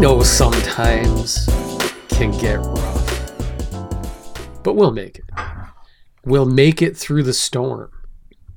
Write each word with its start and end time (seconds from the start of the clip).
Know 0.00 0.22
sometimes 0.22 1.44
can 2.08 2.30
get 2.38 2.56
rough, 2.56 4.62
but 4.62 4.74
we'll 4.74 4.92
make 4.92 5.18
it. 5.18 5.24
We'll 6.24 6.46
make 6.46 6.80
it 6.80 6.96
through 6.96 7.24
the 7.24 7.34
storm. 7.34 7.90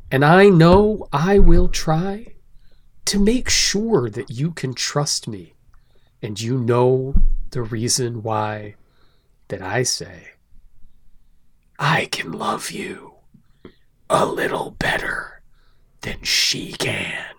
And 0.10 0.24
I 0.24 0.48
know 0.48 1.06
I 1.12 1.40
will 1.40 1.68
try 1.68 2.36
to 3.04 3.20
make 3.20 3.50
sure 3.50 4.10
that 4.10 4.30
you 4.30 4.52
can 4.52 4.74
trust 4.74 5.28
me 5.28 5.56
and 6.22 6.40
you 6.40 6.58
know 6.58 7.14
the 7.50 7.62
reason 7.62 8.24
why 8.24 8.76
that 9.50 9.62
I 9.62 9.84
say 9.84 10.30
I 11.78 12.06
can 12.06 12.32
love 12.32 12.72
you 12.72 13.16
a 14.10 14.26
little 14.26 14.78
better 14.80 15.42
than 16.04 16.24
she 16.24 16.72
can. 16.72 17.33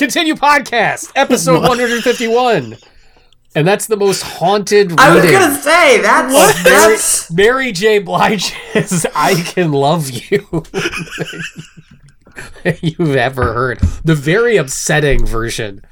Continue 0.00 0.34
podcast, 0.34 1.12
episode 1.14 1.60
151. 1.68 2.74
And 3.54 3.68
that's 3.68 3.86
the 3.86 3.98
most 3.98 4.22
haunted 4.22 4.98
I 4.98 5.14
was 5.14 5.30
gonna 5.30 5.54
say 5.60 6.00
that's 6.00 6.32
Mary, 6.32 6.62
that's 6.64 7.30
Mary 7.30 7.72
J. 7.72 7.98
Blige's 7.98 9.04
I 9.14 9.34
Can 9.34 9.72
Love 9.72 10.08
You 10.08 10.62
you've 12.80 13.14
ever 13.14 13.52
heard. 13.52 13.80
The 14.02 14.14
very 14.14 14.56
upsetting 14.56 15.26
version 15.26 15.82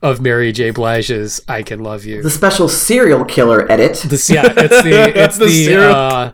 of 0.00 0.22
Mary 0.22 0.50
J. 0.50 0.70
Blige's 0.70 1.42
I 1.46 1.62
Can 1.62 1.80
Love 1.82 2.06
You. 2.06 2.22
the 2.22 2.30
special 2.30 2.70
serial 2.70 3.26
killer 3.26 3.70
edit. 3.70 3.98
This, 4.06 4.30
yeah, 4.30 4.46
it's 4.56 4.82
the 4.82 5.12
it's 5.14 5.36
The 5.36 5.44
the, 5.44 5.64
syrup. 5.66 5.94
uh, 5.94 6.32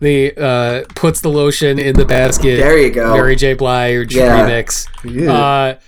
the 0.00 0.36
uh, 0.36 0.84
puts 0.96 1.20
the 1.20 1.28
lotion 1.30 1.78
in 1.78 1.94
the 1.94 2.04
basket. 2.06 2.56
There 2.56 2.76
you 2.76 2.90
go. 2.90 3.12
Mary 3.14 3.36
J. 3.36 3.54
Blige 3.54 4.16
Yeah. 4.16 4.48
remix. 4.48 4.88
Yeah. 5.04 5.32
Uh, 5.32 5.78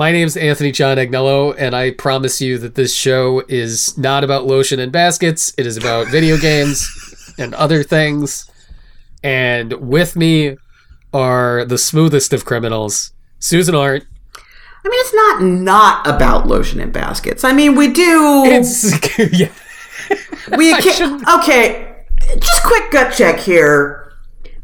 my 0.00 0.12
name's 0.12 0.34
Anthony 0.34 0.72
John 0.72 0.96
Agnello, 0.96 1.54
and 1.58 1.76
I 1.76 1.90
promise 1.90 2.40
you 2.40 2.56
that 2.56 2.74
this 2.74 2.94
show 2.94 3.42
is 3.48 3.98
not 3.98 4.24
about 4.24 4.46
lotion 4.46 4.80
and 4.80 4.90
baskets. 4.90 5.52
It 5.58 5.66
is 5.66 5.76
about 5.76 6.06
video 6.10 6.38
games 6.38 7.34
and 7.36 7.52
other 7.52 7.82
things. 7.82 8.50
And 9.22 9.74
with 9.74 10.16
me 10.16 10.56
are 11.12 11.66
the 11.66 11.76
smoothest 11.76 12.32
of 12.32 12.46
criminals, 12.46 13.12
Susan 13.40 13.74
Arendt. 13.74 14.06
I 14.36 14.88
mean, 14.88 15.00
it's 15.00 15.12
not 15.12 15.42
not 15.42 16.06
about 16.06 16.48
lotion 16.48 16.80
and 16.80 16.94
baskets. 16.94 17.44
I 17.44 17.52
mean, 17.52 17.74
we 17.74 17.92
do. 17.92 18.44
It's 18.46 19.18
yeah. 19.38 19.52
we 20.56 20.74
can, 20.80 21.22
okay. 21.28 22.06
Just 22.38 22.62
quick 22.62 22.90
gut 22.90 23.12
check 23.12 23.38
here. 23.38 24.14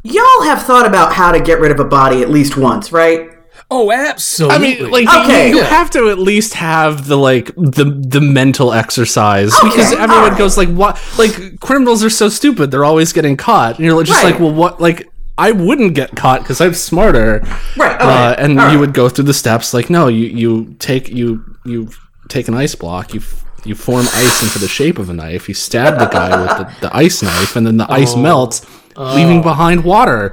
Y'all 0.03 0.45
have 0.45 0.63
thought 0.63 0.87
about 0.87 1.13
how 1.13 1.31
to 1.31 1.41
get 1.41 1.61
rid 1.61 1.73
of 1.73 1.79
a 1.79 1.85
body 1.85 2.23
at 2.23 2.31
least 2.31 2.57
once, 2.57 2.91
right? 2.91 3.36
Oh, 3.71 3.91
absolutely. 3.91 4.55
I 4.57 4.59
mean, 4.61 4.91
like 4.91 5.09
Okay. 5.13 5.49
you, 5.49 5.57
you 5.57 5.61
Yeah. 5.63 5.69
have 5.69 5.91
to 5.91 6.09
at 6.11 6.19
least 6.21 6.55
have 6.55 7.09
the 7.09 7.17
like 7.17 7.53
the 7.57 7.85
the 7.85 8.21
mental 8.21 8.73
exercise 8.73 9.53
because 9.61 9.93
everyone 9.93 10.37
goes 10.39 10.57
like, 10.57 10.69
"What? 10.69 11.01
Like 11.19 11.59
criminals 11.61 12.05
are 12.05 12.11
so 12.11 12.29
stupid; 12.29 12.71
they're 12.71 12.85
always 12.85 13.13
getting 13.13 13.37
caught." 13.37 13.77
And 13.79 13.85
you're 13.85 14.05
just 14.05 14.23
Right. 14.23 14.33
like, 14.33 14.41
"Well, 14.41 14.53
what? 14.53 14.81
Like 14.81 15.09
I 15.37 15.51
wouldn't 15.51 15.95
get 15.95 16.15
caught 16.15 16.43
because 16.43 16.61
I'm 16.61 16.75
smarter." 16.75 17.43
Right. 17.77 17.97
Okay. 17.97 18.05
Uh, 18.05 18.35
and 18.39 18.61
All 18.61 18.67
you 18.67 18.73
right. 18.73 18.81
would 18.81 18.95
go 18.95 19.09
through 19.09 19.25
the 19.25 19.35
steps 19.35 19.75
like, 19.75 19.91
no, 19.91 20.07
you 20.07 20.27
you 20.27 20.77
take 20.79 21.09
you 21.09 21.43
you 21.65 21.89
take 22.29 22.47
an 22.47 22.55
ice 22.55 22.77
block, 22.77 23.15
you 23.15 23.21
f- 23.21 23.45
you 23.65 23.75
form 23.75 24.07
ice 24.15 24.43
into 24.45 24.61
the 24.61 24.69
shape 24.69 24.97
of 25.01 25.11
a 25.11 25.13
knife, 25.13 25.49
you 25.49 25.55
stab 25.55 25.99
the 25.99 26.07
guy 26.07 26.31
with 26.41 26.51
the, 26.81 26.87
the 26.89 26.97
ice 26.97 27.21
knife, 27.21 27.57
and 27.57 27.67
then 27.67 27.79
the 27.79 27.91
ice 27.93 28.15
melts, 28.15 28.65
leaving 28.97 29.43
behind 29.43 29.83
water. 29.83 30.33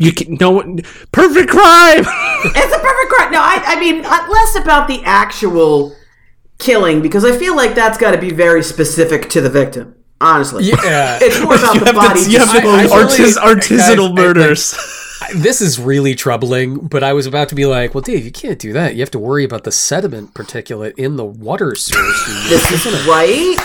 You 0.00 0.12
can 0.12 0.34
no 0.40 0.50
one- 0.50 0.80
perfect 1.12 1.50
crime. 1.50 2.04
It's 2.42 2.74
a 2.74 2.78
perfect 2.78 3.10
crime. 3.12 3.30
No, 3.32 3.40
I, 3.40 3.62
I 3.66 3.78
mean, 3.80 4.02
uh, 4.04 4.26
less 4.30 4.56
about 4.56 4.88
the 4.88 5.02
actual 5.04 5.94
killing 6.58 7.02
because 7.02 7.24
I 7.24 7.36
feel 7.36 7.54
like 7.54 7.74
that's 7.74 7.98
got 7.98 8.12
to 8.12 8.18
be 8.18 8.30
very 8.30 8.62
specific 8.62 9.28
to 9.30 9.40
the 9.42 9.50
victim. 9.50 9.94
Honestly, 10.22 10.64
Yeah. 10.64 11.18
it's 11.22 11.38
more 11.40 11.54
about 11.54 11.74
you 11.74 11.80
the 11.80 11.86
have 11.86 11.94
body. 11.94 12.24
to, 12.24 12.30
you 12.30 12.38
have 12.38 12.50
to 12.52 12.66
I- 12.68 12.84
I 12.84 12.88
artis- 12.88 13.36
really- 13.36 13.54
artisanal 13.56 14.08
guys, 14.16 14.18
I- 14.18 14.22
murders. 14.22 14.74
this 15.34 15.60
is 15.60 15.78
really 15.78 16.14
troubling, 16.14 16.78
but 16.78 17.02
I 17.02 17.12
was 17.12 17.26
about 17.26 17.48
to 17.50 17.54
be 17.54 17.66
like, 17.66 17.94
well, 17.94 18.00
Dave, 18.02 18.24
you 18.24 18.30
can't 18.32 18.58
do 18.58 18.72
that. 18.72 18.94
You 18.94 19.00
have 19.00 19.10
to 19.12 19.18
worry 19.18 19.44
about 19.44 19.64
the 19.64 19.72
sediment 19.72 20.32
particulate 20.32 20.94
in 20.98 21.16
the 21.16 21.24
water 21.26 21.74
source. 21.74 22.24
this 22.48 22.86
is 22.86 23.06
right. 23.06 23.56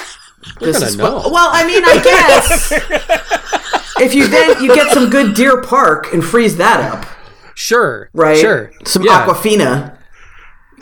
This 0.59 0.77
gonna 0.79 0.85
is 0.91 0.97
know. 0.97 1.15
what- 1.15 1.31
well, 1.31 1.49
I 1.51 1.65
mean, 1.65 1.83
I 1.85 1.97
guess 2.03 2.71
if 3.99 4.13
you 4.13 4.27
then 4.27 4.63
you 4.63 4.73
get 4.73 4.91
some 4.91 5.09
good 5.09 5.35
Deer 5.35 5.61
Park 5.61 6.13
and 6.13 6.23
freeze 6.23 6.57
that 6.57 6.79
up, 6.79 7.05
Sure. 7.53 8.09
right? 8.13 8.37
Sure. 8.37 8.71
Some 8.85 9.03
yeah. 9.03 9.25
Aquafina. 9.25 9.97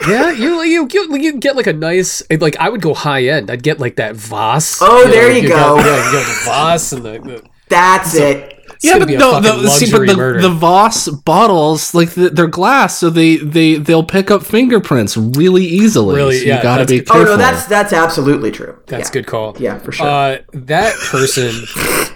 Yeah, 0.08 0.32
you 0.32 0.62
you 0.64 0.88
you 0.92 1.16
you 1.18 1.34
get 1.40 1.56
like 1.56 1.68
a 1.68 1.74
nice 1.74 2.24
like 2.32 2.58
I 2.58 2.68
would 2.70 2.82
go 2.82 2.94
high 2.94 3.26
end. 3.26 3.50
I'd 3.52 3.62
get 3.64 3.80
like 3.80 3.96
that 3.98 4.16
Voss. 4.16 4.80
Oh, 4.82 5.08
there 5.08 5.32
you 5.32 5.48
got- 5.48 5.78
go. 5.78 5.88
yeah, 5.88 6.06
you 6.06 6.12
got 6.12 6.26
the 6.28 6.42
Voss 6.46 6.92
and 6.94 7.06
the, 7.06 7.12
the 7.20 7.44
That's 7.70 8.16
it. 8.16 8.53
Yeah, 8.84 9.00
but 9.00 9.08
be 9.08 9.16
a 9.16 9.18
no, 9.18 9.40
the, 9.40 9.70
see, 9.70 9.92
but 9.92 10.06
the, 10.08 10.16
murder. 10.16 10.42
the 10.42 10.50
Voss 10.50 11.08
bottles, 11.08 11.94
like 11.94 12.12
the, 12.12 12.30
they're 12.30 12.48
glass, 12.48 12.98
so 12.98 13.10
they 13.10 13.38
they 13.38 13.76
they'll 13.76 14.04
pick 14.04 14.30
up 14.30 14.44
fingerprints 14.44 15.16
really 15.16 15.66
easily. 15.66 16.16
Really? 16.16 16.40
so 16.40 16.46
Yeah, 16.46 16.58
you 16.58 16.64
gotta 16.64 16.86
be 16.86 17.00
good. 17.00 17.10
Oh 17.16 17.24
no, 17.24 17.38
that's 17.38 17.66
that's 17.66 17.94
absolutely 17.94 18.52
true. 18.52 18.78
that's 18.88 19.10
yeah. 19.10 19.14
good 19.14 19.28
call. 19.28 19.56
Yeah, 19.60 19.78
for 19.80 19.92
sure. 19.92 20.06
Uh, 20.06 20.38
that 20.54 20.96
person 21.10 21.52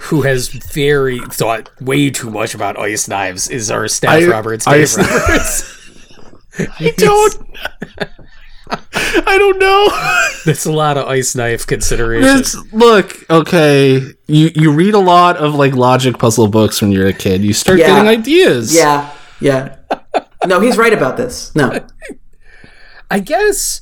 who 0.01 0.22
has 0.23 0.50
very 0.50 1.19
thought 1.19 1.69
way 1.81 2.09
too 2.09 2.29
much 2.29 2.53
about 2.53 2.77
ice 2.77 3.07
knives 3.07 3.50
is 3.50 3.72
our 3.72 3.88
staff 3.88 4.22
I- 4.22 4.27
Roberts. 4.27 4.67
ice- 4.67 4.95
Dave 4.95 5.07
Roberts. 5.07 5.73
I 6.79 6.94
don't. 6.97 7.35
I 8.94 9.38
don't 9.38 9.59
know. 9.59 9.89
That's 10.45 10.66
a 10.66 10.72
lot 10.72 10.97
of 10.97 11.07
ice 11.07 11.35
knife 11.35 11.66
consideration. 11.67 12.38
It's, 12.39 12.55
look, 12.73 13.29
okay, 13.29 14.00
you 14.28 14.51
you 14.55 14.72
read 14.72 14.94
a 14.94 15.00
lot 15.00 15.38
of 15.38 15.55
like 15.55 15.75
logic 15.75 16.17
puzzle 16.17 16.47
books 16.47 16.81
when 16.81 16.91
you're 16.91 17.07
a 17.07 17.13
kid. 17.13 17.44
You 17.44 17.53
start 17.53 17.79
Yeah. 17.79 17.88
getting 17.88 18.07
ideas. 18.07 18.73
yeah, 18.75 19.11
yeah. 19.39 19.75
No, 20.45 20.59
he's 20.59 20.77
right 20.77 20.94
about 20.94 21.17
this. 21.17 21.53
No, 21.56 21.79
I 23.11 23.19
guess. 23.19 23.81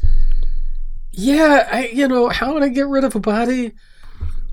Yeah, 1.11 1.67
I 1.71 1.87
you 1.87 2.07
know 2.07 2.29
how 2.29 2.53
would 2.53 2.63
I 2.63 2.69
get 2.69 2.87
rid 2.87 3.03
of 3.03 3.15
a 3.15 3.19
body? 3.19 3.71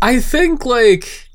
I 0.00 0.20
think 0.20 0.64
like, 0.64 1.28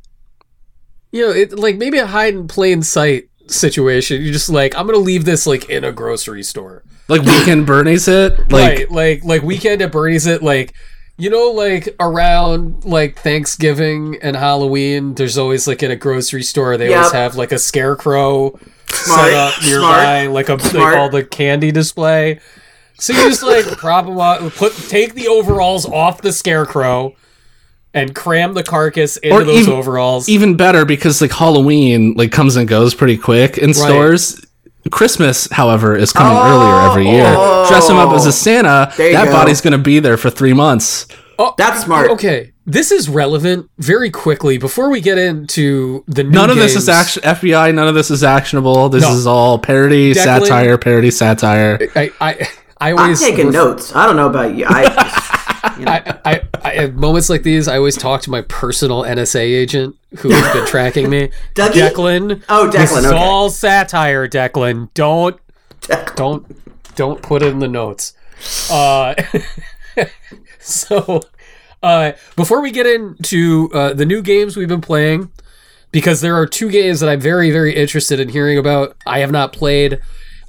you 1.12 1.22
know, 1.26 1.32
it 1.32 1.58
like 1.58 1.78
maybe 1.78 1.98
a 2.00 2.06
hide 2.08 2.34
in 2.34 2.48
plain 2.48 2.82
sight 2.84 3.30
situation. 3.52 4.22
You're 4.22 4.34
just 4.34 4.50
like, 4.50 4.78
I'm 4.78 4.86
gonna 4.86 4.98
leave 5.00 5.26
this 5.26 5.48
like 5.48 5.70
in 5.70 5.84
a 5.84 5.92
grocery 5.92 6.44
store, 6.44 6.84
like 7.08 7.22
weekend 7.22 7.66
Bernie's 7.66 8.08
it. 8.08 8.38
Like 8.52 8.52
right? 8.52 8.92
Like 8.92 9.24
like 9.24 9.42
weekend 9.44 9.82
at 9.82 9.92
Bernie's. 9.92 10.26
It 10.28 10.44
like. 10.44 10.74
You 11.20 11.32
know, 11.32 11.50
like 11.50 11.96
around 12.00 12.86
like 12.86 13.18
Thanksgiving 13.18 14.20
and 14.22 14.36
Halloween, 14.36 15.16
there's 15.16 15.36
always 15.36 15.68
like 15.68 15.82
in 15.82 15.90
a 15.90 15.96
grocery 15.96 16.44
store, 16.44 16.78
they 16.78 16.94
always 16.94 17.12
have 17.12 17.36
like 17.36 17.52
a 17.52 17.58
scarecrow 17.58 18.52
Smart, 18.88 19.32
set 19.32 19.34
up 19.34 19.54
nearby, 19.64 20.28
like 20.28 20.50
a 20.50 20.54
like 20.54 20.62
Smart. 20.62 20.96
all 20.96 21.10
the 21.10 21.26
candy 21.26 21.72
display. 21.72 22.40
So 23.00 23.14
you 23.14 23.30
just 23.30 23.42
like 23.42 23.66
prop 23.78 24.06
them 24.06 24.20
up, 24.20 24.54
put 24.54 24.74
take 24.76 25.16
the 25.16 25.28
overalls 25.28 25.88
off 25.88 26.22
the 26.22 26.32
scarecrow, 26.32 27.16
and 27.94 28.14
cram 28.14 28.54
the 28.54 28.64
carcass 28.64 29.18
into 29.18 29.36
Or 29.36 29.44
those 29.44 29.62
even- 29.62 29.74
overalls. 29.74 30.30
even 30.30 30.56
better 30.56 30.86
because 30.86 31.22
like 31.22 31.32
Halloween 31.32 32.14
like 32.16 32.32
comes 32.32 32.56
and 32.56 32.68
goes 32.68 32.94
pretty 32.94 33.18
quick 33.18 33.58
in 33.58 33.74
stores. 33.74 34.42
Christmas, 34.92 35.50
however, 35.52 35.96
is 35.98 36.14
coming 36.14 36.38
earlier 36.38 36.74
oh. 36.74 36.90
every 36.92 37.10
year. 37.10 37.30
Dress 37.68 37.90
him 37.90 37.98
up 37.98 38.14
as 38.14 38.26
a 38.26 38.32
Santa. 38.32 38.94
That 38.98 39.26
go. 39.26 39.32
body's 39.32 39.60
gonna 39.62 39.78
be 39.78 40.00
there 40.00 40.16
for 40.18 40.30
three 40.30 40.54
months. 40.54 41.08
oh, 41.40 41.54
that's 41.58 41.84
smart. 41.84 42.10
okay. 42.12 42.54
This 42.66 42.92
is 42.92 43.08
relevant 43.10 43.70
very 43.80 44.10
quickly 44.10 44.58
before 44.58 44.90
we 44.90 45.00
get 45.02 45.18
into 45.18 46.04
the 46.08 46.24
new 46.24 46.32
None 46.32 46.50
of 46.50 46.58
this 46.58 46.76
is 46.76 46.88
games. 46.88 46.90
action 46.90 47.24
FBI. 47.24 47.74
None 47.74 47.88
of 47.88 47.96
this 47.96 48.12
is 48.12 48.24
actionable. 48.24 48.90
This 48.90 49.04
No. 49.04 49.12
is 49.14 49.26
all 49.28 49.58
parody, 49.60 50.14
Declan- 50.14 50.24
satire, 50.24 50.78
parody, 50.78 51.12
satire. 51.12 51.80
I 51.96 52.12
I 52.22 52.48
I 52.80 52.94
I'm 52.94 53.16
taking 53.16 53.46
ref- 53.48 53.54
notes. 53.54 53.96
I 53.96 54.06
don't 54.06 54.16
know 54.18 54.28
about 54.28 54.56
you. 54.56 54.66
I, 54.68 54.84
just, 54.86 55.27
you 55.78 55.86
know. 55.86 55.92
I, 55.92 56.20
I, 56.26 56.42
I, 56.64 56.76
at 56.76 56.94
moments 56.96 57.30
like 57.30 57.44
these, 57.44 57.68
I 57.68 57.78
always 57.78 57.98
talk 57.98 58.22
to 58.22 58.30
my 58.30 58.42
personal 58.42 59.04
NSA 59.04 59.40
agent 59.40 59.96
who 60.20 60.30
has 60.30 60.54
been 60.54 60.66
tracking 60.68 61.10
me. 61.10 61.30
Dougie? 61.56 61.90
Declan. 61.90 62.44
Oh, 62.50 62.68
This 62.70 62.92
Declan, 62.92 62.98
is 63.00 63.06
all 63.12 63.50
satire, 63.50 64.28
Declan. 64.28 64.90
Don't, 64.94 65.40
don't, 66.16 66.96
don't 66.96 67.22
put 67.22 67.42
it 67.42 67.48
in 67.48 67.60
the 67.60 67.68
notes. 67.68 68.14
Uh, 68.72 69.16
so, 70.60 71.22
uh, 71.84 72.12
before 72.36 72.62
we 72.62 72.72
get 72.72 72.86
into 72.86 73.70
uh, 73.74 73.94
the 73.94 74.06
new 74.06 74.22
games 74.22 74.58
we've 74.58 74.68
been 74.68 74.82
playing, 74.82 75.32
because 75.92 76.22
there 76.22 76.36
are 76.36 76.46
two 76.46 76.70
games 76.70 77.00
that 77.00 77.10
I'm 77.10 77.22
very, 77.22 77.52
very 77.52 77.76
interested 77.76 78.20
in 78.20 78.30
hearing 78.30 78.58
about. 78.58 78.96
I 79.06 79.20
have 79.20 79.32
not 79.32 79.54
played. 79.54 80.00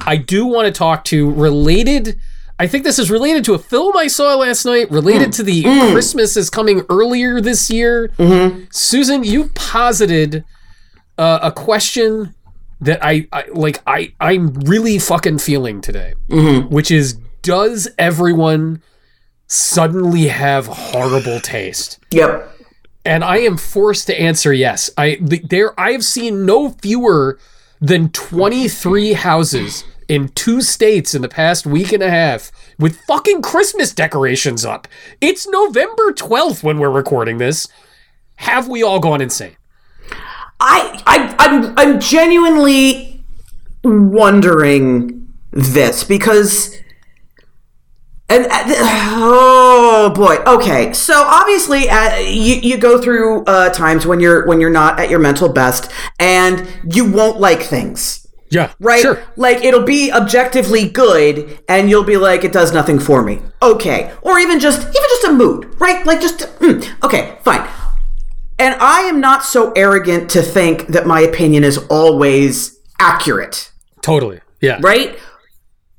I 0.01 0.17
do 0.17 0.47
want 0.47 0.67
to 0.67 0.73
talk 0.73 1.05
to 1.05 1.31
related. 1.31 2.19
I 2.59 2.67
think 2.67 2.85
this 2.85 2.99
is 2.99 3.11
related 3.11 3.45
to 3.45 3.55
a 3.55 3.59
film 3.59 3.97
I 3.97 4.09
saw 4.09 4.35
last 4.35 4.65
night, 4.65 4.91
related 4.91 5.27
hmm. 5.27 5.31
to 5.33 5.43
the 5.45 5.63
hmm. 5.63 5.93
Christmas 5.93 6.37
is 6.37 6.51
coming 6.51 6.83
earlier 6.89 7.41
this 7.41 7.71
year. 7.71 8.09
Mm-hmm. 8.19 8.65
Susan, 8.71 9.23
you 9.23 9.49
posited 9.55 10.45
uh, 11.17 11.39
a 11.43 11.53
question 11.53 12.35
that 12.81 13.05
I, 13.05 13.29
I 13.33 13.45
like. 13.53 13.81
I 13.87 14.13
I'm 14.21 14.53
really 14.55 14.99
fucking 14.99 15.39
feeling 15.39 15.81
today, 15.81 16.15
mm-hmm. 16.29 16.73
which 16.73 16.91
is 16.91 17.19
does 17.43 17.89
everyone 17.99 18.83
suddenly 19.47 20.29
have 20.29 20.67
horrible 20.67 21.41
taste? 21.41 21.99
Yep. 22.11 22.55
And 23.05 23.25
I 23.25 23.39
am 23.39 23.57
forced 23.57 24.07
to 24.09 24.21
answer 24.21 24.53
yes. 24.53 24.91
I 24.99 25.19
there 25.21 25.79
I 25.79 25.93
have 25.93 26.05
seen 26.05 26.45
no 26.45 26.71
fewer 26.71 27.39
than 27.81 28.11
23 28.11 29.13
houses 29.13 29.85
in 30.09 30.29
two 30.31 30.61
states 30.63 31.15
in 31.15 31.23
the 31.23 31.29
past 31.29 31.67
week 31.67 31.93
and 31.93 32.03
a 32.03 32.11
half 32.11 32.51
with 32.79 33.01
fucking 33.03 33.43
Christmas 33.43 33.93
decorations 33.93 34.65
up. 34.65 34.89
It's 35.21 35.47
November 35.47 36.13
12th 36.13 36.63
when 36.63 36.79
we're 36.79 36.91
recording 36.91 37.39
this. 37.39 37.69
Have 38.37 38.69
we 38.69 38.83
all 38.83 39.01
gone 39.01 39.21
insane? 39.21 39.57
I, 40.61 41.03
I 41.07 41.35
I'm 41.39 41.75
I'm 41.79 42.01
genuinely 42.01 43.25
wondering 43.85 45.33
this 45.53 46.03
because 46.03 46.77
and 48.29 48.47
uh, 48.51 48.65
oh 48.67 50.13
boy 50.15 50.37
okay 50.53 50.93
so 50.93 51.23
obviously 51.25 51.89
uh, 51.89 52.17
you, 52.17 52.57
you 52.57 52.77
go 52.77 53.01
through 53.01 53.45
uh, 53.45 53.71
times 53.71 54.05
when 54.05 54.21
you're 54.21 54.47
when 54.47 54.61
you're 54.61 54.69
not 54.69 54.99
at 54.99 55.11
your 55.11 55.21
mental 55.21 55.49
best 55.49 55.91
and 56.19 56.67
you 56.93 57.11
won't 57.11 57.39
like 57.39 57.63
things 57.63 58.28
Yeah. 58.51 58.73
right 58.81 59.03
Sure. 59.03 59.23
like 59.37 59.65
it'll 59.65 59.83
be 59.85 60.11
objectively 60.13 60.89
good 60.89 61.59
and 61.69 61.91
you'll 61.91 62.05
be 62.05 62.17
like 62.17 62.45
it 62.45 62.53
does 62.53 62.73
nothing 62.73 62.99
for 62.99 63.23
me 63.23 63.41
okay 63.63 64.13
or 64.23 64.39
even 64.39 64.59
just 64.59 64.81
even 64.81 64.93
just 64.95 65.25
a 65.25 65.33
mood 65.33 65.75
right 65.81 66.05
like 66.07 66.21
just 66.21 66.39
mm, 66.61 67.05
okay 67.05 67.37
fine 67.43 67.69
and 68.59 68.75
i 68.81 69.01
am 69.03 69.21
not 69.21 69.45
so 69.45 69.73
arrogant 69.73 70.31
to 70.31 70.41
think 70.43 70.87
that 70.89 71.07
my 71.07 71.21
opinion 71.21 71.63
is 71.65 71.79
always 71.91 72.79
accurate 72.99 73.71
Totally. 74.01 74.41
Yeah. 74.61 74.79
right 74.83 75.19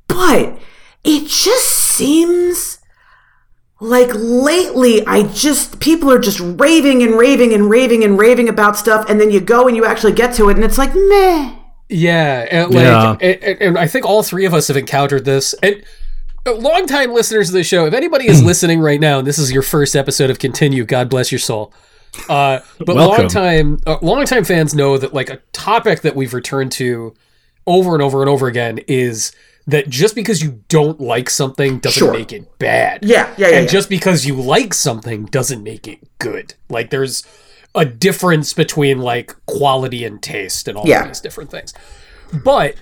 but 0.08 0.58
it 1.04 1.28
just 1.28 1.70
seems 1.70 2.80
like 3.80 4.10
lately 4.16 5.06
i 5.08 5.24
just 5.24 5.80
people 5.80 6.12
are 6.12 6.20
just 6.20 6.40
raving 6.42 7.02
and 7.04 7.14
raving 7.18 7.54
and 7.54 7.70
raving 7.70 8.04
and 8.04 8.18
raving 8.18 8.50
about 8.50 8.76
stuff 8.76 9.06
and 9.10 9.22
then 9.22 9.32
you 9.32 9.40
go 9.40 9.68
and 9.68 9.78
you 9.78 9.86
actually 9.86 10.12
get 10.12 10.34
to 10.36 10.50
it 10.50 10.56
and 10.56 10.66
it's 10.66 10.78
like 10.78 10.94
meh 10.96 11.56
Yeah, 11.90 12.48
and 12.52 12.74
like, 12.74 12.84
Yeah. 12.84 13.12
And, 13.20 13.44
and- 13.44 13.62
and 13.62 13.78
I 13.78 13.88
think 13.88 14.06
all 14.06 14.24
three 14.24 14.46
of 14.46 14.54
us 14.54 14.68
have 14.68 14.78
encountered 14.78 15.26
this. 15.26 15.54
And 15.64 15.84
uh, 16.46 16.54
longtime 16.56 17.12
listeners 17.14 17.50
of 17.50 17.54
the 17.54 17.64
show, 17.64 17.86
if 17.86 17.94
anybody 17.94 18.28
is 18.28 18.42
listening 18.44 18.80
right 18.80 19.00
now, 19.00 19.20
and 19.20 19.28
this 19.28 19.38
is 19.40 19.52
your 19.52 19.62
first 19.64 19.96
episode 19.96 20.30
of 20.30 20.40
Continue, 20.40 20.86
God 20.86 21.10
bless 21.10 21.32
your 21.32 21.40
soul. 21.40 21.74
Uh, 22.30 22.60
but 22.80 22.96
Welcome. 22.96 23.20
longtime, 23.24 23.80
uh, 23.86 23.98
longtime 24.02 24.44
fans 24.44 24.74
know 24.74 24.98
that 24.98 25.14
like 25.14 25.30
a 25.30 25.38
topic 25.52 26.02
that 26.02 26.16
we've 26.16 26.34
returned 26.34 26.72
to 26.74 27.14
over 27.68 27.94
and 27.94 28.02
over 28.02 28.22
and 28.22 28.30
over 28.30 28.48
again 28.48 28.80
is 28.88 29.32
that 29.68 29.90
just 29.90 30.16
because 30.16 30.42
you 30.42 30.64
don't 30.70 31.00
like 31.00 31.30
something 31.30 31.78
doesn't 31.80 32.00
Sure. 32.00 32.12
make 32.12 32.34
it 32.34 32.58
bad. 32.58 33.04
Yeah, 33.04 33.32
yeah, 33.38 33.50
yeah, 33.50 33.56
And 33.58 33.66
yeah. 33.66 33.72
just 33.72 33.90
because 33.90 34.26
you 34.26 34.34
like 34.36 34.74
something 34.74 35.26
doesn't 35.26 35.62
make 35.62 35.88
it 35.88 36.00
good. 36.18 36.56
Like 36.70 36.90
there's 36.90 37.24
a 37.76 37.86
difference 37.86 38.54
between 38.54 39.00
like 39.00 39.36
quality 39.46 40.04
and 40.04 40.22
taste 40.22 40.68
and 40.68 40.78
all 40.78 40.88
Yeah. 40.88 41.06
these 41.08 41.20
different 41.22 41.52
things. 41.52 41.74
But 42.44 42.76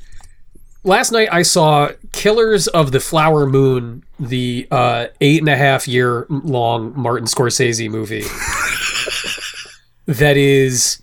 last 0.84 1.12
night 1.12 1.28
I 1.32 1.42
saw 1.42 1.90
Killers 2.14 2.68
of 2.68 2.92
the 2.92 3.00
Flower 3.00 3.46
Moon, 3.46 4.04
the 4.20 4.68
uh, 4.72 5.08
eight 5.22 5.40
and 5.42 5.50
a 5.50 5.58
half 5.58 5.88
year 5.88 6.26
long 6.30 6.94
Martin 6.96 7.28
Scorsese 7.28 7.90
movie. 7.90 8.24
that 10.06 10.38
is, 10.38 11.02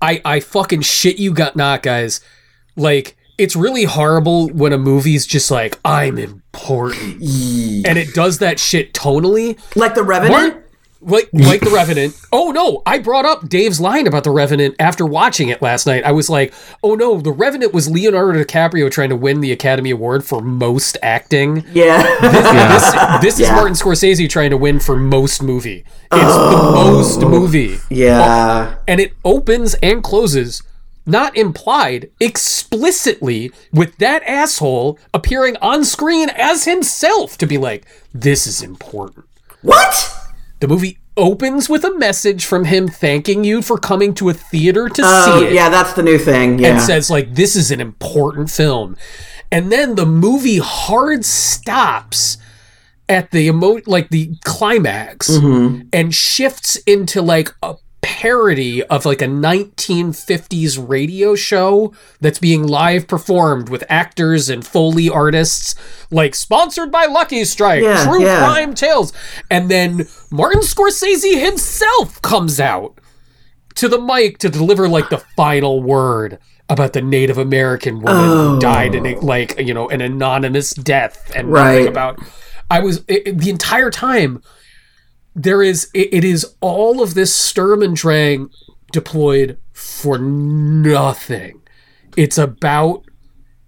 I 0.00 0.20
I 0.24 0.40
fucking 0.40 0.82
shit 0.82 1.18
you 1.18 1.32
got 1.34 1.56
not, 1.56 1.82
guys. 1.82 2.20
Like 2.76 3.16
it's 3.36 3.56
really 3.56 3.84
horrible 3.84 4.48
when 4.50 4.72
a 4.72 4.78
movie's 4.78 5.26
just 5.26 5.50
like 5.50 5.78
I'm 5.84 6.18
important, 6.18 7.20
and 7.22 7.98
it 7.98 8.14
does 8.14 8.38
that 8.38 8.60
shit 8.60 8.94
tonally. 8.94 9.58
like 9.76 9.94
the 9.94 10.04
revenant 10.04 10.54
What? 10.54 10.63
Like, 11.04 11.28
like 11.32 11.60
the 11.60 11.70
Revenant. 11.70 12.18
Oh 12.32 12.50
no! 12.50 12.82
I 12.86 12.98
brought 12.98 13.24
up 13.24 13.48
Dave's 13.48 13.80
line 13.80 14.06
about 14.06 14.24
the 14.24 14.30
Revenant 14.30 14.74
after 14.78 15.04
watching 15.04 15.48
it 15.48 15.60
last 15.60 15.86
night. 15.86 16.04
I 16.04 16.12
was 16.12 16.30
like, 16.30 16.54
"Oh 16.82 16.94
no, 16.94 17.20
the 17.20 17.32
Revenant 17.32 17.74
was 17.74 17.90
Leonardo 17.90 18.42
DiCaprio 18.42 18.90
trying 18.90 19.10
to 19.10 19.16
win 19.16 19.40
the 19.40 19.52
Academy 19.52 19.90
Award 19.90 20.24
for 20.24 20.40
most 20.40 20.96
acting. 21.02 21.64
yeah 21.72 22.02
This, 22.20 23.22
this 23.22 23.34
is 23.40 23.48
Yeah. 23.48 23.54
Martin 23.54 23.74
Scorsese 23.74 24.28
trying 24.28 24.50
to 24.50 24.56
win 24.56 24.80
for 24.80 24.96
most 24.96 25.42
movie. 25.42 25.84
It's 26.12 26.34
the 26.34 26.56
oh. 26.56 26.92
most 26.92 27.20
movie, 27.20 27.78
yeah 27.90 28.74
oh, 28.76 28.82
and 28.88 29.00
it 29.00 29.12
opens 29.24 29.74
and 29.74 30.02
closes." 30.02 30.62
Not 31.06 31.36
implied, 31.36 32.10
explicitly, 32.18 33.52
with 33.70 33.98
that 33.98 34.22
asshole 34.22 34.98
appearing 35.12 35.56
on 35.60 35.84
screen 35.84 36.30
as 36.30 36.64
himself 36.64 37.36
to 37.38 37.46
be 37.46 37.58
like, 37.58 37.84
this 38.14 38.46
is 38.46 38.62
important. 38.62 39.26
what 39.60 40.23
The 40.64 40.68
movie 40.68 40.96
opens 41.14 41.68
with 41.68 41.84
a 41.84 41.94
message 41.98 42.46
from 42.46 42.64
him 42.64 42.88
thanking 42.88 43.44
you 43.44 43.60
for 43.60 43.76
coming 43.76 44.14
to 44.14 44.30
a 44.30 44.32
theater 44.32 44.88
to 44.88 45.02
oh 45.04 45.38
see 45.40 45.46
it 45.48 45.52
yeah 45.52 45.68
that's 45.68 45.92
the 45.92 46.02
new 46.02 46.16
thing 46.16 46.58
yeah 46.58 46.68
and 46.68 46.80
says 46.80 47.10
like 47.10 47.34
this 47.34 47.54
is 47.54 47.70
an 47.70 47.82
important 47.82 48.50
film. 48.50 48.96
And 49.52 49.70
then 49.70 49.94
the 49.94 50.06
movie 50.06 50.56
hard 50.56 51.26
stops 51.26 52.38
at 53.10 53.30
the 53.30 53.40
emo 53.40 53.80
like 53.84 54.08
the 54.08 54.36
climax 54.46 55.28
Mm-hmm. 55.28 55.88
and 55.92 56.14
shifts 56.14 56.76
into 56.86 57.20
like 57.20 57.50
a 57.62 57.74
parody 58.04 58.82
of 58.84 59.06
like 59.06 59.22
a 59.22 59.26
1950s 59.26 60.76
radio 60.88 61.34
show 61.34 61.92
that's 62.20 62.38
being 62.38 62.66
live 62.66 63.08
performed 63.08 63.68
with 63.68 63.82
actors 63.88 64.48
and 64.48 64.66
foley 64.66 65.08
artists 65.08 65.74
like 66.10 66.34
sponsored 66.34 66.92
by 66.92 67.06
Lucky 67.06 67.44
Strike 67.44 67.82
Yeah, 67.82 68.04
True 68.04 68.22
yeah. 68.22 68.38
Crime 68.38 68.74
Tales 68.74 69.12
and 69.50 69.70
then 69.70 70.06
Martin 70.30 70.60
Scorsese 70.60 71.40
himself 71.42 72.20
comes 72.22 72.60
out 72.60 72.98
to 73.76 73.88
the 73.88 73.98
mic 74.00 74.38
to 74.38 74.48
deliver 74.48 74.88
like 74.88 75.08
the 75.08 75.18
final 75.36 75.82
word 75.82 76.38
about 76.68 76.92
the 76.92 77.02
Native 77.02 77.38
American 77.38 77.96
woman 77.96 78.12
Oh. 78.30 78.54
who 78.54 78.60
died 78.60 78.94
in 78.94 79.06
a, 79.06 79.18
like 79.20 79.58
you 79.58 79.74
know 79.74 79.88
an 79.88 80.00
anonymous 80.00 80.74
death 80.74 81.30
and 81.34 81.50
Right. 81.50 81.86
about 81.88 82.18
I 82.70 82.80
was 82.80 83.02
it- 83.08 83.38
the 83.38 83.50
entire 83.50 83.90
time 83.90 84.42
there 85.34 85.62
is 85.62 85.90
it, 85.94 86.12
it 86.12 86.24
is 86.24 86.54
all 86.60 87.02
of 87.02 87.14
this 87.14 87.34
Sturm 87.34 87.82
and 87.82 87.96
Drang 87.96 88.50
deployed 88.92 89.58
for 89.72 90.18
nothing. 90.18 91.62
It's 92.16 92.38
about 92.38 93.04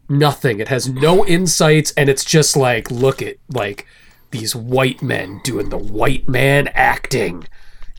nothing. 0.09 0.61
It 0.61 0.69
has 0.69 0.89
no 0.89 1.27
insights 1.27 1.93
and 1.97 2.09
it's 2.09 2.25
just 2.25 2.57
like 2.57 2.91
look 2.91 3.21
at 3.21 3.37
like 3.49 3.87
these 4.31 4.55
white 4.55 5.03
men 5.03 5.41
doing 5.43 5.71
the 5.71 5.79
white 5.79 6.29
man 6.29 6.69
acting. 6.69 7.47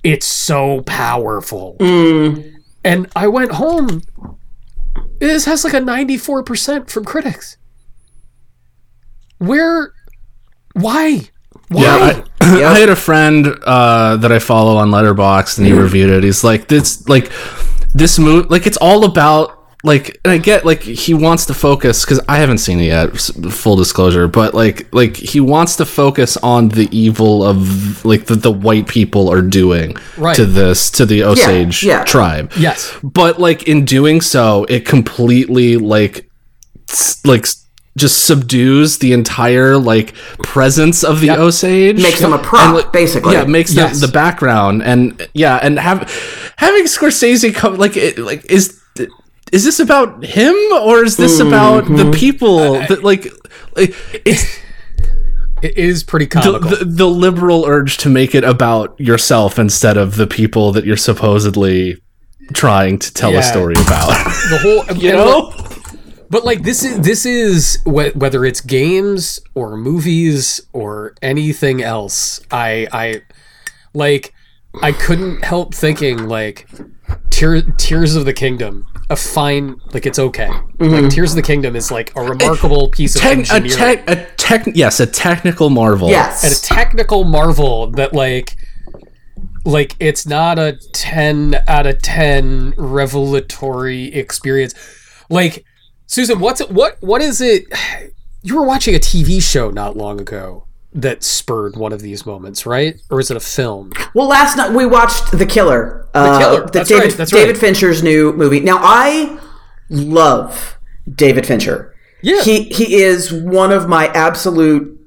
It's 0.03 0.25
so 0.25 0.81
powerful. 0.81 1.75
Mm. 1.79 2.53
And 2.83 3.11
I 3.15 3.27
went 3.27 3.53
home. 3.53 4.01
This 5.19 5.45
has 5.45 5.63
like 5.63 5.73
a 5.73 5.79
94% 5.79 6.89
from 6.89 7.03
critics. 7.03 7.57
Where 9.39 9.93
why? 10.73 11.29
Why? 11.69 11.81
Yeah, 11.81 12.23
I, 12.41 12.63
I 12.75 12.79
had 12.79 12.89
a 12.89 12.95
friend 12.95 13.47
uh, 13.63 14.17
that 14.17 14.31
I 14.31 14.39
follow 14.39 14.77
on 14.77 14.89
Letterboxd, 14.89 15.57
and 15.57 15.67
he 15.67 15.73
reviewed 15.73 16.09
it. 16.09 16.23
He's 16.23 16.43
like, 16.43 16.67
"This, 16.67 17.07
like, 17.09 17.31
this 17.93 18.17
movie, 18.19 18.47
like, 18.47 18.65
it's 18.67 18.77
all 18.77 19.03
about." 19.05 19.53
Like 19.83 20.19
and 20.25 20.31
I 20.31 20.39
get 20.39 20.65
like 20.65 20.81
he 20.81 21.13
wants 21.13 21.45
to 21.45 21.53
focus 21.53 22.03
because 22.03 22.19
I 22.27 22.37
haven't 22.37 22.57
seen 22.57 22.79
it 22.79 22.85
yet. 22.85 23.15
Full 23.15 23.75
disclosure, 23.75 24.27
but 24.27 24.55
like 24.55 24.91
like 24.91 25.15
he 25.15 25.39
wants 25.39 25.75
to 25.77 25.85
focus 25.85 26.35
on 26.37 26.69
the 26.69 26.89
evil 26.91 27.43
of 27.43 28.03
like 28.03 28.25
the, 28.25 28.35
the 28.35 28.51
white 28.51 28.87
people 28.87 29.31
are 29.31 29.43
doing 29.43 29.95
Right. 30.17 30.35
to 30.35 30.45
this 30.47 30.89
to 30.91 31.05
the 31.05 31.23
Osage 31.23 31.83
yeah. 31.83 32.03
tribe. 32.03 32.51
yes. 32.57 32.91
but 33.03 33.39
like 33.39 33.67
in 33.67 33.85
doing 33.85 34.19
so 34.19 34.65
it 34.67 34.83
completely 34.85 35.77
like 35.77 36.27
like 37.23 37.45
just 37.97 38.25
subdues 38.25 38.99
the 38.99 39.11
entire 39.11 39.75
like 39.77 40.13
presence 40.43 41.03
of 41.03 41.19
the 41.19 41.31
osage. 41.31 42.01
Makes 42.01 42.19
them 42.21 42.31
a 42.33 42.37
prop 42.37 42.65
And, 42.67 42.75
like, 42.75 42.93
basically. 42.93 43.33
yeah 43.33 43.43
makes 43.45 43.73
Yes. 43.73 43.99
them 43.99 44.07
the 44.07 44.13
background. 44.13 44.83
And 44.83 45.27
yeah 45.33 45.57
and 45.61 45.77
have 45.79 45.99
having 46.57 46.83
scorsese 46.85 47.53
come 47.53 47.75
like 47.77 47.97
it, 47.97 48.17
like 48.19 48.45
is 48.49 48.79
is 49.51 49.63
this 49.63 49.79
about 49.79 50.23
him 50.23 50.55
or 50.81 51.03
is 51.03 51.17
this 51.17 51.39
mm-hmm. 51.39 51.47
about 51.47 51.85
the 51.87 52.11
people 52.11 52.73
that 52.89 53.03
like 53.03 53.25
like, 53.75 53.95
it's 54.25 54.45
It 55.61 55.75
is 55.77 56.03
pretty 56.03 56.25
the, 56.27 56.31
comical. 56.41 56.69
the, 56.69 56.85
the 56.85 57.07
liberal 57.07 57.65
urge 57.65 57.97
to 57.97 58.09
make 58.09 58.35
it 58.35 58.43
about 58.43 58.99
yourself 58.99 59.57
instead 59.57 59.97
of 59.97 60.15
the 60.15 60.27
people 60.27 60.71
that 60.73 60.85
you're 60.85 60.97
supposedly 60.97 61.97
trying 62.53 62.99
to 62.99 63.11
tell 63.13 63.31
Yeah. 63.31 63.39
a 63.39 63.43
story 63.43 63.73
about. 63.75 64.09
The 64.53 64.59
whole 64.61 64.97
you 65.03 65.13
know 65.13 65.51
But 66.29 66.43
like 66.43 66.63
this 66.63 66.83
is 66.83 66.99
this 67.01 67.25
is 67.25 67.79
wh- 67.83 68.15
whether 68.15 68.45
it's 68.45 68.61
games 68.61 69.39
or 69.55 69.77
movies 69.77 70.61
or 70.73 71.15
anything 71.21 71.81
else. 71.81 72.41
I 72.51 72.87
I 72.91 73.21
like 73.93 74.33
I 74.81 74.91
couldn't 74.91 75.43
help 75.43 75.73
thinking 75.73 76.27
like 76.27 76.67
Tear, 77.29 77.61
Tears 77.61 78.15
of 78.15 78.25
the 78.25 78.33
Kingdom, 78.33 78.87
a 79.09 79.15
fine, 79.15 79.79
like 79.93 80.05
it's 80.05 80.19
okay. 80.19 80.49
Like 80.49 80.63
mm-hmm. 80.77 81.07
Tears 81.07 81.31
of 81.31 81.37
the 81.37 81.41
Kingdom 81.41 81.75
is 81.75 81.91
like 81.91 82.15
a 82.15 82.21
remarkable 82.21 82.89
piece 82.89 83.15
of 83.15 83.21
Tec- 83.21 83.37
a, 83.37 83.53
engineering 83.53 83.77
tech, 83.77 84.09
a 84.09 84.27
tech, 84.37 84.67
yes, 84.73 84.99
a 84.99 85.05
technical 85.05 85.69
marvel. 85.69 86.09
Yes. 86.09 86.43
and 86.43 86.53
a 86.53 86.55
technical 86.55 87.23
marvel 87.23 87.91
that 87.91 88.13
like 88.13 88.57
like 89.65 89.95
it's 89.99 90.25
not 90.25 90.57
a 90.57 90.79
10 90.93 91.63
out 91.67 91.85
of 91.85 92.01
10 92.01 92.73
revelatory 92.77 94.05
experience 94.13 94.73
like 95.29 95.65
susan 96.07 96.39
what's 96.39 96.59
it 96.61 96.71
what 96.71 96.97
what 97.01 97.21
is 97.21 97.39
it 97.41 97.65
you 98.41 98.55
were 98.55 98.65
watching 98.65 98.95
a 98.95 98.99
tv 98.99 99.41
show 99.41 99.69
not 99.69 99.95
long 99.95 100.19
ago 100.19 100.63
that 100.93 101.21
spurred 101.23 101.75
one 101.75 101.91
of 101.93 102.01
these 102.01 102.25
moments 102.25 102.65
right 102.65 102.99
or 103.11 103.19
is 103.19 103.29
it 103.29 103.37
a 103.37 103.41
film 103.41 103.91
Well, 104.15 104.27
last 104.27 104.57
night 104.57 104.71
we 104.71 104.85
watched 104.85 105.31
The 105.31 105.45
Killer. 105.45 106.07
Uh, 106.13 106.31
the 106.33 106.39
Killer, 106.39 106.69
that's 106.71 106.89
David, 106.89 107.03
right, 107.03 107.13
that's 107.13 107.31
David 107.31 107.51
right. 107.51 107.57
Fincher's 107.57 108.01
new 108.01 108.33
movie. 108.33 108.61
Now, 108.61 108.79
I 108.81 109.37
love 109.89 110.77
David 111.13 111.45
Fincher. 111.45 111.93
Yeah. 112.23 112.41
He 112.41 112.63
he 112.63 112.95
is 112.95 113.31
one 113.31 113.71
of 113.71 113.87
my 113.87 114.07
absolute 114.07 114.97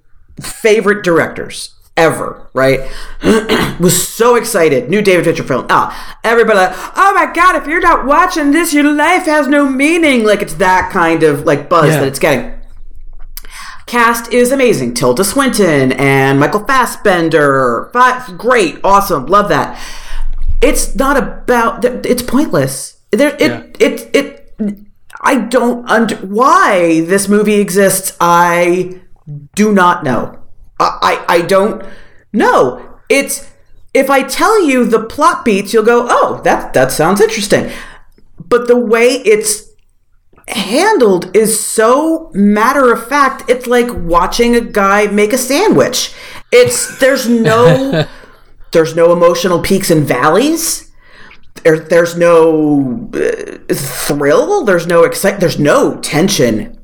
favorite 0.41 1.03
directors 1.03 1.75
ever, 2.01 2.49
right? 2.55 2.81
was 3.81 4.07
so 4.09 4.35
excited. 4.37 4.89
New 4.89 5.03
David 5.03 5.25
Fincher 5.25 5.45
film. 5.45 5.67
Ah, 5.71 6.19
everybody 6.25 6.59
like, 6.59 6.73
oh 6.97 7.13
my 7.15 7.33
god, 7.33 7.57
if 7.57 7.67
you're 7.67 7.81
not 7.81 8.07
watching 8.07 8.51
this, 8.53 8.73
your 8.75 8.93
life 8.93 9.25
has 9.27 9.47
no 9.47 9.69
meaning. 9.69 10.25
Like 10.25 10.43
it's 10.43 10.55
that 10.55 10.91
kind 10.91 11.23
of 11.23 11.45
like 11.45 11.69
buzz 11.69 11.89
Yeah. 11.89 12.01
that 12.01 12.09
it's 12.09 12.19
getting. 12.19 12.55
Cast 13.87 14.33
is 14.33 14.53
amazing. 14.53 14.95
Tilda 14.95 15.25
Swinton 15.25 15.93
and 15.93 16.39
Michael 16.39 16.65
Fassbender. 16.65 17.91
Fi- 17.93 18.33
Great, 18.37 18.79
awesome, 18.85 19.27
love 19.27 19.49
that. 19.49 19.79
It's 20.63 20.95
not 20.95 21.17
about. 21.17 21.85
It's 21.85 22.23
pointless. 22.23 23.01
There, 23.11 23.35
it, 23.41 23.77
it, 23.81 24.11
it. 24.15 24.55
I 25.23 25.37
don't 25.41 25.89
under 25.91 26.15
why 26.17 27.01
this 27.01 27.29
movie 27.29 27.55
exists. 27.61 28.17
I 28.21 29.01
do 29.55 29.73
not 29.73 30.05
know. 30.05 30.39
I, 30.81 31.25
I, 31.29 31.35
I 31.37 31.43
don't 31.43 31.85
know. 32.33 32.99
It's 33.09 33.51
if 33.93 34.09
I 34.09 34.23
tell 34.23 34.65
you 34.65 34.85
the 34.85 35.05
plot 35.05 35.45
beats, 35.45 35.73
you'll 35.73 35.85
go, 35.85 36.07
"Oh, 36.09 36.41
that 36.45 36.73
that 36.75 36.91
sounds 36.91 37.21
interesting." 37.21 37.71
But 38.39 38.67
the 38.67 38.77
way 38.77 39.23
it's 39.25 39.69
handled 40.49 41.35
is 41.37 41.65
so 41.65 42.31
matter 42.33 42.93
of 42.93 43.07
fact. 43.07 43.49
It's 43.49 43.67
like 43.67 43.89
watching 43.93 44.57
a 44.57 44.61
guy 44.61 45.07
make 45.07 45.33
a 45.33 45.39
sandwich. 45.39 46.15
It's 46.51 46.99
there's 46.99 47.29
no 47.29 48.07
there's 48.73 48.97
no 48.97 49.13
emotional 49.13 49.61
peaks 49.61 49.91
and 49.91 50.07
valleys. 50.07 50.91
There, 51.63 51.79
there's 51.79 52.17
no 52.17 53.11
uh, 53.13 53.75
thrill. 53.75 54.65
There's 54.65 54.87
no 54.87 55.05
excite. 55.05 55.41
There's 55.41 55.59
no 55.59 56.01
tension 56.01 56.79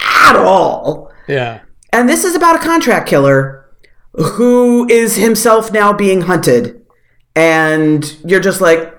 at 0.00 0.36
all. 0.36 1.12
yeah 1.28 1.60
And 1.92 2.08
this 2.08 2.24
is 2.24 2.34
about 2.34 2.56
a 2.56 2.58
contract 2.58 3.08
killer 3.08 3.66
who 4.14 4.88
is 4.88 5.16
himself 5.16 5.72
now 5.72 5.92
being 5.92 6.22
hunted. 6.22 6.84
And 7.34 8.16
you're 8.24 8.40
just 8.40 8.60
like, 8.60 8.98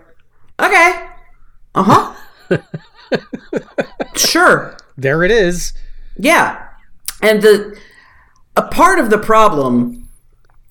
okay, 0.60 1.08
uh 1.76 2.14
huh. 2.50 2.60
sure. 4.16 4.78
there 4.98 5.24
it 5.24 5.32
is 5.32 5.74
Yeah. 6.18 6.68
And 7.22 7.42
the 7.42 7.78
a 8.56 8.64
part 8.64 9.00
of 9.00 9.10
the 9.10 9.18
problem 9.18 10.08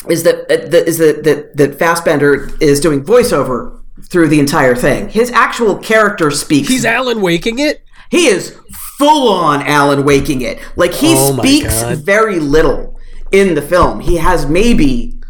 is 0.09 0.23
that 0.23 0.51
uh, 0.51 0.77
is 0.77 0.99
that 0.99 1.25
that 1.25 1.57
that 1.57 1.79
Fassbender 1.79 2.51
is 2.61 2.81
doing 2.81 3.05
voiceover 3.05 3.81
through 4.05 4.29
the 4.29 4.41
entire 4.41 4.75
thing. 4.75 5.09
His 5.09 5.31
actual 5.33 5.77
character 5.77 6.31
speaks. 6.31 6.69
he's 6.69 6.85
alan 6.85 7.21
waking 7.21 7.59
it 7.59 7.83
he 8.11 8.27
is 8.27 8.57
full 9.03 9.33
on 9.33 9.63
Alan 9.63 10.05
waking 10.05 10.43
it. 10.43 10.61
Like 10.77 10.93
he 10.93 11.15
Oh 11.17 11.37
speaks 11.37 11.83
very 11.83 12.39
little 12.39 12.99
in 13.33 13.55
the 13.55 13.63
film. 13.63 14.01
He 14.01 14.17
has 14.17 14.47
maybe 14.47 15.21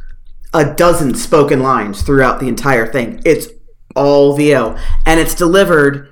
a 0.53 0.75
dozen 0.75 1.15
spoken 1.15 1.61
lines 1.61 2.03
throughout 2.03 2.41
the 2.41 2.49
entire 2.49 2.87
thing. 2.87 3.23
It's 3.25 3.49
all 3.97 4.37
VO 4.37 4.77
and 5.07 5.19
it's 5.21 5.35
delivered 5.35 6.09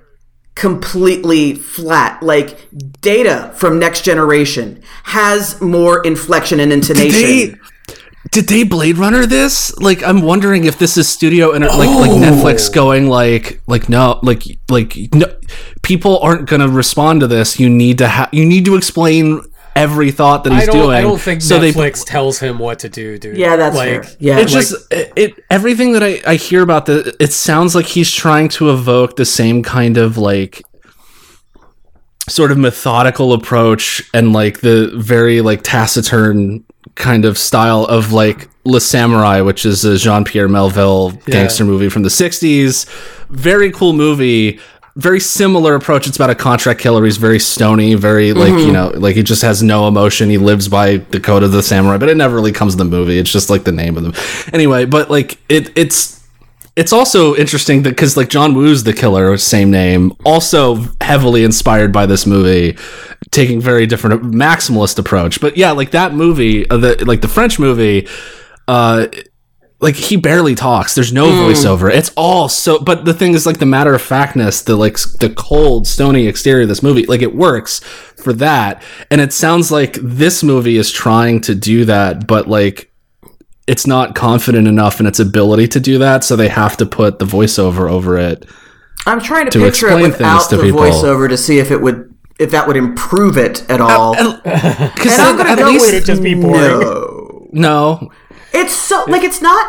completely 0.54 1.54
flat. 1.54 2.22
Like 2.22 2.68
Data 3.00 3.52
from 3.54 3.78
Next 3.78 4.04
Generation 4.04 4.82
has 5.04 5.60
more 5.60 6.02
inflection 6.04 6.60
and 6.60 6.72
intonation. 6.72 7.60
They, 8.24 8.28
did 8.40 8.48
they 8.48 8.64
Blade 8.64 8.98
Runner 8.98 9.26
this? 9.26 9.76
Like, 9.78 10.02
I'm 10.02 10.20
wondering 10.22 10.64
if 10.64 10.78
this 10.78 10.96
is 10.96 11.08
studio 11.08 11.52
and 11.52 11.64
like 11.64 11.88
like 11.88 12.10
Oh. 12.10 12.18
Netflix 12.18 12.72
going 12.72 13.08
like 13.08 13.60
like 13.66 13.88
no 13.88 14.20
like 14.22 14.44
like 14.68 14.96
no, 15.14 15.26
people 15.82 16.18
aren't 16.20 16.48
gonna 16.48 16.68
respond 16.68 17.20
to 17.20 17.26
this. 17.26 17.58
You 17.58 17.68
need 17.70 17.98
to 17.98 18.08
have 18.08 18.28
you 18.32 18.44
need 18.44 18.64
to 18.66 18.76
explain 18.76 19.42
every 19.76 20.10
thought 20.10 20.42
that 20.42 20.52
he's 20.52 20.64
i 20.64 20.66
don't 20.66 20.74
doing. 20.74 20.96
i 20.96 21.00
don't 21.00 21.20
think 21.20 21.40
so 21.40 21.56
they 21.60 21.70
netflix 21.70 22.04
tells 22.04 22.40
him 22.40 22.58
what 22.58 22.80
to 22.80 22.88
do 22.88 23.16
dude 23.16 23.36
yeah, 23.38 23.54
that's 23.54 23.76
like 23.76 24.02
fair. 24.04 24.16
Yeah, 24.18 24.38
It's 24.40 24.52
just 24.52 24.74
it, 24.92 25.12
it. 25.14 25.44
Everything 25.48 25.92
that 25.92 26.02
I 26.02 26.20
I 26.26 26.34
hear 26.34 26.62
about 26.62 26.86
the 26.86 27.14
it 27.20 27.32
sounds 27.32 27.76
like 27.76 27.86
he's 27.86 28.10
trying 28.10 28.48
to 28.50 28.70
evoke 28.70 29.14
the 29.14 29.24
same 29.24 29.62
kind 29.62 29.96
of 29.96 30.18
like 30.18 30.60
sort 32.28 32.50
of 32.50 32.58
methodical 32.58 33.32
approach 33.32 34.02
and 34.12 34.32
like 34.32 34.60
the 34.60 34.90
very 34.96 35.40
like 35.40 35.62
taciturn 35.62 36.64
kind 37.00 37.24
of 37.24 37.36
style 37.36 37.84
of 37.86 38.12
like 38.12 38.48
Le 38.64 38.80
Samurai, 38.80 39.40
which 39.40 39.66
is 39.66 39.84
a 39.84 39.96
Jean 39.96 40.24
Pierre 40.24 40.48
Melville 40.48 41.10
gangster 41.26 41.64
movie 41.64 41.88
from 41.88 42.02
the 42.02 42.08
'60s. 42.08 42.86
Very 43.28 43.72
cool 43.72 43.92
movie. 43.92 44.60
Very 44.96 45.20
similar 45.20 45.76
approach. 45.76 46.06
It's 46.06 46.16
about 46.16 46.30
a 46.30 46.34
contract 46.34 46.80
killer. 46.80 47.04
He's 47.04 47.16
very 47.16 47.38
stony, 47.38 47.94
very 47.94 48.32
like 48.32 48.52
mm-hmm. 48.52 48.66
you 48.66 48.72
know, 48.72 48.88
like 48.90 49.16
he 49.16 49.22
just 49.22 49.42
has 49.42 49.62
no 49.62 49.88
emotion. 49.88 50.28
He 50.28 50.38
lives 50.38 50.68
by 50.68 50.98
the 50.98 51.20
code 51.20 51.42
of 51.42 51.52
the 51.52 51.62
samurai, 51.62 51.96
but 51.96 52.08
it 52.08 52.16
never 52.16 52.34
really 52.34 52.52
comes 52.52 52.74
in 52.74 52.78
the 52.78 52.84
movie. 52.84 53.18
It's 53.18 53.32
just 53.32 53.50
like 53.50 53.64
the 53.64 53.72
name 53.72 53.96
of 53.96 54.02
them. 54.02 54.12
Anyway, 54.52 54.84
but 54.84 55.10
like 55.10 55.38
it, 55.48 55.76
it's 55.76 56.19
it's 56.80 56.94
also 56.94 57.36
interesting 57.36 57.82
that 57.82 57.90
because 57.90 58.16
like 58.16 58.30
John 58.30 58.54
Woo's 58.54 58.84
the 58.84 58.94
killer, 58.94 59.36
same 59.36 59.70
name, 59.70 60.14
also 60.24 60.76
heavily 61.02 61.44
inspired 61.44 61.92
by 61.92 62.06
this 62.06 62.24
movie, 62.26 62.78
taking 63.30 63.60
very 63.60 63.84
different 63.84 64.22
maximalist 64.22 64.98
approach. 64.98 65.42
But 65.42 65.58
yeah, 65.58 65.72
like 65.72 65.90
that 65.90 66.14
movie, 66.14 66.68
uh, 66.70 66.78
the 66.78 67.04
like 67.04 67.20
the 67.20 67.28
French 67.28 67.58
movie, 67.58 68.08
uh, 68.66 69.08
like 69.80 69.94
he 69.94 70.16
barely 70.16 70.54
talks. 70.54 70.94
There's 70.94 71.12
no 71.12 71.26
voiceover. 71.26 71.92
It's 71.92 72.12
all 72.16 72.48
so. 72.48 72.78
But 72.78 73.04
the 73.04 73.12
thing 73.12 73.34
is, 73.34 73.44
like 73.44 73.58
the 73.58 73.66
matter 73.66 73.94
of 73.94 74.00
factness, 74.00 74.62
the 74.62 74.74
like 74.74 74.96
the 75.20 75.34
cold, 75.36 75.86
stony 75.86 76.26
exterior 76.28 76.62
of 76.62 76.68
this 76.68 76.82
movie, 76.82 77.04
like 77.04 77.20
it 77.20 77.34
works 77.34 77.80
for 78.16 78.32
that. 78.34 78.82
And 79.10 79.20
it 79.20 79.34
sounds 79.34 79.70
like 79.70 79.98
this 80.00 80.42
movie 80.42 80.78
is 80.78 80.90
trying 80.90 81.42
to 81.42 81.54
do 81.54 81.84
that, 81.84 82.26
but 82.26 82.48
like 82.48 82.89
it's 83.70 83.86
not 83.86 84.14
confident 84.14 84.66
enough 84.66 85.00
in 85.00 85.06
its 85.06 85.20
ability 85.20 85.68
to 85.68 85.80
do 85.80 85.98
that, 85.98 86.24
so 86.24 86.36
they 86.36 86.48
have 86.48 86.76
to 86.78 86.86
put 86.86 87.18
the 87.20 87.24
voiceover 87.24 87.88
over 87.90 88.18
it. 88.18 88.44
I'm 89.06 89.20
trying 89.20 89.46
to, 89.46 89.50
to 89.52 89.58
picture 89.60 89.88
it 89.88 90.02
without 90.02 90.50
to 90.50 90.56
the 90.56 90.62
people. 90.64 90.80
voiceover 90.80 91.28
to 91.28 91.36
see 91.36 91.58
if 91.58 91.70
it 91.70 91.80
would 91.80 92.12
if 92.38 92.50
that 92.52 92.66
would 92.66 92.76
improve 92.76 93.36
it 93.36 93.68
at 93.70 93.80
all. 93.80 94.14
Because 94.14 95.12
And 95.12 95.22
I'm 95.22 95.36
gonna 95.36 95.50
at 95.50 95.58
go 95.58 95.68
least 95.68 95.86
with 95.86 95.94
it 96.02 96.04
just 96.06 96.22
be 96.22 96.34
boring. 96.34 96.80
No. 96.80 97.48
no, 97.52 98.10
It's 98.52 98.74
so 98.74 99.04
like 99.08 99.22
it's 99.22 99.40
not 99.42 99.64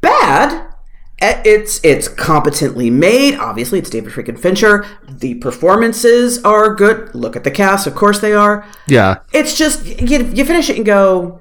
bad. 0.00 0.72
Eh, 1.20 1.40
It's 1.46 1.80
it's 1.82 2.08
competently 2.08 2.90
made. 2.90 3.34
Obviously, 3.38 3.78
it's 3.78 3.88
David 3.90 4.12
freaking 4.12 4.38
Fincher. 4.38 4.84
The 5.08 5.34
performances 5.36 6.42
are 6.44 6.74
good. 6.74 7.14
Look 7.14 7.36
at 7.36 7.44
the 7.44 7.50
cast, 7.50 7.86
of 7.86 7.94
course 7.94 8.18
they 8.20 8.34
are. 8.34 8.66
yeah, 8.86 9.16
It's 9.32 9.56
just 9.56 9.86
you, 9.86 10.18
you 10.34 10.44
finish 10.44 10.68
it 10.68 10.76
and 10.76 10.84
go, 10.84 11.40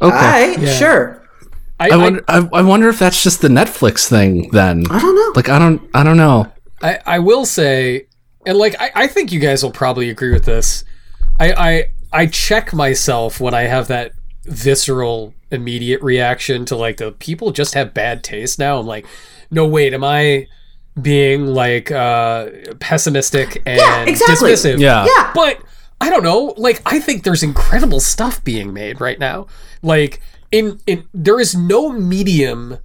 okay. 0.00 0.14
all 0.16 0.22
right, 0.22 0.58
Yeah. 0.58 0.72
sure. 0.74 1.28
I, 1.80 1.90
I 1.90 1.96
wonder. 1.96 2.24
I, 2.26 2.38
I 2.54 2.62
wonder 2.62 2.88
if 2.88 2.98
that's 2.98 3.22
just 3.22 3.40
the 3.40 3.48
Netflix 3.48 4.08
thing. 4.08 4.50
Then 4.50 4.84
I 4.90 4.98
don't 5.00 5.14
know. 5.14 5.32
like 5.36 5.48
I 5.48 5.58
don't. 5.60 5.80
I 5.94 6.02
don't 6.02 6.16
know. 6.16 6.50
I, 6.82 6.98
I 7.06 7.18
will 7.20 7.44
say, 7.46 8.08
and 8.46 8.58
like 8.58 8.74
I, 8.80 8.90
I 8.96 9.06
think 9.06 9.30
you 9.30 9.38
guys 9.38 9.62
will 9.62 9.70
probably 9.70 10.10
agree 10.10 10.32
with 10.32 10.44
this. 10.44 10.84
I, 11.38 11.52
I 11.52 11.90
I 12.12 12.26
check 12.26 12.72
myself 12.72 13.40
when 13.40 13.54
I 13.54 13.62
have 13.62 13.86
that 13.88 14.12
visceral 14.44 15.34
immediate 15.52 16.02
reaction 16.02 16.64
to 16.66 16.74
like 16.76 16.96
the 16.96 17.12
people 17.12 17.52
just 17.52 17.74
have 17.74 17.94
bad 17.94 18.24
taste 18.24 18.58
now. 18.58 18.78
I'm 18.80 18.86
like, 18.86 19.06
no 19.50 19.64
wait, 19.66 19.94
am 19.94 20.02
I 20.02 20.48
being 21.00 21.46
like 21.46 21.92
uh 21.92 22.48
pessimistic 22.80 23.62
and 23.66 23.78
Yeah, 23.78 24.04
exactly. 24.04 24.50
dismissive? 24.50 24.80
Yeah. 24.80 25.06
yeah, 25.06 25.30
But 25.32 25.60
I 26.00 26.10
don't 26.10 26.22
know. 26.22 26.54
Like 26.56 26.80
I 26.86 27.00
think 27.00 27.24
there's 27.24 27.42
incredible 27.42 28.00
stuff 28.00 28.42
being 28.44 28.72
made 28.72 29.00
right 29.00 29.18
now. 29.18 29.46
Like 29.82 30.20
in 30.52 30.80
in 30.86 31.04
there 31.12 31.40
is 31.40 31.54
no 31.56 31.90
medium 31.90 32.78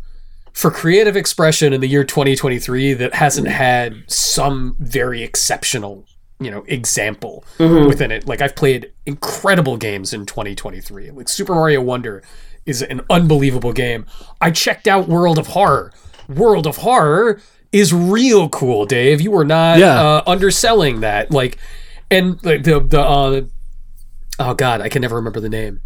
for 0.51 0.69
creative 0.69 1.15
expression 1.15 1.73
in 1.73 1.81
the 1.81 1.87
year 1.87 2.03
2023 2.03 2.93
that 2.93 3.15
hasn't 3.15 3.47
had 3.47 4.03
some 4.07 4.75
very 4.79 5.23
exceptional, 5.23 6.05
you 6.39 6.51
know, 6.51 6.63
example 6.67 7.43
within 7.87 8.11
it. 8.11 8.27
Like 8.27 8.41
I've 8.41 8.55
played 8.55 8.91
incredible 9.05 9.77
games 9.77 10.13
in 10.13 10.25
2023. 10.25 11.11
Like 11.11 11.27
Super 11.29 11.55
Mario 11.55 11.81
Wonder 11.81 12.21
is 12.65 12.81
an 12.81 13.01
unbelievable 13.09 13.73
game. 13.73 14.05
I 14.41 14.51
checked 14.51 14.87
out 14.87 15.07
World 15.07 15.37
of 15.39 15.47
Horror. 15.47 15.91
World 16.29 16.65
of 16.67 16.77
Horror 16.77 17.41
is 17.71 17.91
real 17.93 18.47
cool, 18.49 18.85
Dave. 18.85 19.19
You 19.21 19.31
were 19.31 19.43
not 19.45 19.79
Yeah. 19.79 19.99
uh, 20.01 20.23
underselling 20.27 21.01
that. 21.01 21.31
Like, 21.31 21.57
and 22.13 22.43
like 22.45 22.63
the, 22.63 22.79
the 22.79 23.01
uh, 23.01 23.41
oh 24.39 24.53
god, 24.53 24.81
I 24.81 24.89
can 24.89 25.01
never 25.01 25.15
remember 25.15 25.39
the 25.39 25.49
name. 25.49 25.81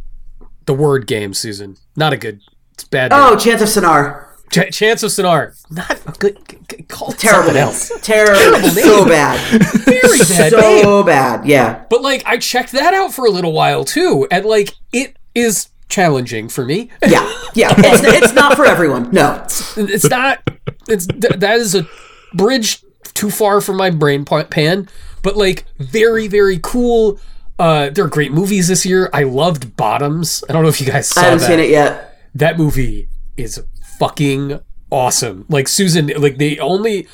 The 0.65 0.73
word 0.73 1.07
game, 1.07 1.33
Susan. 1.33 1.77
Not 1.95 2.13
a 2.13 2.17
good. 2.17 2.41
It's 2.73 2.83
bad. 2.83 3.11
name. 3.11 3.19
Oh, 3.21 3.35
Chants 3.37 3.63
of 3.63 3.69
Sennaar. 3.69 4.25
Ch- 4.51 4.71
Chants 4.73 5.01
of 5.03 5.11
Sennaar. 5.11 5.55
Not 5.71 5.91
a 6.05 6.11
good. 6.19 6.37
c- 6.71 6.83
Call 6.83 7.11
it 7.11 7.17
Terrible 7.19 7.53
name. 7.53 7.63
else. 7.63 7.91
Terrible. 8.01 8.69
So 8.69 9.05
bad. 9.05 9.61
Very 9.85 10.17
bad 10.29 10.51
name. 10.53 10.83
so 10.83 11.03
bad. 11.03 11.45
Yeah. 11.45 11.85
But 11.89 12.01
like, 12.01 12.23
I 12.25 12.37
checked 12.37 12.71
that 12.73 12.93
out 12.93 13.13
for 13.13 13.25
a 13.25 13.29
little 13.29 13.53
while 13.53 13.83
too, 13.85 14.27
and 14.29 14.45
like, 14.45 14.73
it 14.93 15.15
is 15.33 15.69
challenging 15.89 16.49
for 16.49 16.65
me. 16.65 16.89
Yeah. 17.07 17.31
Yeah. 17.55 17.73
It's, 17.77 18.03
it's 18.03 18.33
not 18.33 18.55
for 18.55 18.65
everyone. 18.65 19.09
No. 19.11 19.41
it's 19.77 20.09
not. 20.09 20.39
It's 20.87 21.07
th- 21.07 21.37
that 21.37 21.57
is 21.59 21.75
a 21.75 21.87
bridge 22.33 22.83
too 23.13 23.29
far 23.31 23.61
from 23.61 23.77
my 23.77 23.89
brain 23.89 24.25
pan. 24.25 24.87
But 25.27 25.35
like, 25.35 25.65
very 25.77 26.29
very 26.29 26.57
cool. 26.63 27.19
Uh, 27.59 27.89
there 27.89 28.05
are 28.05 28.07
great 28.07 28.31
movies 28.31 28.69
this 28.69 28.85
year. 28.85 29.09
I 29.11 29.23
loved 29.23 29.75
Bottoms. 29.75 30.41
I 30.47 30.53
don't 30.53 30.63
know 30.63 30.69
if 30.69 30.79
you 30.79 30.87
guys 30.87 31.09
saw 31.09 31.19
I 31.19 31.23
haven't 31.25 31.39
that. 31.39 31.47
seen 31.47 31.59
it 31.59 31.69
yet. 31.69 32.17
that 32.35 32.57
movie 32.57 33.09
is 33.35 33.61
fucking 33.99 34.61
awesome. 34.89 35.43
Like 35.49 35.67
Susan, 35.67 36.07
like 36.17 36.37
they 36.37 36.57
only 36.59 37.07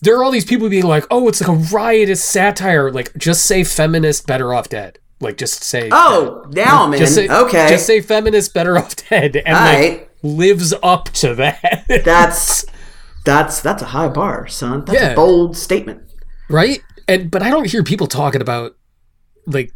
there 0.00 0.16
are 0.18 0.24
all 0.24 0.32
these 0.32 0.44
people 0.44 0.68
being 0.68 0.82
like, 0.86 1.04
"Oh, 1.08 1.28
it's 1.28 1.40
like 1.40 1.48
a 1.48 1.60
riotous 1.76 2.24
satire." 2.24 2.90
Like, 2.90 3.14
just 3.16 3.46
say 3.46 3.62
feminist, 3.62 4.26
better 4.26 4.52
off 4.52 4.68
dead. 4.68 4.98
Like, 5.20 5.36
just 5.38 5.62
say, 5.62 5.88
Oh, 5.92 6.44
now 6.50 6.82
I'm 6.84 6.92
just 6.98 7.14
say, 7.14 7.28
okay. 7.28 7.68
just 7.68 7.86
say 7.86 8.00
feminist, 8.00 8.52
better 8.54 8.76
off 8.76 8.96
dead, 9.08 9.36
and 9.36 9.54
All 9.56 9.62
like 9.62 9.78
right. 9.78 10.10
lives 10.24 10.74
up 10.82 11.04
to 11.22 11.36
that, 11.36 11.84
That's 12.04 12.64
that's 13.24 13.60
that's 13.60 13.82
a 13.82 13.86
high 13.94 14.08
bar, 14.08 14.48
son. 14.48 14.84
That's 14.84 14.98
Yeah. 15.00 15.10
a 15.10 15.14
bold 15.14 15.56
statement. 15.56 16.02
right? 16.50 16.80
And 17.08 17.30
but 17.30 17.42
I 17.42 17.50
don't 17.50 17.66
hear 17.66 17.82
people 17.82 18.06
talking 18.06 18.40
about 18.40 18.76
like. 19.46 19.72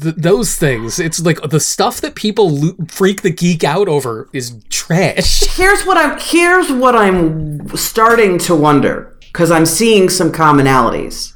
Th- 0.00 0.14
those 0.14 0.56
things 0.56 0.98
it's 0.98 1.20
like 1.20 1.38
the 1.42 1.60
stuff 1.60 2.00
that 2.00 2.14
people 2.14 2.48
lo- 2.48 2.86
freak 2.88 3.20
the 3.20 3.28
geek 3.28 3.62
out 3.64 3.86
over 3.86 4.30
is 4.32 4.64
trash 4.70 5.44
Here's 5.56 5.84
what 5.84 5.98
I'm 5.98 6.18
here's 6.18 6.72
what 6.72 6.96
I'm 6.96 7.68
starting 7.76 8.38
to 8.38 8.54
wonder 8.54 9.14
because 9.20 9.50
I'm 9.50 9.66
seeing 9.66 10.08
some 10.08 10.32
commonalities. 10.32 11.32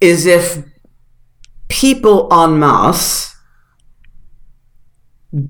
Is 0.00 0.24
if 0.24 0.64
people 1.68 2.32
en 2.32 2.58
masse 2.60 3.34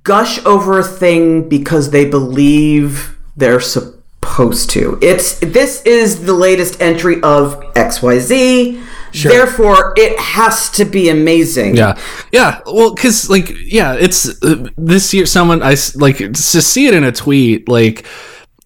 gush 0.02 0.44
over 0.44 0.78
a 0.78 0.84
thing 0.84 1.48
because 1.48 1.90
they 1.90 2.08
believe 2.08 3.18
they're 3.36 3.60
supposed 3.60 3.99
to. 4.22 4.98
It's 5.02 5.38
this 5.40 5.82
is 5.82 6.24
the 6.24 6.34
latest 6.34 6.80
entry 6.80 7.16
of 7.22 7.60
XYZ. 7.74 8.82
Therefore, 9.12 9.92
it 9.96 10.18
has 10.18 10.70
to 10.70 10.84
be 10.84 11.08
amazing. 11.08 11.76
Yeah, 11.76 11.98
yeah. 12.32 12.60
Well, 12.66 12.94
because 12.94 13.28
like, 13.28 13.50
yeah, 13.64 13.94
it's 13.94 14.42
uh, 14.42 14.68
this 14.76 15.12
year. 15.12 15.26
Someone 15.26 15.62
I 15.62 15.76
like 15.96 16.18
to 16.18 16.34
see 16.34 16.86
it 16.86 16.94
in 16.94 17.02
a 17.02 17.12
tweet. 17.12 17.68
Like, 17.68 18.06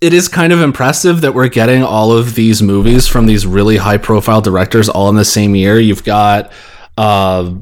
it 0.00 0.12
is 0.12 0.28
kind 0.28 0.52
of 0.52 0.60
impressive 0.60 1.22
that 1.22 1.34
we're 1.34 1.48
getting 1.48 1.82
all 1.82 2.12
of 2.12 2.34
these 2.34 2.62
movies 2.62 3.06
from 3.06 3.26
these 3.26 3.46
really 3.46 3.78
high-profile 3.78 4.42
directors 4.42 4.90
all 4.90 5.08
in 5.08 5.16
the 5.16 5.24
same 5.24 5.54
year. 5.54 5.80
You've 5.80 6.04
got, 6.04 6.52
uh, 6.98 7.54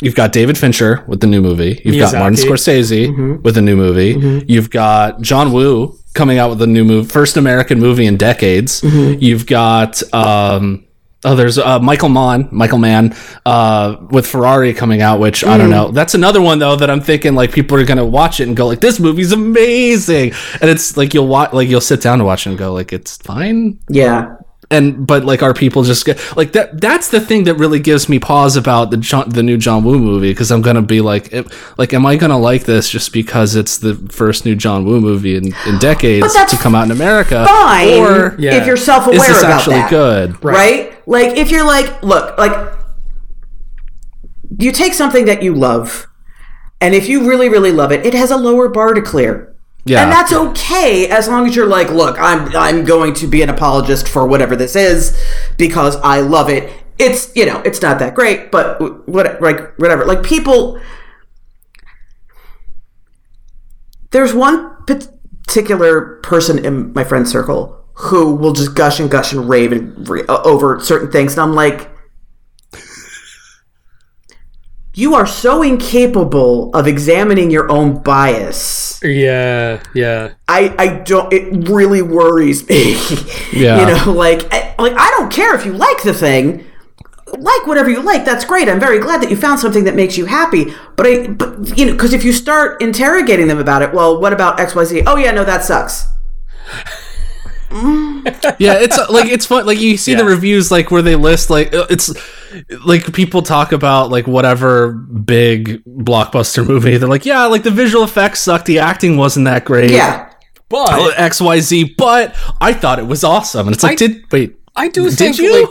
you've 0.00 0.14
got 0.14 0.30
David 0.30 0.56
Fincher 0.56 1.02
with 1.08 1.20
the 1.20 1.26
new 1.26 1.40
movie. 1.40 1.82
You've 1.84 1.98
got 1.98 2.14
Martin 2.14 2.38
Miyazaki. 2.38 3.08
Scorsese 3.10 3.42
with 3.42 3.56
a 3.56 3.62
new 3.62 3.74
movie. 3.74 4.44
You've 4.46 4.70
got 4.70 5.22
John 5.22 5.52
Woo 5.52 5.98
coming 6.14 6.38
out 6.38 6.50
with 6.50 6.62
a 6.62 6.66
new 6.66 6.84
movie, 6.84 7.08
first 7.08 7.36
American 7.36 7.78
movie 7.80 8.06
in 8.06 8.16
decades. 8.16 8.82
You've 8.82 9.46
got. 9.46 10.02
Um, 10.14 10.84
Oh, 11.24 11.36
there's 11.36 11.56
uh, 11.56 11.78
Michael 11.78 12.08
Mann, 12.08 12.48
Michael 12.50 12.78
Mann, 12.78 13.14
uh, 13.46 13.94
with 14.10 14.26
Ferrari 14.26 14.74
coming 14.74 15.02
out, 15.02 15.20
which 15.20 15.44
I 15.44 15.56
don't 15.56 15.70
know. 15.70 15.92
That's 15.92 16.14
another 16.14 16.40
one 16.42 16.58
though 16.58 16.74
that 16.74 16.90
I'm 16.90 17.00
thinking 17.00 17.36
like 17.36 17.52
people 17.52 17.78
are 17.78 17.84
gonna 17.84 18.04
watch 18.04 18.40
it 18.40 18.48
and 18.48 18.56
go 18.56 18.66
like, 18.66 18.80
"This 18.80 18.98
movie's 18.98 19.30
amazing," 19.30 20.32
and 20.60 20.68
it's 20.68 20.96
like 20.96 21.14
you'll 21.14 21.28
watch, 21.28 21.52
like 21.52 21.68
you'll 21.68 21.80
sit 21.80 22.00
down 22.00 22.18
to 22.18 22.24
watch 22.24 22.44
it 22.44 22.50
and 22.50 22.58
go 22.58 22.72
like, 22.72 22.92
"It's 22.92 23.18
fine," 23.18 23.78
Yeah. 23.88 24.34
And 24.72 25.06
but 25.06 25.24
like 25.24 25.42
our 25.42 25.54
people 25.54 25.82
just 25.84 26.04
get 26.04 26.18
like 26.36 26.52
that. 26.52 26.80
That's 26.80 27.08
the 27.08 27.20
thing 27.20 27.44
that 27.44 27.54
really 27.54 27.78
gives 27.78 28.08
me 28.08 28.18
pause 28.18 28.56
about 28.56 28.90
the 28.90 28.96
John, 28.96 29.28
the 29.28 29.42
new 29.42 29.56
John 29.56 29.84
Woo 29.84 29.98
movie 29.98 30.30
because 30.30 30.50
I'm 30.50 30.62
gonna 30.62 30.82
be 30.82 31.00
like, 31.00 31.32
it, 31.32 31.46
like, 31.78 31.92
am 31.92 32.04
I 32.06 32.16
gonna 32.16 32.38
like 32.38 32.64
this 32.64 32.88
just 32.90 33.12
because 33.12 33.54
it's 33.54 33.78
the 33.78 33.94
first 34.10 34.44
new 34.44 34.56
John 34.56 34.84
Woo 34.84 35.00
movie 35.00 35.36
in, 35.36 35.52
in 35.66 35.78
decades 35.80 36.32
to 36.34 36.56
come 36.56 36.74
out 36.74 36.84
in 36.86 36.90
America? 36.90 37.44
Fine 37.46 37.98
or 37.98 38.34
Yeah. 38.38 38.54
if 38.54 38.66
you're 38.66 38.76
self-aware 38.76 39.20
is 39.20 39.26
this 39.26 39.42
about 39.42 39.52
actually 39.60 39.76
that. 39.76 39.90
good? 39.90 40.42
right. 40.44 41.06
Like 41.06 41.36
if 41.36 41.50
you're 41.50 41.66
like, 41.66 42.02
look, 42.02 42.36
like 42.38 42.72
you 44.58 44.72
take 44.72 44.94
something 44.94 45.24
that 45.26 45.42
you 45.42 45.54
love, 45.54 46.06
and 46.80 46.94
if 46.94 47.08
you 47.08 47.28
really, 47.28 47.48
really 47.48 47.72
love 47.72 47.92
it, 47.92 48.04
it 48.04 48.14
has 48.14 48.30
a 48.30 48.36
lower 48.36 48.68
bar 48.68 48.94
to 48.94 49.02
clear. 49.02 49.51
Yeah. 49.84 50.02
And 50.02 50.12
that's 50.12 50.32
okay 50.32 51.08
as 51.08 51.26
long 51.28 51.46
as 51.46 51.56
you're 51.56 51.66
like, 51.66 51.90
look, 51.90 52.16
I'm 52.18 52.54
I'm 52.54 52.84
going 52.84 53.14
to 53.14 53.26
be 53.26 53.42
an 53.42 53.50
apologist 53.50 54.08
for 54.08 54.26
whatever 54.26 54.54
this 54.54 54.76
is 54.76 55.20
because 55.58 55.96
I 55.96 56.20
love 56.20 56.48
it. 56.48 56.72
It's 56.98 57.34
you 57.34 57.46
know, 57.46 57.60
it's 57.64 57.82
not 57.82 57.98
that 57.98 58.14
great, 58.14 58.52
but 58.52 59.08
what 59.08 59.40
like 59.42 59.76
whatever. 59.78 60.04
Like 60.04 60.22
people 60.22 60.80
there's 64.12 64.32
one 64.34 64.76
particular 64.86 66.20
person 66.22 66.64
in 66.64 66.92
my 66.92 67.02
friend 67.02 67.28
circle 67.28 67.78
who 67.94 68.34
will 68.36 68.52
just 68.52 68.74
gush 68.74 69.00
and 69.00 69.10
gush 69.10 69.32
and 69.32 69.48
rave 69.48 69.72
and 69.72 70.08
re- 70.08 70.24
over 70.28 70.78
certain 70.80 71.10
things, 71.10 71.32
and 71.32 71.40
I'm 71.42 71.54
like, 71.54 71.90
you 74.94 75.14
are 75.14 75.26
so 75.26 75.62
incapable 75.62 76.70
of 76.74 76.86
examining 76.86 77.50
your 77.50 77.70
own 77.72 78.02
bias. 78.02 79.00
yeah 79.02 79.82
yeah 79.94 80.34
I, 80.48 80.74
I 80.78 80.86
don't. 80.98 81.32
It 81.32 81.68
really 81.68 82.02
worries 82.02 82.68
me. 82.68 82.96
Yeah. 83.52 83.80
you 83.80 83.86
know, 84.06 84.12
like 84.12 84.50
I, 84.52 84.74
like 84.78 84.94
I 84.96 85.10
don't 85.10 85.30
care 85.30 85.54
if 85.54 85.66
you 85.66 85.72
like 85.72 86.02
the 86.02 86.14
thing. 86.14 86.64
Like 87.26 87.66
whatever 87.66 87.90
you 87.90 88.00
like, 88.02 88.24
that's 88.24 88.44
great. 88.46 88.66
I'm 88.68 88.80
very 88.80 88.98
glad 88.98 89.22
that 89.22 89.30
you 89.30 89.36
found 89.36 89.60
something 89.60 89.84
that 89.84 89.94
makes 89.94 90.16
you 90.16 90.24
happy. 90.26 90.74
But 90.96 91.06
I, 91.06 91.26
but 91.28 91.76
you 91.76 91.86
know, 91.86 91.92
because 91.92 92.12
if 92.14 92.24
you 92.24 92.32
start 92.32 92.80
interrogating 92.82 93.48
them 93.48 93.58
about 93.58 93.82
it, 93.82 93.92
well, 93.92 94.18
what 94.20 94.32
about 94.32 94.58
X, 94.58 94.74
Y, 94.74 94.84
Z? 94.84 95.02
Oh 95.06 95.16
yeah, 95.16 95.32
no, 95.32 95.44
that 95.44 95.64
sucks. 95.64 96.06
Yeah 98.58 98.74
it's 98.78 98.98
uh, 98.98 99.06
like 99.10 99.26
it's 99.30 99.46
fun 99.46 99.64
like 99.66 99.78
you 99.80 99.96
see 99.96 100.14
the 100.14 100.24
reviews 100.24 100.70
like 100.70 100.90
where 100.90 101.02
they 101.02 101.16
list 101.16 101.48
like 101.50 101.74
uh, 101.74 101.86
it's 101.90 102.10
like 102.84 103.12
people 103.12 103.42
talk 103.42 103.72
about 103.72 104.10
like 104.10 104.26
whatever 104.26 104.92
big 104.92 105.82
blockbuster 105.84 106.66
movie 106.66 106.96
they're 106.98 107.08
like 107.08 107.24
yeah 107.24 107.46
like 107.46 107.62
the 107.62 107.70
visual 107.70 108.04
effects 108.04 108.40
sucked 108.40 108.66
the 108.66 108.78
acting 108.78 109.16
wasn't 109.16 109.44
that 109.46 109.64
great. 109.64 109.90
Yeah, 109.90 110.30
but 110.68 110.88
Oh, 110.92 111.12
xyz 111.16 111.96
but 111.96 112.34
i 112.60 112.72
thought 112.72 112.98
it 112.98 113.06
was 113.06 113.24
awesome 113.24 113.66
and 113.68 113.74
it's 113.74 113.82
like 113.82 113.92
I- 113.92 114.06
did 114.06 114.24
wait 114.30 114.56
I 114.74 114.88
do 114.88 115.08
Did 115.10 115.18
think 115.18 115.38
you? 115.38 115.62
like 115.62 115.70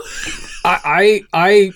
I 0.64 1.22
I 1.34 1.72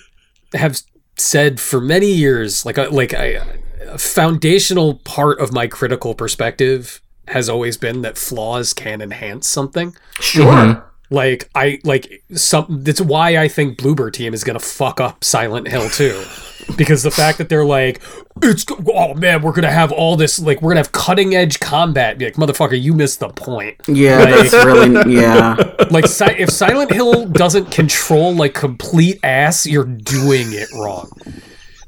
I 0.53 0.57
have 0.57 0.79
said 1.17 1.59
for 1.59 1.81
many 1.81 2.11
years 2.11 2.65
like 2.65 2.77
like 2.77 3.11
a, 3.13 3.41
a 3.87 3.97
foundational 3.97 4.95
part 4.99 5.39
of 5.41 5.51
my 5.51 5.67
critical 5.67 6.15
perspective 6.15 7.01
has 7.29 7.49
always 7.49 7.77
been 7.77 8.01
that 8.01 8.17
flaws 8.17 8.73
can 8.73 9.01
enhance 9.01 9.47
something. 9.47 9.95
sure. 10.19 10.45
Mm-hmm. 10.53 10.83
Like 11.09 11.49
I 11.55 11.79
like 11.85 12.21
some 12.33 12.65
that's 12.83 12.99
why 12.99 13.37
I 13.37 13.47
think 13.47 13.77
Bloober 13.79 14.11
Team 14.11 14.33
is 14.33 14.43
gonna 14.43 14.59
fuck 14.59 14.99
up 14.99 15.23
Silent 15.23 15.67
Hill 15.67 15.89
2. 15.89 16.23
Because 16.75 17.01
the 17.01 17.11
fact 17.11 17.37
that 17.37 17.47
they're 17.47 17.63
like, 17.63 18.01
it's 18.43 18.65
oh 18.93 19.13
man, 19.13 19.41
we're 19.41 19.53
gonna 19.53 19.71
have 19.71 19.89
all 19.93 20.17
this 20.17 20.37
like 20.37 20.61
we're 20.61 20.71
gonna 20.71 20.81
have 20.81 20.91
cutting 20.91 21.33
edge 21.33 21.61
combat. 21.61 22.17
Be 22.17 22.25
like, 22.25 22.33
motherfucker, 22.33 22.79
you 22.79 22.93
missed 22.93 23.21
the 23.21 23.29
point. 23.29 23.77
Yeah, 23.87 24.17
Like- 24.19 24.49
that's 24.51 24.65
really 24.65 25.15
yeah. 25.15 25.55
like 25.91 26.07
si- 26.07 26.25
if 26.37 26.49
Silent 26.49 26.91
Hill 26.91 27.25
doesn't 27.27 27.71
control 27.71 28.35
like 28.35 28.53
complete 28.53 29.17
ass, 29.23 29.65
you're 29.65 29.85
doing 29.85 30.47
it 30.51 30.67
wrong. 30.73 31.09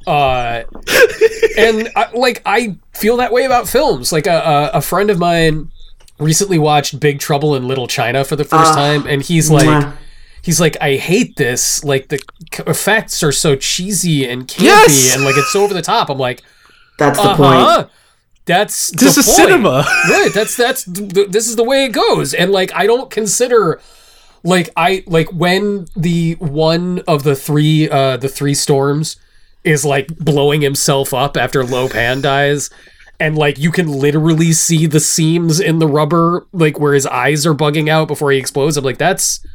Uh, 0.09 0.63
and 1.57 1.89
I, 1.95 2.09
like 2.13 2.41
I 2.45 2.77
feel 2.93 3.17
that 3.17 3.31
way 3.31 3.45
about 3.45 3.67
films. 3.67 4.11
Like 4.11 4.27
a, 4.27 4.71
a, 4.73 4.77
a 4.77 4.81
friend 4.81 5.09
of 5.09 5.19
mine 5.19 5.71
recently 6.17 6.57
watched 6.59 6.99
Big 6.99 7.19
Trouble 7.19 7.55
in 7.55 7.67
Little 7.67 7.87
China 7.87 8.23
for 8.25 8.35
the 8.35 8.43
first 8.43 8.71
Ah, 8.71 8.75
time, 8.75 9.05
and 9.07 9.21
he's 9.21 9.49
like, 9.51 9.65
mwah. 9.67 9.93
he's 10.41 10.59
like, 10.59 10.75
I 10.81 10.95
hate 10.95 11.35
this. 11.37 11.83
Like 11.83 12.09
the 12.09 12.19
effects 12.67 13.21
are 13.23 13.31
so 13.31 13.55
cheesy 13.55 14.27
and 14.27 14.47
campy, 14.47 14.63
Yes! 14.63 15.15
and 15.15 15.23
like 15.23 15.37
it's 15.37 15.51
so 15.53 15.63
over 15.63 15.73
the 15.73 15.81
top. 15.81 16.09
I'm 16.09 16.17
like, 16.17 16.41
That's 16.97 17.17
the 17.19 17.29
uh 17.29 17.35
point. 17.77 17.89
That's 18.45 18.89
This 18.91 19.13
the 19.15 19.19
is 19.19 19.25
point. 19.27 19.35
cinema. 19.37 19.85
right? 20.09 20.31
That's 20.33 20.55
that's 20.57 20.83
th- 20.85 21.29
this 21.29 21.47
is 21.47 21.55
the 21.55 21.63
way 21.63 21.85
it 21.85 21.89
goes. 21.93 22.33
And 22.33 22.51
like, 22.51 22.73
I 22.73 22.87
don't 22.87 23.11
consider 23.11 23.79
like 24.43 24.69
I 24.75 25.03
like 25.05 25.31
when 25.31 25.85
the 25.95 26.33
one 26.39 27.03
of 27.07 27.23
the 27.23 27.35
three 27.35 27.89
uh 27.89 28.17
the 28.17 28.29
three 28.29 28.55
storms 28.55 29.17
is 29.63 29.83
like 29.85 30.07
blowing 30.17 30.61
himself 30.61 31.13
up 31.13 31.37
after 31.37 31.63
Lo 31.63 31.87
Pan 31.89 32.21
dies. 32.21 32.69
and 33.19 33.37
like 33.37 33.57
you 33.59 33.71
can 33.71 33.87
literally 33.87 34.53
see 34.53 34.85
the 34.85 34.99
seams 34.99 35.59
in 35.59 35.79
the 35.79 35.87
rubber, 35.87 36.47
like 36.53 36.79
where 36.79 36.93
his 36.93 37.05
eyes 37.05 37.45
are 37.45 37.53
bugging 37.53 37.89
out 37.89 38.07
before 38.07 38.31
he 38.31 38.37
explodes. 38.37 38.77
I'm 38.77 38.85
like, 38.85 38.97
that's 38.97 39.45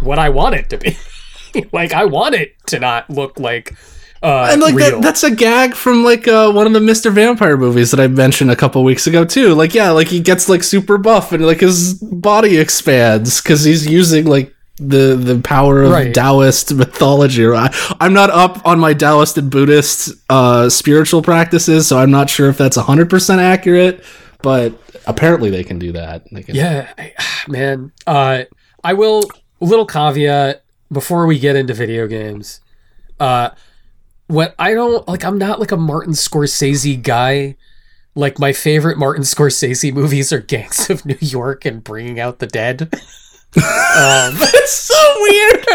what 0.00 0.18
I 0.18 0.28
want 0.28 0.56
it 0.56 0.68
to 0.70 0.78
be. 0.78 0.96
like 1.72 1.92
I 1.92 2.04
want 2.04 2.34
it 2.34 2.56
to 2.66 2.80
not 2.80 3.08
look 3.08 3.38
like 3.38 3.74
uh 4.22 4.48
and 4.50 4.60
like 4.60 4.74
real. 4.74 4.92
that, 4.92 5.02
that's 5.02 5.22
a 5.22 5.30
gag 5.30 5.74
from 5.74 6.02
like 6.02 6.26
uh, 6.26 6.50
one 6.50 6.66
of 6.66 6.72
the 6.72 6.80
Mr. 6.80 7.12
Vampire 7.12 7.56
movies 7.56 7.92
that 7.92 8.00
I 8.00 8.08
mentioned 8.08 8.50
a 8.50 8.56
couple 8.56 8.82
weeks 8.82 9.06
ago 9.06 9.24
too. 9.24 9.54
Like 9.54 9.72
yeah, 9.74 9.90
like 9.90 10.08
he 10.08 10.18
gets 10.20 10.48
like 10.48 10.64
super 10.64 10.98
buff 10.98 11.30
and 11.32 11.46
like 11.46 11.60
his 11.60 11.94
body 11.94 12.56
expands 12.58 13.40
because 13.40 13.62
he's 13.62 13.86
using 13.86 14.26
like 14.26 14.55
the 14.78 15.16
the 15.16 15.40
power 15.40 15.82
of 15.82 15.92
Right. 15.92 16.14
Taoist 16.14 16.74
mythology. 16.74 17.46
I, 17.46 17.74
I'm 18.00 18.12
not 18.12 18.30
up 18.30 18.66
on 18.66 18.78
my 18.78 18.94
Taoist 18.94 19.38
and 19.38 19.50
Buddhist 19.50 20.12
uh, 20.28 20.68
spiritual 20.68 21.22
practices, 21.22 21.86
so 21.86 21.98
I'm 21.98 22.10
not 22.10 22.28
sure 22.28 22.48
if 22.48 22.58
that's 22.58 22.76
100 22.76 23.08
percent 23.08 23.40
accurate. 23.40 24.04
But 24.42 24.74
apparently 25.06 25.50
they 25.50 25.64
can 25.64 25.78
do 25.78 25.92
that. 25.92 26.26
Can, 26.26 26.54
Yeah, 26.54 26.92
I, 26.98 27.14
man. 27.48 27.92
Uh, 28.06 28.44
I 28.84 28.92
will. 28.92 29.24
Little 29.58 29.86
caveat 29.86 30.62
before 30.92 31.26
we 31.26 31.38
get 31.38 31.56
into 31.56 31.72
video 31.72 32.06
games. 32.06 32.60
Uh, 33.18 33.50
what 34.26 34.54
I 34.58 34.74
don't 34.74 35.06
like, 35.08 35.24
I'm 35.24 35.38
not 35.38 35.60
like 35.60 35.72
a 35.72 35.76
Martin 35.76 36.12
Scorsese 36.12 37.02
guy. 37.02 37.56
Like 38.14 38.38
my 38.38 38.52
favorite 38.52 38.98
Martin 38.98 39.22
Scorsese 39.24 39.92
movies 39.92 40.32
are 40.32 40.40
Gangs 40.40 40.90
of 40.90 41.06
New 41.06 41.18
York 41.20 41.64
and 41.64 41.82
Bringing 41.82 42.20
Out 42.20 42.38
the 42.38 42.46
Dead. 42.46 42.92
um, 43.56 44.34
it's 44.42 44.72
so 44.72 45.14
weird. 45.20 45.66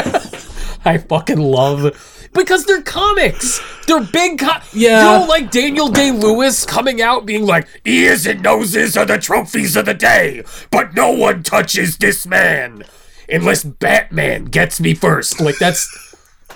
I 0.85 0.97
fucking 0.97 1.39
love 1.39 2.29
because 2.33 2.65
they're 2.65 2.81
comics. 2.81 3.59
They're 3.87 4.01
big. 4.03 4.39
Co- 4.39 4.59
Yeah. 4.73 5.13
You 5.13 5.19
don't 5.19 5.27
like 5.29 5.51
Daniel 5.51 5.89
Day 5.89 6.11
Lewis 6.11 6.65
coming 6.65 7.01
out 7.01 7.25
being 7.25 7.45
like, 7.45 7.67
ears 7.85 8.25
and 8.25 8.41
noses 8.41 8.95
are 8.97 9.05
the 9.05 9.17
trophies 9.17 9.75
of 9.75 9.85
the 9.85 9.93
day, 9.93 10.43
but 10.71 10.93
no 10.95 11.11
one 11.11 11.43
touches 11.43 11.97
this 11.97 12.25
man 12.25 12.83
unless 13.29 13.63
Batman 13.63 14.45
gets 14.45 14.79
me 14.79 14.93
first. 14.93 15.39
Like 15.39 15.57
that's 15.59 15.87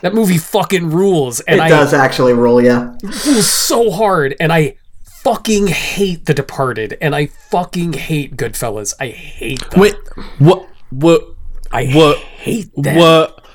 that 0.02 0.14
movie 0.14 0.38
fucking 0.38 0.90
rules, 0.92 1.40
and 1.42 1.60
It 1.60 1.64
I 1.64 1.70
does 1.70 1.94
actually 1.94 2.34
rule. 2.34 2.62
yeah. 2.62 2.96
rules 3.04 3.52
so 3.52 3.92
hard, 3.92 4.36
and 4.40 4.52
I 4.52 4.76
fucking 5.24 5.68
hate 5.68 6.26
The 6.26 6.34
Departed, 6.34 6.98
and 7.02 7.16
I 7.16 7.28
fucking 7.28 7.94
hate 7.94 8.38
Goodfellas. 8.38 8.94
I 9.00 9.08
hate 9.08 9.68
them. 9.72 9.80
Wait, 9.80 9.96
what? 10.40 10.68
What? 11.00 11.24
I 11.72 11.86
what- 11.88 12.18
hate 12.18 12.70
them. 12.76 12.96
What? 12.98 13.46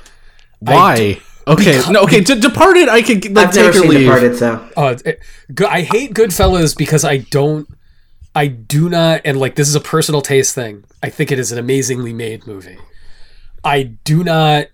Why? 0.59 1.21
Okay, 1.49 1.65
because- 1.65 1.89
no, 1.91 2.03
okay. 2.03 2.21
D- 2.21 2.39
Departed, 2.39 2.89
I 2.89 3.03
could 3.03 3.25
like 3.35 3.49
I've 3.49 3.55
never 3.55 3.73
take 3.73 3.81
or 3.83 3.83
seen 3.83 3.89
leave. 3.91 4.01
Departed, 4.05 4.37
so 4.37 4.69
Uh, 4.77 4.97
it- 5.05 5.21
I 5.67 5.81
hate 5.83 6.13
Goodfellas 6.15 6.77
because 6.77 7.03
I 7.05 7.19
don't, 7.19 7.67
I 8.35 8.47
do 8.47 8.89
not, 8.91 9.23
and 9.25 9.41
like 9.41 9.55
this 9.57 9.69
is 9.69 9.75
a 9.75 9.81
personal 9.81 10.21
taste 10.21 10.55
thing. 10.55 10.85
I 11.03 11.09
think 11.09 11.33
it 11.33 11.39
is 11.39 11.51
an 11.51 11.59
amazingly 11.59 12.13
made 12.13 12.47
movie. 12.47 12.77
I 13.65 13.85
do 14.05 14.23
not 14.23 14.67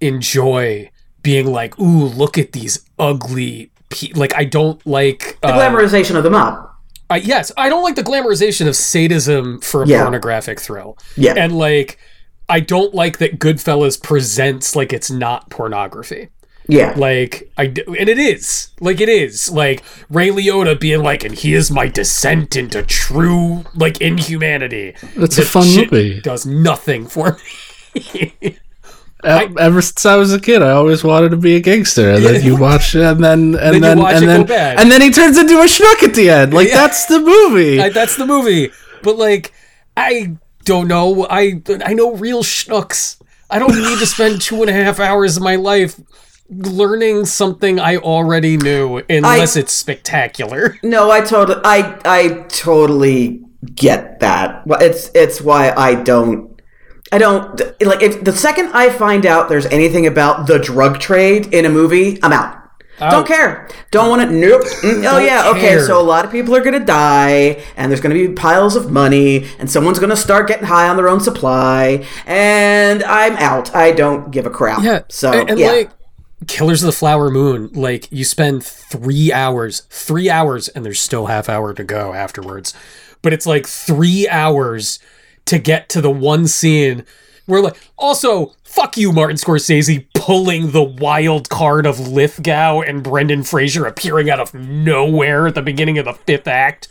enjoy 0.00 0.90
being 1.22 1.46
like, 1.50 1.78
ooh, 1.80 2.04
look 2.04 2.36
at 2.38 2.52
these 2.52 2.84
ugly. 2.98 3.70
Pe-. 3.88 4.12
Like 4.14 4.34
I 4.36 4.44
don't 4.44 4.84
like. 4.86 5.38
the 5.40 5.48
Uh, 5.48 5.58
glamorization 5.58 6.16
of 6.16 6.22
the 6.22 6.30
mob. 6.30 6.68
I, 7.10 7.16
yes, 7.16 7.52
I 7.56 7.68
don't 7.68 7.82
like 7.82 7.96
the 7.96 8.02
glamorization 8.02 8.66
of 8.66 8.74
sadism 8.76 9.60
for 9.60 9.82
a 9.82 9.86
Yeah. 9.86 10.02
pornographic 10.02 10.60
thrill. 10.60 10.98
Yeah. 11.16 11.34
and 11.36 11.56
like. 11.56 11.98
I 12.46 12.60
don't 12.60 12.92
like 12.94 13.16
that 13.20 13.38
Goodfellas 13.38 14.02
presents 14.02 14.76
like 14.76 14.92
it's 14.92 15.10
not 15.10 15.48
pornography. 15.48 16.28
Yeah. 16.68 16.92
Like 16.94 17.50
I 17.56 17.68
d- 17.68 17.82
and 17.98 18.06
it 18.06 18.18
is 18.18 18.68
like 18.80 19.00
it 19.00 19.08
is 19.08 19.50
like 19.50 19.82
Ray 20.10 20.28
Liotta 20.28 20.78
being 20.78 21.02
like, 21.02 21.24
and 21.24 21.34
he 21.34 21.54
is 21.54 21.70
my 21.70 21.88
descent 21.88 22.54
into 22.54 22.82
true 22.82 23.64
like 23.74 24.02
inhumanity. 24.02 24.94
That's 25.16 25.38
a 25.38 25.42
fun 25.46 25.64
shit 25.66 25.90
movie. 25.90 26.20
Does 26.20 26.44
nothing 26.44 27.06
for 27.06 27.38
me. 27.94 28.58
E- 29.24 29.54
Ever 29.58 29.80
since 29.82 30.04
I 30.06 30.16
was 30.16 30.32
a 30.32 30.40
kid, 30.40 30.62
I 30.62 30.70
always 30.70 31.02
wanted 31.02 31.30
to 31.30 31.36
be 31.36 31.56
a 31.56 31.60
gangster. 31.60 32.10
And 32.10 32.24
then 32.24 32.42
you 32.44 32.56
watch, 32.56 32.94
it, 32.94 33.02
and 33.02 33.22
then 33.24 33.54
and 33.56 33.74
you 33.76 33.80
then 33.80 33.98
watch 33.98 34.14
and 34.16 34.24
it 34.24 34.36
go 34.38 34.42
then 34.44 34.78
and 34.78 34.90
then 34.90 35.00
he 35.00 35.10
turns 35.10 35.38
into 35.38 35.54
a 35.60 35.64
schnook 35.64 36.02
at 36.02 36.14
the 36.14 36.30
end. 36.30 36.52
Like 36.54 36.68
Yeah. 36.68 36.76
that's 36.82 37.06
the 37.06 37.20
movie. 37.20 37.80
I, 37.80 37.88
that's 37.88 38.16
the 38.16 38.26
movie. 38.26 38.70
But 39.02 39.16
like, 39.16 39.52
I 39.96 40.36
don't 40.64 40.88
know. 40.88 41.26
I 41.28 41.62
I 41.84 41.94
know 41.94 42.14
real 42.14 42.42
schnooks. 42.42 43.20
I 43.50 43.58
don't 43.58 43.74
need 43.76 43.98
to 43.98 44.06
spend 44.06 44.40
two 44.40 44.62
and 44.62 44.70
a 44.70 44.72
half 44.72 44.98
hours 45.00 45.36
of 45.36 45.42
my 45.42 45.56
life 45.56 46.00
learning 46.50 47.24
something 47.24 47.78
I 47.80 47.96
already 47.96 48.56
knew, 48.56 49.02
unless 49.08 49.56
it's 49.56 49.72
spectacular. 49.72 50.78
No, 50.82 51.10
I 51.10 51.20
totally, 51.22 51.60
I, 51.64 51.98
I 52.04 52.28
totally 52.48 53.40
get 53.74 54.20
that. 54.20 54.62
It's, 54.66 55.10
it's 55.14 55.40
why 55.40 55.72
I 55.72 55.94
don't, 55.94 56.53
I 57.14 57.18
don't 57.18 57.60
like. 57.80 58.02
If 58.02 58.24
the 58.24 58.32
second 58.32 58.70
I 58.74 58.90
find 58.90 59.24
out 59.24 59.48
there's 59.48 59.66
anything 59.66 60.04
about 60.04 60.48
the 60.48 60.58
drug 60.58 60.98
trade 60.98 61.54
in 61.54 61.64
a 61.64 61.68
movie, 61.68 62.18
I'm 62.24 62.32
out. 62.32 62.60
Don't 62.98 63.24
care. 63.24 63.68
Don't 63.92 64.08
want 64.08 64.28
to. 64.28 64.34
Nope. 64.34 64.62
Mm, 64.82 65.08
oh 65.08 65.18
yeah. 65.18 65.48
Okay. 65.50 65.78
So 65.78 66.00
a 66.00 66.02
lot 66.02 66.24
of 66.24 66.32
people 66.32 66.56
are 66.56 66.60
gonna 66.60 66.84
die, 66.84 67.62
and 67.76 67.88
there's 67.88 68.00
gonna 68.00 68.16
be 68.16 68.30
piles 68.30 68.74
of 68.74 68.90
money, 68.90 69.46
and 69.60 69.70
someone's 69.70 70.00
gonna 70.00 70.16
start 70.16 70.48
getting 70.48 70.66
high 70.66 70.88
on 70.88 70.96
their 70.96 71.08
own 71.08 71.20
supply, 71.20 72.04
and 72.26 73.04
I'm 73.04 73.36
out. 73.36 73.72
I 73.76 73.92
don't 73.92 74.32
give 74.32 74.44
a 74.44 74.50
crap. 74.50 74.82
Yeah. 74.82 75.02
So 75.08 75.30
and, 75.30 75.50
and 75.50 75.60
yeah. 75.60 75.70
like 75.70 75.90
Killers 76.48 76.82
of 76.82 76.86
the 76.86 76.92
Flower 76.92 77.30
Moon, 77.30 77.70
like 77.74 78.10
you 78.10 78.24
spend 78.24 78.64
three 78.64 79.32
hours, 79.32 79.82
three 79.88 80.28
hours, 80.28 80.66
and 80.66 80.84
there's 80.84 80.98
still 80.98 81.26
half 81.26 81.48
hour 81.48 81.72
to 81.74 81.84
go 81.84 82.12
afterwards. 82.12 82.74
But 83.22 83.32
it's 83.32 83.46
like 83.46 83.68
three 83.68 84.28
hours 84.28 84.98
to 85.46 85.58
get 85.58 85.88
to 85.90 86.00
the 86.00 86.10
one 86.10 86.46
scene 86.46 87.04
where 87.46 87.60
like 87.60 87.76
also 87.98 88.54
fuck 88.74 88.96
you, 88.96 89.12
Martin 89.12 89.36
Scorsese, 89.36 90.04
pulling 90.14 90.72
the 90.72 90.82
wild 90.82 91.48
card 91.48 91.86
of 91.86 92.08
Lithgow 92.08 92.80
and 92.80 93.04
Brendan 93.04 93.44
Fraser 93.44 93.86
appearing 93.86 94.28
out 94.28 94.40
of 94.40 94.52
nowhere 94.52 95.46
at 95.46 95.54
the 95.54 95.62
beginning 95.62 95.96
of 95.98 96.06
the 96.06 96.12
fifth 96.12 96.48
act. 96.48 96.88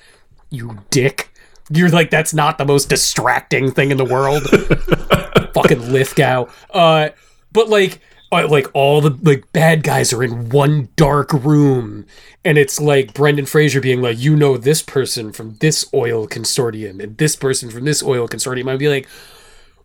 You 0.50 0.80
dick. 0.90 1.30
You're 1.70 1.90
like, 1.90 2.10
that's 2.10 2.34
not 2.34 2.58
the 2.58 2.66
most 2.66 2.90
distracting 2.90 3.72
thing 3.72 3.92
in 3.92 3.98
the 3.98 4.06
world. 4.06 4.44
Fucking 5.54 5.92
Lithgow. 5.92 6.48
Uh, 6.70 7.10
but 7.52 7.68
like, 7.68 8.00
Uh, 8.34 8.48
like 8.48 8.68
all 8.74 9.00
the 9.00 9.18
like 9.22 9.52
bad 9.54 9.84
guys 9.84 10.12
are 10.12 10.24
in 10.24 10.50
one 10.50 10.90
dark 10.96 11.32
room, 11.32 12.06
and 12.44 12.58
it's 12.58 12.82
like 12.82 13.14
Brendan 13.14 13.46
Fraser 13.46 13.80
being 13.80 14.02
like, 14.02 14.20
you 14.20 14.36
know, 14.36 14.58
this 14.58 14.82
person 14.82 15.32
from 15.32 15.58
this 15.60 15.86
oil 15.94 16.28
consortium 16.28 17.02
and 17.02 17.18
this 17.18 17.36
person 17.36 17.70
from 17.70 17.86
this 17.86 18.02
oil 18.02 18.28
consortium. 18.28 18.72
I'd 18.72 18.80
be 18.80 18.90
like, 18.90 19.08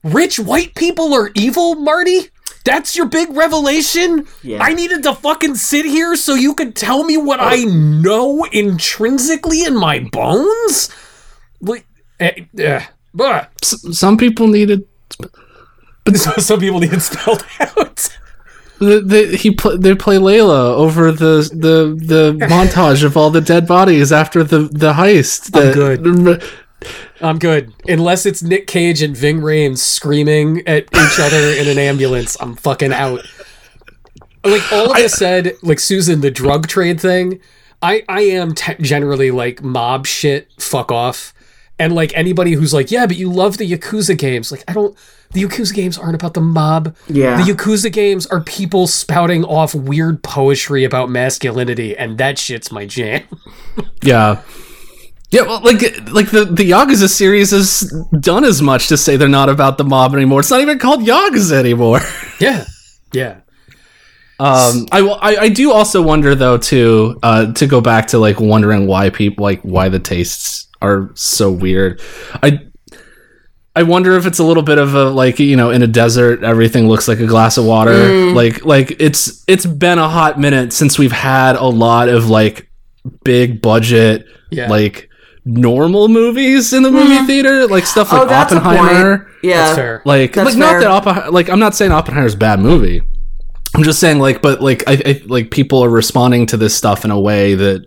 rich 0.02 0.38
white 0.38 0.74
people 0.74 1.12
are 1.12 1.30
evil, 1.34 1.74
Marty. 1.74 2.30
That's 2.64 2.96
your 2.96 3.06
big 3.06 3.30
revelation. 3.30 4.26
Yeah. 4.42 4.62
I 4.62 4.74
needed 4.74 5.02
to 5.04 5.14
fucking 5.14 5.54
sit 5.54 5.84
here 5.84 6.16
so 6.16 6.34
you 6.34 6.54
could 6.54 6.74
tell 6.74 7.04
me 7.04 7.16
what 7.16 7.40
I 7.40 7.64
oh. 7.64 7.68
know 7.68 8.44
intrinsically 8.44 9.62
in 9.64 9.76
my 9.76 10.00
bones. 10.00 10.90
Like, 11.60 11.86
eh, 12.20 12.44
eh, 12.58 12.86
bah. 13.14 13.46
S- 13.62 13.98
some 13.98 14.16
people 14.16 14.48
needed. 14.48 14.86
but 16.04 16.16
some 16.16 16.60
people 16.60 16.80
need 16.80 16.92
it 16.92 17.00
spelled 17.00 17.44
out. 17.60 18.08
The, 18.78 19.00
the, 19.00 19.36
he 19.36 19.50
pl- 19.50 19.78
they 19.78 19.94
play 19.94 20.16
Layla 20.16 20.74
over 20.74 21.10
the 21.10 21.48
the 21.52 21.96
the 21.96 22.46
montage 22.46 23.02
of 23.02 23.16
all 23.16 23.30
the 23.30 23.40
dead 23.40 23.66
bodies 23.66 24.12
after 24.12 24.44
the 24.44 24.60
the 24.60 24.92
heist. 24.92 25.50
I'm 25.54 25.72
good. 25.74 26.42
I'm 27.20 27.38
good. 27.38 27.72
Unless 27.88 28.24
it's 28.26 28.42
Nick 28.42 28.68
Cage 28.68 29.02
and 29.02 29.16
Ving 29.16 29.40
Rhames 29.40 29.78
screaming 29.78 30.66
at 30.68 30.84
each 30.84 31.18
other 31.18 31.50
in 31.58 31.66
an 31.66 31.78
ambulance, 31.78 32.36
I'm 32.40 32.54
fucking 32.54 32.92
out. 32.92 33.20
Like 34.44 34.72
all 34.72 34.92
of 34.92 34.96
this 34.96 35.14
said, 35.14 35.54
like 35.62 35.80
Susan, 35.80 36.20
the 36.20 36.30
drug 36.30 36.68
trade 36.68 37.00
thing, 37.00 37.40
I 37.82 38.04
I 38.08 38.20
am 38.22 38.54
te- 38.54 38.80
generally 38.80 39.32
like 39.32 39.62
mob 39.62 40.06
shit. 40.06 40.48
Fuck 40.58 40.92
off. 40.92 41.34
And 41.80 41.94
like 41.94 42.12
anybody 42.16 42.52
who's 42.52 42.72
like, 42.72 42.90
yeah, 42.90 43.06
but 43.06 43.16
you 43.16 43.30
love 43.30 43.58
the 43.58 43.70
Yakuza 43.70 44.16
games. 44.16 44.52
Like 44.52 44.62
I 44.68 44.72
don't. 44.72 44.96
The 45.32 45.42
Yakuza 45.44 45.74
games 45.74 45.98
aren't 45.98 46.14
about 46.14 46.32
the 46.34 46.40
mob. 46.40 46.96
Yeah. 47.08 47.36
The 47.44 47.52
Yakuza 47.52 47.92
games 47.92 48.26
are 48.28 48.40
people 48.40 48.86
spouting 48.86 49.44
off 49.44 49.74
weird 49.74 50.22
poetry 50.22 50.84
about 50.84 51.10
masculinity, 51.10 51.96
and 51.96 52.16
that 52.18 52.38
shit's 52.38 52.72
my 52.72 52.86
jam. 52.86 53.22
Yeah. 54.02 54.42
Yeah, 55.30 55.42
well, 55.42 55.60
like 55.62 55.82
like 56.10 56.30
the 56.30 56.46
the 56.50 56.70
Yakuza 56.70 57.08
series 57.08 57.50
has 57.50 57.92
done 58.18 58.44
as 58.44 58.62
much 58.62 58.88
to 58.88 58.96
say 58.96 59.18
they're 59.18 59.28
not 59.28 59.50
about 59.50 59.76
the 59.76 59.84
mob 59.84 60.14
anymore. 60.14 60.40
It's 60.40 60.50
not 60.50 60.62
even 60.62 60.78
called 60.78 61.00
Yakuza 61.02 61.52
anymore. 61.52 62.00
yeah. 62.40 62.64
Yeah. 63.12 63.40
Um, 64.40 64.86
I, 64.92 65.02
will- 65.02 65.18
I 65.20 65.36
I 65.36 65.48
do 65.48 65.72
also 65.72 66.00
wonder 66.00 66.34
though 66.34 66.56
too 66.58 67.18
uh, 67.22 67.52
to 67.54 67.66
go 67.66 67.80
back 67.80 68.06
to 68.08 68.18
like 68.18 68.40
wondering 68.40 68.86
why 68.86 69.10
people 69.10 69.42
like 69.42 69.60
why 69.62 69.88
the 69.90 69.98
tastes 69.98 70.68
are 70.80 71.10
so 71.14 71.50
weird. 71.50 72.00
I 72.42 72.60
I 73.78 73.84
wonder 73.84 74.16
if 74.16 74.26
it's 74.26 74.40
a 74.40 74.44
little 74.44 74.64
bit 74.64 74.78
of 74.78 74.96
a 74.96 75.04
like 75.04 75.38
you 75.38 75.54
know 75.54 75.70
in 75.70 75.82
a 75.82 75.86
desert 75.86 76.42
everything 76.42 76.88
looks 76.88 77.06
like 77.06 77.20
a 77.20 77.26
glass 77.26 77.58
of 77.58 77.64
water. 77.64 77.92
Mm. 77.92 78.34
Like 78.34 78.64
like 78.64 78.96
it's 78.98 79.44
it's 79.46 79.66
been 79.66 80.00
a 80.00 80.08
hot 80.08 80.40
minute 80.40 80.72
since 80.72 80.98
we've 80.98 81.12
had 81.12 81.54
a 81.54 81.66
lot 81.66 82.08
of 82.08 82.28
like 82.28 82.68
big 83.22 83.62
budget 83.62 84.26
Yeah. 84.50 84.68
like 84.68 85.08
normal 85.44 86.08
movies 86.08 86.72
in 86.72 86.82
the 86.82 86.90
movie 86.90 87.18
mm-hmm. 87.18 87.26
theater, 87.26 87.68
like 87.68 87.86
stuff 87.86 88.10
like 88.10 88.22
oh, 88.22 88.26
that's 88.26 88.52
a 88.52 88.56
Oppenheimer. 88.56 89.18
point. 89.18 89.34
Yeah, 89.44 89.56
That's 89.58 89.76
fair. 89.76 90.02
Like, 90.04 90.32
That's 90.32 90.50
like 90.50 90.58
not 90.58 90.80
that 90.80 90.90
Oppenheimer. 90.90 91.30
Like, 91.30 91.48
I'm 91.48 91.60
not 91.60 91.76
saying 91.76 91.92
Oppenheimer's 91.92 92.34
a 92.34 92.38
bad 92.38 92.58
movie. 92.58 93.00
I'm 93.76 93.84
just 93.84 94.00
saying, 94.00 94.18
like, 94.18 94.42
but 94.42 94.60
like, 94.60 94.82
I, 94.88 95.00
I 95.06 95.22
like 95.26 95.52
people 95.52 95.84
are 95.84 95.88
responding 95.88 96.46
to 96.46 96.56
this 96.56 96.74
stuff 96.74 97.04
in 97.04 97.12
a 97.12 97.20
way 97.20 97.54
that 97.54 97.86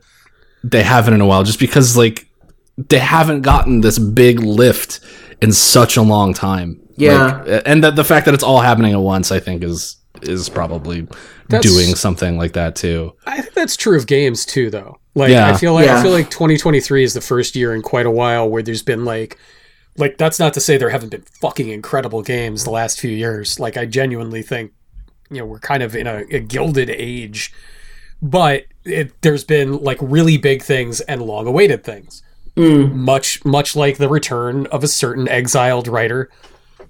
they 0.63 0.83
haven't 0.83 1.13
in 1.13 1.19
a 1.19 1.25
while, 1.25 1.43
just 1.43 1.59
because 1.59 1.97
like 1.97 2.27
they 2.77 2.99
haven't 2.99 3.41
gotten 3.41 3.81
this 3.81 3.99
big 3.99 4.39
lift 4.39 5.01
in 5.41 5.51
such 5.51 5.97
a 5.97 6.01
long 6.01 6.33
time. 6.33 6.79
Yeah. 6.97 7.41
Like, 7.45 7.63
and 7.65 7.83
that 7.83 7.95
the 7.95 8.03
fact 8.03 8.25
that 8.25 8.33
it's 8.33 8.43
all 8.43 8.59
happening 8.61 8.93
at 8.93 8.99
once, 8.99 9.31
I 9.31 9.39
think, 9.39 9.63
is 9.63 9.97
is 10.21 10.49
probably 10.49 11.07
That's- 11.47 11.63
doing 11.63 11.95
something 11.95 12.37
like 12.37 12.53
that 12.53 12.75
too. 12.75 13.13
I 13.25 13.41
think 13.41 13.53
that's 13.55 13.75
true 13.75 13.97
of 13.97 14.05
games 14.07 14.45
too, 14.45 14.69
though. 14.69 14.99
Like 15.15 15.31
Yeah. 15.31 15.49
I 15.49 15.57
feel 15.57 15.73
like 15.73 15.89
I 15.89 16.01
feel 16.03 16.11
like 16.11 16.29
2023 16.29 17.03
is 17.03 17.13
the 17.13 17.21
first 17.21 17.55
year 17.55 17.73
in 17.73 17.81
quite 17.81 18.05
a 18.05 18.11
while 18.11 18.47
where 18.49 18.61
there's 18.61 18.83
been 18.83 19.03
like, 19.03 19.37
like 19.97 20.17
that's 20.17 20.39
not 20.39 20.53
to 20.53 20.61
say 20.61 20.77
there 20.77 20.89
haven't 20.89 21.09
been 21.09 21.23
fucking 21.41 21.69
incredible 21.69 22.21
games 22.21 22.63
the 22.63 22.69
last 22.71 22.99
few 22.99 23.11
years. 23.11 23.59
Like 23.59 23.77
I 23.77 23.85
genuinely 23.85 24.41
think, 24.41 24.71
you 25.31 25.37
know, 25.37 25.45
we're 25.45 25.59
kind 25.59 25.81
of 25.81 25.95
in 25.95 26.07
a, 26.07 26.23
a 26.29 26.39
gilded 26.39 26.89
age, 26.89 27.51
but 28.21 28.65
it, 28.85 29.19
there's 29.21 29.43
been 29.43 29.77
like 29.81 29.97
really 30.01 30.37
big 30.37 30.61
things 30.61 31.01
and 31.01 31.21
long-awaited 31.21 31.83
things. 31.83 32.21
Much 32.55 33.43
much 33.45 33.75
like 33.75 33.97
the 33.97 34.09
return 34.09 34.67
of 34.67 34.83
a 34.83 34.87
certain 34.87 35.27
exiled 35.27 35.87
writer 35.87 36.29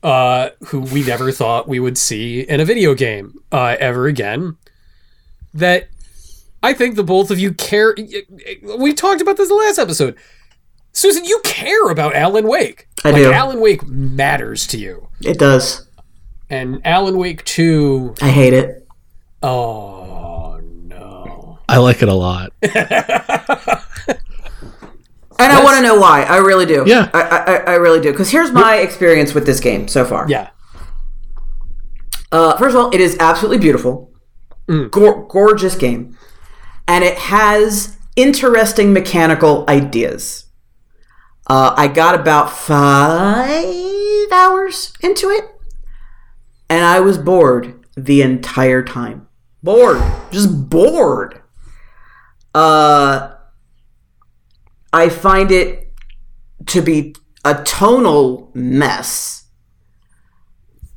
uh, 0.04 0.50
who 0.67 0.82
we 0.82 1.04
never 1.04 1.32
thought 1.32 1.67
we 1.67 1.80
would 1.80 1.97
see 1.97 2.41
in 2.41 2.60
a 2.60 2.65
video 2.65 2.93
game 2.93 3.39
uh, 3.52 3.76
ever 3.80 4.08
again. 4.08 4.58
That 5.54 5.89
I 6.63 6.74
think 6.74 6.95
the 6.95 7.04
both 7.04 7.32
of 7.32 7.39
you 7.39 7.54
care. 7.54 7.95
We 8.78 8.93
talked 8.93 9.21
about 9.21 9.38
this 9.38 9.50
in 9.50 9.56
the 9.56 9.63
last 9.63 9.80
episode. 9.80 10.15
Susan, 10.93 11.26
you 11.26 11.39
care 11.43 11.89
about 11.89 12.15
Alan 12.15 12.47
Wake. 12.47 12.88
I 13.04 13.12
like, 13.12 13.24
do. 13.24 13.32
Alan 13.32 13.62
Wake 13.62 13.86
matters 13.88 14.67
to 14.67 14.78
you. 14.78 15.08
it 15.21 15.39
does. 15.39 15.88
And 16.50 16.86
Alan 16.86 17.17
Wake 17.17 17.45
2, 17.45 18.15
I 18.21 18.30
hate 18.30 18.54
it. 18.54 18.86
oh 19.41 20.60
no. 20.62 21.60
I 21.69 21.78
like 21.78 22.02
it 22.02 22.10
a 22.10 22.13
lot. 22.13 22.52
And 25.44 25.52
I 25.52 25.64
want 25.64 25.78
to 25.78 25.82
know 25.84 26.00
why. 26.00 26.24
I 26.24 26.38
really 26.38 26.66
do. 26.66 26.84
Yeah. 26.86 27.10
I, 27.14 27.22
I, 27.22 27.56
I 27.72 27.76
really 27.76 28.00
do. 28.00 28.12
Because 28.12 28.30
here's 28.30 28.52
my 28.52 28.76
experience 28.78 29.34
with 29.34 29.46
this 29.46 29.60
game 29.60 29.88
so 29.88 30.06
far. 30.06 30.28
Yeah. 30.30 30.50
Uh, 32.32 32.56
first 32.58 32.76
of 32.76 32.82
all, 32.82 32.94
it 32.94 33.02
is 33.02 33.18
absolutely 33.20 33.58
beautiful, 33.58 34.10
Mm. 34.68 34.90
Gor- 34.92 35.28
gorgeous 35.28 35.76
game, 35.76 36.18
and 36.88 37.04
it 37.04 37.18
has 37.18 37.98
interesting 38.16 38.94
mechanical 38.94 39.66
ideas. 39.68 40.46
Uh, 41.48 41.74
I 41.76 41.88
got 41.88 42.16
about 42.16 42.52
five 42.52 44.32
hours 44.32 44.94
into 45.02 45.30
it, 45.30 45.44
and 46.70 46.86
I 46.86 47.00
was 47.02 47.18
bored 47.18 47.84
the 47.98 48.22
entire 48.22 48.84
time. 48.84 49.28
Bored, 49.62 50.02
just 50.32 50.70
bored. 50.70 51.42
Uh, 52.54 53.31
I 54.94 55.10
find 55.10 55.52
it 55.52 55.92
to 56.68 56.82
be 56.82 57.16
a 57.44 57.64
tonal 57.64 58.52
mess. 58.54 59.46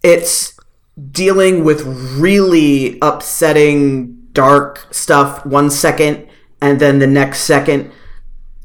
It's 0.02 0.58
dealing 1.10 1.64
with 1.64 1.82
really 2.18 2.98
upsetting, 3.00 4.28
dark 4.32 4.86
stuff 4.90 5.44
one 5.46 5.70
second, 5.70 6.28
and 6.60 6.80
then 6.80 6.98
the 6.98 7.06
next 7.06 7.40
second, 7.40 7.90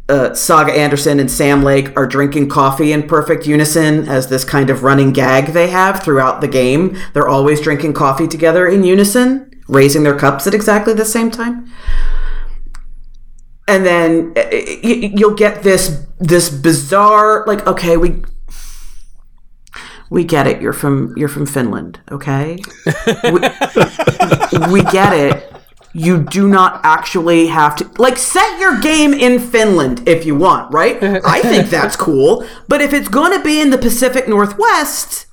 uh, 0.10 0.34
Saga 0.34 0.74
Anderson 0.74 1.20
and 1.20 1.30
Sam 1.30 1.63
Lake 1.63 1.96
are 1.96 2.08
drinking 2.08 2.50
coffee 2.50 2.92
in 2.92 3.08
perfect 3.08 3.46
unison 3.46 4.08
as 4.08 4.28
this 4.28 4.44
kind 4.44 4.70
of 4.70 4.84
running 4.84 5.13
gag 5.13 5.54
they 5.54 5.70
have 5.70 6.04
throughout 6.04 6.42
the 6.42 6.48
game. 6.48 6.98
They're 7.13 7.28
always 7.28 7.62
drinking 7.62 7.94
coffee 7.94 8.28
together 8.28 8.68
in 8.68 8.84
unison, 8.84 9.52
raising 9.68 10.04
their 10.04 10.18
cups 10.18 10.48
at 10.48 10.56
exactly 10.56 10.94
the 10.94 11.06
same 11.06 11.30
time. 11.30 11.72
And 13.69 13.86
then 13.86 14.34
uh, 14.36 14.49
you'll 14.84 15.36
get 15.36 15.63
this 15.63 16.05
this 16.19 16.49
bizarre 16.49 17.45
like 17.47 17.65
okay 17.65 17.95
we 17.95 18.23
we 20.10 20.23
get 20.23 20.47
it. 20.47 20.62
You're 20.62 20.73
from 20.73 21.13
you're 21.15 21.29
from 21.29 21.45
Finland, 21.45 21.99
okay? 22.12 22.58
we, 23.23 23.39
we 24.71 24.82
get 24.91 25.13
it. 25.13 25.53
You 25.93 26.23
do 26.23 26.47
not 26.47 26.82
actually 26.84 27.47
have 27.47 27.75
to 27.77 27.89
like 27.97 28.17
set 28.17 28.60
your 28.60 28.79
game 28.79 29.13
in 29.13 29.39
Finland 29.39 30.08
if 30.08 30.25
you 30.25 30.36
want, 30.36 30.71
right? 30.73 31.01
I 31.25 31.41
think 31.41 31.69
that's 31.69 31.95
cool. 31.95 32.45
But 32.67 32.82
if 32.82 32.93
it's 32.93 33.08
going 33.08 33.38
to 33.38 33.43
be 33.43 33.60
in 33.60 33.69
the 33.69 33.77
Pacific 33.77 34.27
Northwest, 34.27 35.27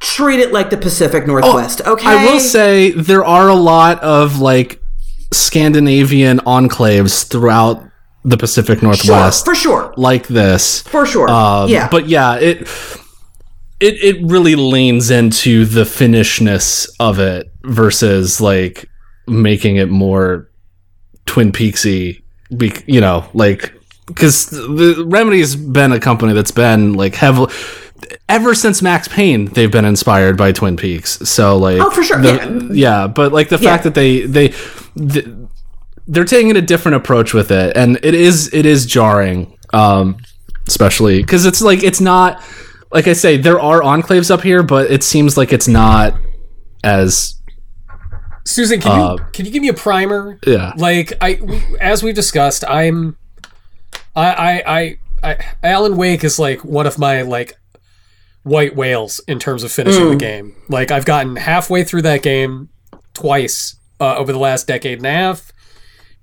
treat 0.00 0.38
it 0.38 0.52
like 0.52 0.70
the 0.70 0.76
Pacific 0.76 1.26
Northwest, 1.26 1.80
okay? 1.86 2.06
I 2.06 2.26
will 2.26 2.40
say 2.40 2.90
there 2.92 3.24
are 3.24 3.48
a 3.48 3.54
lot 3.54 4.00
of 4.02 4.38
like 4.38 4.80
Scandinavian 5.36 6.38
enclaves 6.40 7.26
throughout 7.28 7.82
the 8.24 8.36
Pacific 8.36 8.78
sure, 8.78 8.88
Northwest 8.88 9.44
for 9.44 9.54
sure. 9.54 9.92
like 9.96 10.26
this. 10.28 10.82
For 10.82 11.04
sure. 11.06 11.28
Um, 11.28 11.68
yeah. 11.68 11.88
But 11.88 12.08
yeah, 12.08 12.36
it 12.36 12.62
it 13.80 13.94
it 14.02 14.22
really 14.24 14.54
leans 14.54 15.10
into 15.10 15.64
the 15.66 15.82
Finnishness 15.84 16.88
of 16.98 17.18
it 17.18 17.52
versus 17.64 18.40
like 18.40 18.88
making 19.26 19.76
it 19.76 19.90
more 19.90 20.48
Twin 21.26 21.52
Peaksy. 21.52 22.22
Be, 22.56 22.72
you 22.86 23.00
know, 23.00 23.28
like 23.34 23.74
because 24.06 24.46
the 24.50 25.04
Remedy's 25.06 25.56
been 25.56 25.92
a 25.92 26.00
company 26.00 26.32
that's 26.32 26.50
been 26.50 26.94
like 26.94 27.14
heavily. 27.14 27.52
Ever 28.28 28.54
since 28.54 28.82
Max 28.82 29.08
Payne, 29.08 29.46
they've 29.46 29.70
been 29.70 29.86
inspired 29.86 30.36
by 30.36 30.52
Twin 30.52 30.76
Peaks. 30.76 31.12
So 31.28 31.56
like, 31.56 31.80
Oh, 31.80 31.90
for 31.90 32.02
sure, 32.02 32.20
the- 32.20 32.70
yeah. 32.74 33.06
But 33.06 33.32
like 33.32 33.48
the 33.48 33.58
fact 33.58 33.84
that 33.84 33.94
they 33.94 34.20
they, 34.22 34.48
th 34.96 35.26
they're 36.06 36.24
taking 36.24 36.54
a 36.56 36.60
different 36.60 36.96
approach 36.96 37.32
with 37.32 37.50
it, 37.50 37.76
and 37.76 37.98
it 38.02 38.14
is 38.14 38.52
it 38.52 38.66
is 38.66 38.84
jarring, 38.86 39.56
um, 39.72 40.16
especially 40.68 41.20
because 41.22 41.46
it's 41.46 41.62
like 41.62 41.82
it's 41.82 42.00
not 42.00 42.42
like 42.92 43.08
I 43.08 43.14
say 43.14 43.36
there 43.36 43.58
are 43.58 43.80
enclaves 43.80 44.30
up 44.30 44.42
here, 44.42 44.62
but 44.62 44.90
it 44.90 45.02
seems 45.02 45.36
like 45.36 45.52
it's 45.52 45.66
not 45.68 46.14
as 46.82 47.40
Susan, 48.46 48.80
can 48.80 48.92
Uh, 48.92 49.12
you 49.14 49.18
can 49.32 49.46
you 49.46 49.50
give 49.50 49.62
me 49.62 49.68
a 49.68 49.74
primer? 49.74 50.38
yeah. 50.46 50.72
Like 50.76 51.14
I, 51.20 51.38
we, 51.42 51.62
as 51.80 52.02
we've 52.02 52.14
discussed, 52.14 52.62
I'm, 52.68 53.16
I, 54.14 54.26
I, 54.26 54.62
I, 54.76 54.98
I, 55.22 55.44
Alan 55.62 55.96
Wake 55.96 56.22
is 56.24 56.38
like 56.38 56.62
one 56.62 56.86
of 56.86 56.98
my 56.98 57.22
like 57.22 57.56
white 58.42 58.76
whales 58.76 59.20
in 59.26 59.38
terms 59.38 59.64
of 59.64 59.72
finishing 59.72 60.10
the 60.10 60.16
game. 60.16 60.54
Like 60.68 60.90
I've 60.90 61.06
gotten 61.06 61.36
halfway 61.36 61.84
through 61.84 62.02
that 62.02 62.22
game 62.22 62.68
twice 63.14 63.76
uh, 64.04 64.16
over 64.18 64.32
the 64.32 64.38
last 64.38 64.66
decade 64.66 64.98
and 64.98 65.06
a 65.06 65.10
half, 65.12 65.52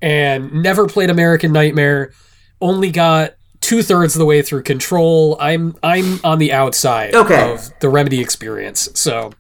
and 0.02 0.52
never 0.64 0.88
played 0.88 1.10
American 1.10 1.52
Nightmare. 1.52 2.12
Only 2.60 2.92
got 2.92 3.34
two 3.60 3.82
thirds 3.84 4.16
of 4.16 4.20
the 4.20 4.26
way 4.26 4.42
through 4.42 4.64
Control. 4.64 5.38
I'm 5.40 5.76
I'm 5.84 6.20
on 6.24 6.40
the 6.40 6.52
outside 6.54 7.14
Okay. 7.16 7.54
of 7.54 7.72
the 7.80 7.90
Remedy 7.90 8.20
experience. 8.22 8.90
So 8.94 9.32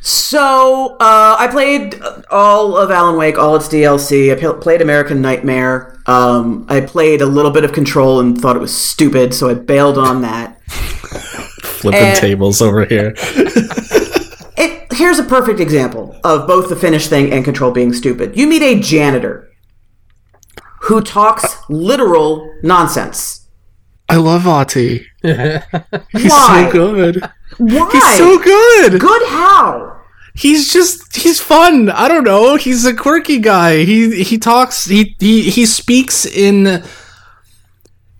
So 0.00 0.96
uh, 1.00 1.36
I 1.38 1.48
played 1.50 2.00
all 2.30 2.76
of 2.76 2.90
Alan 2.90 3.16
Wake, 3.16 3.38
all 3.38 3.56
its 3.56 3.68
DLC. 3.68 4.30
I 4.32 4.60
played 4.60 4.80
American 4.82 5.20
Nightmare. 5.22 5.98
Um, 6.06 6.66
I 6.68 6.80
played 6.82 7.22
a 7.22 7.26
little 7.26 7.50
bit 7.50 7.64
of 7.64 7.72
Control 7.72 8.20
and 8.20 8.38
thought 8.40 8.56
it 8.56 8.60
was 8.60 8.76
stupid, 8.76 9.32
so 9.34 9.48
I 9.48 9.54
bailed 9.54 9.96
on 9.98 10.20
that. 10.22 10.60
Flipping 11.62 12.00
And- 12.00 12.18
tables 12.18 12.60
over 12.60 12.84
here. 12.84 13.14
It, 14.94 14.98
here's 14.98 15.18
a 15.18 15.24
perfect 15.24 15.60
example 15.60 16.16
of 16.24 16.46
both 16.46 16.68
the 16.68 16.76
Finnish 16.76 17.08
thing 17.08 17.32
and 17.32 17.44
Control 17.44 17.70
being 17.70 17.92
stupid. 17.92 18.36
You 18.36 18.46
meet 18.46 18.62
a 18.62 18.80
janitor 18.80 19.50
who 20.82 21.00
talks 21.00 21.56
literal 21.68 22.50
nonsense. 22.62 23.48
I 24.08 24.16
love 24.16 24.46
Ahti. 24.46 25.06
He's 25.22 25.32
Why? 25.32 26.66
so 26.66 26.72
good. 26.72 27.22
Why? 27.58 27.90
He's 27.92 28.16
so 28.18 28.38
good. 28.38 29.00
Good 29.00 29.28
how? 29.28 30.00
He's 30.36 30.72
just 30.72 31.16
he's 31.16 31.40
fun. 31.40 31.90
I 31.90 32.08
don't 32.08 32.24
know. 32.24 32.56
He's 32.56 32.84
a 32.84 32.94
quirky 32.94 33.38
guy. 33.38 33.84
He 33.84 34.24
he 34.24 34.36
talks 34.36 34.84
he 34.86 35.14
he 35.20 35.48
he 35.48 35.64
speaks 35.64 36.26
in 36.26 36.82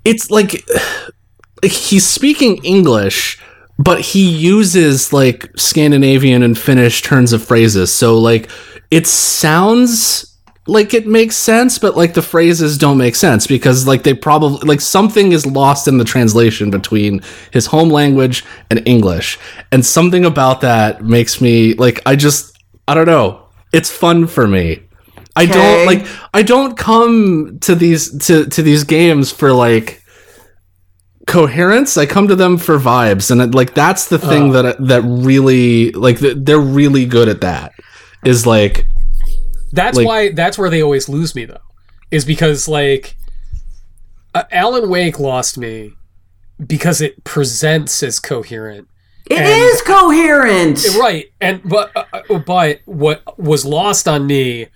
it's 0.05 0.31
like 0.31 0.65
like 1.63 1.73
he's 1.73 2.07
speaking 2.07 2.65
English, 2.65 3.39
but 3.79 4.01
he 4.01 4.29
uses 4.29 5.13
like 5.13 5.51
Scandinavian 5.57 6.43
and 6.43 6.57
Finnish 6.59 7.03
turns 7.03 7.33
of 7.33 7.43
phrases. 7.43 7.93
So 7.93 8.19
like 8.19 8.51
it 8.91 9.07
sounds 9.07 10.31
like 10.67 10.95
it 10.95 11.07
makes 11.07 11.37
sense, 11.37 11.79
but 11.79 11.97
like 11.97 12.15
the 12.15 12.23
phrases 12.23 12.79
don't 12.79 12.97
make 12.97 13.15
sense 13.15 13.47
because 13.47 13.87
like 13.87 14.03
they 14.03 14.15
probably 14.15 14.67
like 14.67 14.81
something 14.81 15.33
is 15.33 15.45
lost 15.45 15.89
in 15.89 15.99
the 15.99 16.05
translation 16.05 16.71
between 16.71 17.21
his 17.53 17.67
home 17.67 17.91
language 17.91 18.45
and 18.71 18.87
English. 18.87 19.39
And 19.73 19.85
something 19.85 20.25
about 20.25 20.61
that 20.63 21.05
makes 21.05 21.41
me 21.41 21.75
like 21.75 22.01
I 22.07 22.17
just 22.17 22.57
I 22.89 22.95
don't 22.95 23.07
know. 23.07 23.43
It's 23.73 23.91
fun 23.91 24.27
for 24.27 24.47
me. 24.47 24.81
I 25.37 25.45
Okay. 25.45 25.53
don't 25.53 25.87
like 25.87 26.07
I 26.33 26.43
don't 26.43 26.77
come 26.77 27.59
to 27.63 27.75
these 27.75 28.17
to 28.27 28.47
to 28.47 28.63
these 28.63 28.85
games 28.85 29.33
for 29.33 29.53
like 29.53 30.01
coherence. 31.27 31.97
I 31.97 32.07
come 32.07 32.29
to 32.29 32.37
them 32.37 32.57
for 32.59 32.79
vibes 32.79 33.31
and 33.31 33.41
it, 33.41 33.55
like 33.55 33.75
that's 33.75 34.09
the 34.09 34.19
thing 34.19 34.51
that 34.53 34.77
that 34.87 35.03
really 35.03 35.91
like 35.93 36.19
th- 36.19 36.37
they're 36.41 36.59
really 36.61 37.07
good 37.07 37.29
at 37.29 37.41
that. 37.43 37.73
Is 38.25 38.47
like 38.47 38.87
That's 39.73 39.97
Like- 39.99 40.07
why. 40.07 40.33
That's 40.33 40.57
where 40.57 40.71
they 40.71 40.83
always 40.83 41.09
lose 41.09 41.35
me, 41.35 41.45
though, 41.47 41.59
is 42.11 42.25
because 42.25 42.69
like 42.69 43.17
uh, 44.35 44.45
Alan 44.53 44.89
Wake 44.89 45.19
lost 45.19 45.59
me 45.59 45.93
because 46.65 47.01
it 47.01 47.23
presents 47.25 48.03
as 48.03 48.19
coherent, 48.21 48.89
It 49.31 49.39
And- 49.39 49.49
is 49.49 49.83
coherent. 49.83 50.85
right? 50.99 51.27
And 51.41 51.61
but 51.65 51.91
uh, 51.97 52.05
uh, 52.31 52.39
but 52.39 52.81
what 52.87 53.39
was 53.39 53.65
lost 53.65 54.07
on 54.09 54.27
me 54.27 54.69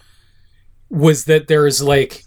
was 0.90 1.24
that 1.24 1.48
there's 1.48 1.82
like 1.82 2.24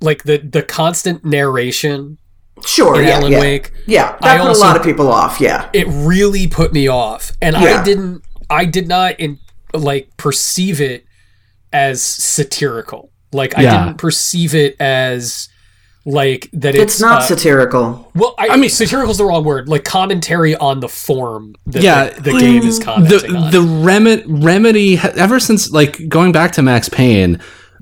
like 0.00 0.24
the 0.24 0.38
the 0.38 0.62
constant 0.62 1.24
narration 1.24 2.18
Sure, 2.66 3.00
in 3.00 3.06
yeah, 3.08 3.14
Alan 3.16 3.32
yeah. 3.32 3.40
Wake. 3.40 3.72
Yeah, 3.86 4.16
I 4.22 4.28
that 4.36 4.40
put 4.40 4.48
also- 4.48 4.62
a 4.62 4.64
lot 4.64 4.76
of 4.76 4.82
people 4.82 5.10
off. 5.10 5.40
Yeah, 5.40 5.68
It 5.72 5.86
really 5.88 6.46
put 6.46 6.72
me 6.72 6.88
off, 6.88 7.32
and 7.40 7.54
Yeah. 7.56 7.80
I 7.80 7.84
didn't. 7.84 8.22
I 8.50 8.64
did 8.64 8.88
not 8.88 9.18
in 9.20 9.38
like 9.74 10.16
perceive 10.16 10.80
it 10.80 11.04
as 11.72 12.02
satirical. 12.02 13.10
Like 13.32 13.56
I 13.58 13.62
didn't 13.62 13.98
perceive 13.98 14.54
it 14.54 14.76
as 14.80 15.48
like 16.06 16.48
that. 16.54 16.74
It's, 16.74 16.94
it's 16.94 17.00
not 17.00 17.20
uh, 17.22 17.26
satirical. 17.26 18.10
Well, 18.14 18.34
I, 18.38 18.48
I 18.48 18.56
mean, 18.56 18.70
satirical 18.70 19.10
is 19.10 19.18
the 19.18 19.24
wrong 19.26 19.44
word. 19.44 19.68
Like 19.68 19.84
commentary 19.84 20.56
on 20.56 20.80
the 20.80 20.88
form 20.88 21.54
that 21.66 21.82
yeah, 21.82 22.08
the, 22.10 22.32
the 22.32 22.38
game 22.38 22.62
is 22.62 22.78
commenting 22.78 23.32
the 23.32 23.38
on. 23.38 23.50
the 23.50 23.60
remedy 23.60 24.22
remedy 24.26 24.98
ever 24.98 25.38
since 25.38 25.70
like 25.70 26.08
going 26.08 26.32
back 26.32 26.52
to 26.52 26.62
Max 26.62 26.88
Payne, 26.88 27.38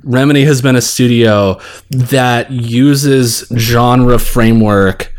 Remedy 0.06 0.44
has 0.44 0.62
been 0.62 0.76
a 0.76 0.80
studio 0.80 1.60
that 1.90 2.50
uses 2.50 3.46
genre 3.56 4.18
framework 4.18 5.12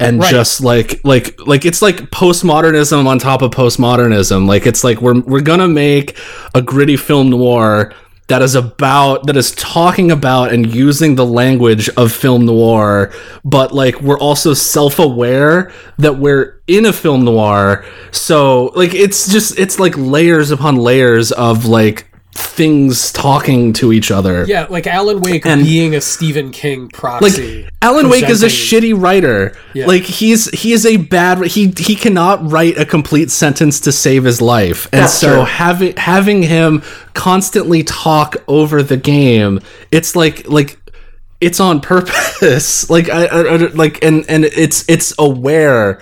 and 0.00 0.18
Right. 0.18 0.30
just 0.30 0.60
like 0.60 1.00
like 1.04 1.38
like 1.46 1.64
it's 1.64 1.80
like 1.80 2.10
postmodernism 2.10 3.06
on 3.06 3.18
top 3.18 3.40
of 3.40 3.52
postmodernism. 3.52 4.46
Like 4.48 4.66
it's 4.66 4.82
like 4.82 5.00
we're 5.00 5.20
we're 5.20 5.40
gonna 5.42 5.68
make 5.68 6.16
a 6.54 6.60
gritty 6.60 6.96
film 6.96 7.30
noir 7.30 7.92
that 8.28 8.40
is 8.42 8.54
about 8.54 9.26
that 9.26 9.36
is 9.36 9.50
talking 9.52 10.10
about 10.10 10.52
and 10.52 10.74
using 10.74 11.14
the 11.16 11.26
language 11.26 11.88
of 11.90 12.10
film 12.10 12.46
noir, 12.46 13.12
but 13.44 13.72
like 13.72 14.00
we're 14.00 14.18
also 14.18 14.54
self-aware 14.54 15.70
that 15.98 16.18
we're 16.18 16.60
in 16.66 16.86
a 16.86 16.92
film 16.92 17.24
noir. 17.24 17.84
So 18.10 18.66
like 18.74 18.94
it's 18.94 19.30
just 19.30 19.58
it's 19.58 19.78
like 19.78 19.94
layers 19.96 20.50
upon 20.50 20.76
layers 20.76 21.30
of 21.32 21.66
like 21.66 22.08
things 22.34 23.12
talking 23.12 23.72
to 23.74 23.92
each 23.92 24.10
other. 24.10 24.44
yeah, 24.48 24.66
like 24.70 24.86
Alan 24.86 25.20
Wake 25.20 25.44
And- 25.46 25.62
being 25.64 25.94
a 25.94 26.00
Stephen 26.00 26.50
King 26.50 26.82
Like 26.84 26.92
proxy. 26.92 27.68
Alan 27.82 28.08
Wake 28.08 28.28
is 28.28 28.42
a 28.42 28.46
shitty 28.46 29.00
writer. 29.00 29.54
Yeah. 29.74 29.86
Like 29.86 30.02
he's 30.02 30.48
he 30.58 30.72
is 30.72 30.86
a 30.86 30.96
bad 30.96 31.44
he 31.46 31.72
he 31.76 31.94
cannot 31.94 32.50
write 32.50 32.78
a 32.78 32.84
complete 32.86 33.30
sentence 33.30 33.80
to 33.80 33.92
save 33.92 34.24
his 34.24 34.40
life. 34.40 34.86
And 34.92 35.02
That's 35.02 35.12
so 35.14 35.34
true. 35.36 35.44
having 35.44 35.96
having 35.96 36.42
him 36.42 36.82
constantly 37.14 37.84
talk 37.84 38.36
over 38.48 38.82
the 38.82 38.96
game, 38.96 39.60
it's 39.90 40.16
like 40.16 40.48
like 40.48 40.78
it's 41.40 41.60
on 41.60 41.80
purpose. 41.80 42.88
like 42.94 43.08
I, 43.10 43.26
I, 43.26 43.40
I 43.42 43.56
like 43.74 44.02
and 44.04 44.24
and 44.28 44.44
it's 44.44 44.88
it's 44.88 45.12
aware 45.18 46.00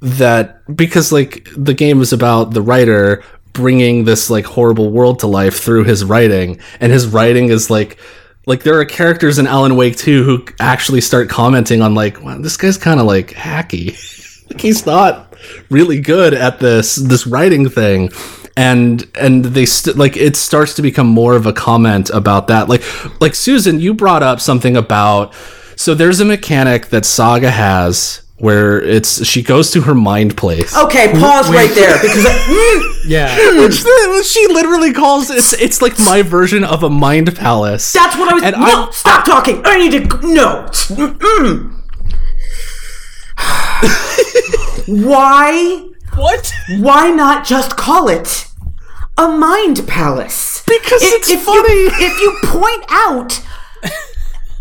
that 0.00 0.60
because 0.76 1.10
like 1.12 1.48
the 1.56 1.72
game 1.74 2.00
is 2.02 2.12
about 2.12 2.50
the 2.52 2.60
writer 2.60 3.22
bringing 3.54 4.04
this 4.04 4.28
like 4.28 4.44
horrible 4.44 4.90
world 4.90 5.20
to 5.20 5.26
life 5.26 5.60
through 5.60 5.84
his 5.84 6.04
writing. 6.04 6.60
And 6.80 6.92
his 6.92 7.06
writing 7.06 7.48
is 7.48 7.70
like 7.70 7.98
like 8.46 8.62
there 8.62 8.78
are 8.78 8.84
characters 8.84 9.38
in 9.38 9.46
Alan 9.46 9.76
Wake 9.76 9.96
2 9.96 10.22
who 10.24 10.44
actually 10.60 11.00
start 11.00 11.30
commenting 11.30 11.80
on 11.80 11.94
like 11.94 12.22
wow, 12.22 12.36
this 12.38 12.58
guy's 12.58 12.76
kind 12.76 13.00
of 13.00 13.06
like 13.06 13.28
hacky. 13.28 13.98
Like 14.50 14.60
he's 14.60 14.84
not 14.84 15.34
really 15.70 15.98
good 15.98 16.34
at 16.34 16.60
this 16.60 16.96
this 16.96 17.26
writing 17.26 17.66
thing. 17.70 18.10
And 18.58 19.10
and 19.18 19.42
they 19.42 19.64
st- 19.64 19.96
like 19.96 20.18
it 20.18 20.36
starts 20.36 20.74
to 20.74 20.82
become 20.82 21.06
more 21.06 21.34
of 21.34 21.46
a 21.46 21.52
comment 21.54 22.10
about 22.10 22.48
that. 22.48 22.68
Like 22.68 22.82
like 23.22 23.34
Susan 23.34 23.80
you 23.80 23.94
brought 23.94 24.22
up 24.22 24.42
something 24.42 24.76
about 24.76 25.34
so 25.76 25.94
there's 25.94 26.20
a 26.20 26.26
mechanic 26.26 26.88
that 26.88 27.06
Saga 27.06 27.50
has 27.50 28.23
where 28.38 28.82
it's 28.82 29.24
she 29.24 29.42
goes 29.42 29.70
to 29.70 29.80
her 29.82 29.94
mind 29.94 30.36
place 30.36 30.76
Okay, 30.76 31.12
pause 31.12 31.48
right 31.50 31.70
there 31.74 31.96
because 32.02 32.26
I, 32.26 32.30
mm, 32.32 33.04
yeah, 33.06 33.60
Which 33.64 34.26
she 34.26 34.46
literally 34.48 34.92
calls 34.92 35.30
it's 35.30 35.52
it's 35.52 35.80
like 35.80 35.98
my 36.00 36.22
version 36.22 36.64
of 36.64 36.82
a 36.82 36.90
mind 36.90 37.34
palace. 37.36 37.92
that's 37.92 38.16
what 38.16 38.28
I 38.30 38.34
was. 38.34 38.42
And 38.42 38.56
no, 38.56 38.88
I- 38.88 38.90
stop 38.90 39.24
talking. 39.24 39.62
I 39.64 39.76
need 39.88 40.10
to. 40.10 40.34
No. 40.34 40.66
Why? 44.86 45.88
what? 46.16 46.52
Why 46.78 47.10
not 47.10 47.44
just 47.46 47.76
call 47.76 48.08
it 48.08 48.48
a 49.16 49.28
mind 49.28 49.86
palace? 49.86 50.62
Because 50.66 51.02
it's 51.02 51.30
if 51.30 51.42
funny. 51.42 51.72
You, 51.72 51.90
if 51.94 52.20
you 52.20 52.38
point 52.44 52.84
out, 52.88 53.42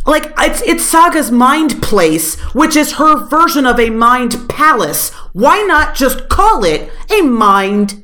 like 0.05 0.33
it's 0.39 0.61
it's 0.61 0.85
Saga's 0.85 1.31
mind 1.31 1.81
place, 1.81 2.39
which 2.53 2.75
is 2.75 2.93
her 2.93 3.25
version 3.27 3.65
of 3.65 3.79
a 3.79 3.89
mind 3.89 4.49
palace. 4.49 5.11
Why 5.33 5.63
not 5.63 5.95
just 5.95 6.29
call 6.29 6.63
it 6.63 6.91
a 7.09 7.21
mind 7.21 8.03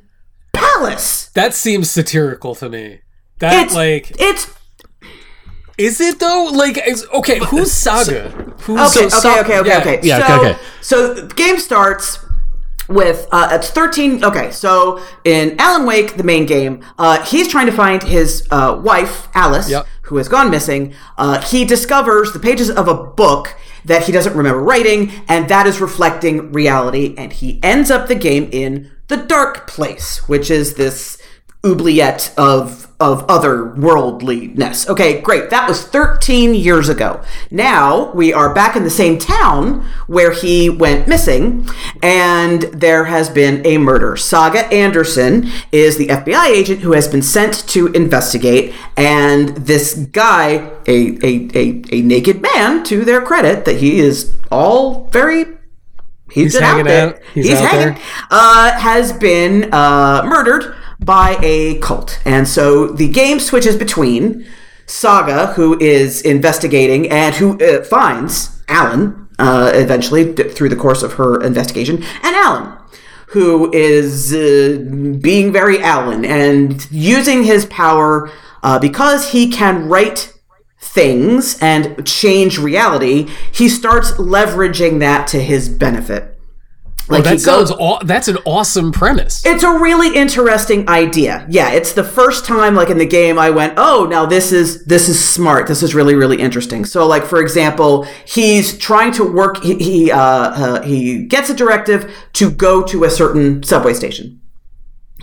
palace? 0.54 1.30
That 1.30 1.54
seems 1.54 1.90
satirical 1.90 2.56
to 2.56 2.70
me. 2.70 3.02
That 3.40 3.66
It's 3.66 3.74
like 3.76 4.12
it's 4.20 4.54
is 5.78 6.02
it 6.02 6.20
though? 6.20 6.50
Like 6.54 6.78
is, 6.86 7.06
okay, 7.14 7.40
who's 7.40 7.72
Saga? 7.72 8.30
Who's 8.64 8.96
Okay, 8.98 9.10
so 9.10 9.18
okay, 9.32 9.38
Sa- 9.38 9.40
okay, 9.40 9.60
okay, 9.60 9.70
yeah. 9.70 9.80
okay. 9.80 10.00
Yeah, 10.04 10.28
so, 10.28 10.40
okay, 10.40 10.50
okay. 10.52 10.60
So 10.82 11.14
the 11.14 11.34
game 11.36 11.58
starts 11.58 12.20
with 12.90 13.28
uh, 13.32 13.48
it's 13.52 13.70
13. 13.70 14.24
Okay, 14.24 14.52
so 14.52 15.02
in 15.24 15.56
Alan 15.60 15.88
Wake, 15.88 16.18
the 16.18 16.24
main 16.24 16.46
game, 16.46 16.84
uh, 16.98 17.24
he's 17.24 17.48
trying 17.48 17.68
to 17.68 17.72
find 17.72 18.04
his 18.04 18.46
uh, 18.52 18.80
wife 18.84 19.30
Alice, 19.34 19.70
Yep. 19.70 19.88
Who 20.10 20.18
has 20.18 20.28
gone 20.28 20.50
missing. 20.50 20.94
Uh, 21.18 21.40
he 21.42 21.64
discovers 21.64 22.34
the 22.34 22.40
pages 22.40 22.70
of 22.70 22.88
a 22.88 23.04
book 23.04 23.56
that 23.86 24.04
he 24.04 24.12
doesn't 24.12 24.36
remember 24.36 24.60
writing, 24.60 25.12
and 25.28 25.48
that 25.50 25.68
is 25.68 25.80
reflecting 25.80 26.52
reality. 26.52 27.14
And 27.16 27.32
he 27.32 27.60
ends 27.62 27.92
up 27.92 28.08
the 28.08 28.16
game 28.16 28.50
in 28.52 28.92
the 29.08 29.18
dark 29.18 29.68
place, 29.68 30.28
which 30.28 30.50
is 30.50 30.74
this 30.74 31.19
oubliette 31.66 32.34
of 32.38 32.88
of 33.02 33.26
otherworldliness. 33.28 34.90
Okay, 34.90 35.22
great. 35.22 35.50
That 35.50 35.70
was 35.70 35.82
13 35.84 36.54
years 36.54 36.90
ago. 36.90 37.22
Now 37.50 38.12
we 38.12 38.34
are 38.34 38.54
back 38.54 38.76
in 38.76 38.84
the 38.84 38.90
same 38.90 39.18
town 39.18 39.88
where 40.08 40.34
he 40.34 40.70
went 40.70 41.08
missing, 41.08 41.66
and 42.04 42.64
there 42.64 43.06
has 43.06 43.30
been 43.30 43.66
a 43.66 43.78
murder. 43.78 44.18
Saga 44.18 44.66
Anderson 44.68 45.50
is 45.72 45.98
the 45.98 46.08
FBI 46.08 46.48
agent 46.48 46.82
who 46.82 46.92
has 46.92 47.08
been 47.08 47.22
sent 47.22 47.66
to 47.70 47.88
investigate, 47.88 48.74
and 48.98 49.50
this 49.50 49.94
guy, 49.96 50.70
a 50.88 51.18
a, 51.24 51.50
a, 51.56 51.84
a 51.92 52.02
naked 52.02 52.42
man, 52.42 52.84
to 52.84 53.06
their 53.06 53.22
credit, 53.22 53.64
that 53.64 53.78
he 53.78 54.00
is 54.00 54.36
all 54.52 55.06
very 55.08 55.46
he's, 56.32 56.54
been 56.54 56.64
hanging 56.64 56.86
there. 56.86 57.16
out. 57.16 57.22
He's 57.34 57.52
out 57.52 57.72
hanging. 57.72 57.94
there. 57.96 58.04
Uh, 58.30 58.78
has 58.78 59.14
been 59.14 59.74
uh, 59.74 60.24
murdered 60.26 60.76
by 61.00 61.38
a 61.42 61.80
cult, 61.80 62.20
and 62.26 62.48
so 62.48 62.88
the 62.88 63.08
game 63.08 63.40
switches 63.40 63.76
between 63.76 64.46
Saga, 64.86 65.48
who 65.54 65.80
is 65.80 66.22
investigating 66.22 67.10
and 67.10 67.36
who 67.36 67.60
uh, 67.60 67.84
finds 67.84 68.62
Alan 68.68 69.30
uh, 69.38 69.72
eventually 69.74 70.34
through 70.34 70.70
the 70.70 70.76
course 70.76 71.04
of 71.04 71.14
her 71.14 71.42
investigation, 71.42 72.04
and 72.24 72.36
Alan. 72.36 72.76
Who 73.28 73.72
is 73.72 74.34
uh, 74.34 74.84
being 75.22 75.54
very 75.54 75.80
Alan 75.80 76.26
and 76.26 76.90
using 76.92 77.44
his 77.44 77.68
power 77.68 78.32
uh, 78.64 78.80
because 78.80 79.32
he 79.32 79.52
can 79.52 79.88
write 79.88 80.34
things 80.80 81.60
and 81.62 82.06
change 82.08 82.58
reality, 82.58 83.30
he 83.52 83.70
starts 83.70 84.14
leveraging 84.14 85.00
that 85.00 85.28
to 85.28 85.40
his 85.40 85.70
benefit. 85.70 86.39
Like 87.10 87.24
that 87.24 87.34
he 87.34 87.40
sounds 87.40 87.72
goes, 87.72 87.80
aw- 87.80 88.04
that's 88.04 88.28
an 88.28 88.38
awesome 88.46 88.92
premise. 88.92 89.44
it's 89.46 89.64
a 89.64 89.80
really 89.80 90.16
interesting 90.16 90.88
idea. 90.88 91.46
Yeah, 91.50 91.72
it's 91.72 91.94
the 91.94 92.04
first 92.04 92.46
time 92.46 92.76
like 92.76 92.90
in 92.90 93.00
the 93.00 93.06
game 93.06 93.40
I 93.40 93.50
went, 93.50 93.74
"Oh, 93.78 94.06
now 94.10 94.26
this 94.28 94.52
is 94.52 94.86
this 94.86 95.10
is 95.10 95.18
smart. 95.28 95.68
This 95.68 95.82
is 95.82 95.96
really 95.96 96.14
really 96.14 96.38
interesting." 96.40 96.86
So 96.86 97.08
like 97.08 97.24
for 97.26 97.42
example, 97.42 98.04
he's 98.26 98.78
trying 98.78 99.12
to 99.14 99.24
work 99.24 99.64
he 99.64 99.76
he, 99.76 100.12
uh, 100.12 100.20
uh, 100.20 100.82
he 100.84 101.26
gets 101.26 101.50
a 101.50 101.56
directive 101.56 102.14
to 102.34 102.52
go 102.52 102.84
to 102.84 103.04
a 103.04 103.10
certain 103.10 103.64
subway 103.64 103.94
station. 103.94 104.40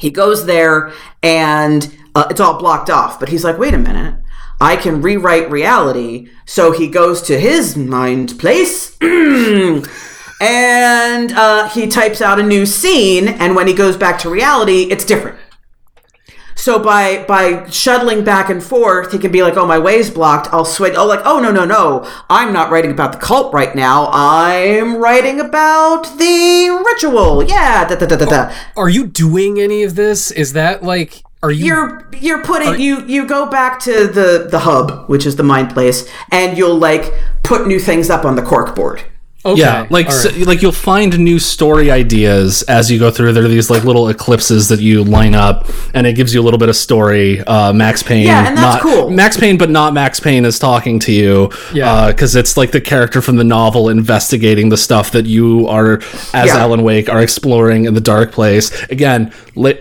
He 0.00 0.10
goes 0.10 0.44
there 0.46 0.92
and 1.22 1.96
uh, 2.14 2.26
it's 2.30 2.40
all 2.40 2.58
blocked 2.58 2.90
off, 2.90 3.20
but 3.20 3.28
he's 3.28 3.44
like, 3.44 3.58
"Wait 3.58 3.74
a 3.74 3.78
minute. 3.78 4.16
I 4.60 4.74
can 4.76 5.02
rewrite 5.02 5.50
reality." 5.50 6.28
So 6.46 6.72
he 6.72 6.88
goes 6.88 7.22
to 7.22 7.38
his 7.38 7.76
mind 7.76 8.38
place. 8.38 8.96
and 10.40 11.32
uh, 11.32 11.68
he 11.68 11.86
types 11.86 12.20
out 12.20 12.38
a 12.38 12.42
new 12.42 12.66
scene 12.66 13.28
and 13.28 13.54
when 13.54 13.66
he 13.66 13.74
goes 13.74 13.96
back 13.96 14.18
to 14.18 14.28
reality 14.28 14.82
it's 14.90 15.04
different 15.04 15.38
so 16.56 16.78
by 16.78 17.22
by 17.28 17.68
shuttling 17.68 18.24
back 18.24 18.48
and 18.48 18.64
forth, 18.64 19.12
he 19.12 19.18
can 19.18 19.30
be 19.30 19.42
like, 19.42 19.56
"Oh, 19.56 19.66
my 19.66 19.78
way's 19.78 20.10
blocked." 20.10 20.48
I'll 20.52 20.64
switch. 20.64 20.94
Oh, 20.96 21.06
like, 21.06 21.20
"Oh, 21.24 21.38
no, 21.38 21.52
no, 21.52 21.64
no! 21.66 22.10
I'm 22.30 22.52
not 22.52 22.70
writing 22.70 22.90
about 22.90 23.12
the 23.12 23.18
cult 23.18 23.52
right 23.52 23.74
now. 23.76 24.08
I'm 24.10 24.96
writing 24.96 25.38
about 25.38 26.04
the 26.18 26.82
ritual." 26.84 27.44
Yeah, 27.44 27.86
da 27.86 27.94
da 27.94 28.06
da 28.06 28.16
da 28.16 28.24
da. 28.24 28.54
Are 28.74 28.88
you 28.88 29.06
doing 29.06 29.60
any 29.60 29.82
of 29.82 29.94
this? 29.94 30.30
Is 30.30 30.54
that 30.54 30.82
like 30.82 31.22
are 31.42 31.50
you 31.50 31.66
You're 31.66 32.08
you're 32.18 32.42
putting 32.42 32.80
you 32.80 33.04
you 33.06 33.26
go 33.26 33.46
back 33.46 33.78
to 33.80 34.06
the 34.08 34.48
the 34.50 34.60
hub, 34.60 35.08
which 35.08 35.26
is 35.26 35.36
the 35.36 35.42
mind 35.42 35.70
place, 35.70 36.08
and 36.32 36.56
you'll 36.56 36.78
like 36.78 37.12
put 37.44 37.66
new 37.66 37.78
things 37.78 38.08
up 38.08 38.24
on 38.24 38.34
the 38.34 38.42
cork 38.42 38.74
board. 38.74 39.04
Okay? 39.52 39.60
Yeah, 39.60 39.86
like 39.90 40.06
all 40.06 40.12
so, 40.12 40.30
like 40.44 40.62
you'll 40.62 40.72
find 40.72 41.18
new 41.18 41.38
story 41.38 41.90
ideas 41.90 42.62
as 42.64 42.90
you 42.90 42.98
go 42.98 43.10
through. 43.10 43.32
There 43.32 43.44
are 43.44 43.48
these 43.48 43.70
like 43.70 43.84
little 43.84 44.08
eclipses 44.08 44.68
that 44.68 44.80
you 44.80 45.04
line 45.04 45.34
up, 45.34 45.68
and 45.94 46.06
it 46.06 46.14
gives 46.14 46.34
you 46.34 46.40
a 46.40 46.44
little 46.44 46.58
bit 46.58 46.68
of 46.68 46.76
story. 46.76 47.40
Uh, 47.42 47.72
Max 47.72 48.02
Payne, 48.02 48.26
Yeah, 48.26 48.48
and 48.48 48.56
that's 48.56 48.82
not, 48.82 48.82
cool. 48.82 49.10
Max 49.10 49.36
Payne, 49.36 49.56
but 49.58 49.70
not 49.70 49.92
Max 49.94 50.20
Payne 50.20 50.44
is 50.44 50.58
talking 50.58 50.98
to 51.00 51.12
you. 51.12 51.50
Yeah. 51.72 52.06
because 52.12 52.34
it's 52.36 52.56
like 52.56 52.70
the 52.72 52.80
character 52.80 53.20
from 53.22 53.36
the 53.36 53.44
novel 53.44 53.88
investigating 53.88 54.68
the 54.70 54.76
stuff 54.76 55.10
that 55.12 55.26
you 55.26 55.66
are, 55.68 56.00
as 56.32 56.46
Yeah. 56.48 56.58
Alan 56.58 56.82
Wake, 56.82 57.08
are 57.08 57.20
exploring 57.22 57.84
in 57.84 57.94
the 57.94 58.00
dark 58.00 58.32
place. 58.32 58.70
Again, 58.90 59.32
la- 59.54 59.72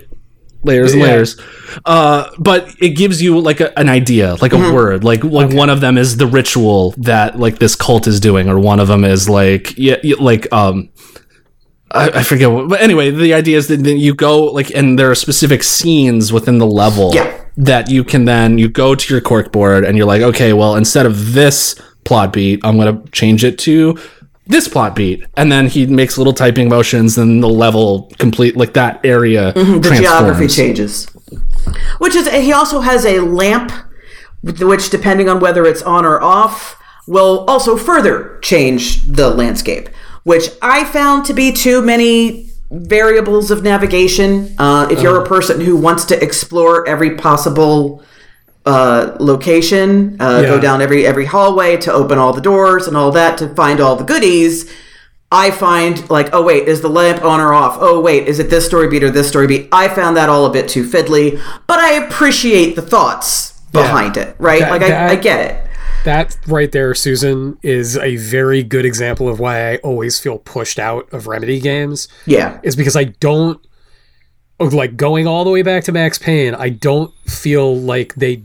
layers 0.65 0.93
and 0.93 1.01
Yeah. 1.01 1.07
layers. 1.07 1.39
Uh, 1.85 2.29
but 2.39 2.69
it 2.81 2.89
gives 2.89 3.21
you 3.21 3.39
like 3.39 3.59
a, 3.61 3.77
an 3.79 3.89
idea, 3.89 4.35
like 4.41 4.53
a 4.53 4.55
Mm-hmm. 4.57 4.73
word, 4.75 5.03
like 5.03 5.23
like 5.23 5.51
one 5.53 5.69
of 5.69 5.79
them 5.81 5.97
is 5.97 6.17
the 6.17 6.27
ritual 6.27 6.93
that 6.97 7.39
like 7.39 7.59
this 7.59 7.75
cult 7.75 8.07
is 8.07 8.19
doing, 8.19 8.49
or 8.49 8.57
one 8.59 8.79
of 8.79 8.87
them 8.87 9.03
is 9.05 9.29
like 9.29 9.77
yeah, 9.77 9.97
like 10.19 10.51
um. 10.53 10.89
I, 11.91 12.09
I 12.19 12.23
forget 12.23 12.51
what, 12.51 12.67
but 12.67 12.81
anyway, 12.81 13.11
the 13.11 13.33
idea 13.33 13.57
is 13.57 13.67
that 13.67 13.83
then 13.83 13.97
you 13.97 14.13
go 14.15 14.45
like, 14.45 14.69
and 14.75 14.97
there 14.99 15.09
are 15.11 15.15
specific 15.15 15.63
scenes 15.63 16.33
within 16.33 16.57
the 16.57 16.65
level 16.65 17.11
Yeah. 17.13 17.31
that 17.57 17.89
you 17.89 18.03
can 18.03 18.25
then 18.25 18.57
you 18.57 18.67
go 18.67 18.95
to 18.95 19.13
your 19.13 19.21
cork 19.21 19.51
board 19.51 19.85
and 19.85 19.95
you're 19.95 20.07
like, 20.07 20.21
okay, 20.23 20.51
well, 20.51 20.75
instead 20.75 21.05
of 21.05 21.33
this 21.33 21.75
plot 22.03 22.33
beat, 22.33 22.59
I'm 22.63 22.77
gonna 22.77 23.01
change 23.11 23.43
it 23.45 23.57
to 23.59 23.97
this 24.47 24.67
plot 24.67 24.95
beat, 24.95 25.23
and 25.35 25.51
then 25.51 25.67
he 25.67 25.85
makes 25.87 26.17
little 26.17 26.33
typing 26.33 26.69
motions, 26.69 27.17
and 27.17 27.41
the 27.41 27.47
level 27.47 28.11
complete 28.19 28.55
like 28.55 28.73
that 28.73 29.03
area 29.03 29.53
Mm-hmm. 29.53 29.81
the 29.81 29.95
geography 29.95 30.47
changes. 30.47 31.05
Which 31.97 32.15
is, 32.15 32.29
he 32.29 32.53
also 32.53 32.81
has 32.81 33.05
a 33.05 33.19
lamp, 33.21 33.71
which, 34.43 34.89
depending 34.89 35.29
on 35.29 35.39
whether 35.39 35.65
it's 35.65 35.81
on 35.81 36.05
or 36.05 36.21
off, 36.21 36.79
will 37.07 37.45
also 37.47 37.75
further 37.75 38.39
change 38.41 39.03
the 39.03 39.29
landscape. 39.29 39.89
Which 40.23 40.49
I 40.61 40.83
found 40.85 41.25
to 41.25 41.33
be 41.33 41.51
too 41.51 41.81
many 41.81 42.49
variables 42.71 43.51
of 43.51 43.63
navigation. 43.63 44.55
Uh, 44.57 44.87
if 44.91 45.01
you're 45.01 45.21
a 45.21 45.25
person 45.25 45.61
who 45.61 45.77
wants 45.77 46.05
to 46.05 46.23
explore 46.23 46.87
every 46.87 47.15
possible 47.15 48.03
uh, 48.65 49.15
location, 49.19 50.17
uh, 50.19 50.41
go 50.41 50.59
down 50.59 50.81
every 50.81 51.05
every 51.05 51.25
hallway 51.25 51.77
to 51.77 51.91
open 51.93 52.17
all 52.17 52.33
the 52.33 52.41
doors 52.41 52.87
and 52.87 52.97
all 52.97 53.11
that 53.11 53.37
to 53.37 53.49
find 53.55 53.79
all 53.79 53.95
the 53.95 54.03
goodies. 54.03 54.71
I 55.31 55.51
find 55.51 56.07
like, 56.09 56.29
oh 56.33 56.43
wait, 56.43 56.67
is 56.67 56.81
the 56.81 56.89
lamp 56.89 57.23
on 57.23 57.39
or 57.39 57.53
off? 57.53 57.77
Oh 57.79 57.99
wait, 57.99 58.27
is 58.27 58.39
it 58.39 58.49
this 58.49 58.65
story 58.65 58.87
beat 58.87 59.03
or 59.03 59.09
this 59.09 59.27
story 59.27 59.47
beat? 59.47 59.67
I 59.71 59.87
found 59.87 60.15
that 60.17 60.29
all 60.29 60.45
a 60.45 60.51
bit 60.51 60.67
too 60.69 60.83
fiddly, 60.87 61.41
but 61.67 61.79
I 61.79 61.93
appreciate 62.05 62.75
the 62.75 62.81
thoughts 62.81 63.59
behind 63.71 64.17
it, 64.17 64.35
right? 64.39 64.61
That- 64.61 64.71
like 64.71 64.81
I, 64.83 64.87
that- 64.89 65.11
I 65.11 65.15
get 65.15 65.51
it. 65.51 65.61
That 66.05 66.37
right 66.47 66.71
there, 66.71 66.93
Susan, 66.93 67.57
is 67.63 67.97
a 67.97 68.15
very 68.17 68.61
good 68.61 68.85
example 68.85 69.27
of 69.27 69.39
why 69.39 69.71
I 69.73 69.77
always 69.77 70.19
feel 70.19 70.37
pushed 70.37 70.77
out 70.77 71.11
of 71.11 71.25
Remedy 71.25 71.59
games. 71.59 72.07
Yeah. 72.27 72.59
Is 72.61 72.75
because 72.75 72.95
I 72.95 73.05
don't 73.05 73.59
like 74.59 74.95
going 74.97 75.25
all 75.25 75.43
the 75.43 75.49
way 75.49 75.63
back 75.63 75.83
to 75.85 75.91
Max 75.91 76.19
Payne. 76.19 76.53
I 76.53 76.69
don't 76.69 77.11
feel 77.27 77.75
like 77.75 78.13
they 78.13 78.43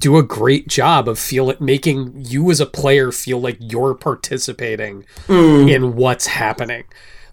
do 0.00 0.16
a 0.16 0.22
great 0.22 0.68
job 0.68 1.08
of 1.08 1.18
feel 1.18 1.50
it 1.50 1.60
making 1.60 2.12
you 2.16 2.50
as 2.50 2.60
a 2.60 2.66
player 2.66 3.12
feel 3.12 3.40
like 3.40 3.56
you're 3.60 3.94
participating 3.94 5.04
in 5.28 5.94
what's 5.96 6.26
happening. 6.26 6.84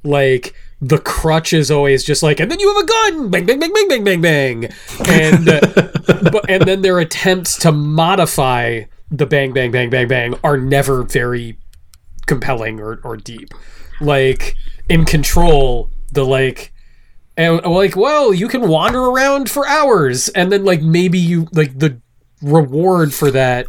Like 0.03 0.55
the 0.80 0.97
crutch 0.97 1.53
is 1.53 1.70
always 1.70 2.03
just 2.03 2.24
like, 2.24 2.39
and 2.39 2.49
then 2.49 2.59
you 2.59 2.74
have 2.74 2.84
a 2.84 2.88
gun, 2.88 3.30
bang, 3.30 3.45
bang, 3.45 3.59
bang, 3.59 3.74
bang, 3.74 3.88
bang, 3.88 4.03
bang, 4.03 4.22
bang, 4.22 4.66
and 5.07 5.49
uh, 5.49 5.59
but 6.32 6.49
and 6.49 6.64
then 6.64 6.82
their 6.82 6.99
attempts 6.99 7.57
to 7.59 7.72
modify 7.72 8.82
the 9.12 9.26
bang, 9.26 9.53
bang, 9.53 9.72
bang, 9.72 9.89
bang, 9.89 10.07
bang 10.07 10.36
are 10.43 10.57
never 10.57 11.03
very 11.03 11.57
compelling 12.26 12.80
or, 12.80 12.99
or 13.03 13.18
deep. 13.18 13.49
Like 13.99 14.55
in 14.89 15.05
Control, 15.05 15.89
the 16.12 16.26
like, 16.26 16.74
and 17.38 17.62
like, 17.64 17.95
well, 17.95 18.34
you 18.34 18.47
can 18.47 18.68
wander 18.68 19.01
around 19.01 19.49
for 19.49 19.68
hours, 19.68 20.30
and 20.30 20.51
then 20.51 20.66
like 20.66 20.82
maybe 20.82 21.20
you 21.20 21.47
like 21.51 21.78
the 21.78 22.01
reward 22.41 23.13
for 23.13 23.31
that 23.31 23.67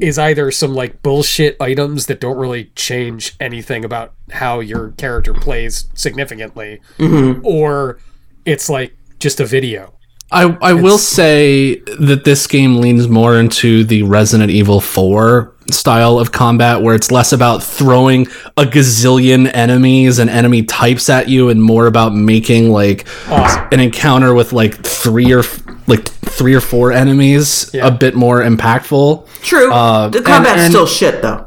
is 0.00 0.18
either 0.18 0.50
some 0.50 0.74
like 0.74 1.02
bullshit 1.02 1.56
items 1.60 2.06
that 2.06 2.20
don't 2.20 2.36
really 2.36 2.70
change 2.74 3.36
anything 3.40 3.84
about 3.84 4.14
how 4.30 4.60
your 4.60 4.90
character 4.92 5.34
plays 5.34 5.88
significantly, 5.94 6.80
mm-hmm. 6.98 7.44
or 7.44 7.98
it's 8.44 8.68
like 8.68 8.96
just 9.18 9.40
a 9.40 9.44
video. 9.44 9.94
I, 10.30 10.56
I 10.60 10.72
will 10.72 10.98
say 10.98 11.76
that 11.98 12.24
this 12.24 12.46
game 12.46 12.78
leans 12.78 13.06
more 13.08 13.38
into 13.38 13.84
the 13.84 14.02
Resident 14.02 14.50
Evil 14.50 14.80
4 14.80 15.54
style 15.70 16.18
of 16.18 16.32
combat, 16.32 16.82
where 16.82 16.94
it's 16.94 17.12
less 17.12 17.32
about 17.32 17.62
throwing 17.62 18.26
a 18.56 18.64
gazillion 18.64 19.48
enemies 19.54 20.18
and 20.18 20.28
enemy 20.28 20.64
types 20.64 21.08
at 21.08 21.28
you, 21.28 21.50
and 21.50 21.62
more 21.62 21.86
about 21.86 22.14
making 22.14 22.70
like 22.70 23.06
Awesome. 23.28 23.68
an 23.70 23.80
encounter 23.80 24.34
with 24.34 24.52
like 24.52 24.74
three 24.84 25.32
or 25.32 25.44
like 25.86 26.08
three 26.08 26.54
or 26.54 26.60
four 26.60 26.92
enemies 26.92 27.70
Yeah. 27.74 27.86
a 27.86 27.90
bit 27.90 28.14
more 28.14 28.42
impactful. 28.42 29.26
True. 29.42 29.72
Uh, 29.72 30.08
the 30.08 30.18
and- 30.18 30.26
combat's 30.26 30.60
and- 30.62 30.72
still 30.72 30.86
shit 30.86 31.22
though. 31.22 31.46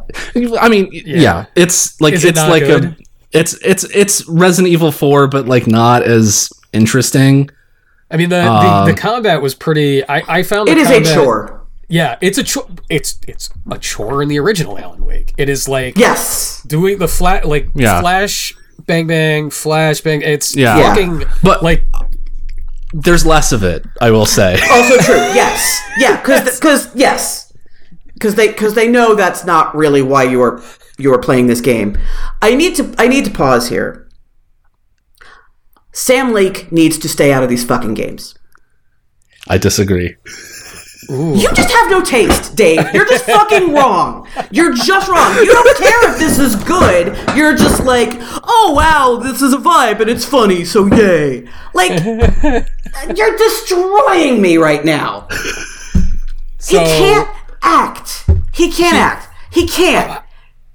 I 0.60 0.70
mean, 0.70 0.90
yeah, 0.92 1.46
it's 1.56 2.00
like 2.02 2.14
Is 2.14 2.24
it's 2.26 2.38
not 2.38 2.50
like 2.50 2.64
good? 2.64 2.86
a 2.86 2.96
it's 3.32 3.54
it's 3.64 3.84
it's 3.86 4.28
Resident 4.28 4.72
Evil 4.72 4.92
4, 4.92 5.28
but 5.28 5.48
like 5.48 5.68
not 5.68 6.04
as 6.04 6.50
interesting. 6.74 7.50
I 8.10 8.16
mean, 8.18 8.30
the, 8.30 8.38
Uh, 8.38 8.86
the, 8.86 8.94
the 8.94 8.98
combat 8.98 9.42
was 9.42 9.54
pretty. 9.54 10.08
I, 10.08 10.24
I 10.40 10.44
found 10.44 10.68
the 10.70 10.72
It 10.72 10.78
is 10.78 10.90
a 10.90 11.02
chore. 11.14 11.66
Yeah, 11.90 12.18
it's 12.22 12.38
a 12.38 12.44
chore. 12.44 12.68
It's 12.90 13.20
it's 13.28 13.50
a 13.70 13.78
chore 13.78 14.22
in 14.24 14.30
the 14.30 14.40
original 14.40 14.78
Alan 14.78 15.04
Wake. 15.06 15.34
It 15.38 15.50
is 15.50 15.68
like 15.68 15.98
Yes. 15.98 16.62
doing 16.66 17.00
the 17.00 17.08
flat 17.08 17.46
like 17.46 17.70
Yeah. 17.76 18.00
flash 18.02 18.56
bang 18.86 19.08
bang 19.08 19.50
flash 19.50 20.00
bang. 20.02 20.22
It's 20.22 20.56
Yeah. 20.56 20.96
Yeah. 20.96 21.24
But- 21.44 21.64
like 21.64 21.84
There's 22.94 23.26
less 23.26 23.52
of 23.52 23.64
it, 23.64 23.86
I 24.02 24.12
will 24.12 24.26
say. 24.26 24.60
Also 24.72 24.98
true. 24.98 25.16
Yes. 25.34 25.82
Yeah. 25.98 26.18
Because 26.18 26.60
because 26.60 26.96
yes. 26.96 27.54
Because 28.14 28.36
they 28.36 28.48
because 28.48 28.74
they 28.74 28.88
know 28.88 29.16
that's 29.16 29.46
not 29.46 29.76
really 29.76 30.02
why 30.02 30.24
you 30.24 30.42
are 30.42 30.62
you 30.98 31.14
are 31.14 31.20
playing 31.20 31.48
this 31.48 31.62
game. 31.62 31.98
I 32.42 32.56
need 32.56 32.76
to 32.76 32.94
I 32.98 33.08
need 33.08 33.26
to 33.26 33.32
pause 33.32 33.70
here. 33.70 34.08
Sam 35.92 36.32
Lake 36.32 36.72
needs 36.72 36.98
to 37.00 37.10
stay 37.10 37.34
out 37.34 37.44
of 37.44 37.50
these 37.50 37.66
fucking 37.66 37.96
games. 37.96 38.36
I 39.48 39.58
disagree. 39.58 40.16
You 41.10 41.48
just 41.54 41.72
have 41.72 41.90
no 41.90 42.02
taste, 42.02 42.56
Dave. 42.56 42.94
You're 42.94 43.06
just 43.06 43.26
fucking 43.26 43.74
wrong. 43.74 44.28
You're 44.52 44.74
just 44.74 45.08
wrong. 45.08 45.36
You 45.38 45.54
don't 45.54 45.78
care 45.78 46.12
if 46.12 46.20
this 46.20 46.38
is 46.38 46.56
good. 46.56 47.18
You're 47.36 47.56
just 47.56 47.86
like, 47.86 48.10
oh 48.44 48.74
wow, 48.76 49.22
this 49.22 49.42
is 49.42 49.54
a 49.54 49.58
vibe 49.58 50.02
and 50.02 50.10
it's 50.10 50.26
funny, 50.26 50.66
so 50.66 50.86
yay. 50.88 51.48
Like, 51.74 52.04
you're 53.16 53.38
destroying 53.38 54.42
me 54.42 54.58
right 54.58 54.84
now. 54.84 55.28
so. 56.58 56.80
he 56.80 56.86
can't 56.86 57.30
act. 57.62 58.26
He 58.54 58.72
can't 58.72 58.96
act. 58.96 59.30
He 59.52 59.66
can't. 59.68 60.22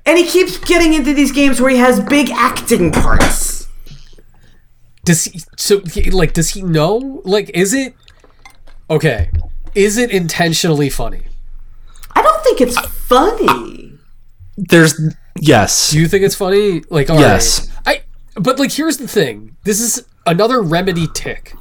And 0.06 0.16
he 0.16 0.24
keeps 0.24 0.56
getting 0.56 0.94
into 0.94 1.12
these 1.12 1.30
games 1.30 1.60
where 1.60 1.70
he 1.70 1.76
has 1.76 2.00
big 2.00 2.30
acting 2.30 2.90
parts. 2.90 3.68
Does 5.04 5.24
he? 5.24 5.40
So 5.56 5.80
he, 5.80 6.10
like, 6.10 6.32
does 6.32 6.50
he 6.50 6.62
know? 6.62 7.20
Like, 7.24 7.50
is 7.50 7.74
it 7.74 7.94
okay? 8.88 9.30
Is 9.74 9.96
it 9.96 10.10
intentionally 10.10 10.90
funny? 10.90 11.22
I 12.14 12.22
don't 12.22 12.42
think 12.44 12.60
it's 12.60 12.78
funny. 12.78 13.98
There's 14.56 15.00
yes. 15.40 15.90
Do 15.90 15.98
you 16.00 16.08
think 16.08 16.24
it's 16.24 16.34
funny? 16.34 16.82
Like, 16.90 17.08
all 17.08 17.16
right. 17.16 17.22
Yes. 17.22 17.70
I. 17.86 18.02
But 18.34 18.58
like, 18.58 18.72
here's 18.72 18.98
the 18.98 19.08
thing. 19.08 19.56
This 19.64 19.80
is 19.80 20.04
another 20.26 20.62
remedy 20.62 21.06
tick, 21.14 21.54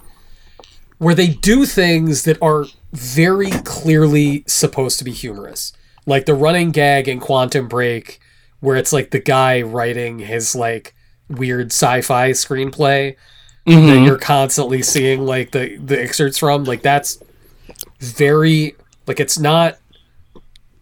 where 0.97 1.15
they 1.15 1.27
do 1.27 1.65
things 1.65 2.23
that 2.23 2.37
are 2.41 2.65
very 2.93 3.49
clearly 3.63 4.43
supposed 4.47 4.99
to 4.99 5.05
be 5.05 5.11
humorous, 5.11 5.73
like 6.05 6.25
the 6.25 6.33
running 6.33 6.71
gag 6.71 7.07
in 7.07 7.19
Quantum 7.19 7.67
Break, 7.67 8.19
where 8.59 8.75
it's 8.75 8.91
like 8.93 9.11
the 9.11 9.19
guy 9.19 9.61
writing 9.61 10.19
his 10.19 10.55
like 10.55 10.93
weird 11.29 11.67
sci-fi 11.67 12.31
screenplay 12.31 13.15
that 13.65 13.71
mm-hmm. 13.71 14.05
you're 14.05 14.17
constantly 14.17 14.81
seeing 14.81 15.25
like 15.25 15.51
the 15.51 15.77
the 15.77 16.01
excerpts 16.01 16.37
from. 16.37 16.65
Like 16.65 16.81
that's 16.81 17.21
very 18.01 18.75
like 19.07 19.19
it's 19.19 19.39
not. 19.39 19.77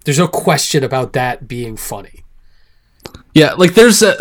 There's 0.06 0.20
no 0.20 0.28
question 0.28 0.84
about 0.84 1.14
that 1.14 1.48
being 1.48 1.78
funny. 1.78 2.24
Yeah, 3.34 3.54
like 3.54 3.74
there's 3.74 4.02
a 4.02 4.16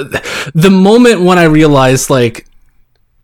the 0.55 0.71
moment 0.71 1.23
when 1.23 1.39
I 1.39 1.45
realized 1.45 2.11
like 2.11 2.47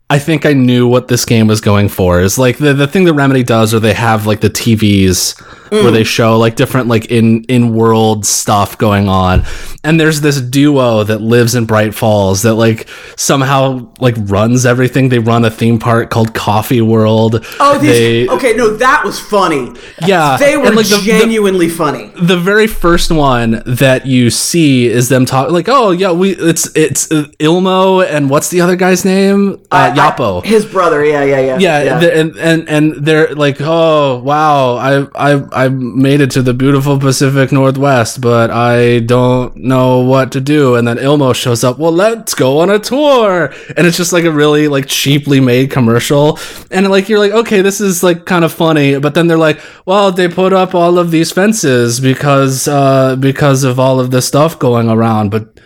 I 0.09 0.19
think 0.19 0.45
I 0.45 0.53
knew 0.53 0.87
what 0.87 1.07
this 1.07 1.25
game 1.25 1.47
was 1.47 1.61
going 1.61 1.89
for. 1.89 2.21
Is 2.21 2.37
like 2.37 2.57
the 2.57 2.73
the 2.73 2.87
thing 2.87 3.05
that 3.05 3.13
Remedy 3.13 3.43
does, 3.43 3.73
or 3.73 3.79
they 3.79 3.93
have 3.93 4.25
like 4.25 4.41
the 4.41 4.49
TVs 4.49 5.64
where 5.69 5.91
they 5.91 6.03
show 6.03 6.37
like 6.37 6.55
different 6.55 6.87
like 6.87 7.05
in 7.05 7.43
in 7.45 7.73
world 7.75 8.25
stuff 8.25 8.77
going 8.77 9.07
on, 9.09 9.43
and 9.83 9.99
there's 9.99 10.21
this 10.21 10.39
duo 10.41 11.03
that 11.03 11.21
lives 11.21 11.55
in 11.55 11.65
Bright 11.65 11.93
Falls 11.95 12.41
that 12.43 12.55
like 12.55 12.87
somehow 13.15 13.91
like 13.99 14.15
runs 14.17 14.65
everything. 14.65 15.09
They 15.09 15.19
run 15.19 15.45
a 15.45 15.49
theme 15.51 15.79
park 15.79 16.09
called 16.09 16.33
Coffee 16.33 16.81
World. 16.81 17.45
Oh, 17.59 17.77
these, 17.77 17.91
They- 17.91 18.27
okay, 18.27 18.53
no, 18.53 18.75
that 18.77 19.03
was 19.03 19.19
funny. 19.19 19.71
yeah, 20.05 20.37
They 20.37 20.57
were 20.57 20.67
and, 20.67 20.75
like, 20.75 20.87
the- 20.87 20.95
the- 20.97 21.01
genuinely 21.05 21.69
funny. 21.69 22.11
the 22.19 22.37
very 22.37 22.67
first 22.67 23.11
one 23.11 23.61
that 23.65 24.05
you 24.05 24.29
see 24.29 24.87
is 24.87 25.09
them 25.09 25.25
talk 25.25 25.51
like, 25.51 25.67
oh 25.69 25.91
yeah, 25.91 26.11
we 26.11 26.31
it's 26.35 26.69
it's 26.75 27.11
uh, 27.11 27.25
Ilmo 27.39 28.05
and 28.05 28.29
what's 28.29 28.49
the 28.49 28.61
other 28.61 28.75
guy's 28.75 29.05
name? 29.05 29.59
Uh, 29.71 29.91
Jaakko. 29.95 30.43
His 30.45 30.65
brother, 30.65 31.03
yeah, 31.03 31.23
yeah, 31.23 31.39
yeah. 31.39 31.57
yeah, 31.83 31.99
the- 31.99 32.15
and 32.17 32.37
and 32.37 32.69
and 32.69 33.05
they're 33.05 33.33
like, 33.35 33.57
oh 33.61 34.19
wow, 34.19 34.75
I 34.75 35.07
I 35.15 35.54
I 35.55 35.69
made 35.69 36.19
it 36.19 36.31
to 36.31 36.41
the 36.41 36.53
beautiful 36.53 36.99
Pacific 36.99 37.51
Northwest, 37.51 38.19
but 38.19 38.51
I 38.51 38.99
don't 38.99 39.55
know 39.55 39.99
what 39.99 40.33
to 40.33 40.41
do. 40.41 40.75
And 40.75 40.85
then 40.85 40.97
Ilmo 40.97 41.33
shows 41.33 41.63
up. 41.63 41.79
Well, 41.79 41.93
let's 41.93 42.35
go 42.35 42.59
on 42.59 42.69
a 42.69 42.77
tour, 42.77 43.53
and 43.77 43.87
it's 43.87 43.97
just 43.97 44.11
like 44.11 44.25
a 44.25 44.31
really 44.31 44.67
like 44.67 44.87
cheaply 44.87 45.39
made 45.39 45.71
commercial, 45.71 46.37
and 46.71 46.89
like 46.89 47.07
you're 47.07 47.19
like, 47.19 47.31
okay, 47.31 47.61
this 47.61 47.79
is 47.79 48.03
like 48.03 48.25
kind 48.25 48.43
of 48.43 48.53
funny, 48.53 48.99
but 48.99 49.13
then 49.13 49.27
they're 49.27 49.37
like, 49.37 49.61
well, 49.85 50.11
they 50.11 50.27
put 50.27 50.51
up 50.51 50.75
all 50.75 50.99
of 50.99 51.11
these 51.11 51.31
fences 51.31 51.99
because 51.99 52.67
uh 52.67 53.15
because 53.15 53.63
of 53.63 53.79
all 53.79 53.99
of 53.99 54.11
this 54.11 54.27
stuff 54.27 54.59
going 54.59 54.89
around, 54.89 55.31
but 55.31 55.59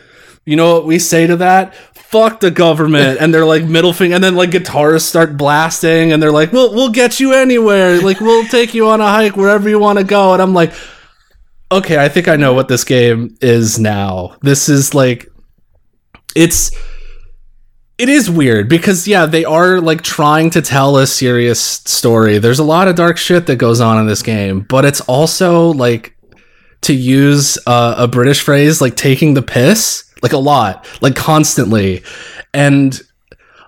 you 0.45 0.55
know 0.55 0.73
what 0.73 0.85
we 0.85 0.97
say 0.97 1.27
to 1.27 1.35
that? 1.37 1.73
Fuck 2.09 2.39
the 2.39 2.49
government. 2.49 3.19
And 3.21 3.31
they're 3.31 3.45
like 3.45 3.65
middle 3.65 3.93
finger 3.93 4.15
and 4.15 4.23
then 4.23 4.35
like 4.35 4.49
guitarists 4.49 5.03
start 5.03 5.37
blasting 5.37 6.11
and 6.11 6.21
they're 6.21 6.31
like, 6.31 6.51
We'll 6.51 6.73
we'll 6.73 6.89
get 6.89 7.19
you 7.19 7.33
anywhere. 7.33 8.01
Like 8.01 8.19
we'll 8.19 8.47
take 8.47 8.73
you 8.73 8.89
on 8.89 8.99
a 8.99 9.07
hike 9.07 9.37
wherever 9.37 9.69
you 9.69 9.77
want 9.77 9.99
to 9.99 10.03
go. 10.03 10.33
And 10.33 10.41
I'm 10.41 10.53
like, 10.53 10.73
Okay, 11.71 12.03
I 12.03 12.09
think 12.09 12.27
I 12.27 12.35
know 12.35 12.53
what 12.53 12.67
this 12.67 12.83
game 12.83 13.37
is 13.41 13.77
now. 13.77 14.35
This 14.41 14.69
is 14.69 14.95
like 14.95 15.31
it's 16.35 16.71
it 17.99 18.09
is 18.09 18.27
weird 18.27 18.69
because 18.69 19.07
yeah, 19.07 19.25
they 19.25 19.45
are 19.45 19.79
like 19.79 20.01
trying 20.01 20.49
to 20.51 20.61
tell 20.61 20.97
a 20.97 21.05
serious 21.05 21.61
story. 21.61 22.39
There's 22.39 22.59
a 22.59 22.63
lot 22.63 22.87
of 22.87 22.95
dark 22.95 23.17
shit 23.17 23.45
that 23.47 23.57
goes 23.57 23.81
on 23.81 23.99
in 23.99 24.07
this 24.07 24.23
game, 24.23 24.61
but 24.61 24.85
it's 24.85 25.01
also 25.01 25.73
like 25.73 26.15
to 26.81 26.93
use 26.93 27.57
uh, 27.67 27.95
a 27.97 28.07
British 28.07 28.41
phrase, 28.41 28.79
like 28.81 28.95
taking 28.95 29.33
the 29.33 29.41
piss, 29.41 30.08
like 30.21 30.33
a 30.33 30.37
lot, 30.37 30.87
like 31.01 31.15
constantly. 31.15 32.03
And 32.53 32.99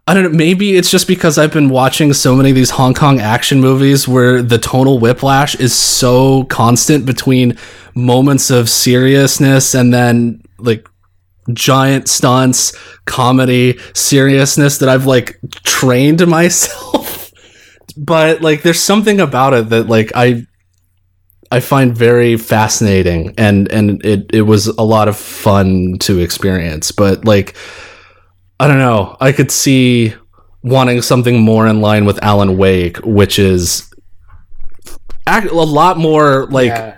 I 0.07 0.13
don't 0.13 0.23
know, 0.23 0.37
maybe 0.37 0.75
it's 0.75 0.89
just 0.89 1.07
because 1.07 1.37
I've 1.37 1.53
been 1.53 1.69
watching 1.69 2.13
so 2.13 2.35
many 2.35 2.49
of 2.49 2.55
these 2.55 2.71
Hong 2.71 2.93
Kong 2.93 3.19
action 3.19 3.61
movies 3.61 4.07
where 4.07 4.41
the 4.41 4.57
tonal 4.57 4.99
whiplash 4.99 5.55
is 5.55 5.73
so 5.73 6.43
constant 6.45 7.05
between 7.05 7.57
moments 7.95 8.49
of 8.49 8.69
seriousness 8.69 9.75
and 9.75 9.93
then 9.93 10.41
like 10.57 10.87
giant 11.53 12.07
stunts, 12.07 12.75
comedy, 13.05 13.77
seriousness 13.93 14.79
that 14.79 14.89
I've 14.89 15.05
like 15.05 15.39
trained 15.63 16.25
myself. 16.27 17.31
but 17.97 18.41
like 18.41 18.63
there's 18.63 18.81
something 18.81 19.19
about 19.19 19.53
it 19.53 19.69
that 19.69 19.87
like 19.87 20.11
I 20.15 20.47
I 21.51 21.59
find 21.59 21.95
very 21.95 22.37
fascinating 22.37 23.33
and 23.37 23.69
and 23.71 24.03
it 24.05 24.29
it 24.33 24.43
was 24.43 24.67
a 24.67 24.81
lot 24.83 25.07
of 25.07 25.17
fun 25.17 25.97
to 25.99 26.19
experience 26.19 26.91
but 26.91 27.25
like 27.25 27.55
I 28.59 28.67
don't 28.67 28.77
know. 28.77 29.17
I 29.19 29.31
could 29.31 29.51
see 29.51 30.13
wanting 30.63 31.01
something 31.01 31.41
more 31.41 31.67
in 31.67 31.81
line 31.81 32.05
with 32.05 32.21
Alan 32.23 32.57
Wake 32.57 32.97
which 32.99 33.37
is 33.39 33.87
a 35.27 35.41
lot 35.47 35.97
more 35.97 36.45
like 36.47 36.67
Yeah. 36.67 36.95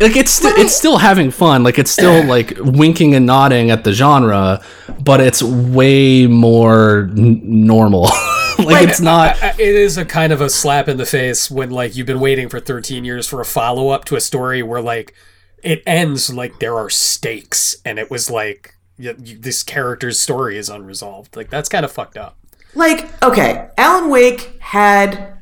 like 0.00 0.16
it's 0.16 0.30
st- 0.32 0.58
it's 0.58 0.74
still 0.74 0.98
having 0.98 1.30
fun. 1.30 1.62
Like 1.62 1.78
it's 1.78 1.90
still 1.90 2.24
like 2.34 2.54
winking 2.60 3.14
and 3.14 3.26
nodding 3.26 3.70
at 3.70 3.84
the 3.84 3.92
genre 3.92 4.60
but 5.00 5.20
it's 5.20 5.42
way 5.42 6.26
more 6.26 7.10
n- 7.16 7.40
normal 7.44 8.08
like 8.64 8.88
it's 8.88 9.00
not 9.00 9.42
I- 9.42 9.48
I- 9.48 9.54
it 9.58 9.74
is 9.74 9.96
a 9.98 10.04
kind 10.04 10.32
of 10.32 10.40
a 10.40 10.48
slap 10.50 10.88
in 10.88 10.96
the 10.96 11.06
face 11.06 11.50
when 11.50 11.70
like 11.70 11.96
you've 11.96 12.06
been 12.06 12.20
waiting 12.20 12.48
for 12.48 12.60
13 12.60 13.04
years 13.04 13.26
for 13.26 13.40
a 13.40 13.44
follow 13.44 13.88
up 13.90 14.04
to 14.06 14.16
a 14.16 14.20
story 14.20 14.62
where 14.62 14.80
like 14.82 15.14
it 15.62 15.82
ends 15.86 16.32
like 16.32 16.58
there 16.60 16.76
are 16.76 16.90
stakes 16.90 17.76
and 17.84 17.98
it 17.98 18.10
was 18.10 18.30
like 18.30 18.74
y- 18.98 19.14
y- 19.18 19.36
this 19.38 19.62
character's 19.62 20.18
story 20.18 20.56
is 20.58 20.68
unresolved. 20.68 21.34
Like 21.36 21.50
that's 21.50 21.68
kind 21.68 21.84
of 21.84 21.90
fucked 21.92 22.16
up. 22.16 22.36
Like, 22.74 23.08
okay, 23.22 23.68
Alan 23.78 24.10
Wake 24.10 24.56
had 24.60 25.34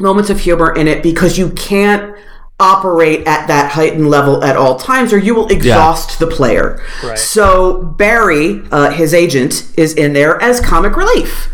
moments 0.00 0.30
of 0.30 0.40
humor 0.40 0.74
in 0.74 0.88
it 0.88 1.02
because 1.02 1.38
you 1.38 1.50
can't 1.50 2.16
operate 2.58 3.26
at 3.26 3.46
that 3.48 3.72
heightened 3.72 4.08
level 4.10 4.42
at 4.44 4.56
all 4.56 4.76
times 4.78 5.12
or 5.12 5.18
you 5.18 5.34
will 5.34 5.48
exhaust 5.48 6.18
the 6.18 6.26
player. 6.26 6.80
Right. 7.02 7.18
So 7.18 7.82
Barry, 7.82 8.62
uh, 8.70 8.90
his 8.90 9.14
agent, 9.14 9.72
is 9.76 9.94
in 9.94 10.12
there 10.12 10.40
as 10.42 10.60
comic 10.60 10.96
relief. 10.96 11.48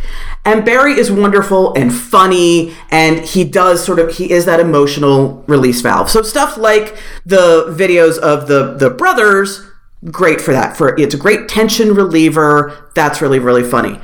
And 0.44 0.64
Barry 0.64 0.98
is 0.98 1.10
wonderful 1.10 1.74
and 1.74 1.92
funny, 1.92 2.74
and 2.90 3.20
he 3.20 3.44
does 3.44 3.84
sort 3.84 3.98
of 3.98 4.16
he 4.16 4.30
is 4.30 4.44
that 4.46 4.60
emotional 4.60 5.44
release 5.46 5.80
valve. 5.80 6.08
So 6.08 6.22
stuff 6.22 6.56
like 6.56 6.96
the 7.26 7.66
videos 7.76 8.18
of 8.18 8.48
the 8.48 8.74
the 8.74 8.90
brothers, 8.90 9.68
great 10.06 10.40
for 10.40 10.52
that. 10.52 10.76
For 10.76 10.98
it's 10.98 11.14
a 11.14 11.18
great 11.18 11.48
tension 11.48 11.94
reliever. 11.94 12.90
That's 12.94 13.20
really 13.20 13.38
really 13.38 13.64
funny. 13.64 14.00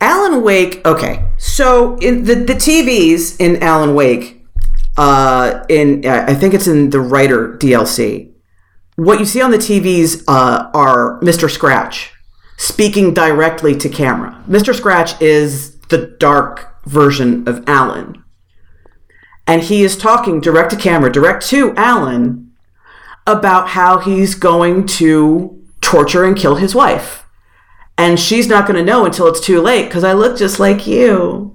Alan 0.00 0.42
Wake. 0.42 0.84
Okay, 0.84 1.24
so 1.38 1.96
in 1.98 2.24
the 2.24 2.34
the 2.34 2.54
TVs 2.54 3.40
in 3.40 3.62
Alan 3.62 3.94
Wake, 3.94 4.44
uh, 4.96 5.64
in 5.68 6.06
I 6.06 6.34
think 6.34 6.52
it's 6.52 6.66
in 6.66 6.90
the 6.90 7.00
writer 7.00 7.56
DLC. 7.58 8.32
What 8.96 9.20
you 9.20 9.26
see 9.26 9.42
on 9.42 9.50
the 9.50 9.58
TVs 9.58 10.24
uh, 10.26 10.70
are 10.72 11.20
Mr. 11.20 11.50
Scratch 11.50 12.15
speaking 12.56 13.14
directly 13.14 13.76
to 13.76 13.88
camera. 13.88 14.42
Mr. 14.48 14.74
Scratch 14.74 15.20
is 15.20 15.76
the 15.88 16.14
dark 16.18 16.82
version 16.84 17.46
of 17.48 17.64
Alan, 17.68 18.22
and 19.46 19.62
he 19.62 19.82
is 19.82 19.96
talking 19.96 20.40
direct 20.40 20.70
to 20.70 20.76
camera, 20.76 21.10
direct 21.10 21.46
to 21.48 21.74
Alan, 21.76 22.52
about 23.26 23.70
how 23.70 23.98
he's 23.98 24.34
going 24.34 24.86
to 24.86 25.62
torture 25.80 26.24
and 26.24 26.36
kill 26.36 26.56
his 26.56 26.74
wife 26.74 27.26
and 27.98 28.20
she's 28.20 28.48
not 28.48 28.66
going 28.66 28.76
to 28.76 28.84
know 28.84 29.04
until 29.04 29.26
it's 29.26 29.40
too 29.40 29.60
late 29.60 29.86
because 29.86 30.04
I 30.04 30.12
look 30.12 30.36
just 30.36 30.60
like 30.60 30.86
you. 30.86 31.52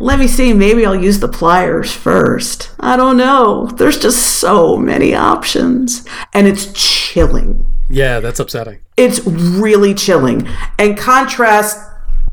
Let 0.00 0.18
me 0.18 0.26
see, 0.26 0.52
maybe 0.52 0.84
I'll 0.84 0.94
use 0.94 1.20
the 1.20 1.28
pliers 1.28 1.92
first. 1.92 2.74
I 2.80 2.96
don't 2.96 3.16
know. 3.16 3.66
There's 3.66 3.98
just 3.98 4.38
so 4.40 4.76
many 4.76 5.14
options. 5.14 6.06
And 6.34 6.46
it's 6.46 6.72
chilling. 6.74 7.66
Yeah, 7.88 8.20
that's 8.20 8.40
upsetting. 8.40 8.80
It's 8.96 9.24
really 9.26 9.94
chilling. 9.94 10.48
And 10.78 10.96
contrast 10.96 11.78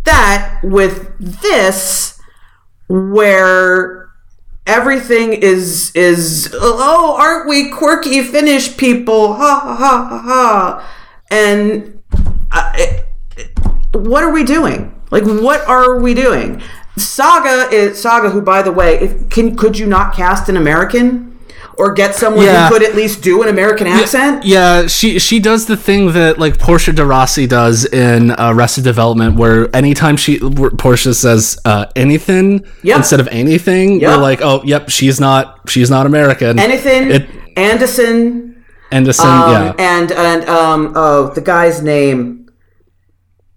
that 0.05 0.59
with 0.63 1.15
this, 1.19 2.19
where 2.87 4.09
everything 4.65 5.33
is 5.33 5.91
is 5.95 6.53
oh 6.53 7.15
aren't 7.19 7.49
we 7.49 7.71
quirky 7.71 8.21
Finnish 8.21 8.77
people 8.77 9.33
ha 9.33 9.59
ha 9.59 9.75
ha 9.75 10.21
ha 10.23 10.95
and 11.31 11.99
uh, 12.51 12.71
I, 12.73 13.03
what 13.93 14.23
are 14.23 14.31
we 14.31 14.43
doing? 14.43 14.95
Like, 15.11 15.23
what 15.25 15.67
are 15.67 15.99
we 15.99 16.13
doing? 16.13 16.61
Saga 16.97 17.73
is 17.73 17.99
Saga, 17.99 18.29
who, 18.29 18.41
by 18.41 18.61
the 18.61 18.71
way, 18.71 18.99
if, 18.99 19.29
can 19.29 19.55
could 19.55 19.77
you 19.77 19.85
not 19.85 20.13
cast 20.13 20.49
an 20.49 20.57
American 20.57 21.28
or 21.79 21.93
get 21.93 22.13
someone 22.13 22.45
Yeah. 22.45 22.67
who 22.67 22.73
could 22.73 22.83
at 22.83 22.93
least 22.95 23.23
do 23.23 23.41
an 23.41 23.49
American 23.49 23.87
accent? 23.87 24.43
Yeah, 24.45 24.85
she 24.87 25.17
she 25.19 25.39
does 25.39 25.65
the 25.65 25.77
thing 25.77 26.11
that 26.11 26.37
like 26.37 26.59
Portia 26.59 26.91
de 26.93 27.05
Rossi 27.05 27.47
does 27.47 27.85
in 27.85 28.31
uh, 28.31 28.51
Arrested 28.53 28.83
Development, 28.83 29.35
where 29.35 29.73
anytime 29.75 30.17
she 30.17 30.39
Portia 30.77 31.13
says 31.13 31.57
uh, 31.65 31.85
anything 31.95 32.63
Yep. 32.83 32.97
instead 32.97 33.19
of 33.19 33.27
anything, 33.31 34.01
Yep. 34.01 34.09
we're 34.09 34.21
like, 34.21 34.41
oh, 34.41 34.61
yep, 34.65 34.89
she's 34.89 35.19
not 35.19 35.61
she's 35.67 35.89
not 35.89 36.05
American. 36.05 36.59
Anything, 36.59 37.11
It- 37.11 37.29
Anderson, 37.57 38.63
Anderson, 38.91 39.27
um, 39.27 39.51
yeah, 39.51 39.73
and 39.79 40.11
and 40.11 40.49
um, 40.49 40.93
oh, 40.95 41.31
the 41.33 41.41
guy's 41.41 41.81
name. 41.81 42.38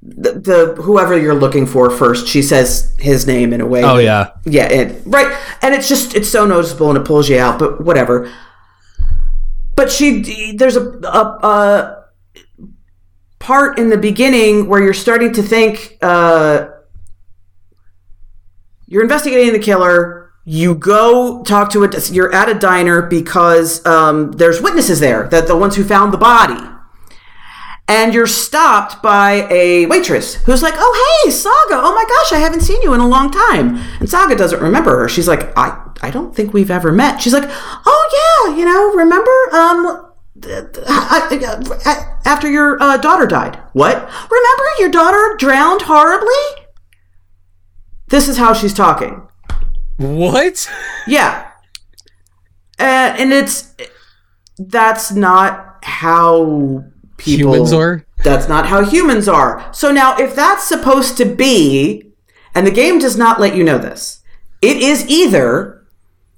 The, 0.05 0.33
the 0.33 0.83
whoever 0.83 1.17
you're 1.17 1.35
looking 1.35 1.65
for 1.65 1.89
first, 1.89 2.27
she 2.27 2.43
says 2.43 2.93
his 2.99 3.27
name 3.27 3.53
in 3.53 3.61
a 3.61 3.67
way. 3.67 3.85
oh 3.85 3.99
yeah, 3.99 4.33
Yeah, 4.45 4.69
it, 4.69 5.03
right. 5.07 5.33
And 5.63 5.75
it's 5.75 5.89
just 5.89 6.17
it's 6.17 6.29
so 6.29 6.45
noticeable 6.45 6.89
and 6.89 6.99
it 6.99 7.05
pulls 7.05 7.29
you 7.29 7.39
out, 7.39 7.59
but 7.59 7.81
whatever. 7.81 8.33
But 9.77 9.93
she 9.93 10.55
there's 10.57 10.77
a 10.77 10.81
a, 10.83 11.39
a 11.43 12.05
part 13.39 13.79
in 13.79 13.91
the 13.91 13.99
beginning 13.99 14.69
where 14.69 14.83
you're 14.83 14.95
starting 14.95 15.33
to 15.35 15.43
think 15.43 15.99
uh, 16.01 16.69
you're 18.87 19.03
investigating 19.03 19.53
the 19.53 19.59
killer. 19.59 20.33
You 20.45 20.75
go 20.75 21.43
talk 21.45 21.71
to 21.73 21.85
it. 21.85 22.11
You're 22.11 22.35
at 22.35 22.49
a 22.49 22.55
diner 22.55 23.03
because 23.03 23.85
um, 23.87 24.33
there's 24.33 24.61
witnesses 24.61 25.01
there 25.01 25.29
that 25.29 25.47
the 25.47 25.57
ones 25.57 25.77
who 25.77 25.85
found 25.85 26.13
the 26.13 26.19
body. 26.19 26.61
And 27.93 28.15
you're 28.15 28.27
stopped 28.27 29.03
by 29.03 29.47
a 29.51 29.85
waitress 29.87 30.37
who's 30.45 30.63
like, 30.63 30.75
"Oh, 30.77 31.23
hey, 31.25 31.31
Saga! 31.31 31.77
Oh 31.85 31.95
my 31.95 32.05
gosh, 32.09 32.33
I 32.33 32.39
haven't 32.39 32.63
seen 32.63 32.81
you 32.81 32.95
in 32.95 33.01
a 33.01 33.09
long 33.09 33.31
time." 33.31 33.77
And 34.01 34.09
Saga 34.09 34.35
doesn't 34.35 34.63
remember 34.63 34.99
her. 34.99 35.09
She's 35.09 35.29
like, 35.29 35.53
"I, 35.59 35.79
I 36.01 36.11
don't 36.11 36.35
think 36.35 36.55
we've 36.55 36.71
ever 36.71 36.91
met." 36.91 37.21
She's 37.21 37.35
like, 37.35 37.45
"Oh 37.47 38.05
yeah, 38.19 38.57
you 38.57 38.65
know, 38.65 38.95
remember? 38.95 39.31
Um, 39.53 40.09
after 42.25 42.51
your 42.51 42.83
uh, 42.83 42.97
daughter 42.97 43.27
died. 43.27 43.61
What? 43.75 43.97
Remember 43.97 44.65
your 44.79 44.89
daughter 44.89 45.37
drowned 45.39 45.83
horribly? 45.83 46.67
This 48.09 48.27
is 48.29 48.39
how 48.39 48.55
she's 48.55 48.75
talking. 48.75 49.29
What? 49.99 50.69
Yeah. 51.07 51.51
Uh, 52.79 53.15
and 53.19 53.33
it's 53.33 53.75
that's 54.59 55.13
not 55.13 55.85
how 55.85 56.85
people 57.23 57.53
Humans 57.53 57.73
are? 57.73 58.07
That's 58.25 58.49
not 58.49 58.67
how 58.67 58.85
humans 58.85 59.29
are. 59.29 59.73
So 59.73 59.91
now 59.91 60.17
if 60.17 60.35
that's 60.35 60.65
supposed 60.65 61.17
to 61.19 61.25
be 61.25 62.13
and 62.55 62.67
the 62.67 62.71
game 62.71 62.99
does 62.99 63.17
not 63.17 63.41
let 63.41 63.57
you 63.57 63.65
know 63.65 63.79
this. 63.79 64.21
It 64.61 64.77
is 64.77 65.09
either 65.09 65.87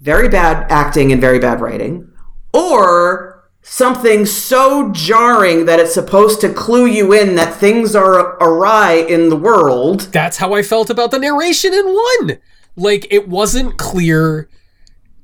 very 0.00 0.28
bad 0.28 0.70
acting 0.70 1.12
and 1.12 1.20
very 1.20 1.38
bad 1.38 1.60
writing 1.60 2.10
or 2.52 3.34
something 3.62 4.26
so 4.26 4.92
jarring 4.92 5.64
that 5.64 5.80
it's 5.80 5.94
supposed 5.94 6.40
to 6.42 6.52
clue 6.52 6.86
you 6.86 7.12
in 7.12 7.34
that 7.34 7.54
things 7.54 7.96
are 7.96 8.36
awry 8.36 8.92
in 8.92 9.30
the 9.30 9.36
world. 9.36 10.02
That's 10.12 10.36
how 10.36 10.52
I 10.52 10.62
felt 10.62 10.90
about 10.90 11.10
the 11.10 11.18
narration 11.18 11.72
in 11.72 11.86
one. 11.86 12.38
Like 12.76 13.06
it 13.10 13.28
wasn't 13.28 13.78
clear 13.78 14.48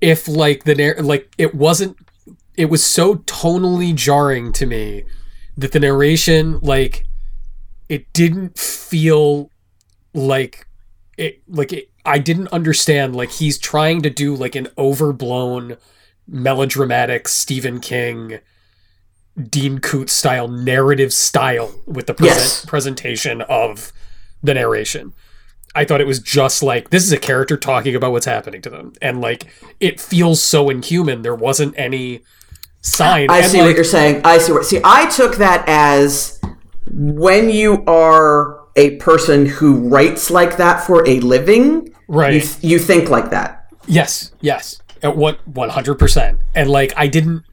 if 0.00 0.26
like 0.26 0.64
the 0.64 0.74
narr- 0.74 1.02
like 1.02 1.32
it 1.36 1.54
wasn't 1.54 1.96
it 2.56 2.66
was 2.66 2.84
so 2.84 3.16
tonally 3.16 3.94
jarring 3.94 4.52
to 4.52 4.66
me 4.66 5.04
that 5.60 5.72
the 5.72 5.80
narration 5.80 6.58
like 6.60 7.06
it 7.88 8.10
didn't 8.12 8.58
feel 8.58 9.50
like 10.14 10.66
it 11.18 11.42
like 11.48 11.72
it, 11.72 11.90
I 12.04 12.18
didn't 12.18 12.48
understand 12.48 13.14
like 13.14 13.30
he's 13.30 13.58
trying 13.58 14.00
to 14.02 14.10
do 14.10 14.34
like 14.34 14.54
an 14.56 14.68
overblown 14.78 15.76
melodramatic 16.26 17.28
Stephen 17.28 17.80
King 17.80 18.38
Dean 19.48 19.78
Koontz 19.80 20.12
style 20.12 20.48
narrative 20.48 21.12
style 21.12 21.74
with 21.86 22.06
the 22.06 22.14
present 22.14 22.38
Yes. 22.38 22.64
presentation 22.64 23.42
of 23.42 23.92
the 24.42 24.54
narration. 24.54 25.12
I 25.74 25.84
thought 25.84 26.00
it 26.00 26.06
was 26.06 26.18
just 26.20 26.62
like 26.62 26.90
this 26.90 27.04
is 27.04 27.12
a 27.12 27.18
character 27.18 27.56
talking 27.56 27.94
about 27.94 28.12
what's 28.12 28.26
happening 28.26 28.62
to 28.62 28.70
them, 28.70 28.92
and 29.02 29.20
like 29.20 29.46
it 29.78 30.00
feels 30.00 30.42
so 30.42 30.68
inhuman. 30.70 31.22
There 31.22 31.34
wasn't 31.34 31.74
any 31.78 32.22
sign. 32.80 33.28
I 33.30 33.42
see 33.42 33.58
like, 33.58 33.66
what 33.68 33.74
you're 33.76 33.84
saying. 33.84 34.22
I 34.24 34.38
see 34.38 34.52
what 34.52 34.64
see 34.64 34.80
I 34.84 35.08
took 35.10 35.36
that 35.36 35.64
as 35.68 36.40
when 36.90 37.50
you 37.50 37.84
are 37.86 38.60
a 38.76 38.96
person 38.96 39.46
who 39.46 39.88
writes 39.88 40.30
like 40.30 40.56
that 40.56 40.84
for 40.84 41.06
a 41.08 41.20
living, 41.20 41.92
Right. 42.08 42.34
you, 42.62 42.70
you 42.70 42.78
think 42.78 43.08
like 43.10 43.30
that. 43.30 43.66
Yes, 43.86 44.32
yes, 44.40 44.80
at 45.02 45.16
what 45.16 45.46
one 45.46 45.68
hundred 45.70 45.96
percent, 45.98 46.40
and 46.54 46.70
like 46.70 46.92
I 46.96 47.06
didn't, 47.06 47.44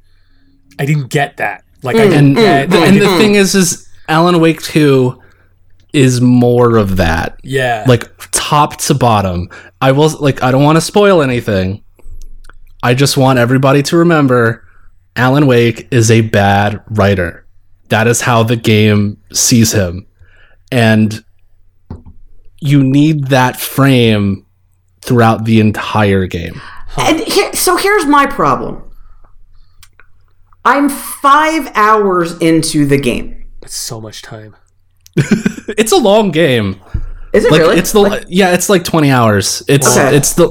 I 0.80 0.86
didn't 0.86 1.07
get 1.09 1.38
that. 1.38 1.63
Like 1.84 1.95
I 1.95 1.99
mm, 2.07 2.09
didn't 2.09 2.15
And 2.28 2.36
get. 2.36 2.69
the, 2.69 2.78
I 2.78 2.86
and 2.88 2.95
the 2.95 2.99
didn't- 3.01 3.17
thing 3.17 3.36
is, 3.36 3.55
is 3.55 3.88
Alan 4.07 4.39
Wake 4.39 4.61
Two 4.61 5.21
is 5.93 6.21
more 6.21 6.78
of 6.78 6.97
that. 6.97 7.39
yeah, 7.43 7.86
like 7.88 8.03
top 8.32 8.78
to 8.78 8.93
bottom. 8.93 9.49
I 9.82 9.91
will 9.93 10.09
like 10.19 10.43
I 10.43 10.51
don't 10.51 10.63
want 10.63 10.75
to 10.78 10.82
spoil 10.82 11.21
anything. 11.21 11.84
I 12.84 12.93
just 12.93 13.17
want 13.17 13.39
everybody 13.39 13.82
to 13.84 13.97
remember 13.97 14.66
Alan 15.18 15.47
Wake 15.47 15.88
is 15.91 16.09
a 16.11 16.22
bad 16.22 16.82
writer. 16.91 17.45
That 17.89 18.07
is 18.07 18.22
how 18.22 18.43
the 18.43 18.55
game 18.55 19.18
sees 19.34 19.72
him. 19.74 20.05
And 20.72 21.24
you 22.61 22.84
need 22.84 23.26
that 23.28 23.59
frame 23.59 24.45
throughout 25.01 25.45
the 25.45 25.59
entire 25.59 26.28
game. 26.28 26.61
And 26.97 27.20
here, 27.20 27.53
so 27.53 27.78
here's 27.78 28.05
my 28.05 28.26
problem. 28.26 28.84
I'm 30.65 30.89
five 30.89 31.72
hours 31.76 32.38
into 32.39 32.86
the 32.86 32.97
game. 32.97 33.45
That's 33.61 33.76
so 33.76 33.99
much 34.01 34.22
time. 34.22 34.55
It's 35.78 35.91
a 35.91 35.97
long 35.97 36.32
game. 36.32 36.80
Is 37.34 37.43
it 37.43 37.51
Like 37.51 37.59
really? 37.59 37.78
it's 37.78 37.91
the 37.91 38.26
yeah, 38.30 38.53
it's 38.53 38.70
like 38.70 38.86
20 38.86 39.11
hours. 39.11 39.61
It's 39.68 39.97
Okay. 39.97 40.15
it's 40.15 40.34
the 40.34 40.47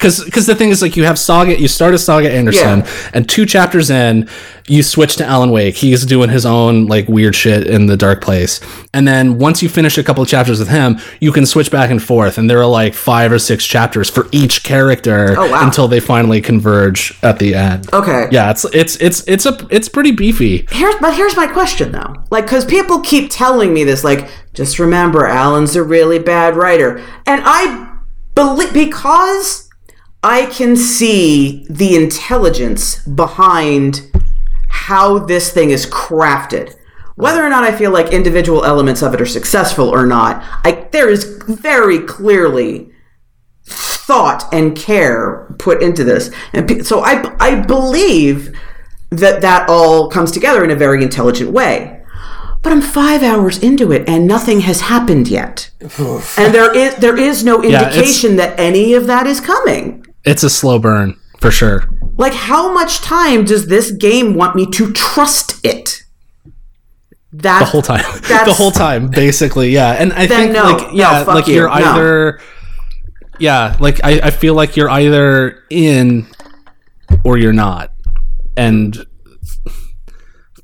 because 0.00 0.24
because 0.24 0.46
the 0.46 0.54
thing 0.54 0.70
is 0.70 0.80
like 0.80 0.96
you 0.96 1.04
have 1.04 1.18
Saga, 1.18 1.60
you 1.60 1.68
start 1.68 1.92
a 1.92 1.98
Saga 1.98 2.30
Anderson, 2.32 2.80
Yeah. 2.80 3.10
and 3.12 3.28
two 3.28 3.44
chapters 3.44 3.90
in, 3.90 4.26
you 4.66 4.82
switch 4.82 5.16
to 5.16 5.26
Alan 5.26 5.50
Wake. 5.50 5.74
He's 5.76 6.06
doing 6.06 6.30
his 6.30 6.46
own 6.46 6.86
like 6.86 7.06
weird 7.06 7.34
shit 7.36 7.66
in 7.66 7.84
the 7.84 7.98
dark 7.98 8.22
place, 8.22 8.60
and 8.94 9.06
then 9.06 9.36
once 9.38 9.62
you 9.62 9.68
finish 9.68 9.98
a 9.98 10.02
couple 10.02 10.22
of 10.22 10.28
chapters 10.28 10.58
with 10.58 10.68
him, 10.68 10.98
you 11.20 11.32
can 11.32 11.44
switch 11.44 11.70
back 11.70 11.90
and 11.90 12.02
forth, 12.02 12.38
and 12.38 12.48
there 12.48 12.58
are 12.60 12.66
like 12.66 12.94
five 12.94 13.30
or 13.30 13.38
six 13.38 13.66
chapters 13.66 14.08
for 14.08 14.26
each 14.32 14.62
character 14.62 15.34
Oh, 15.38 15.50
wow. 15.50 15.66
until 15.66 15.86
they 15.86 16.00
finally 16.00 16.40
converge 16.40 17.12
at 17.22 17.38
the 17.38 17.54
end. 17.54 17.92
okay. 17.92 18.26
Yeah, 18.30 18.50
it's 18.50 18.64
it's 18.72 18.96
it's 18.96 19.22
it's 19.28 19.44
a 19.44 19.66
it's 19.70 19.90
pretty 19.90 20.12
beefy. 20.12 20.66
Here's 20.70 20.94
but 20.96 21.14
here's 21.14 21.36
my 21.36 21.46
question 21.46 21.92
though. 21.92 22.14
Like 22.30 22.46
cuz 22.46 22.64
people 22.64 23.00
keep 23.00 23.28
telling 23.30 23.74
me 23.74 23.84
this 23.84 24.02
like 24.02 24.28
just 24.54 24.78
remember 24.78 25.26
Alan's 25.26 25.76
a 25.76 25.82
really 25.82 26.18
bad 26.18 26.56
writer. 26.56 27.02
And 27.26 27.42
I 27.44 27.88
believe 28.34 28.72
because 28.72 29.68
I 30.22 30.46
can 30.46 30.76
see 30.76 31.66
the 31.70 31.96
intelligence 31.96 33.02
behind 33.06 34.10
how 34.68 35.18
this 35.18 35.50
thing 35.50 35.70
is 35.70 35.86
crafted. 35.86 36.74
Whether 37.16 37.44
or 37.44 37.48
not 37.48 37.64
I 37.64 37.76
feel 37.76 37.90
like 37.90 38.12
individual 38.12 38.64
elements 38.64 39.02
of 39.02 39.14
it 39.14 39.20
are 39.20 39.26
successful 39.26 39.88
or 39.88 40.06
not, 40.06 40.42
I 40.64 40.88
there 40.92 41.08
is 41.08 41.42
very 41.46 42.00
clearly 42.00 42.90
thought 43.64 44.44
and 44.52 44.76
care 44.76 45.54
put 45.58 45.82
into 45.82 46.04
this. 46.04 46.30
And 46.52 46.86
so 46.86 47.00
I 47.00 47.34
I 47.40 47.54
believe 47.56 48.56
that 49.10 49.40
that 49.40 49.68
all 49.68 50.08
comes 50.08 50.30
together 50.30 50.64
in 50.64 50.70
a 50.70 50.76
very 50.76 51.02
intelligent 51.02 51.50
way. 51.50 52.02
But 52.62 52.72
I'm 52.72 52.82
five 52.82 53.22
hours 53.22 53.58
into 53.58 53.90
it 53.90 54.06
and 54.06 54.26
nothing 54.26 54.60
has 54.60 54.82
happened 54.82 55.28
yet, 55.28 55.70
and 56.36 56.54
there 56.54 56.74
is 56.74 56.96
there 56.96 57.16
is 57.18 57.42
no 57.42 57.62
it's- 57.64 57.82
indication 57.82 58.36
that 58.36 58.58
any 58.60 58.92
of 58.92 59.06
that 59.06 59.26
is 59.26 59.40
coming. 59.40 60.04
It's 60.24 60.42
a 60.42 60.50
slow 60.50 60.78
burn 60.78 61.18
for 61.40 61.50
sure. 61.50 61.88
Like, 62.16 62.34
how 62.34 62.72
much 62.72 63.00
time 63.00 63.44
does 63.44 63.66
this 63.66 63.90
game 63.90 64.34
want 64.34 64.54
me 64.54 64.66
to 64.66 64.92
trust 64.92 65.64
it? 65.64 66.04
That 67.32 67.60
the 67.60 67.64
whole 67.64 67.82
time. 67.82 68.04
the 68.22 68.54
whole 68.54 68.72
time, 68.72 69.08
basically, 69.08 69.70
yeah. 69.70 69.92
And 69.92 70.12
I 70.12 70.26
think 70.26 70.52
no. 70.52 70.64
like 70.64 70.92
yeah, 70.92 71.24
fuck 71.24 71.34
like 71.34 71.46
you. 71.46 71.54
you're 71.54 71.68
No. 71.68 71.74
either 71.74 72.40
Yeah, 73.38 73.76
like 73.80 74.00
I, 74.04 74.20
I 74.24 74.30
feel 74.30 74.54
like 74.54 74.76
you're 74.76 74.90
either 74.90 75.62
in 75.70 76.26
or 77.24 77.38
you're 77.38 77.52
not. 77.52 77.92
And 78.56 79.06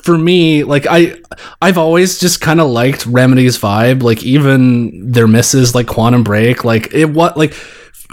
for 0.02 0.18
me, 0.18 0.64
like 0.64 0.86
I 0.88 1.18
I've 1.62 1.78
always 1.78 2.18
just 2.18 2.40
kind 2.40 2.60
of 2.60 2.68
liked 2.68 3.06
Remedy's 3.06 3.58
vibe, 3.58 4.02
like 4.02 4.22
even 4.24 5.10
their 5.10 5.26
misses 5.26 5.74
like 5.74 5.86
Quantum 5.86 6.22
Break, 6.22 6.64
like 6.64 6.92
it 6.92 7.06
what 7.06 7.36
like 7.36 7.54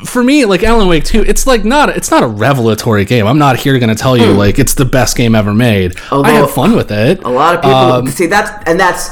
for 0.06 0.24
me, 0.24 0.46
like 0.46 0.64
Alan 0.64 0.88
Wake 0.88 1.04
2, 1.04 1.24
it's 1.24 1.46
like 1.48 1.64
not 1.66 1.90
it's 1.90 2.12
not 2.12 2.24
a 2.24 2.28
revelatory 2.28 3.06
game. 3.06 3.26
I'm 3.28 3.38
not 3.38 3.58
here 3.58 3.78
gonna 3.80 3.96
tell 3.96 4.16
you 4.18 4.34
like 4.34 4.60
it's 4.60 4.74
the 4.74 4.86
best 4.86 5.16
game 5.18 5.36
ever 5.36 5.54
made. 5.54 5.98
I 5.98 6.16
Although- 6.16 6.30
had 6.34 6.50
fun 6.50 6.76
with 6.76 6.92
it. 6.92 7.24
A 7.24 7.30
lot 7.30 7.56
of 7.56 7.62
people 7.62 7.78
Um, 7.78 8.08
see 8.08 8.26
that's 8.28 8.50
and 8.68 8.80
that's 8.80 9.10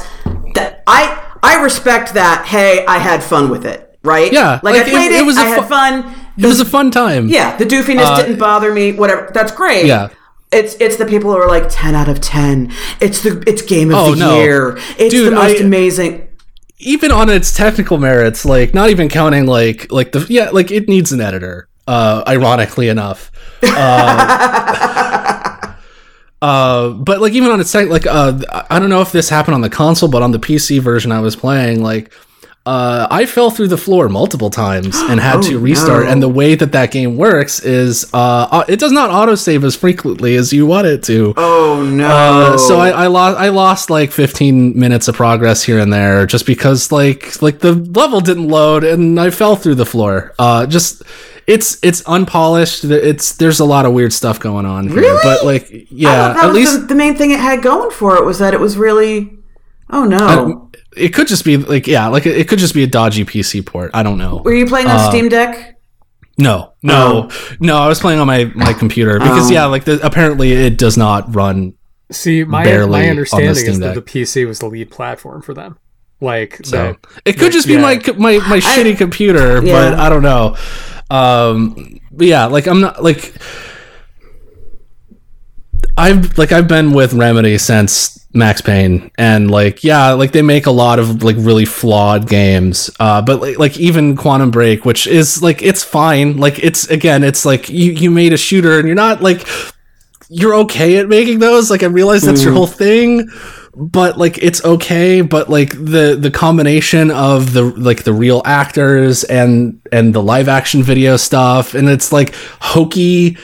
that 0.54 0.82
I 0.86 1.18
I 1.42 1.62
respect 1.62 2.14
that. 2.14 2.46
Hey, 2.46 2.84
I 2.86 2.98
had 2.98 3.22
fun 3.22 3.48
with 3.50 3.64
it, 3.66 3.98
right? 4.04 4.32
Yeah, 4.32 4.60
like, 4.62 4.74
like, 4.76 4.86
I 4.86 4.90
played 4.90 5.12
it. 5.12 5.20
it 5.20 5.26
was 5.26 5.36
a 5.36 5.40
I 5.40 5.44
had 5.44 5.62
fu- 5.62 5.68
fun. 5.68 6.14
It 6.38 6.46
was 6.46 6.60
a 6.60 6.64
fun 6.64 6.90
time. 6.90 7.28
Yeah, 7.28 7.56
the 7.56 7.64
doofiness 7.64 8.16
didn't 8.16 8.38
bother 8.38 8.72
me. 8.72 8.92
Whatever, 8.92 9.30
that's 9.34 9.52
great. 9.52 9.84
Uh, 9.84 9.86
Yeah. 9.86 10.08
It's 10.54 10.74
it's 10.80 10.96
the 10.96 11.06
people 11.06 11.30
who 11.32 11.38
are 11.38 11.48
like 11.48 11.64
ten 11.70 11.94
out 11.94 12.08
of 12.10 12.20
ten. 12.20 12.70
It's 13.00 13.22
the 13.22 13.42
it's 13.46 13.62
game 13.62 13.88
of 13.90 13.96
Oh, 13.96 14.10
the 14.14 14.18
no. 14.18 14.36
year. 14.36 14.78
It's 14.98 15.14
Dude, 15.14 15.32
the 15.32 15.36
most 15.36 15.56
I- 15.60 15.64
amazing. 15.64 16.28
Even 16.82 17.10
on 17.10 17.28
its 17.28 17.54
technical 17.54 17.98
merits, 17.98 18.44
like 18.44 18.74
not 18.74 18.90
even 18.90 19.08
counting 19.08 19.46
like 19.46 19.90
like 19.90 20.12
the 20.12 20.26
yeah, 20.28 20.50
like 20.50 20.70
it 20.70 20.88
needs 20.88 21.12
an 21.12 21.20
editor. 21.20 21.68
Uh, 21.86 22.22
ironically 22.28 22.88
enough. 22.88 23.32
Uh, 23.62 23.72
uh, 26.42 26.90
but 26.90 27.20
like 27.20 27.32
even 27.32 27.50
on 27.50 27.60
its 27.60 27.72
tech, 27.72 27.88
like 27.88 28.06
uh, 28.06 28.38
I 28.70 28.78
don't 28.78 28.88
know 28.88 29.00
if 29.00 29.10
this 29.10 29.28
happened 29.28 29.56
on 29.56 29.62
the 29.62 29.70
console, 29.70 30.08
but 30.08 30.22
on 30.22 30.30
the 30.30 30.38
PC 30.38 30.80
version 30.80 31.12
I 31.12 31.20
was 31.20 31.36
playing, 31.36 31.82
like. 31.82 32.12
Uh, 32.64 33.08
I 33.10 33.26
fell 33.26 33.50
through 33.50 33.68
the 33.68 33.76
floor 33.76 34.08
multiple 34.08 34.48
times 34.48 34.96
and 34.96 35.18
had 35.18 35.42
to 35.42 35.58
restart. 35.68 36.04
no. 36.04 36.12
And 36.12 36.22
the 36.22 36.28
way 36.28 36.54
that 36.54 36.70
that 36.72 36.92
game 36.92 37.16
works 37.16 37.58
is, 37.60 38.08
uh, 38.14 38.46
uh, 38.50 38.64
it 38.68 38.78
does 38.78 38.92
not 38.92 39.10
autosave 39.10 39.64
as 39.64 39.74
frequently 39.74 40.36
as 40.36 40.52
you 40.52 40.64
want 40.64 40.86
it 40.86 41.02
to. 41.04 41.34
Oh 41.36 41.82
no! 41.84 42.06
Uh, 42.06 42.58
so 42.58 42.78
I, 42.78 42.90
I 42.90 43.06
lost 43.08 43.38
I 43.38 43.48
lost 43.48 43.90
like 43.90 44.12
15 44.12 44.78
minutes 44.78 45.08
of 45.08 45.16
progress 45.16 45.64
here 45.64 45.80
and 45.80 45.92
there 45.92 46.24
just 46.24 46.46
because 46.46 46.92
like 46.92 47.42
like 47.42 47.58
the 47.58 47.72
level 47.72 48.20
didn't 48.20 48.46
load 48.48 48.84
and 48.84 49.18
I 49.18 49.30
fell 49.30 49.56
through 49.56 49.74
the 49.74 49.86
floor. 49.86 50.32
Uh, 50.38 50.64
just 50.66 51.02
it's 51.48 51.82
it's 51.82 52.06
unpolished. 52.06 52.84
It's 52.84 53.34
there's 53.36 53.58
a 53.58 53.64
lot 53.64 53.86
of 53.86 53.92
weird 53.92 54.12
stuff 54.12 54.38
going 54.38 54.66
on 54.66 54.86
here. 54.86 54.98
Really? 54.98 55.20
But 55.24 55.44
like 55.44 55.90
yeah, 55.90 56.36
at 56.40 56.46
was 56.46 56.54
least 56.54 56.80
the, 56.82 56.86
the 56.86 56.94
main 56.94 57.16
thing 57.16 57.32
it 57.32 57.40
had 57.40 57.60
going 57.60 57.90
for 57.90 58.16
it 58.16 58.24
was 58.24 58.38
that 58.38 58.54
it 58.54 58.60
was 58.60 58.76
really 58.76 59.36
Oh 59.90 60.04
no. 60.04 60.61
I- 60.96 61.00
it 61.00 61.14
could 61.14 61.26
just 61.28 61.44
be 61.44 61.56
like 61.56 61.86
yeah, 61.86 62.08
like 62.08 62.26
it, 62.26 62.36
it 62.36 62.48
could 62.48 62.58
just 62.58 62.74
be 62.74 62.82
a 62.82 62.86
dodgy 62.86 63.24
PC 63.24 63.64
port. 63.64 63.90
I 63.94 64.02
don't 64.02 64.18
know. 64.18 64.42
Were 64.44 64.54
you 64.54 64.66
playing 64.66 64.86
on 64.88 64.96
uh, 64.96 65.08
Steam 65.10 65.28
Deck? 65.28 65.78
No, 66.38 66.72
no, 66.82 67.30
no. 67.60 67.76
I 67.76 67.88
was 67.88 68.00
playing 68.00 68.18
on 68.20 68.26
my 68.26 68.44
my 68.54 68.72
computer 68.72 69.18
because 69.18 69.50
Oh. 69.50 69.54
yeah, 69.54 69.66
like 69.66 69.84
the, 69.84 70.04
apparently 70.04 70.52
it 70.52 70.78
does 70.78 70.96
not 70.96 71.34
run. 71.34 71.74
See, 72.10 72.44
my 72.44 72.64
Barely 72.64 72.84
on 72.84 72.90
my 72.90 73.02
the 73.02 73.08
understanding 73.10 73.54
Steam 73.54 73.70
is 73.70 73.78
that 73.80 73.94
the 73.94 74.02
PC 74.02 74.46
was 74.46 74.58
the 74.58 74.66
lead 74.66 74.90
platform 74.90 75.40
for 75.42 75.54
them. 75.54 75.78
Like 76.20 76.60
So 76.64 76.76
that- 76.76 76.96
it 77.24 77.32
could 77.38 77.52
just 77.52 77.66
be 77.66 77.74
yeah. 77.74 77.80
my 77.82 77.96
co- 77.96 78.14
my 78.14 78.38
my 78.48 78.58
shitty 78.58 78.96
computer, 78.98 79.62
Yeah. 79.64 79.72
but 79.90 79.98
I 80.00 80.08
don't 80.08 80.22
know. 80.22 80.56
Um, 81.10 82.00
but 82.10 82.26
yeah, 82.26 82.46
like 82.46 82.66
I'm 82.66 82.80
not 82.80 83.02
like 83.02 83.34
I've 85.96 86.36
like 86.38 86.52
I've 86.52 86.68
been 86.68 86.92
with 86.92 87.12
Remedy 87.12 87.58
since 87.58 88.21
Max 88.34 88.60
Payne, 88.60 89.10
and 89.18 89.50
like 89.50 89.84
yeah, 89.84 90.12
like 90.12 90.32
they 90.32 90.42
make 90.42 90.66
a 90.66 90.70
lot 90.70 90.98
of 90.98 91.22
like 91.22 91.36
really 91.38 91.64
flawed 91.64 92.28
games. 92.28 92.90
Uh, 92.98 93.20
but 93.20 93.40
like, 93.40 93.58
like 93.58 93.78
even 93.78 94.16
Quantum 94.16 94.50
Break, 94.50 94.84
which 94.84 95.06
is 95.06 95.42
like 95.42 95.62
it's 95.62 95.84
fine. 95.84 96.38
Like 96.38 96.58
it's 96.58 96.88
again, 96.88 97.24
it's 97.24 97.44
like 97.44 97.68
you 97.68 97.92
you 97.92 98.10
made 98.10 98.32
a 98.32 98.38
shooter, 98.38 98.78
and 98.78 98.86
you're 98.86 98.94
not 98.94 99.22
like 99.22 99.46
you're 100.28 100.54
okay 100.54 100.96
at 100.96 101.08
making 101.08 101.40
those. 101.40 101.70
Like 101.70 101.82
I 101.82 101.86
realize 101.86 102.22
that's 102.22 102.42
your 102.42 102.54
whole 102.54 102.66
thing, 102.66 103.28
but 103.76 104.16
like 104.16 104.38
it's 104.38 104.64
okay. 104.64 105.20
But 105.20 105.50
like 105.50 105.72
the 105.72 106.16
the 106.18 106.30
combination 106.30 107.10
of 107.10 107.52
the 107.52 107.64
like 107.64 108.04
the 108.04 108.14
real 108.14 108.40
actors 108.46 109.24
and 109.24 109.78
and 109.92 110.14
the 110.14 110.22
live 110.22 110.48
action 110.48 110.82
video 110.82 111.18
stuff, 111.18 111.74
and 111.74 111.88
it's 111.88 112.12
like 112.12 112.34
hokey 112.60 113.36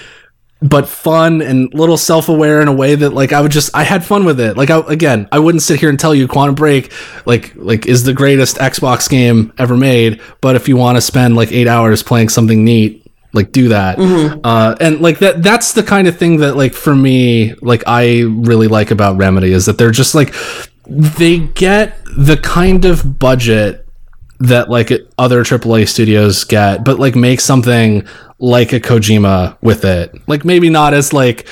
but 0.61 0.89
fun 0.89 1.41
and 1.41 1.73
little 1.73 1.97
self-aware 1.97 2.61
in 2.61 2.67
a 2.67 2.73
way 2.73 2.97
that 2.97 3.11
like 3.11 3.33
I 3.33 3.41
would 3.41 3.53
just 3.53 3.75
I 3.77 3.85
had 3.85 4.05
fun 4.05 4.25
with 4.25 4.41
it. 4.41 4.57
Like 4.57 4.71
I, 4.71 4.81
again, 4.89 5.29
I 5.31 5.39
wouldn't 5.39 5.63
sit 5.63 5.79
here 5.79 5.89
and 5.89 5.99
tell 5.99 6.15
you 6.15 6.27
Quantum 6.27 6.55
Break 6.57 6.93
like 7.27 7.53
like 7.55 7.87
is 7.87 8.03
the 8.05 8.13
greatest 8.13 8.57
Xbox 8.57 9.09
game 9.09 9.53
ever 9.59 9.77
made, 9.77 10.21
but 10.41 10.57
if 10.57 10.69
you 10.69 10.77
want 10.77 10.97
to 10.97 11.01
spend 11.01 11.37
like 11.37 11.53
8 11.53 11.69
hours 11.69 12.03
playing 12.03 12.29
something 12.29 12.65
neat, 12.65 13.07
like 13.33 13.53
do 13.53 13.69
that. 13.69 13.99
Uh 14.43 14.75
and 14.81 15.01
like 15.01 15.21
that 15.21 15.43
that's 15.45 15.75
the 15.75 15.83
kind 15.85 16.09
of 16.09 16.17
thing 16.17 16.39
that 16.39 16.57
like 16.57 16.75
for 16.75 16.95
me 16.97 17.55
like 17.63 17.85
I 17.87 18.23
really 18.23 18.67
like 18.67 18.91
about 18.91 19.17
Remedy 19.17 19.53
is 19.53 19.67
that 19.67 19.79
they're 19.79 19.93
just 19.93 20.15
like 20.15 20.35
they 20.89 21.39
get 21.39 21.99
the 22.17 22.37
kind 22.37 22.85
of 22.85 23.19
budget 23.19 23.88
that 24.41 24.69
like 24.71 24.91
other 25.19 25.43
AAA 25.43 25.89
studios 25.89 26.45
get, 26.45 26.85
but 26.85 26.99
like 26.99 27.17
make 27.17 27.41
something 27.41 28.07
like 28.39 28.73
a 28.73 28.81
Kojima 28.81 29.57
with 29.61 29.85
it. 29.85 30.15
Like 30.29 30.45
maybe 30.45 30.71
not 30.71 30.95
as 30.95 31.13
like 31.13 31.47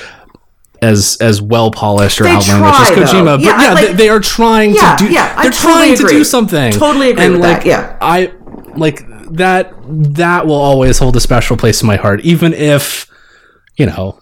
as 0.81 1.17
as 1.19 1.41
well 1.41 1.71
polished 1.71 2.21
or 2.21 2.25
They 2.25 2.29
outlandish 2.31 2.79
as 2.79 2.87
try, 2.87 2.95
though. 2.95 3.01
Kojima, 3.03 3.25
but 3.37 3.41
Yeah, 3.41 3.61
yeah, 3.61 3.73
like- 3.73 3.87
they, 3.87 3.93
they 3.93 4.09
are 4.09 4.19
trying 4.19 4.73
Yeah, 4.75 4.95
to 4.95 5.07
do. 5.07 5.11
yeah, 5.13 5.33
I 5.35 5.43
they're 5.43 5.51
totally 5.51 5.73
trying 5.73 5.95
to 5.97 6.03
agree. 6.03 6.13
do 6.19 6.23
something. 6.23 6.71
Totally 6.73 7.09
agree 7.11 7.23
and 7.25 7.33
with 7.33 7.41
like 7.41 7.63
that, 7.63 7.65
yeah. 7.65 7.97
I 7.99 8.31
like 8.75 9.01
that. 9.35 9.73
That 9.89 10.45
will 10.45 10.55
always 10.55 10.99
hold 10.99 11.15
a 11.15 11.19
special 11.19 11.57
place 11.57 11.81
in 11.81 11.87
my 11.87 11.95
heart, 11.97 12.21
even 12.21 12.53
if 12.53 13.07
you 13.75 13.85
know 13.87 14.19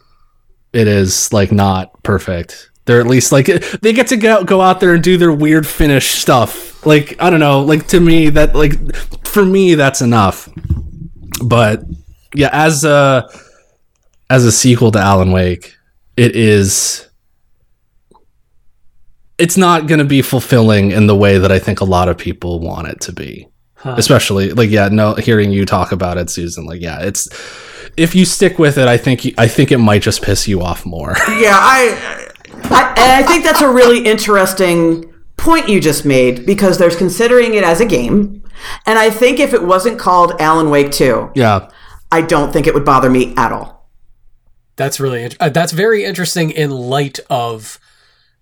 it 0.74 0.88
is 0.88 1.32
like 1.34 1.52
not 1.52 1.92
perfect. 2.04 2.70
They're 2.86 3.00
at 3.00 3.08
least 3.08 3.32
like 3.32 3.48
they 3.82 3.94
get 3.94 4.08
to 4.08 4.18
go 4.18 4.44
go 4.44 4.62
out 4.62 4.80
there 4.80 4.94
and 4.94 5.04
do 5.04 5.18
their 5.18 5.32
weird 5.32 5.66
Finnish 5.66 6.12
stuff. 6.12 6.86
Like 6.86 7.22
I 7.22 7.30
don't 7.30 7.40
know, 7.40 7.62
like 7.62 7.88
to 7.88 8.00
me 8.00 8.30
that 8.30 8.56
like 8.56 8.96
for 9.26 9.44
me 9.44 9.76
that's 9.76 10.02
enough. 10.02 10.50
But 11.44 11.84
yeah, 12.34 12.50
as 12.52 12.86
a 12.86 13.28
as 14.30 14.46
a 14.46 14.52
sequel 14.52 14.92
to 14.92 15.00
Alan 15.00 15.32
Wake, 15.32 15.76
it 16.16 16.36
is 16.36 17.08
it's 19.38 19.58
not 19.58 19.88
going 19.88 20.00
to 20.00 20.06
be 20.06 20.22
fulfilling 20.22 20.92
in 20.92 21.08
the 21.08 21.16
way 21.16 21.38
that 21.38 21.52
I 21.52 21.60
think 21.60 21.82
a 21.82 21.86
lot 21.86 22.08
of 22.08 22.18
people 22.18 22.60
want 22.60 22.88
it 22.88 23.02
to 23.02 23.12
be. 23.12 23.48
Especially 23.84 24.52
like 24.52 24.72
yeah, 24.72 24.90
no 24.90 25.14
hearing 25.14 25.52
you 25.52 25.64
talk 25.64 25.92
about 25.92 26.18
it 26.18 26.32
Susan, 26.32 26.66
like 26.66 26.82
yeah, 26.82 27.02
it's 27.02 27.28
if 27.98 28.16
you 28.16 28.26
stick 28.26 28.58
with 28.58 28.80
it, 28.80 28.88
I 28.88 28.98
think 28.98 29.26
you, 29.26 29.34
I 29.38 29.48
think 29.48 29.72
it 29.72 29.78
might 29.78 30.02
just 30.02 30.24
piss 30.24 30.48
you 30.48 30.62
off 30.62 30.88
more. 30.88 31.16
Yeah, 31.30 31.56
I, 31.56 32.25
I 32.72 32.94
and 32.98 33.12
I 33.12 33.28
think 33.28 33.44
that's 33.44 33.62
a 33.62 33.70
really 33.70 34.06
interesting 34.06 35.14
point 35.38 35.70
you 35.70 35.80
just 35.80 36.06
made 36.06 36.46
because 36.46 36.78
there's 36.78 36.96
considering 36.96 37.54
it 37.54 37.64
as 37.64 37.82
a 37.82 37.86
game, 37.86 38.44
and 38.86 38.98
I 38.98 39.10
think 39.10 39.40
if 39.40 39.54
it 39.54 39.64
wasn't 39.64 40.00
called 40.00 40.34
Alan 40.40 40.70
Wake 40.70 40.92
2, 40.92 41.32
yeah. 41.36 41.70
I 42.12 42.22
don't 42.22 42.52
think 42.52 42.68
it 42.68 42.74
would 42.74 42.86
bother 42.86 43.10
me 43.10 43.34
at 43.36 43.52
all. 43.52 43.90
That's 44.76 45.00
really 45.00 45.30
uh, 45.40 45.50
that's 45.50 45.72
very 45.72 46.04
interesting 46.04 46.52
in 46.52 46.72
light 46.72 47.20
of 47.30 47.80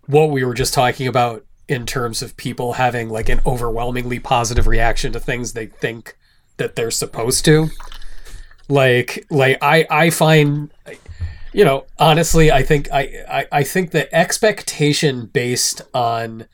what 0.08 0.32
we 0.32 0.44
were 0.44 0.54
just 0.54 0.74
talking 0.74 1.08
about 1.08 1.46
in 1.68 1.86
terms 1.86 2.22
of 2.22 2.36
people 2.38 2.74
having 2.74 3.10
like 3.10 3.30
an 3.30 3.42
overwhelmingly 3.46 4.20
positive 4.20 4.68
reaction 4.68 5.14
to 5.14 5.20
things 5.20 5.54
they 5.54 5.68
think 5.68 6.18
that 6.58 6.76
they're 6.76 6.92
supposed 6.92 7.46
to. 7.46 7.70
Like 8.68 9.26
like 9.30 9.58
I 9.62 9.86
I 9.90 10.10
find 10.10 10.72
you 11.54 11.64
know, 11.64 11.86
honestly, 11.98 12.52
I 12.52 12.64
think 12.64 12.90
I, 12.92 13.24
I 13.30 13.48
I 13.52 13.64
think 13.64 13.92
the 13.92 14.14
expectation 14.14 15.28
based 15.28 15.82
on 15.94 16.48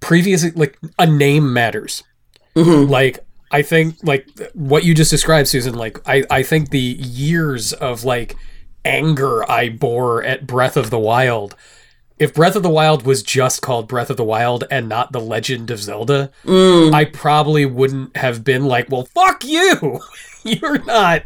previous 0.00 0.44
like 0.56 0.78
a 0.98 1.06
name 1.06 1.52
matters. 1.52 2.02
Mm-hmm. 2.54 2.90
Like 2.90 3.24
I 3.50 3.62
think 3.62 3.96
like 4.02 4.26
what 4.54 4.84
you 4.84 4.94
just 4.94 5.10
described, 5.10 5.48
Susan. 5.48 5.74
Like 5.74 6.00
I 6.06 6.24
I 6.30 6.42
think 6.42 6.70
the 6.70 6.78
years 6.78 7.72
of 7.72 8.04
like 8.04 8.36
anger 8.84 9.48
I 9.50 9.68
bore 9.68 10.22
at 10.22 10.46
Breath 10.46 10.76
of 10.76 10.90
the 10.90 10.98
Wild. 10.98 11.56
If 12.18 12.34
Breath 12.34 12.56
of 12.56 12.64
the 12.64 12.68
Wild 12.68 13.04
was 13.04 13.22
just 13.22 13.62
called 13.62 13.86
Breath 13.86 14.10
of 14.10 14.16
the 14.16 14.24
Wild 14.24 14.64
and 14.72 14.88
not 14.88 15.12
The 15.12 15.20
Legend 15.20 15.70
of 15.70 15.80
Zelda, 15.80 16.32
mm. 16.44 16.92
I 16.92 17.04
probably 17.04 17.64
wouldn't 17.64 18.16
have 18.16 18.42
been 18.42 18.64
like, 18.64 18.90
"Well, 18.90 19.04
fuck 19.04 19.44
you. 19.44 20.00
you're 20.42 20.84
not 20.84 21.22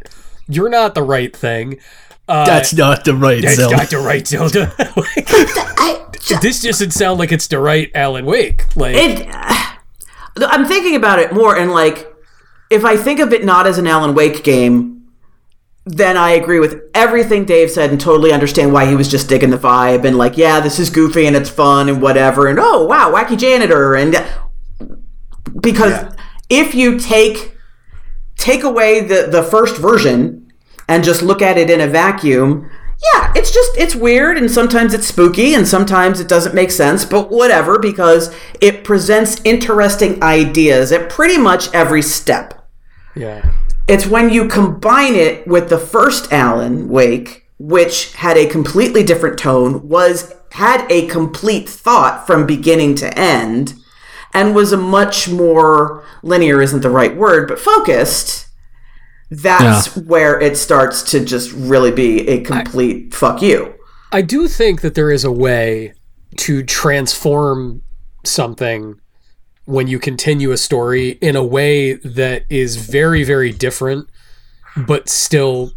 you're 0.47 0.69
not 0.69 0.93
the 0.95 1.03
right 1.03 1.35
thing." 1.35 1.79
Uh, 2.27 2.45
not 2.73 3.03
the 3.03 3.13
right 3.13 3.43
it's 3.43 3.57
not 3.59 3.89
the 3.89 3.97
right 3.97 4.25
Zelda. 4.25 4.73
Like, 6.25 6.41
this 6.41 6.61
doesn't 6.61 6.91
sound 6.91 7.19
like 7.19 7.33
it's 7.33 7.47
the 7.47 7.59
right 7.59 7.91
Alan 7.93 8.25
Wake. 8.25 8.75
Like, 8.77 8.95
It. 8.95 9.27
I'm 10.37 10.65
thinking 10.65 10.95
about 10.95 11.19
it 11.19 11.33
more, 11.33 11.55
and 11.57 11.71
like, 11.71 12.11
if 12.69 12.85
I 12.85 12.95
think 12.95 13.19
of 13.19 13.33
it 13.33 13.43
not 13.43 13.67
as 13.67 13.77
an 13.77 13.87
Alan 13.87 14.15
Wake 14.15 14.43
game, 14.43 15.05
then 15.85 16.15
I 16.15 16.31
agree 16.31 16.59
with 16.59 16.81
everything 16.93 17.43
Dave 17.43 17.69
said 17.69 17.91
and 17.91 17.99
totally 17.99 18.31
understand 18.31 18.71
why 18.71 18.85
he 18.85 18.95
was 18.95 19.11
just 19.11 19.27
digging 19.27 19.49
the 19.49 19.57
vibe 19.57 20.05
and 20.05 20.17
like, 20.17 20.37
yeah, 20.37 20.61
this 20.61 20.79
is 20.79 20.89
goofy 20.89 21.25
and 21.25 21.35
it's 21.35 21.49
fun 21.49 21.89
and 21.89 22.01
whatever, 22.01 22.47
and 22.47 22.57
oh 22.59 22.85
wow, 22.85 23.11
wacky 23.11 23.37
janitor, 23.37 23.95
and 23.95 24.15
because 25.59 26.15
if 26.49 26.73
you 26.73 26.97
take 26.99 27.57
take 28.37 28.63
away 28.63 29.01
the 29.01 29.27
the 29.29 29.43
first 29.43 29.77
version 29.77 30.42
and 30.87 31.03
just 31.03 31.21
look 31.21 31.41
at 31.41 31.57
it 31.57 31.69
in 31.69 31.81
a 31.81 31.87
vacuum 31.87 32.69
yeah 33.13 33.31
it's 33.35 33.51
just 33.51 33.77
it's 33.77 33.95
weird 33.95 34.37
and 34.37 34.49
sometimes 34.49 34.93
it's 34.93 35.07
spooky 35.07 35.53
and 35.53 35.67
sometimes 35.67 36.19
it 36.19 36.27
doesn't 36.27 36.55
make 36.55 36.71
sense 36.71 37.05
but 37.05 37.29
whatever 37.31 37.79
because 37.79 38.33
it 38.61 38.83
presents 38.83 39.41
interesting 39.43 40.21
ideas 40.23 40.91
at 40.91 41.09
pretty 41.09 41.37
much 41.37 41.73
every 41.73 42.01
step 42.01 42.63
yeah. 43.15 43.53
it's 43.87 44.07
when 44.07 44.29
you 44.29 44.47
combine 44.47 45.15
it 45.15 45.47
with 45.47 45.69
the 45.69 45.77
first 45.77 46.31
Alan 46.31 46.89
Wake, 46.89 47.45
which 47.59 48.13
had 48.13 48.37
a 48.37 48.47
completely 48.47 49.03
different 49.03 49.37
tone, 49.37 49.87
was 49.87 50.33
had 50.51 50.89
a 50.91 51.07
complete 51.07 51.69
thought 51.69 52.25
from 52.25 52.45
beginning 52.45 52.95
to 52.95 53.17
end, 53.17 53.75
and 54.33 54.55
was 54.55 54.71
a 54.71 54.77
much 54.77 55.29
more 55.29 56.03
linear 56.23 56.61
isn't 56.61 56.81
the 56.81 56.89
right 56.89 57.15
word, 57.15 57.47
but 57.47 57.59
focused. 57.59 58.47
That's 59.41 59.95
where 59.95 60.39
it 60.39 60.57
starts 60.57 61.01
to 61.11 61.23
just 61.23 61.51
really 61.53 61.91
be 61.91 62.27
a 62.27 62.41
complete 62.41 63.13
fuck 63.13 63.41
you. 63.41 63.73
I 64.11 64.21
do 64.21 64.47
think 64.47 64.81
that 64.81 64.95
there 64.95 65.09
is 65.09 65.23
a 65.23 65.31
way 65.31 65.93
to 66.37 66.63
transform 66.63 67.81
something 68.23 68.99
when 69.65 69.87
you 69.87 69.97
continue 69.99 70.51
a 70.51 70.57
story 70.57 71.11
in 71.21 71.35
a 71.35 71.43
way 71.43 71.93
that 71.93 72.43
is 72.49 72.75
very, 72.75 73.23
very 73.23 73.51
different, 73.51 74.09
but 74.75 75.09
still 75.09 75.71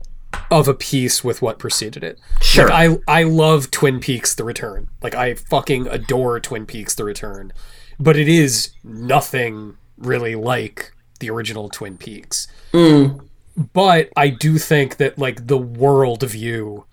of 0.50 0.68
a 0.68 0.74
piece 0.74 1.24
with 1.24 1.40
what 1.40 1.58
preceded 1.58 2.04
it. 2.04 2.18
Sure. 2.40 2.68
Like 2.68 3.00
I 3.08 3.20
I 3.20 3.22
love 3.22 3.70
Twin 3.70 4.00
Peaks 4.00 4.34
The 4.34 4.44
Return. 4.44 4.88
Like 5.02 5.14
I 5.14 5.34
fucking 5.34 5.86
adore 5.88 6.40
Twin 6.40 6.66
Peaks 6.66 6.94
The 6.94 7.04
Return. 7.04 7.52
But 7.98 8.16
it 8.16 8.28
is 8.28 8.72
nothing 8.84 9.76
really 9.96 10.34
like 10.34 10.92
the 11.20 11.30
original 11.30 11.68
Twin 11.68 11.96
Peaks. 11.96 12.46
Mm. 12.72 13.25
But 13.56 14.10
I 14.16 14.28
do 14.28 14.58
think 14.58 14.98
that 14.98 15.18
like 15.18 15.46
the 15.46 15.58
world 15.58 16.22
view 16.22 16.84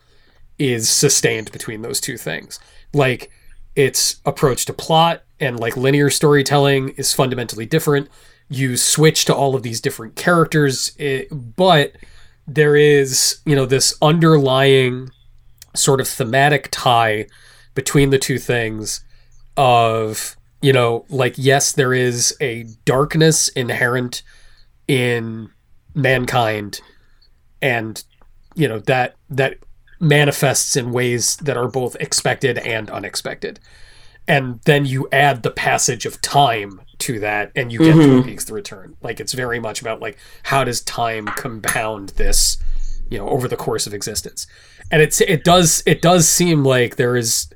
is 0.57 0.89
sustained 0.89 1.51
between 1.51 1.81
those 1.81 1.99
two 1.99 2.17
things. 2.17 2.59
Like 2.93 3.31
its 3.75 4.21
approach 4.25 4.65
to 4.65 4.73
plot 4.73 5.23
and 5.39 5.59
like 5.59 5.75
linear 5.75 6.09
storytelling 6.09 6.89
is 6.89 7.13
fundamentally 7.13 7.65
different. 7.65 8.07
You 8.49 8.77
switch 8.77 9.25
to 9.25 9.35
all 9.35 9.55
of 9.55 9.63
these 9.63 9.81
different 9.81 10.15
characters, 10.15 10.93
eh, 10.99 11.23
but 11.31 11.93
there 12.47 12.75
is, 12.75 13.39
you 13.45 13.55
know, 13.55 13.65
this 13.65 13.95
underlying 14.01 15.09
sort 15.75 15.99
of 15.99 16.07
thematic 16.07 16.69
tie 16.71 17.25
between 17.73 18.11
the 18.11 18.19
two 18.19 18.37
things 18.37 19.03
of 19.57 20.37
you 20.63 20.71
know, 20.71 21.05
like 21.09 21.35
yes, 21.37 21.73
there 21.73 21.93
is 21.93 22.35
a 22.39 22.65
darkness 22.85 23.49
inherent 23.49 24.23
in 24.87 25.49
mankind, 25.95 26.81
and 27.61 28.03
you 28.55 28.67
know 28.67 28.79
that 28.79 29.15
that 29.29 29.57
manifests 29.99 30.75
in 30.75 30.91
ways 30.91 31.37
that 31.37 31.57
are 31.57 31.67
both 31.67 31.95
expected 31.99 32.57
and 32.59 32.89
unexpected. 32.89 33.59
And 34.27 34.61
then 34.65 34.85
you 34.85 35.07
add 35.11 35.43
the 35.43 35.51
passage 35.51 36.05
of 36.05 36.21
time 36.21 36.81
to 36.99 37.19
that, 37.19 37.51
and 37.55 37.71
you 37.71 37.79
get 37.79 37.95
mm-hmm. 37.95 38.11
Twin 38.11 38.23
Peaks: 38.23 38.45
The 38.45 38.53
Return. 38.53 38.95
Like 39.01 39.19
it's 39.19 39.33
very 39.33 39.59
much 39.59 39.81
about 39.81 39.99
like 39.99 40.17
how 40.43 40.63
does 40.63 40.81
time 40.81 41.25
compound 41.25 42.09
this, 42.09 42.57
you 43.09 43.17
know, 43.17 43.27
over 43.27 43.47
the 43.47 43.57
course 43.57 43.85
of 43.87 43.93
existence. 43.93 44.47
And 44.91 45.01
it's 45.01 45.19
it 45.21 45.43
does 45.43 45.83
it 45.85 46.01
does 46.01 46.27
seem 46.27 46.63
like 46.63 46.95
there 46.95 47.17
is 47.17 47.49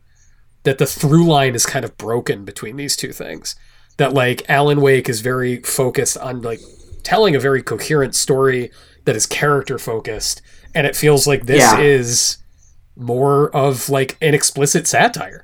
that 0.63 0.77
the 0.77 0.85
through 0.85 1.25
line 1.25 1.55
is 1.55 1.65
kind 1.65 1.85
of 1.85 1.97
broken 1.97 2.43
between 2.43 2.75
these 2.75 2.97
two 2.97 3.13
things. 3.13 3.55
That 3.95 4.13
like 4.13 4.47
Alan 4.49 4.81
Wake 4.81 5.07
is 5.07 5.21
very 5.21 5.61
focused 5.61 6.17
on 6.17 6.41
like 6.41 6.59
telling 7.08 7.36
a 7.36 7.39
very 7.39 7.64
coherent 7.64 8.14
story 8.16 8.70
that 9.05 9.16
is 9.16 9.26
character 9.26 9.80
focused, 9.80 10.41
and 10.76 10.86
it 10.86 10.95
feels 10.95 11.26
like 11.26 11.45
this 11.45 11.64
Yeah. 11.64 11.80
is 11.80 12.38
more 12.97 13.49
of 13.55 13.89
like 13.89 14.18
an 14.22 14.34
explicit 14.34 14.88
satire. 14.88 15.43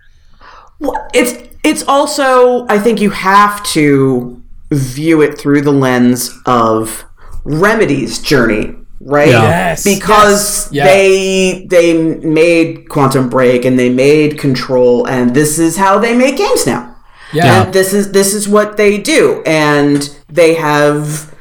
Well, 0.79 1.07
it's 1.13 1.33
it's 1.63 1.83
also 1.87 2.65
I 2.67 2.77
think 2.79 2.99
you 2.99 3.11
have 3.11 3.63
to 3.77 4.41
view 4.71 5.21
it 5.21 5.37
through 5.39 5.61
the 5.61 5.71
lens 5.71 6.29
of 6.45 7.05
Remedy's 7.45 8.19
journey, 8.21 8.75
right? 8.99 9.29
Yeah. 9.29 9.43
Yes, 9.43 9.83
Because 9.85 10.67
yes, 10.71 10.73
yeah. 10.73 10.85
they 10.85 11.65
they 11.69 11.93
made 12.19 12.89
Quantum 12.89 13.29
Break 13.29 13.63
and 13.63 13.79
they 13.79 13.89
made 13.89 14.37
Control, 14.37 15.07
and 15.07 15.33
this 15.33 15.57
is 15.59 15.77
how 15.77 15.97
they 15.99 16.13
make 16.15 16.35
games 16.37 16.65
now. 16.67 16.89
Yeah. 17.31 17.63
And 17.63 17.73
this 17.73 17.93
is 17.93 18.11
this 18.11 18.33
is 18.33 18.49
what 18.49 18.75
they 18.75 18.97
do, 18.97 19.41
and 19.45 20.09
they 20.27 20.55
have 20.55 21.32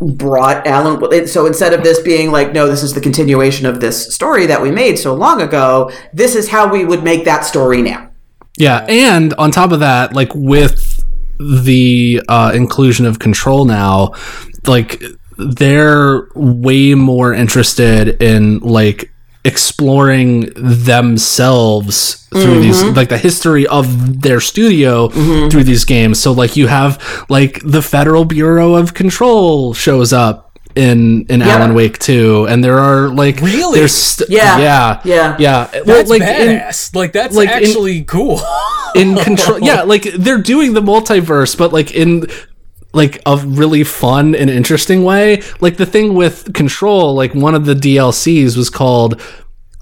brought 0.00 0.66
Alan. 0.66 1.26
So 1.26 1.46
instead 1.46 1.72
of 1.72 1.82
this 1.82 2.00
being 2.00 2.32
like, 2.32 2.52
no, 2.52 2.66
this 2.66 2.82
is 2.82 2.94
the 2.94 3.00
continuation 3.00 3.66
of 3.66 3.80
this 3.80 4.14
story 4.14 4.46
that 4.46 4.60
we 4.60 4.70
made 4.70 4.98
so 4.98 5.14
long 5.14 5.42
ago. 5.42 5.90
This 6.12 6.34
is 6.34 6.48
how 6.48 6.70
we 6.70 6.84
would 6.84 7.04
make 7.04 7.24
that 7.24 7.44
story 7.44 7.82
now. 7.82 8.10
Yeah, 8.56 8.84
and 8.88 9.32
on 9.34 9.50
top 9.50 9.72
of 9.72 9.80
that, 9.80 10.14
like 10.14 10.34
with 10.34 11.04
the 11.38 12.22
uh, 12.28 12.52
inclusion 12.54 13.06
of 13.06 13.18
control 13.18 13.64
now, 13.64 14.12
like 14.66 15.02
they're 15.38 16.28
way 16.34 16.94
more 16.94 17.32
interested 17.32 18.20
in 18.22 18.58
like 18.58 19.10
exploring 19.44 20.52
themselves 20.54 22.26
through 22.28 22.60
these 22.60 22.82
mm-hmm. 22.82 22.94
like 22.94 23.08
the 23.08 23.16
history 23.18 23.66
of 23.66 24.20
their 24.20 24.38
studio 24.38 25.08
mm-hmm. 25.08 25.48
through 25.48 25.64
these 25.64 25.84
games 25.86 26.20
so 26.20 26.30
like 26.30 26.56
you 26.56 26.66
have 26.66 27.02
like 27.30 27.60
the 27.64 27.80
federal 27.80 28.26
bureau 28.26 28.74
of 28.74 28.92
control 28.92 29.72
shows 29.72 30.12
up 30.12 30.58
in 30.76 31.24
in 31.26 31.40
alan 31.42 31.74
wake 31.74 31.98
2 31.98 32.46
and 32.48 32.62
there 32.62 32.78
are 32.78 33.08
like 33.08 33.40
Really? 33.40 33.78
there's 33.80 33.94
st- 33.94 34.28
Yeah. 34.30 34.58
yeah 34.58 35.00
Yeah. 35.04 35.36
yeah 35.38 35.70
well, 35.72 35.84
That's 35.86 36.10
like 36.10 36.22
in- 36.22 36.28
badass. 36.60 36.94
like 36.94 37.12
that's 37.12 37.34
like, 37.34 37.48
in- 37.48 37.54
actually 37.64 38.04
cool. 38.04 38.40
in 38.94 39.16
control 39.16 39.58
yeah 39.60 39.82
like 39.94 40.02
they're 40.02 40.38
doing 40.42 40.74
the 40.74 40.82
multiverse 40.82 41.56
but 41.56 41.72
like 41.72 41.92
in 41.94 42.26
like 42.92 43.20
a 43.26 43.36
really 43.38 43.84
fun 43.84 44.34
and 44.34 44.50
interesting 44.50 45.04
way 45.04 45.42
like 45.60 45.76
the 45.76 45.86
thing 45.86 46.14
with 46.14 46.52
control 46.54 47.14
like 47.14 47.34
one 47.34 47.54
of 47.54 47.64
the 47.64 47.74
dlcs 47.74 48.56
was 48.56 48.68
called 48.70 49.20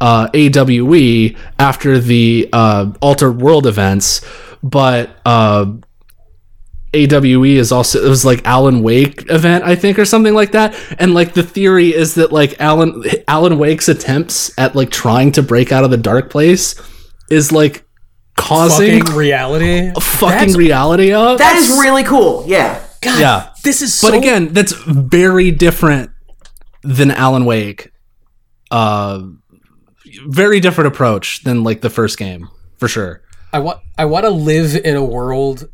uh 0.00 0.28
awe 0.34 1.36
after 1.58 1.98
the 1.98 2.48
uh 2.52 2.92
altered 3.00 3.40
world 3.40 3.66
events 3.66 4.20
but 4.62 5.10
uh 5.24 5.66
AWE 6.94 7.44
is 7.58 7.70
also 7.70 8.02
it 8.02 8.08
was 8.08 8.24
like 8.24 8.46
Alan 8.46 8.82
Wake 8.82 9.30
event 9.30 9.62
I 9.62 9.74
think 9.76 9.98
or 9.98 10.06
something 10.06 10.32
like 10.32 10.52
that 10.52 10.74
and 10.98 11.12
like 11.12 11.34
the 11.34 11.42
theory 11.42 11.94
is 11.94 12.14
that 12.14 12.32
like 12.32 12.58
Alan 12.60 13.04
Alan 13.28 13.58
Wake's 13.58 13.88
attempts 13.88 14.56
at 14.58 14.74
like 14.74 14.90
trying 14.90 15.32
to 15.32 15.42
break 15.42 15.70
out 15.70 15.84
of 15.84 15.90
the 15.90 15.98
dark 15.98 16.30
place 16.30 16.80
is 17.30 17.52
like 17.52 17.84
causing 18.36 19.00
Fucking 19.00 19.16
reality. 19.18 19.92
fucking 20.00 20.30
That's- 20.30 20.56
reality 20.56 21.12
up. 21.12 21.38
That 21.38 21.56
is 21.56 21.68
really 21.70 22.04
cool. 22.04 22.44
Yeah. 22.46 22.82
God, 23.00 23.20
Yeah. 23.20 23.48
This 23.62 23.82
is 23.82 24.00
but 24.00 24.14
again, 24.14 24.52
that's 24.52 24.72
very 24.72 25.50
different 25.50 26.10
than 26.82 27.10
Alan 27.10 27.44
Wake. 27.44 27.92
Uh, 28.70 29.22
very 30.26 30.60
different 30.60 30.88
approach 30.88 31.42
than 31.44 31.64
like 31.64 31.80
the 31.80 31.90
first 31.90 32.18
game 32.18 32.48
for 32.78 32.88
sure. 32.88 33.22
I 33.52 33.58
want 33.60 33.80
I 33.96 34.04
want 34.04 34.24
to 34.24 34.30
live 34.30 34.76
in 34.76 34.96
a 34.96 35.04
world 35.04 35.68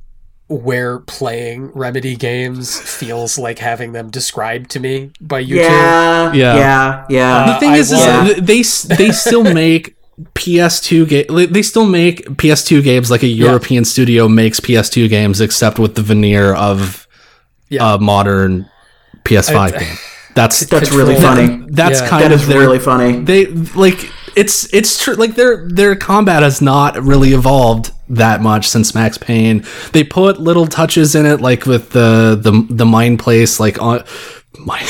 where 0.48 1.00
playing 1.00 1.68
Remedy 1.68 2.16
games 2.16 2.78
feels 2.78 3.38
like 3.38 3.58
having 3.58 3.92
them 3.92 4.10
described 4.10 4.70
to 4.72 4.80
me 4.80 5.10
by 5.20 5.40
you 5.40 5.56
two. 5.56 5.62
Yeah. 5.62 6.32
Yeah. 6.32 6.56
Yeah. 6.56 7.06
Yeah. 7.08 7.52
The 7.52 7.60
thing 7.60 7.70
I 7.70 7.76
is, 7.78 7.92
is 7.92 8.86
they 8.88 8.96
they 8.96 9.12
still 9.12 9.42
make 9.42 9.96
PS2 10.34 11.08
game. 11.08 11.52
They 11.52 11.62
still 11.62 11.86
make 11.86 12.24
PS2 12.26 12.82
games 12.82 13.10
like 13.10 13.22
a 13.22 13.28
European 13.28 13.84
studio 13.84 14.28
makes 14.28 14.60
PS2 14.60 15.08
games, 15.08 15.40
except 15.40 15.78
with 15.78 15.94
the 15.94 16.02
veneer 16.02 16.54
of 16.54 17.03
Yeah. 17.74 17.94
a 17.94 17.98
modern 17.98 18.68
PS5 19.24 19.56
I- 19.74 19.78
game. 19.78 19.96
That's 20.34 20.60
That's 20.66 20.90
really 20.90 21.14
Control. 21.14 21.36
funny. 21.36 21.66
that's 21.70 22.00
Yeah. 22.00 22.08
kind 22.08 22.24
That 22.24 22.32
of 22.32 22.46
their 22.48 22.58
really 22.58 22.80
funny. 22.80 23.20
they 23.20 23.46
like 23.46 24.10
it's 24.34 24.66
it's 24.74 25.00
true 25.00 25.14
like 25.14 25.36
their 25.36 25.68
their 25.68 25.94
combat 25.94 26.42
has 26.42 26.60
not 26.60 27.00
really 27.00 27.32
evolved 27.34 27.92
that 28.08 28.42
much 28.42 28.68
since 28.68 28.96
Max 28.96 29.16
Payne. 29.16 29.64
They 29.92 30.02
put 30.02 30.40
little 30.40 30.66
touches 30.66 31.14
in 31.14 31.24
it 31.24 31.40
like 31.40 31.66
with 31.66 31.90
the 31.90 32.36
the 32.40 32.66
the 32.68 32.84
mind 32.84 33.20
place 33.20 33.60
like 33.60 33.80
on 33.80 34.02
my 34.58 34.80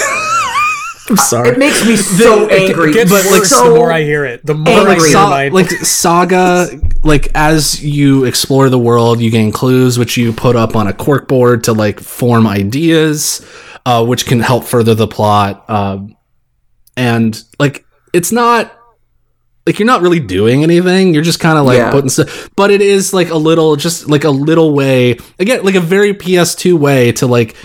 I'm 1.11 1.17
sorry. 1.17 1.51
It 1.51 1.59
makes 1.59 1.85
me 1.87 1.97
so 2.23 2.49
It 2.49 2.71
angry. 2.71 2.93
gets 2.93 3.11
but, 3.11 3.25
like, 3.27 3.41
worse 3.41 3.51
so 3.51 3.69
the 3.69 3.75
more 3.75 3.93
I 3.93 4.03
hear 4.03 4.25
it. 4.25 4.45
The 4.45 4.55
more 4.55 4.73
I 4.73 4.93
angry. 4.93 5.09
hear 5.09 5.13
Sa- 5.13 5.31
mine. 5.31 5.53
like 5.53 5.71
saga 5.71 6.69
like 7.03 7.29
as 7.35 7.83
you 7.85 8.25
explore 8.25 8.71
the 8.71 8.79
world 8.79 9.21
you 9.21 9.31
gain 9.31 9.53
clues 9.53 9.99
which 9.99 10.17
you 10.17 10.33
put 10.33 10.57
up 10.57 10.75
on 10.77 10.87
a 10.87 10.93
cork 10.95 11.29
board 11.29 11.65
to 11.65 11.73
like 11.75 12.01
form 12.01 12.47
ideas 12.47 13.45
uh, 13.85 14.05
which 14.05 14.25
can 14.25 14.41
help 14.41 14.65
further 14.65 14.95
the 14.95 15.07
plot 15.07 15.69
um, 15.69 16.17
and 16.97 17.43
like 17.59 17.85
it's 18.15 18.33
not 18.33 18.73
like 19.67 19.79
you're 19.79 19.87
not 19.87 20.01
really 20.01 20.21
doing 20.21 20.63
anything 20.63 21.13
you're 21.13 21.23
just 21.23 21.41
kind 21.41 21.59
of 21.59 21.67
like 21.67 21.77
Yeah. 21.79 21.91
putting 21.91 22.09
stuff 22.09 22.49
but 22.57 22.71
it 22.71 22.81
is 22.81 23.13
like 23.13 23.29
a 23.31 23.37
little 23.37 23.77
just 23.77 24.09
like 24.09 24.25
a 24.25 24.31
little 24.31 24.73
way 24.75 25.19
again 25.39 25.63
like 25.65 25.75
a 25.75 25.81
very 25.81 26.15
ps2 26.15 26.79
way 26.79 27.13
to 27.13 27.27
like 27.27 27.57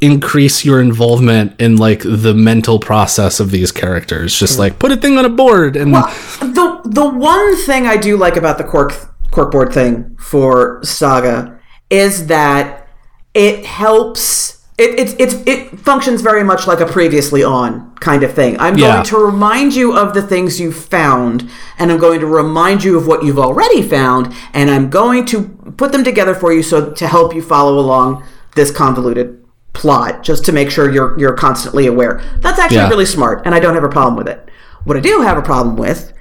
increase 0.00 0.64
your 0.64 0.80
involvement 0.80 1.58
in 1.60 1.76
like 1.76 2.02
the 2.04 2.34
mental 2.34 2.78
process 2.78 3.40
of 3.40 3.50
these 3.50 3.72
characters 3.72 4.38
just 4.38 4.56
mm. 4.56 4.58
like 4.58 4.78
put 4.78 4.92
a 4.92 4.96
thing 4.96 5.16
on 5.16 5.24
a 5.24 5.28
board 5.28 5.74
and 5.74 5.94
the 5.94 6.80
the 6.84 7.08
one 7.08 7.56
thing 7.64 7.86
I 7.86 7.96
do 7.96 8.16
like 8.16 8.36
about 8.36 8.58
the 8.58 8.64
cork 8.64 8.92
corkboard 9.30 9.72
thing 9.72 10.16
for 10.18 10.80
Saga 10.82 11.58
is 11.90 12.26
that 12.26 12.88
it 13.34 13.64
helps. 13.64 14.56
It, 14.78 14.98
it, 14.98 15.20
it's 15.20 15.34
it 15.46 15.78
functions 15.78 16.20
very 16.20 16.44
much 16.44 16.66
like 16.66 16.80
a 16.80 16.86
previously 16.86 17.42
on 17.42 17.94
kind 17.96 18.22
of 18.22 18.34
thing. 18.34 18.60
I'm 18.60 18.76
Yeah. 18.76 18.94
going 18.94 19.06
to 19.06 19.18
remind 19.18 19.74
you 19.74 19.96
of 19.96 20.12
the 20.12 20.20
things 20.20 20.60
you've 20.60 20.76
found, 20.76 21.48
and 21.78 21.90
I'm 21.90 21.98
going 21.98 22.20
to 22.20 22.26
remind 22.26 22.84
you 22.84 22.98
of 22.98 23.06
what 23.06 23.24
you've 23.24 23.38
already 23.38 23.80
found, 23.80 24.34
and 24.52 24.70
I'm 24.70 24.90
going 24.90 25.24
to 25.26 25.44
put 25.78 25.92
them 25.92 26.04
together 26.04 26.34
for 26.34 26.52
you 26.52 26.62
so 26.62 26.92
to 26.92 27.06
help 27.06 27.34
you 27.34 27.40
follow 27.40 27.78
along 27.78 28.22
this 28.54 28.70
convoluted 28.70 29.45
plot, 29.76 30.22
just 30.22 30.44
to 30.46 30.52
make 30.52 30.70
sure 30.70 30.90
you're 30.90 31.16
you're 31.18 31.34
constantly 31.34 31.86
aware. 31.86 32.20
That's 32.40 32.58
actually 32.58 32.78
Yeah. 32.78 32.88
really 32.88 33.06
smart, 33.06 33.42
and 33.44 33.54
I 33.54 33.60
don't 33.60 33.74
have 33.74 33.84
a 33.84 33.88
problem 33.88 34.16
with 34.16 34.28
it. 34.28 34.48
What 34.84 34.96
I 34.96 35.00
do 35.00 35.20
have 35.22 35.36
a 35.38 35.42
problem 35.42 35.76
with 35.76 36.12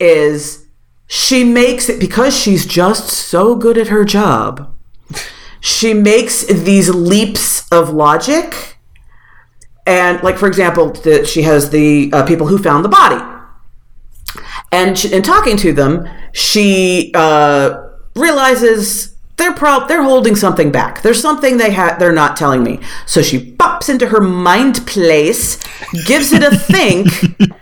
is 0.00 0.64
she 1.06 1.44
makes 1.44 1.88
it 1.88 1.98
because 2.00 2.34
she's 2.36 2.64
just 2.66 3.08
so 3.10 3.54
good 3.56 3.76
at 3.76 3.88
her 3.88 4.04
job. 4.04 4.70
She 5.60 5.94
makes 5.94 6.44
these 6.44 6.88
leaps 6.90 7.66
of 7.70 7.90
logic, 7.90 8.78
and 9.86 10.22
like 10.22 10.36
for 10.38 10.46
example, 10.46 10.90
that 11.04 11.26
she 11.26 11.42
has 11.42 11.70
the 11.70 12.10
uh, 12.12 12.22
people 12.24 12.46
who 12.46 12.58
found 12.58 12.84
the 12.84 12.88
body, 12.90 13.20
and 14.70 14.98
she, 14.98 15.12
in 15.12 15.22
talking 15.22 15.56
to 15.58 15.72
them, 15.72 16.06
she 16.32 17.10
uh, 17.14 17.80
realizes 18.14 19.13
they're 19.36 19.54
prob- 19.54 19.88
they're 19.88 20.02
holding 20.02 20.36
something 20.36 20.70
back. 20.70 21.02
There's 21.02 21.20
something 21.20 21.56
they 21.56 21.72
ha- 21.72 21.96
they're 21.98 22.12
not 22.12 22.36
telling 22.36 22.62
me. 22.62 22.80
So 23.06 23.20
she 23.22 23.52
pops 23.52 23.88
into 23.88 24.08
her 24.08 24.20
mind 24.20 24.86
place, 24.86 25.58
gives 26.06 26.32
it 26.32 26.42
a 26.42 26.56
think, 26.56 27.08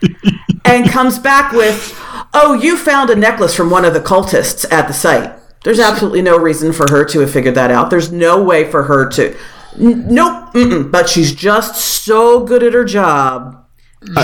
and 0.65 0.89
comes 0.89 1.19
back 1.19 1.53
with, 1.53 1.99
"Oh, 2.35 2.53
you 2.53 2.77
found 2.77 3.11
a 3.11 3.17
necklace 3.17 3.55
from 3.55 3.71
one 3.71 3.85
of 3.85 3.95
the 3.95 4.01
cultists 4.01 4.71
at 4.71 4.87
the 4.87 4.95
site." 4.95 5.33
There's 5.65 5.81
absolutely 5.81 6.23
no 6.23 6.37
reason 6.39 6.73
for 6.73 6.87
her 6.91 7.05
to 7.07 7.21
have 7.21 7.31
figured 7.31 7.55
that 7.55 7.71
out. 7.71 7.89
There's 7.89 8.13
no 8.13 8.43
way 8.43 8.71
for 8.71 8.83
her 8.83 9.09
to. 9.11 9.35
N- 9.81 10.13
nope. 10.13 10.53
Mm-mm. 10.53 10.91
But 10.91 11.09
she's 11.09 11.35
just 11.35 11.77
so 12.05 12.45
good 12.45 12.63
at 12.63 12.75
her 12.75 12.85
job. 12.85 13.59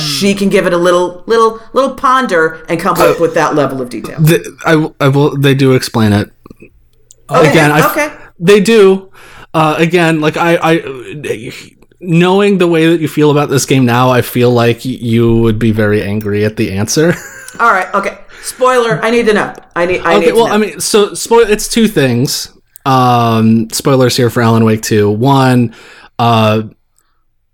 she 0.01 0.35
can 0.35 0.49
give 0.49 0.67
it 0.67 0.73
a 0.73 0.77
little, 0.77 1.23
little, 1.29 1.61
little 1.73 1.95
ponder 1.95 2.65
and 2.69 2.81
come 2.81 2.97
up 2.99 3.21
with 3.21 3.35
that 3.35 3.55
level 3.55 3.81
of 3.81 3.89
detail. 3.89 4.21
The, 4.21 4.93
I, 5.01 5.05
I 5.05 5.09
will. 5.09 5.37
They 5.37 5.55
do 5.55 5.73
explain 5.75 6.13
it 6.13 6.33
again, 7.29 7.71
I, 7.71 7.91
okay. 7.91 8.17
they 8.39 8.61
do. 8.61 9.13
Uh, 9.55 9.77
again, 9.79 10.21
like 10.21 10.37
I, 10.37 10.59
I, 10.61 11.53
knowing 12.01 12.59
the 12.59 12.67
way 12.67 12.87
that 12.87 13.01
you 13.01 13.09
feel 13.09 13.31
about 13.31 13.49
this 13.49 13.67
game 13.67 13.85
now, 13.85 14.11
I 14.11 14.23
feel 14.23 14.51
like 14.51 14.85
you 14.85 15.39
would 15.39 15.59
be 15.59 15.73
very 15.73 16.03
angry 16.03 16.45
at 16.45 16.57
the 16.57 16.73
answer. 16.73 17.15
All 17.61 17.73
right. 17.73 17.93
Okay. 17.95 18.19
Spoiler. 18.43 19.03
I 19.03 19.11
need 19.11 19.27
to 19.27 19.35
know. 19.35 19.53
I 19.75 19.87
need. 19.87 20.01
I 20.03 20.19
need 20.19 20.27
okay, 20.27 20.31
to 20.31 20.35
well. 20.35 20.47
I 20.47 20.59
mean, 20.59 20.81
so 20.81 21.15
spoil. 21.15 21.41
It's 21.41 21.69
two 21.69 21.89
things. 21.89 22.53
Um, 22.87 23.69
spoilers 23.71 24.17
here 24.17 24.31
for 24.31 24.43
Alan 24.43 24.65
Wake 24.65 24.83
Two. 24.83 25.11
One, 25.11 25.75
uh, 26.19 26.63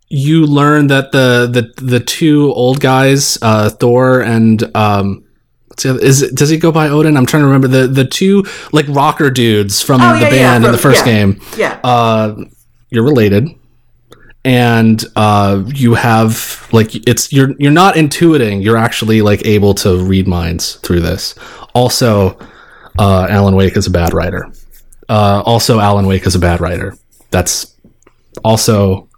you 0.08 0.46
learn 0.46 0.88
that 0.88 1.12
the 1.12 1.48
the 1.50 1.82
the 1.82 2.00
two 2.00 2.52
old 2.52 2.80
guys, 2.80 3.38
uh, 3.42 3.70
Tor 3.70 4.20
and 4.20 4.76
um. 4.76 5.24
Other- 5.84 6.00
Is 6.00 6.22
it, 6.22 6.34
does 6.34 6.48
he 6.50 6.56
go 6.58 6.70
by 6.72 6.88
Odin? 6.88 7.16
I'm 7.16 7.26
trying 7.26 7.42
to 7.42 7.46
remember 7.46 7.68
the 7.68 7.86
the 7.86 8.04
two 8.04 8.44
like 8.72 8.86
rocker 8.88 9.30
dudes 9.30 9.82
from 9.82 10.00
Oh, 10.00 10.14
the 10.14 10.20
yeah, 10.24 10.30
band 10.30 10.62
yeah, 10.64 10.68
in 10.68 10.72
the 10.72 10.78
first 10.78 11.04
yeah. 11.06 11.12
game. 11.12 11.40
yeah. 11.56 11.80
Uh, 11.84 12.36
you're 12.90 13.04
related, 13.04 13.48
and 14.44 15.04
uh, 15.16 15.62
you 15.66 15.94
have 15.94 16.68
like 16.72 16.94
it's 17.08 17.32
you're 17.32 17.52
you're 17.58 17.72
not 17.72 17.94
intuiting. 17.96 18.62
You're 18.62 18.76
actually 18.76 19.22
like 19.22 19.44
able 19.46 19.74
to 19.74 20.04
read 20.04 20.28
minds 20.28 20.76
through 20.76 21.00
this. 21.00 21.34
Also, 21.74 22.38
uh, 22.98 23.26
Alan 23.28 23.56
Wake 23.56 23.76
is 23.76 23.86
a 23.86 23.90
bad 23.90 24.12
writer. 24.14 24.46
Uh, 25.08 25.42
also, 25.44 25.80
Alan 25.80 26.06
Wake 26.06 26.26
is 26.26 26.34
a 26.34 26.38
bad 26.38 26.60
writer. 26.60 26.96
That's 27.30 27.74
also 28.44 29.08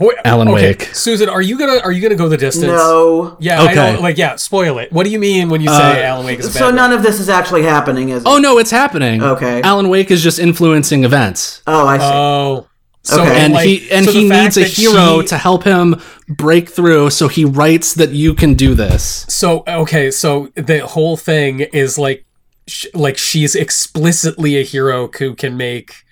Wait, 0.00 0.16
Alan 0.24 0.48
okay, 0.48 0.68
Wake. 0.68 0.82
Susan, 0.94 1.28
are 1.28 1.42
you 1.42 1.58
gonna 1.58 1.80
are 1.82 1.90
you 1.90 2.00
gonna 2.00 2.14
go 2.14 2.28
the 2.28 2.36
distance? 2.36 2.66
no. 2.72 3.36
Yeah. 3.40 3.60
I 3.60 3.64
Okay. 3.64 3.74
don't, 3.74 4.02
like 4.02 4.16
yeah. 4.16 4.36
Spoil 4.36 4.78
it. 4.78 4.92
What 4.92 5.04
do 5.04 5.10
you 5.10 5.18
mean 5.18 5.48
when 5.48 5.60
you 5.60 5.68
say 5.68 6.02
uh, 6.04 6.06
Alan 6.06 6.24
Wake 6.26 6.38
is 6.38 6.46
a 6.46 6.48
bad? 6.50 6.58
So 6.58 6.70
none 6.70 6.92
of 6.92 7.02
this 7.02 7.18
is 7.18 7.28
actually 7.28 7.62
happening, 7.64 8.10
is 8.10 8.22
it? 8.22 8.28
oh 8.28 8.38
no, 8.38 8.58
it's 8.58 8.70
happening. 8.70 9.22
Okay. 9.22 9.60
Alan 9.62 9.88
Wake 9.88 10.10
is 10.10 10.22
just 10.22 10.38
influencing 10.38 11.04
events. 11.04 11.62
Oh, 11.66 11.86
I 11.86 11.98
see. 11.98 12.04
Oh. 12.04 12.66
So 13.02 13.22
Okay. 13.22 13.40
and 13.40 13.52
like, 13.54 13.66
he 13.66 13.90
and 13.90 14.04
so 14.06 14.12
he 14.12 14.28
needs 14.28 14.56
a 14.56 14.64
hero 14.64 15.20
she- 15.22 15.28
to 15.28 15.38
help 15.38 15.64
him 15.64 15.96
break 16.28 16.68
through 16.68 17.10
so 17.10 17.26
he 17.28 17.44
writes 17.44 17.94
that 17.94 18.10
you 18.10 18.34
can 18.34 18.52
do 18.54 18.74
this 18.74 19.24
So 19.28 19.64
okay, 19.66 20.10
so 20.10 20.48
the 20.56 20.80
whole 20.86 21.16
thing 21.16 21.60
is 21.60 21.96
like, 21.98 22.24
sh- 22.66 22.86
like 22.94 23.16
she's 23.16 23.54
explicitly 23.54 24.58
a 24.58 24.62
hero 24.62 25.08
who 25.18 25.34
can 25.34 25.56
make 25.56 26.04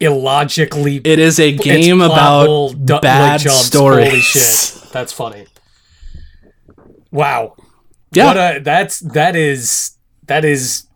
illogically 0.00 0.96
it 1.04 1.18
is 1.18 1.38
a 1.38 1.52
game 1.52 2.00
about 2.00 2.46
hole 2.46 2.70
du- 2.72 2.98
bad 3.00 3.40
jumps. 3.40 3.66
stories 3.66 4.08
Holy 4.08 4.20
shit, 4.20 4.90
that's 4.92 5.12
funny. 5.12 5.46
Wow. 7.12 7.56
yeah 8.12 8.24
What 8.26 8.36
a, 8.36 8.60
that's 8.62 9.00
that 9.00 9.36
is 9.36 9.96
that 10.26 10.44
is 10.44 10.86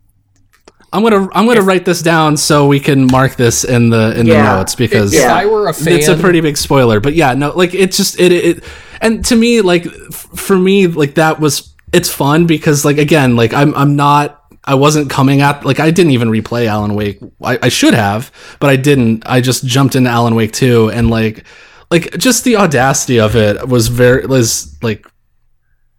i'm 0.93 1.03
gonna 1.03 1.27
i'm 1.33 1.45
gonna 1.45 1.61
write 1.61 1.83
this 1.85 2.01
down 2.01 2.37
so 2.37 2.67
we 2.67 2.79
can 2.79 3.05
mark 3.07 3.35
this 3.35 3.63
in 3.65 3.89
the 3.89 4.17
in 4.17 4.25
Yeah. 4.25 4.43
the 4.43 4.57
notes 4.59 4.75
because 4.75 5.13
if 5.13 5.19
Yeah. 5.21 5.33
I 5.33 5.45
were 5.45 5.67
a 5.67 5.73
fan, 5.73 5.93
it's 5.93 6.07
a 6.07 6.15
pretty 6.15 6.39
big 6.41 6.55
spoiler 6.57 6.99
but 7.01 7.13
yeah 7.15 7.33
no 7.33 7.51
like 7.55 7.73
it's 7.73 7.97
just 7.97 8.19
it, 8.19 8.31
it 8.31 8.63
and 9.01 9.23
to 9.25 9.35
me 9.35 9.59
like 9.61 9.85
f- 9.87 10.29
for 10.35 10.57
me 10.57 10.87
like 10.87 11.15
that 11.15 11.39
was 11.39 11.73
it's 11.91 12.09
fun 12.09 12.45
because 12.47 12.85
like 12.85 12.97
again 12.97 13.35
like 13.35 13.53
i'm 13.53 13.75
i'm 13.75 13.95
not 13.97 14.41
I 14.65 14.75
wasn't 14.75 15.09
coming 15.09 15.41
at 15.41 15.63
like 15.65 15.79
I 15.79 15.91
didn't 15.91 16.11
even 16.11 16.29
replay 16.29 16.65
Alan 16.67 16.95
Wake. 16.95 17.19
I, 17.43 17.59
I 17.63 17.69
should 17.69 17.93
have, 17.93 18.31
but 18.59 18.69
I 18.69 18.75
didn't. 18.75 19.23
I 19.25 19.39
just 19.41 19.65
jumped 19.65 19.95
into 19.95 20.09
Alan 20.09 20.33
Wake 20.35 20.51
2 20.53 20.89
and 20.91 21.09
like 21.09 21.45
like 21.91 22.17
just 22.17 22.43
the 22.43 22.55
audacity 22.55 23.19
of 23.19 23.35
it 23.35 23.67
was 23.67 23.87
very 23.89 24.25
was 24.25 24.75
like 24.81 25.05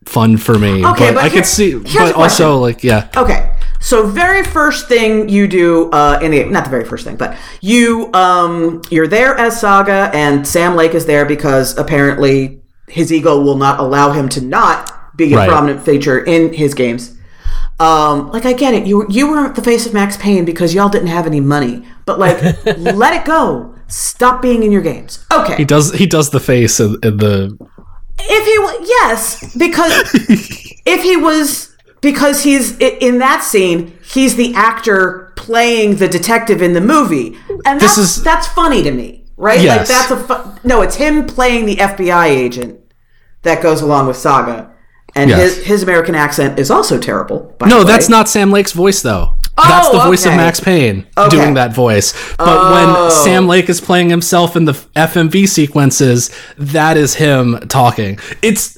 fun 0.04 0.36
for 0.36 0.58
me. 0.58 0.84
Okay, 0.84 1.08
but, 1.08 1.14
but 1.14 1.24
I 1.24 1.28
here- 1.28 1.30
could 1.42 1.46
see 1.46 1.74
but 1.78 2.14
also 2.14 2.58
like 2.58 2.82
yeah. 2.82 3.08
Okay. 3.16 3.52
So 3.78 4.06
very 4.06 4.42
first 4.42 4.88
thing 4.88 5.28
you 5.28 5.46
do 5.46 5.90
uh, 5.92 6.18
in 6.22 6.30
the 6.32 6.44
not 6.44 6.64
the 6.64 6.70
very 6.70 6.84
first 6.84 7.04
thing, 7.04 7.16
but 7.16 7.36
you 7.60 8.10
um, 8.14 8.82
you're 8.90 9.06
there 9.06 9.36
as 9.38 9.60
Saga, 9.60 10.10
and 10.12 10.46
Sam 10.46 10.74
Lake 10.74 10.94
is 10.94 11.06
there 11.06 11.24
because 11.24 11.76
apparently 11.78 12.62
his 12.88 13.12
ego 13.12 13.40
will 13.40 13.56
not 13.56 13.78
allow 13.78 14.10
him 14.12 14.28
to 14.30 14.40
not 14.40 14.90
be 15.16 15.32
a 15.32 15.36
Right. 15.36 15.48
prominent 15.48 15.82
feature 15.84 16.18
in 16.24 16.52
his 16.52 16.74
games. 16.74 17.15
Um, 17.78 18.30
like 18.32 18.46
I 18.46 18.52
get 18.54 18.72
it, 18.74 18.86
you 18.86 19.06
you 19.10 19.28
were 19.30 19.52
the 19.52 19.62
face 19.62 19.84
of 19.86 19.92
Max 19.92 20.16
Payne 20.16 20.44
because 20.46 20.72
y'all 20.74 20.88
didn't 20.88 21.08
have 21.08 21.26
any 21.26 21.40
money, 21.40 21.84
but 22.06 22.18
like 22.18 22.40
let 22.78 23.14
it 23.14 23.24
go. 23.26 23.74
Stop 23.88 24.40
being 24.42 24.62
in 24.62 24.72
your 24.72 24.82
games. 24.82 25.24
Okay. 25.32 25.56
He 25.56 25.64
does 25.64 25.92
he 25.92 26.06
does 26.06 26.30
the 26.30 26.40
face 26.40 26.80
in, 26.80 26.92
the 27.02 27.56
If 28.18 28.44
he 28.80 28.86
yes, 28.88 29.54
because 29.56 29.92
if 30.86 31.02
he 31.02 31.16
was 31.16 31.76
because 32.00 32.42
he's 32.42 32.76
in 32.78 33.18
that 33.18 33.42
scene, 33.44 33.98
he's 34.04 34.36
the 34.36 34.54
actor 34.54 35.32
playing 35.36 35.96
the 35.96 36.08
detective 36.08 36.62
in 36.62 36.72
the 36.72 36.80
movie, 36.80 37.36
and 37.66 37.78
This 37.80 37.96
that's 37.96 37.98
is- 38.16 38.22
that's 38.24 38.46
funny 38.48 38.82
to 38.82 38.90
me, 38.90 39.24
right? 39.36 39.60
Yes. 39.60 39.78
Like 39.78 39.88
that's 39.88 40.10
a 40.10 40.16
fu- 40.60 40.66
no. 40.68 40.80
It's 40.80 40.96
him 40.96 41.26
playing 41.26 41.66
the 41.66 41.76
FBI 41.76 42.26
agent 42.28 42.80
that 43.42 43.62
goes 43.62 43.82
along 43.82 44.06
with 44.08 44.16
Saga, 44.16 44.72
and 45.16 45.30
Yes. 45.30 45.56
his 45.56 45.64
his 45.66 45.82
American 45.82 46.14
accent 46.14 46.58
is 46.58 46.70
also 46.70 46.98
terrible. 46.98 47.54
by 47.58 47.68
No, 47.68 47.80
the 47.80 47.84
that's 47.86 48.08
not 48.08 48.28
Sam 48.28 48.50
Lake's 48.52 48.72
voice 48.72 49.02
though. 49.02 49.32
Oh, 49.58 49.68
that's 49.68 49.88
the 49.88 50.02
oh, 50.02 50.06
voice 50.06 50.26
okay. 50.26 50.34
of 50.34 50.36
Max 50.36 50.60
Payne 50.60 51.06
Okay. 51.16 51.34
doing 51.36 51.54
that 51.54 51.72
voice. 51.74 52.12
But 52.36 52.72
when 52.72 52.94
oh. 52.94 53.08
Sam 53.24 53.48
Lake 53.48 53.70
is 53.70 53.80
playing 53.80 54.10
himself 54.10 54.54
in 54.54 54.66
the 54.66 54.74
FMV 54.94 55.48
sequences, 55.48 56.30
that 56.58 56.96
is 56.98 57.14
him 57.14 57.58
talking. 57.68 58.18
It's 58.42 58.76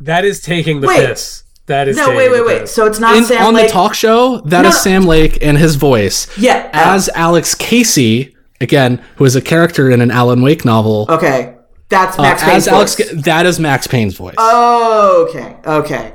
that 0.00 0.24
is 0.26 0.40
taking 0.40 0.80
the 0.82 0.86
Wait. 0.88 1.06
piss. 1.06 1.44
That 1.66 1.88
is 1.88 1.96
No, 1.96 2.08
wait, 2.14 2.30
wait, 2.30 2.44
wait. 2.46 2.60
piss. 2.62 2.72
So 2.74 2.86
it's 2.86 2.98
not 2.98 3.16
in, 3.16 3.24
Sam 3.24 3.42
on 3.46 3.54
Lake. 3.54 3.66
the 3.68 3.72
talk 3.72 3.94
show. 3.94 4.40
That 4.42 4.64
is 4.66 4.70
No, 4.72 4.76
no. 4.76 4.82
Sam 4.82 5.02
Lake 5.06 5.38
and 5.42 5.56
his 5.58 5.76
voice. 5.76 6.26
Yeah, 6.38 6.68
uh, 6.74 6.94
As 6.94 7.08
Alex 7.14 7.54
Casey, 7.54 8.34
again, 8.60 9.02
who 9.16 9.24
is 9.24 9.34
a 9.36 9.40
character 9.42 9.90
in 9.90 10.00
an 10.00 10.10
Alan 10.10 10.40
Wake 10.42 10.64
novel. 10.64 11.06
okay, 11.08 11.54
that's 11.88 12.18
uh, 12.18 12.22
Max 12.22 12.42
Payne's 12.42 12.66
as 12.66 12.68
Alex, 12.68 12.94
voice. 12.96 13.24
that 13.24 13.46
is 13.46 13.58
Max 13.60 13.86
Payne's 13.86 14.14
voice. 14.16 14.34
Oh, 14.38 15.26
okay, 15.30 15.56
okay. 15.66 16.14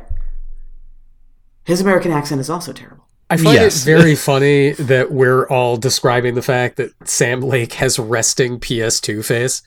His 1.65 1.81
American 1.81 2.11
accent 2.11 2.41
is 2.41 2.49
also 2.49 2.73
terrible. 2.73 3.05
I 3.29 3.37
find 3.37 3.55
Yes. 3.55 3.81
it 3.81 3.85
very 3.97 4.15
funny 4.15 4.71
that 4.73 5.11
we're 5.11 5.47
all 5.47 5.77
describing 5.77 6.35
the 6.35 6.41
fact 6.41 6.77
that 6.77 6.91
Sam 7.07 7.41
Lake 7.41 7.73
has 7.73 7.97
resting 7.97 8.59
PS2 8.59 9.23
face. 9.25 9.61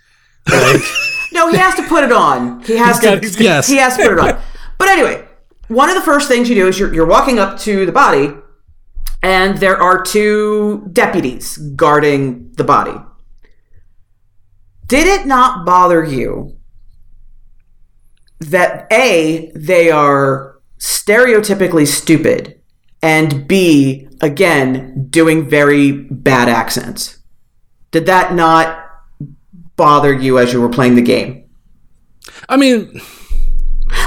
Like, 0.51 0.81
No, 1.33 1.51
he 1.51 1.57
has 1.57 1.75
to 1.75 1.83
put 1.89 2.05
it 2.05 2.13
on. 2.13 2.63
He 2.63 2.77
has 2.77 2.99
to. 3.01 3.19
got- 3.21 3.41
Yes. 3.41 3.67
He 3.69 3.77
has 3.77 3.97
to 3.97 4.03
put 4.05 4.13
it 4.13 4.19
on. 4.19 4.41
But 4.79 4.89
anyway, 4.89 5.27
one 5.69 5.89
of 5.89 5.95
the 5.97 6.03
first 6.03 6.29
things 6.29 6.49
you 6.49 6.55
do 6.55 6.69
is 6.69 6.79
you're, 6.79 6.95
you're 6.95 7.07
walking 7.07 7.39
up 7.39 7.59
to 7.61 7.85
the 7.87 7.93
body, 7.93 8.31
and 9.23 9.59
there 9.59 9.81
are 9.83 10.01
two 10.03 10.87
deputies 10.93 11.57
guarding 11.57 12.53
the 12.53 12.65
body. 12.65 12.95
Did 14.87 15.07
it 15.07 15.27
not 15.27 15.65
bother 15.67 16.05
you 16.05 16.57
that 18.41 18.87
A, 18.93 19.51
they 19.55 19.91
are 19.91 20.59
stereotypically 20.79 21.87
stupid, 21.87 22.61
and 23.03 23.47
B, 23.49 24.09
again, 24.21 25.07
doing 25.11 25.49
very 25.49 25.93
bad 25.93 26.49
accents? 26.49 27.19
Did 27.91 28.07
that 28.07 28.35
not 28.35 28.85
bother 29.77 30.13
you 30.13 30.39
as 30.39 30.53
you 30.53 30.61
were 30.61 30.69
playing 30.69 30.95
the 30.95 31.03
game? 31.03 31.45
I 32.49 32.57
mean, 32.57 33.01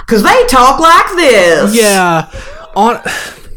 Because 0.05 0.23
they 0.23 0.45
talk 0.47 0.79
like 0.79 1.07
this. 1.15 1.75
yeah. 1.75 2.29
On, 2.75 3.01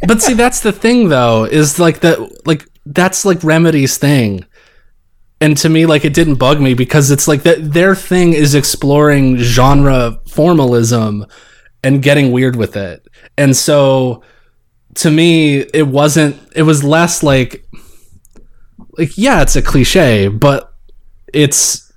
but 0.06 0.22
see, 0.22 0.32
that's 0.34 0.60
the 0.60 0.72
thing, 0.72 1.08
though, 1.08 1.44
is 1.44 1.78
like 1.78 2.00
that, 2.00 2.46
like 2.46 2.66
that's 2.86 3.24
like 3.24 3.42
Remedy's 3.44 3.98
thing. 3.98 4.44
And 5.42 5.56
to 5.56 5.68
me, 5.68 5.86
like 5.86 6.04
it 6.04 6.14
didn't 6.14 6.36
bug 6.36 6.60
me 6.60 6.72
because 6.74 7.10
it's 7.10 7.26
like 7.26 7.42
that 7.42 7.72
their 7.72 7.96
thing 7.96 8.32
is 8.32 8.54
exploring 8.54 9.38
genre 9.38 10.20
formalism 10.28 11.26
and 11.82 12.00
getting 12.00 12.30
weird 12.30 12.54
with 12.54 12.76
it. 12.76 13.04
And 13.36 13.56
so 13.56 14.22
to 14.94 15.10
me, 15.10 15.56
it 15.74 15.88
wasn't 15.88 16.36
it 16.54 16.62
was 16.62 16.84
less 16.84 17.24
like 17.24 17.66
like 18.96 19.18
yeah, 19.18 19.42
it's 19.42 19.56
a 19.56 19.62
cliche, 19.62 20.28
but 20.28 20.72
it's 21.34 21.92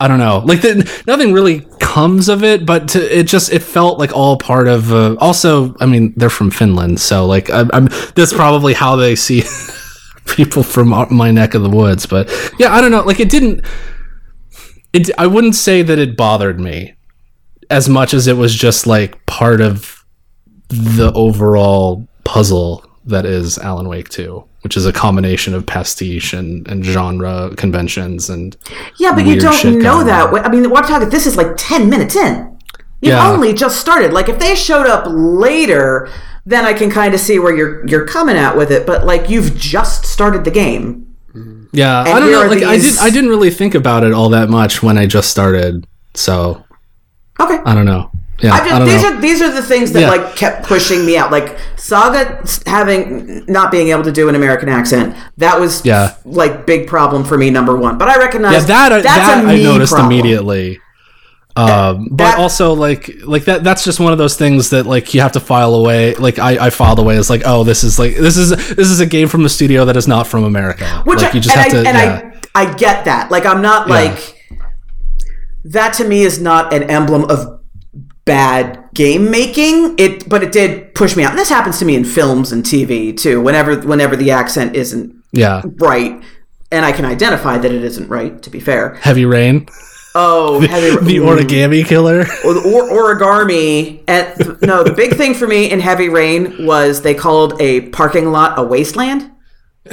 I 0.00 0.08
don't 0.08 0.18
know. 0.18 0.38
Like 0.44 0.62
the, 0.62 1.04
nothing 1.06 1.32
really 1.32 1.60
comes 1.78 2.28
of 2.28 2.42
it, 2.42 2.66
but 2.66 2.88
to, 2.88 3.18
it 3.18 3.28
just 3.28 3.52
it 3.52 3.62
felt 3.62 4.00
like 4.00 4.12
all 4.16 4.36
part 4.36 4.66
of. 4.66 4.92
Uh, 4.92 5.14
also, 5.20 5.76
I 5.78 5.86
mean, 5.86 6.12
they're 6.16 6.28
from 6.28 6.50
Finland, 6.50 6.98
so 6.98 7.24
like 7.24 7.50
I'm, 7.50 7.70
I'm 7.72 7.88
that's 8.16 8.32
probably 8.32 8.74
how 8.74 8.96
they 8.96 9.14
see 9.14 9.44
people 10.26 10.62
from 10.62 10.88
my 11.10 11.30
neck 11.30 11.54
of 11.54 11.62
the 11.62 11.70
woods. 11.70 12.06
But 12.06 12.30
yeah, 12.58 12.72
I 12.74 12.80
don't 12.80 12.90
know. 12.90 13.02
Like 13.02 13.20
it 13.20 13.28
didn't. 13.30 13.64
It 14.92 15.10
I 15.18 15.26
wouldn't 15.26 15.54
say 15.54 15.82
that 15.82 15.98
it 15.98 16.16
bothered 16.16 16.60
me 16.60 16.94
as 17.70 17.88
much 17.88 18.12
as 18.12 18.26
it 18.26 18.36
was 18.36 18.54
just 18.54 18.86
like 18.86 19.24
part 19.26 19.60
of 19.60 20.04
the 20.68 21.12
overall 21.14 22.06
puzzle 22.24 22.84
that 23.04 23.24
is 23.26 23.58
Alan 23.58 23.88
Wake 23.88 24.08
2, 24.10 24.44
which 24.60 24.76
is 24.76 24.86
a 24.86 24.92
combination 24.92 25.54
of 25.54 25.66
pastiche 25.66 26.32
and, 26.32 26.66
and 26.68 26.84
genre 26.84 27.50
conventions 27.56 28.30
and 28.30 28.56
Yeah, 28.98 29.14
but 29.14 29.26
you 29.26 29.40
don't 29.40 29.78
know 29.80 30.04
that. 30.04 30.28
on. 30.32 30.38
I 30.40 30.48
mean, 30.50 30.70
we're 30.70 30.82
talking. 30.82 31.08
This 31.10 31.26
is 31.26 31.36
like 31.36 31.48
ten 31.56 31.88
minutes 31.90 32.14
in. 32.16 32.48
You've 33.00 33.14
Yeah. 33.14 33.28
only 33.30 33.52
just 33.54 33.80
started. 33.80 34.12
Like, 34.12 34.28
if 34.28 34.38
they 34.38 34.54
showed 34.54 34.86
up 34.86 35.04
later, 35.08 36.08
then 36.44 36.64
I 36.64 36.72
can 36.72 36.90
kind 36.90 37.14
of 37.14 37.20
see 37.20 37.38
where 37.38 37.54
you're 37.56 37.86
you're 37.86 38.06
coming 38.06 38.36
at 38.36 38.56
with 38.56 38.70
it. 38.70 38.86
But 38.86 39.04
like 39.06 39.28
you've 39.30 39.56
just 39.56 40.04
started 40.06 40.44
the 40.44 40.50
game. 40.50 41.08
Yeah, 41.72 42.00
I 42.02 42.20
don't 42.20 42.30
know. 42.30 42.46
Like 42.46 42.62
I 42.62 42.76
didn't 42.78 43.00
I 43.00 43.10
didn't 43.10 43.30
really 43.30 43.50
think 43.50 43.74
about 43.74 44.04
it 44.04 44.12
all 44.12 44.28
that 44.30 44.50
much 44.50 44.82
when 44.82 44.98
I 44.98 45.06
just 45.06 45.30
started. 45.30 45.86
So 46.14 46.64
Okay. 47.40 47.58
I 47.64 47.74
don't 47.74 47.86
know. 47.86 48.10
Yeah, 48.40 48.54
I 48.54 48.58
I, 48.58 48.68
don't 48.78 48.88
these 48.88 49.02
know. 49.02 49.08
are 49.14 49.20
these 49.20 49.40
are 49.40 49.50
the 49.52 49.62
things 49.62 49.92
that 49.92 50.00
Yeah. 50.00 50.10
like 50.10 50.36
kept 50.36 50.66
pushing 50.66 51.06
me 51.06 51.16
out. 51.16 51.30
Like 51.30 51.56
Saga 51.76 52.44
having 52.66 53.44
not 53.46 53.70
being 53.70 53.88
able 53.88 54.02
to 54.02 54.12
do 54.12 54.28
an 54.28 54.34
American 54.34 54.68
accent, 54.68 55.16
that 55.38 55.58
was 55.60 55.84
Yeah. 55.86 56.14
like 56.24 56.66
big 56.66 56.88
problem 56.88 57.24
for 57.24 57.38
me. 57.38 57.50
Number 57.50 57.76
one, 57.76 57.96
but 57.98 58.08
I 58.08 58.18
recognize 58.18 58.52
yeah, 58.52 58.60
that 58.60 58.92
I- 58.92 59.00
that's 59.00 59.04
that 59.28 59.44
a 59.44 59.48
I 59.48 59.62
noticed 59.62 59.92
problem. 59.94 60.12
immediately. 60.12 60.80
Um, 61.54 62.08
but 62.10 62.24
that- 62.24 62.38
also 62.38 62.72
like 62.74 63.10
like 63.24 63.44
that 63.44 63.62
that's 63.62 63.84
just 63.84 64.00
one 64.00 64.12
of 64.12 64.18
those 64.18 64.36
things 64.36 64.70
that 64.70 64.86
like 64.86 65.12
you 65.12 65.20
have 65.20 65.32
to 65.32 65.40
file 65.40 65.74
away. 65.74 66.14
Like 66.14 66.38
I, 66.38 66.66
I 66.66 66.70
filed 66.70 66.98
away 66.98 67.16
as 67.16 67.28
like 67.28 67.42
oh 67.44 67.62
this 67.64 67.84
is 67.84 67.98
like 67.98 68.16
this 68.16 68.36
is 68.36 68.50
this 68.50 68.88
is 68.88 69.00
a 69.00 69.06
game 69.06 69.28
from 69.28 69.44
a 69.44 69.48
studio 69.48 69.84
that 69.84 69.96
is 69.96 70.08
not 70.08 70.26
from 70.26 70.44
America. 70.44 71.02
Which 71.04 71.20
like 71.20 71.32
I, 71.32 71.36
you 71.36 71.40
just 71.40 71.54
have 71.54 71.66
I, 71.66 71.68
to 71.70 71.76
and 71.78 71.86
yeah. 71.86 72.40
I 72.54 72.62
I 72.62 72.74
get 72.74 73.04
that. 73.04 73.30
Like 73.30 73.44
I'm 73.44 73.60
not 73.60 73.88
Yeah. 73.88 73.94
like 73.94 74.38
that 75.64 75.94
to 75.94 76.04
me 76.08 76.22
is 76.22 76.40
not 76.40 76.72
an 76.72 76.84
emblem 76.84 77.24
of 77.30 77.60
bad 78.24 78.88
game 78.94 79.30
making. 79.30 79.94
It 79.98 80.28
but 80.28 80.42
it 80.42 80.52
did 80.52 80.94
push 80.94 81.16
me 81.16 81.22
out. 81.24 81.30
And 81.30 81.38
this 81.38 81.48
happens 81.50 81.78
to 81.80 81.84
me 81.84 81.96
in 81.96 82.04
films 82.04 82.50
and 82.52 82.64
TV 82.64 83.14
too. 83.16 83.40
Whenever 83.42 83.78
whenever 83.80 84.16
the 84.16 84.30
accent 84.30 84.74
isn't 84.74 85.14
yeah. 85.32 85.62
right 85.76 86.22
and 86.70 86.86
I 86.86 86.92
can 86.92 87.04
identify 87.04 87.58
that 87.58 87.70
it 87.70 87.84
isn't 87.84 88.08
right, 88.08 88.40
to 88.42 88.48
be 88.48 88.58
fair. 88.58 88.94
Heavy 88.94 89.26
Rain, 89.26 89.66
Oh, 90.14 90.60
heavy, 90.60 90.90
the 90.90 91.16
origami 91.18 91.82
mm. 91.82 91.86
killer. 91.86 92.20
or, 92.44 92.56
or 92.58 93.16
origami. 93.16 94.02
And 94.06 94.36
th- 94.36 94.60
no, 94.60 94.84
the 94.84 94.92
big 94.92 95.14
thing 95.16 95.34
for 95.34 95.46
me 95.46 95.70
in 95.70 95.80
Heavy 95.80 96.08
Rain 96.08 96.66
was 96.66 97.02
they 97.02 97.14
called 97.14 97.60
a 97.60 97.88
parking 97.90 98.30
lot 98.30 98.58
a 98.58 98.62
wasteland. 98.62 99.30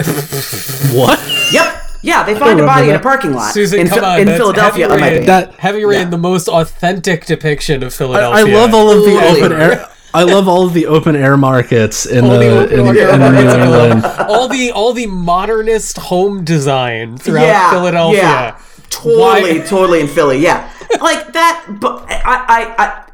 what? 0.91 1.20
Yep. 1.51 1.76
Yeah, 2.01 2.24
they 2.24 2.34
find 2.34 2.59
a 2.59 2.63
remember 2.63 2.65
body 2.65 2.89
in 2.89 2.95
a 2.95 2.99
parking 2.99 3.34
lot 3.34 3.53
Susan, 3.53 3.82
in, 3.82 3.88
come 3.88 3.99
Phil- 3.99 4.05
on, 4.05 4.20
in 4.22 4.28
Philadelphia. 4.28 4.88
Heavy 4.89 5.01
Rain. 5.01 5.26
That- 5.26 5.55
Heavy 5.55 5.86
Rain, 5.86 6.09
the 6.09 6.17
most 6.17 6.47
authentic 6.47 7.26
depiction 7.26 7.84
of 7.84 7.93
Philadelphia. 7.93 8.45
I 8.45 8.57
love 8.57 8.74
all 8.74 8.89
of 8.89 9.03
the 9.03 9.11
Really? 9.11 9.41
open 9.41 9.51
air. 9.53 9.89
I 10.13 10.24
love 10.24 10.47
all 10.47 10.65
of 10.65 10.74
the 10.74 10.88
open 10.88 11.15
air 11.15 11.38
markets 11.38 12.05
in 12.05 12.26
all 12.26 12.32
the, 12.32 12.38
the, 12.39 12.57
open 12.57 12.80
in, 12.80 12.86
market 12.86 13.09
in 13.13 13.20
New 13.20 13.63
England. 13.63 14.05
All 14.30 14.47
the 14.47 14.72
all 14.72 14.93
the 14.93 15.05
modernist 15.05 15.97
home 15.97 16.43
design 16.43 17.17
throughout 17.17 17.45
yeah, 17.45 17.70
Philadelphia. 17.70 18.22
Yeah, 18.22 18.59
totally, 18.90 19.60
Why- 19.60 19.66
totally 19.66 20.00
in 20.02 20.08
Philly. 20.08 20.40
Yeah, 20.40 20.72
like 21.02 21.34
that. 21.34 21.78
But 21.80 22.04
I, 22.10 22.46
I, 22.48 22.76
I, 22.86 23.06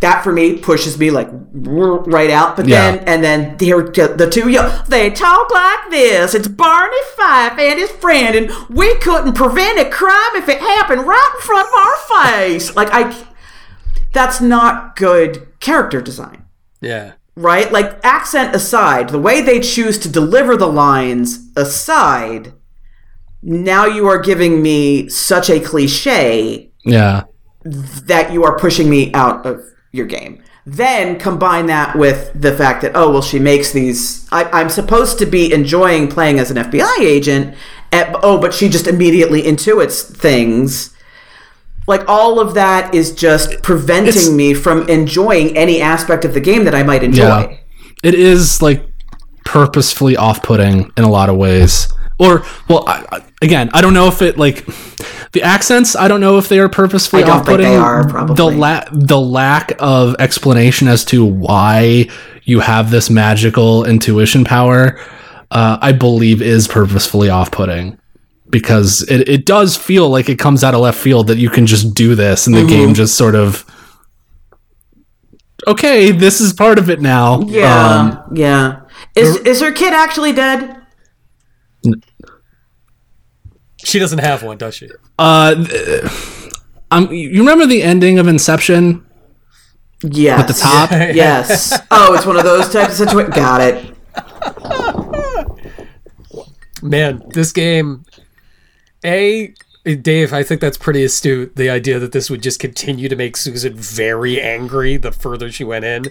that 0.00 0.22
for 0.22 0.32
me 0.32 0.58
pushes 0.58 0.98
me 0.98 1.10
like 1.10 1.28
right 1.32 2.30
out. 2.30 2.56
But 2.56 2.66
Yeah. 2.68 2.92
then, 2.96 3.04
and 3.08 3.24
then 3.24 3.58
here 3.58 3.82
the 3.82 4.28
two 4.30 4.48
yo, 4.48 4.68
they 4.88 5.10
talk 5.10 5.50
like 5.50 5.90
this. 5.90 6.34
It's 6.34 6.48
Barney 6.48 6.96
Fife 7.16 7.58
and 7.58 7.78
his 7.78 7.90
friend, 7.90 8.36
and 8.36 8.50
we 8.68 8.94
couldn't 8.96 9.32
prevent 9.34 9.78
a 9.80 9.88
crime 9.90 10.36
if 10.36 10.48
it 10.48 10.60
happened 10.60 11.06
right 11.06 11.32
in 11.36 11.40
front 11.42 11.68
of 11.68 11.74
our 11.74 12.32
face. 12.32 12.76
Like 12.76 12.88
I, 12.92 13.26
that's 14.12 14.40
not 14.40 14.96
good 14.96 15.48
character 15.60 16.00
design 16.00 16.44
yeah. 16.80 17.12
right? 17.34 17.70
Like 17.72 17.98
accent 18.04 18.54
aside, 18.54 19.08
the 19.08 19.18
way 19.18 19.40
they 19.42 19.60
choose 19.60 19.98
to 20.00 20.08
deliver 20.08 20.56
the 20.56 20.68
lines 20.68 21.48
aside, 21.56 22.52
now 23.42 23.86
you 23.86 24.06
are 24.06 24.18
giving 24.18 24.62
me 24.62 25.08
such 25.08 25.50
a 25.50 25.60
cliche 25.60 26.70
Yeah, 26.84 27.24
that 27.64 28.32
you 28.32 28.44
are 28.44 28.58
pushing 28.58 28.88
me 28.90 29.12
out 29.12 29.44
of 29.46 29.62
your 29.92 30.06
game. 30.06 30.42
Then 30.68 31.18
combine 31.18 31.66
that 31.66 31.96
with 31.96 32.32
the 32.34 32.52
fact 32.56 32.82
that 32.82 32.92
oh 32.96 33.10
well, 33.12 33.22
she 33.22 33.38
makes 33.38 33.72
these. 33.72 34.26
I, 34.32 34.44
I'm 34.50 34.68
supposed 34.68 35.18
to 35.20 35.26
be 35.26 35.52
enjoying 35.52 36.08
playing 36.08 36.38
as 36.40 36.50
an 36.50 36.56
FBI 36.56 36.98
agent. 37.00 37.54
At, 37.92 38.16
oh, 38.22 38.40
but 38.40 38.52
she 38.52 38.68
just 38.68 38.88
immediately 38.88 39.42
intuits 39.42 40.02
things. 40.04 40.92
Like 41.86 42.02
all 42.08 42.40
of 42.40 42.54
that 42.54 42.92
is 42.92 43.14
just 43.14 43.62
preventing 43.62 44.08
It's- 44.08 44.28
me 44.28 44.54
from 44.54 44.88
enjoying 44.88 45.56
any 45.56 45.80
aspect 45.80 46.24
of 46.24 46.34
the 46.34 46.40
game 46.40 46.64
that 46.64 46.74
I 46.74 46.82
might 46.82 47.04
enjoy. 47.04 47.22
Yeah. 47.28 47.56
it 48.02 48.14
is 48.14 48.60
like 48.60 48.84
purposefully 49.44 50.16
off-putting 50.16 50.90
in 50.96 51.04
a 51.04 51.08
lot 51.08 51.28
of 51.28 51.36
ways. 51.36 51.86
Or 52.18 52.44
well, 52.68 52.84
I, 52.86 53.22
again, 53.42 53.68
I 53.74 53.80
don't 53.82 53.92
know 53.94 54.08
if 54.08 54.22
it 54.22 54.38
like 54.38 54.64
the 55.32 55.42
accents. 55.42 55.94
I 55.94 56.08
don't 56.08 56.20
know 56.20 56.38
if 56.38 56.48
they 56.48 56.58
are 56.58 56.68
purposefully 56.68 57.24
I 57.24 57.26
don't 57.26 57.58
they 57.58 57.76
are, 57.76 58.08
probably. 58.08 58.36
the 58.36 58.44
la- 58.46 58.84
the 58.90 59.20
lack 59.20 59.72
of 59.78 60.16
explanation 60.18 60.88
as 60.88 61.04
to 61.06 61.24
why 61.24 62.08
you 62.44 62.60
have 62.60 62.90
this 62.90 63.10
magical 63.10 63.84
intuition 63.84 64.44
power, 64.44 64.98
uh, 65.50 65.78
I 65.82 65.92
believe, 65.92 66.40
is 66.40 66.66
purposefully 66.68 67.28
off-putting. 67.28 67.98
Because 68.48 69.02
it, 69.10 69.28
it 69.28 69.44
does 69.44 69.76
feel 69.76 70.08
like 70.08 70.28
it 70.28 70.38
comes 70.38 70.62
out 70.64 70.72
of 70.72 70.80
left 70.80 70.98
field 70.98 71.26
that 71.26 71.36
you 71.36 71.50
can 71.50 71.66
just 71.66 71.92
do 71.94 72.14
this 72.14 72.46
and 72.46 72.54
the 72.54 72.60
Mm-hmm. 72.60 72.68
game 72.68 72.94
just 72.94 73.16
sort 73.16 73.34
of 73.34 73.64
okay, 75.66 76.12
this 76.12 76.40
is 76.40 76.52
part 76.52 76.78
of 76.78 76.88
it 76.88 77.00
now. 77.00 77.40
Yeah, 77.42 77.98
Um, 78.24 78.36
yeah. 78.36 78.80
Is 79.16 79.36
is 79.38 79.60
her 79.60 79.72
kid 79.72 79.92
actually 79.92 80.32
dead? 80.32 80.75
She 83.86 83.98
doesn't 84.00 84.18
have 84.18 84.42
one, 84.42 84.58
does 84.58 84.74
she? 84.74 84.88
uh, 85.18 85.54
th- 85.54 86.04
um, 86.90 87.12
you 87.12 87.38
remember 87.40 87.66
the 87.66 87.82
ending 87.82 88.18
of 88.18 88.26
Inception? 88.26 89.06
Yes. 90.02 90.40
At 90.40 90.48
the 90.48 90.54
top? 90.54 90.90
Yes. 91.16 91.78
Oh, 91.90 92.14
it's 92.14 92.26
one 92.26 92.36
of 92.36 92.44
those 92.44 92.68
types 92.72 93.00
of 93.00 93.08
situations. 93.08 93.34
Got 93.36 93.60
it. 93.60 93.92
Man, 96.82 97.22
this 97.30 97.52
game. 97.52 98.04
A. 99.04 99.54
Dave, 100.02 100.32
I 100.32 100.42
think 100.42 100.60
that's 100.60 100.76
pretty 100.76 101.04
astute. 101.04 101.54
The 101.54 101.70
idea 101.70 102.00
that 102.00 102.10
this 102.10 102.28
would 102.28 102.42
just 102.42 102.58
continue 102.58 103.08
to 103.08 103.14
make 103.14 103.36
Susan 103.36 103.74
very 103.74 104.40
angry 104.40 104.96
the 104.96 105.12
further 105.12 105.50
she 105.52 105.62
went 105.62 105.84
in. 105.84 106.06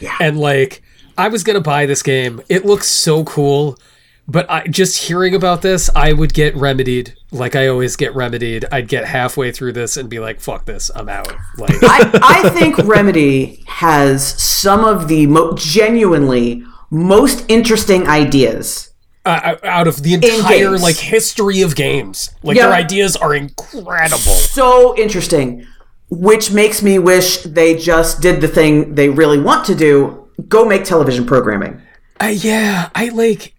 Yeah. 0.00 0.16
And 0.20 0.36
like, 0.38 0.82
I 1.16 1.28
was 1.28 1.44
gonna 1.44 1.60
buy 1.60 1.86
this 1.86 2.02
game. 2.02 2.40
It 2.48 2.64
looks 2.66 2.88
so 2.88 3.22
cool, 3.22 3.78
but 4.26 4.50
I 4.50 4.66
just 4.66 5.04
hearing 5.04 5.34
about 5.36 5.62
this, 5.62 5.88
I 5.94 6.12
would 6.12 6.34
get 6.34 6.56
remedied. 6.56 7.14
Like 7.32 7.54
I 7.54 7.68
always 7.68 7.94
get 7.96 8.14
remedied. 8.14 8.64
I'd 8.72 8.88
get 8.88 9.04
halfway 9.06 9.52
through 9.52 9.72
this 9.72 9.96
and 9.96 10.08
be 10.08 10.18
like, 10.18 10.40
"Fuck 10.40 10.64
this, 10.64 10.90
I'm 10.94 11.08
out." 11.08 11.28
Like, 11.56 11.76
I, 11.82 12.10
I 12.44 12.48
think 12.50 12.76
Remedy 12.78 13.62
has 13.68 14.26
some 14.42 14.84
of 14.84 15.06
the 15.08 15.26
mo- 15.26 15.54
genuinely 15.56 16.64
most 16.90 17.44
interesting 17.48 18.08
ideas. 18.08 18.88
uh, 19.26 19.56
out 19.64 19.86
of 19.86 20.02
the 20.02 20.14
entire 20.14 20.76
like 20.78 20.96
history 20.96 21.60
of 21.62 21.76
games, 21.76 22.30
like 22.42 22.56
Yeah. 22.56 22.66
their 22.66 22.74
ideas 22.74 23.16
are 23.16 23.34
incredible. 23.34 24.18
So 24.18 24.96
interesting. 24.96 25.66
Which 26.12 26.50
makes 26.50 26.82
me 26.82 26.98
wish 26.98 27.36
they 27.42 27.76
just 27.76 28.20
did 28.20 28.40
the 28.40 28.48
thing 28.48 28.96
they 28.96 29.08
really 29.08 29.38
want 29.38 29.64
to 29.66 29.76
do 29.76 30.26
go 30.48 30.64
make 30.64 30.82
television 30.84 31.24
programming. 31.26 31.80
Uh, 32.20 32.32
yeah, 32.34 32.90
I 32.96 33.10
like 33.10 33.54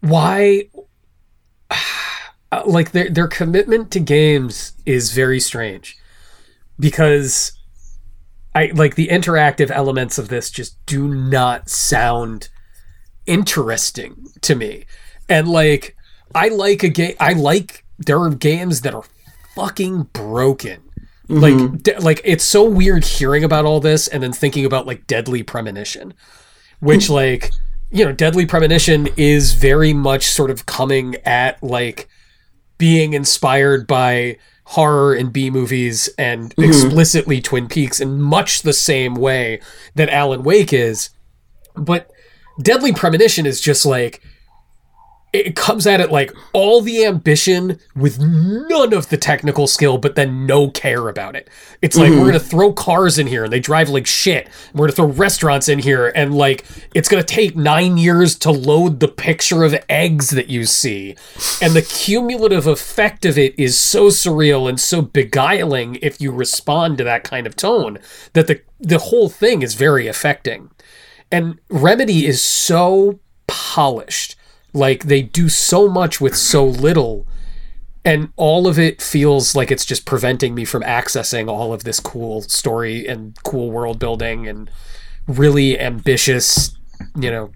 why 0.00 0.64
uh, 2.56 2.62
like 2.66 2.92
their 2.92 3.10
their 3.10 3.28
commitment 3.28 3.90
to 3.92 4.00
games 4.00 4.72
is 4.84 5.12
very 5.12 5.40
strange 5.40 5.96
because 6.78 7.52
I 8.54 8.72
like 8.74 8.94
the 8.94 9.08
interactive 9.08 9.70
elements 9.70 10.18
of 10.18 10.28
this 10.28 10.50
just 10.50 10.84
do 10.86 11.08
not 11.08 11.68
sound 11.68 12.48
interesting 13.26 14.28
to 14.42 14.54
me. 14.54 14.86
And 15.28 15.48
like 15.48 15.96
I 16.34 16.48
like 16.48 16.82
a 16.82 16.88
game 16.88 17.16
I 17.20 17.32
like 17.34 17.84
there 17.98 18.20
are 18.20 18.30
games 18.30 18.82
that 18.82 18.94
are 18.94 19.04
fucking 19.54 20.04
broken. 20.12 20.82
Like 21.28 21.82
de- 21.82 22.00
like 22.00 22.20
it's 22.24 22.44
so 22.44 22.62
weird 22.62 23.04
hearing 23.04 23.42
about 23.42 23.64
all 23.64 23.80
this 23.80 24.06
and 24.06 24.22
then 24.22 24.32
thinking 24.32 24.64
about 24.64 24.86
like 24.86 25.06
Deadly 25.08 25.42
Premonition 25.42 26.14
which 26.80 27.08
like 27.08 27.50
you 27.90 28.04
know 28.04 28.12
deadly 28.12 28.46
premonition 28.46 29.08
is 29.16 29.54
very 29.54 29.92
much 29.92 30.26
sort 30.26 30.50
of 30.50 30.66
coming 30.66 31.16
at 31.24 31.62
like 31.62 32.08
being 32.78 33.12
inspired 33.12 33.86
by 33.86 34.38
horror 34.64 35.14
and 35.14 35.32
b 35.32 35.48
movies 35.48 36.08
and 36.18 36.54
mm-hmm. 36.56 36.64
explicitly 36.64 37.40
twin 37.40 37.68
peaks 37.68 38.00
in 38.00 38.20
much 38.20 38.62
the 38.62 38.72
same 38.72 39.14
way 39.14 39.60
that 39.94 40.10
alan 40.10 40.42
wake 40.42 40.72
is. 40.72 41.10
But 41.74 42.10
deadly 42.60 42.92
premonition 42.92 43.46
is 43.46 43.60
just 43.60 43.86
like 43.86 44.22
it 45.36 45.56
comes 45.56 45.86
at 45.86 46.00
it 46.00 46.10
like 46.10 46.34
all 46.52 46.80
the 46.80 47.04
ambition 47.04 47.78
with 47.94 48.18
none 48.18 48.92
of 48.92 49.08
the 49.08 49.16
technical 49.16 49.66
skill, 49.66 49.98
but 49.98 50.14
then 50.14 50.46
no 50.46 50.70
care 50.70 51.08
about 51.08 51.36
it. 51.36 51.50
It's 51.82 51.96
like 51.96 52.10
we're 52.10 52.16
mm-hmm. 52.16 52.26
gonna 52.26 52.40
throw 52.40 52.72
cars 52.72 53.18
in 53.18 53.26
here 53.26 53.44
and 53.44 53.52
they 53.52 53.60
drive 53.60 53.88
like 53.88 54.06
shit. 54.06 54.48
We're 54.74 54.86
gonna 54.86 54.96
throw 54.96 55.06
restaurants 55.06 55.68
in 55.68 55.78
here 55.78 56.12
and 56.14 56.34
like 56.34 56.64
it's 56.94 57.08
gonna 57.08 57.22
take 57.22 57.56
nine 57.56 57.98
years 57.98 58.36
to 58.40 58.50
load 58.50 59.00
the 59.00 59.08
picture 59.08 59.64
of 59.64 59.74
eggs 59.88 60.30
that 60.30 60.48
you 60.48 60.64
see. 60.64 61.16
And 61.60 61.74
the 61.74 61.82
cumulative 61.82 62.66
effect 62.66 63.24
of 63.24 63.38
it 63.38 63.58
is 63.58 63.78
so 63.78 64.08
surreal 64.08 64.68
and 64.68 64.80
so 64.80 65.02
beguiling 65.02 65.98
if 66.02 66.20
you 66.20 66.30
respond 66.32 66.98
to 66.98 67.04
that 67.04 67.24
kind 67.24 67.46
of 67.46 67.56
tone 67.56 67.98
that 68.32 68.46
the 68.46 68.60
the 68.78 68.98
whole 68.98 69.28
thing 69.28 69.62
is 69.62 69.74
very 69.74 70.06
affecting. 70.06 70.70
and 71.30 71.58
Remedy 71.68 72.26
is 72.26 72.42
so 72.42 73.18
polished. 73.46 74.36
Like 74.76 75.04
they 75.04 75.22
do 75.22 75.48
so 75.48 75.88
much 75.88 76.20
with 76.20 76.36
so 76.36 76.66
little 76.66 77.26
and 78.04 78.32
all 78.36 78.68
of 78.68 78.78
it 78.78 79.02
feels 79.02 79.56
like 79.56 79.72
it's 79.72 79.84
just 79.84 80.04
preventing 80.04 80.54
me 80.54 80.64
from 80.64 80.82
accessing 80.82 81.48
all 81.48 81.72
of 81.72 81.82
this 81.82 81.98
cool 81.98 82.42
story 82.42 83.04
and 83.04 83.36
cool 83.42 83.70
world 83.72 83.98
building 83.98 84.46
and 84.46 84.70
really 85.26 85.80
ambitious, 85.80 86.78
you 87.16 87.30
know, 87.30 87.50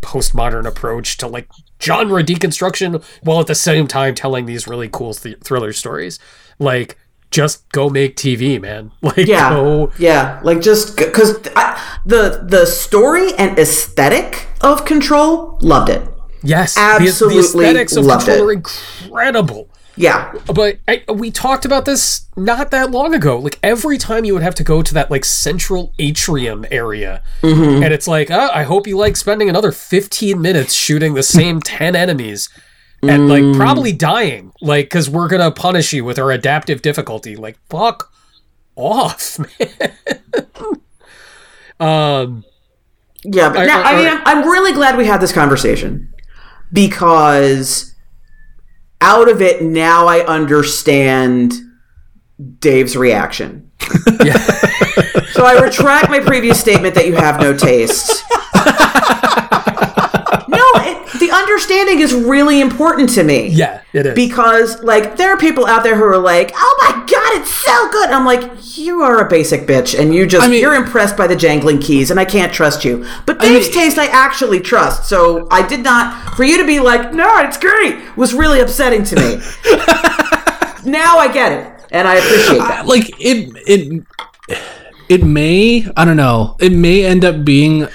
postmodern 0.00 0.66
approach 0.66 1.18
to 1.18 1.28
like 1.28 1.48
genre 1.80 2.24
deconstruction 2.24 3.04
while 3.22 3.38
at 3.38 3.46
the 3.46 3.54
same 3.54 3.86
time 3.86 4.14
telling 4.14 4.46
these 4.46 4.66
really 4.66 4.88
cool 4.88 5.14
th- 5.14 5.38
thriller 5.38 5.72
stories. 5.72 6.18
Like 6.58 6.98
just 7.30 7.70
go 7.70 7.88
make 7.88 8.16
TV, 8.16 8.60
man. 8.60 8.90
Like 9.02 9.18
Yeah, 9.18 9.50
go 9.50 9.92
yeah. 9.98 10.40
Like 10.42 10.62
just 10.62 10.96
because 10.96 11.40
the 11.42 12.44
the 12.44 12.66
story 12.66 13.34
and 13.34 13.56
aesthetic 13.56 14.48
of 14.60 14.84
Control 14.84 15.58
loved 15.60 15.90
it. 15.90 16.11
Yes, 16.42 16.74
the- 16.74 16.80
Absolutely 16.80 17.34
the, 17.34 17.40
aesthetics 17.70 17.96
of 17.96 18.04
loved 18.04 18.24
Control 18.26 18.48
it. 18.48 18.50
are 18.50 18.52
incredible. 18.52 19.68
Yeah, 19.94 20.32
But 20.46 20.78
I, 20.88 21.02
we 21.12 21.30
talked 21.30 21.66
about 21.66 21.84
this 21.84 22.22
not 22.34 22.70
that 22.70 22.90
long 22.90 23.14
ago. 23.14 23.38
Like 23.38 23.58
every 23.62 23.98
time 23.98 24.24
you 24.24 24.32
would 24.32 24.42
have 24.42 24.54
to 24.54 24.64
go 24.64 24.80
to 24.80 24.94
that 24.94 25.10
like 25.10 25.22
central 25.22 25.92
atrium 25.98 26.64
area, 26.70 27.22
Mm-hmm. 27.42 27.82
and 27.82 27.92
it's 27.92 28.08
like, 28.08 28.30
oh, 28.30 28.48
I 28.54 28.62
hope 28.62 28.86
you 28.86 28.96
like 28.96 29.16
spending 29.16 29.50
another 29.50 29.70
fifteen 29.70 30.40
minutes 30.40 30.72
shooting 30.72 31.12
the 31.12 31.22
same 31.22 31.60
ten 31.64 31.94
enemies, 31.94 32.48
and 33.02 33.28
Mm. 33.28 33.50
like 33.50 33.56
probably 33.58 33.92
dying, 33.92 34.52
like 34.62 34.86
because 34.86 35.10
we're 35.10 35.28
gonna 35.28 35.50
punish 35.50 35.92
you 35.92 36.06
with 36.06 36.18
our 36.18 36.30
adaptive 36.30 36.80
difficulty. 36.80 37.36
Like 37.36 37.58
fuck 37.68 38.10
off, 38.76 39.38
man. 39.60 39.92
um, 41.80 42.44
yeah. 43.24 43.48
But 43.50 43.58
I- 43.60 43.66
now, 43.66 43.82
I- 43.82 43.92
I 43.92 43.96
mean, 43.96 44.06
I- 44.06 44.10
I'm, 44.24 44.38
I'm 44.38 44.48
really 44.50 44.72
glad 44.72 44.96
we 44.96 45.04
had 45.06 45.20
this 45.20 45.32
conversation 45.32 46.11
because 46.72 47.94
out 49.00 49.28
of 49.28 49.42
it 49.42 49.62
now 49.62 50.06
I 50.06 50.24
understand 50.24 51.54
Dave's 52.60 52.96
reaction. 52.96 53.70
yeah, 54.24 54.38
So 55.32 55.44
I 55.44 55.58
retract 55.62 56.08
my 56.10 56.20
previous 56.20 56.60
statement 56.60 56.94
that 56.94 57.06
you 57.06 57.14
have 57.14 57.40
no 57.40 57.56
taste. 57.56 58.22
the 61.22 61.30
understanding 61.30 62.00
is 62.00 62.12
really 62.12 62.60
important 62.60 63.08
to 63.10 63.22
me. 63.22 63.48
yeah, 63.48 63.80
it 63.92 64.06
is. 64.06 64.14
Because 64.14 64.82
like 64.82 65.16
there 65.16 65.30
are 65.32 65.36
people 65.36 65.66
out 65.66 65.82
there 65.84 65.94
who 65.96 66.04
are 66.04 66.18
like, 66.18 66.50
"Oh 66.54 66.74
my 66.82 66.92
god, 67.06 67.40
it's 67.40 67.54
so 67.54 67.88
good." 67.90 68.10
I'm 68.10 68.24
like, 68.26 68.42
"You 68.76 69.02
are 69.02 69.24
a 69.24 69.28
basic 69.28 69.66
bitch 69.68 69.98
and 69.98 70.12
you 70.14 70.26
just 70.26 70.44
I 70.46 70.50
mean- 70.50 70.60
you're 70.60 70.74
impressed 70.74 71.16
by 71.16 71.26
the 71.28 71.36
jangling 71.36 71.78
keys 71.78 72.10
and 72.10 72.18
I 72.18 72.24
can't 72.24 72.52
trust 72.52 72.84
you." 72.84 73.06
But 73.26 73.38
Dave's 73.38 73.68
mean- 73.68 73.74
taste 73.74 73.98
I 73.98 74.06
actually 74.06 74.60
trust. 74.60 75.08
So 75.08 75.46
I 75.50 75.66
did 75.66 75.82
not 75.84 76.34
for 76.36 76.44
you 76.44 76.58
to 76.58 76.66
be 76.66 76.80
like, 76.80 77.14
"No, 77.14 77.28
it's 77.38 77.56
great." 77.58 77.96
was 78.16 78.34
really 78.34 78.60
upsetting 78.60 79.04
to 79.04 79.16
me. 79.16 79.40
now 80.84 81.18
I 81.18 81.30
get 81.32 81.52
it 81.52 81.86
and 81.92 82.08
I 82.08 82.16
appreciate 82.16 82.58
that. 82.58 82.86
like 82.86 83.08
it 83.20 83.52
it 83.66 84.02
it 85.08 85.22
may 85.22 85.86
i 85.96 86.04
don't 86.04 86.16
know 86.16 86.56
it 86.60 86.72
may 86.72 87.04
end 87.04 87.24
up 87.24 87.44
being 87.44 87.86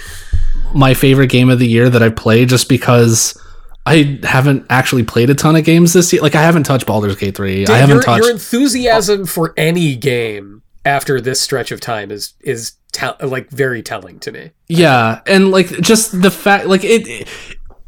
my 0.77 0.93
favorite 0.93 1.29
game 1.29 1.49
of 1.49 1.59
the 1.59 1.67
year 1.67 1.89
that 1.89 2.03
i 2.03 2.09
play 2.09 2.45
just 2.45 2.69
because 2.69 3.37
i 3.85 4.19
haven't 4.23 4.65
actually 4.69 5.03
played 5.03 5.29
a 5.29 5.35
ton 5.35 5.55
of 5.55 5.63
games 5.63 5.93
this 5.93 6.13
year 6.13 6.21
like 6.21 6.35
i 6.35 6.41
haven't 6.41 6.63
touched 6.63 6.85
Baldur's 6.85 7.15
Gate 7.15 7.35
3 7.35 7.65
i 7.67 7.77
haven't 7.77 7.95
your, 7.95 8.03
touched 8.03 8.23
your 8.23 8.31
enthusiasm 8.31 9.25
for 9.25 9.53
any 9.57 9.95
game 9.95 10.61
after 10.85 11.19
this 11.19 11.41
stretch 11.41 11.71
of 11.71 11.81
time 11.81 12.11
is 12.11 12.33
is 12.41 12.73
like 13.21 13.49
very 13.49 13.83
telling 13.83 14.19
to 14.19 14.31
me. 14.31 14.51
yeah 14.67 15.21
and 15.27 15.51
like 15.51 15.67
just 15.81 16.21
the 16.21 16.31
fact 16.31 16.65
like 16.65 16.83
it 16.83 17.27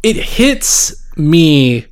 it 0.03 0.15
hits 0.15 0.95
me 1.17 1.85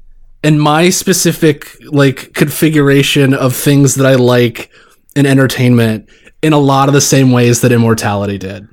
and 0.43 0.61
my 0.61 0.89
specific 0.89 1.75
like 1.91 2.33
configuration 2.33 3.33
of 3.33 3.55
things 3.55 3.95
that 3.95 4.05
i 4.05 4.15
like 4.15 4.69
in 5.15 5.25
entertainment 5.25 6.09
in 6.41 6.53
a 6.53 6.59
lot 6.59 6.87
of 6.87 6.93
the 6.93 7.01
same 7.01 7.31
ways 7.31 7.61
that 7.61 7.71
immortality 7.71 8.37
did 8.37 8.67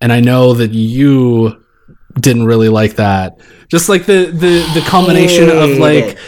and 0.00 0.12
i 0.12 0.20
know 0.20 0.54
that 0.54 0.72
you 0.72 1.60
didn't 2.20 2.44
really 2.46 2.68
like 2.68 2.96
that 2.96 3.38
just 3.68 3.88
like 3.88 4.06
the 4.06 4.26
the 4.26 4.70
the 4.78 4.84
combination 4.86 5.48
of 5.50 5.78
like 5.78 6.04
it. 6.04 6.18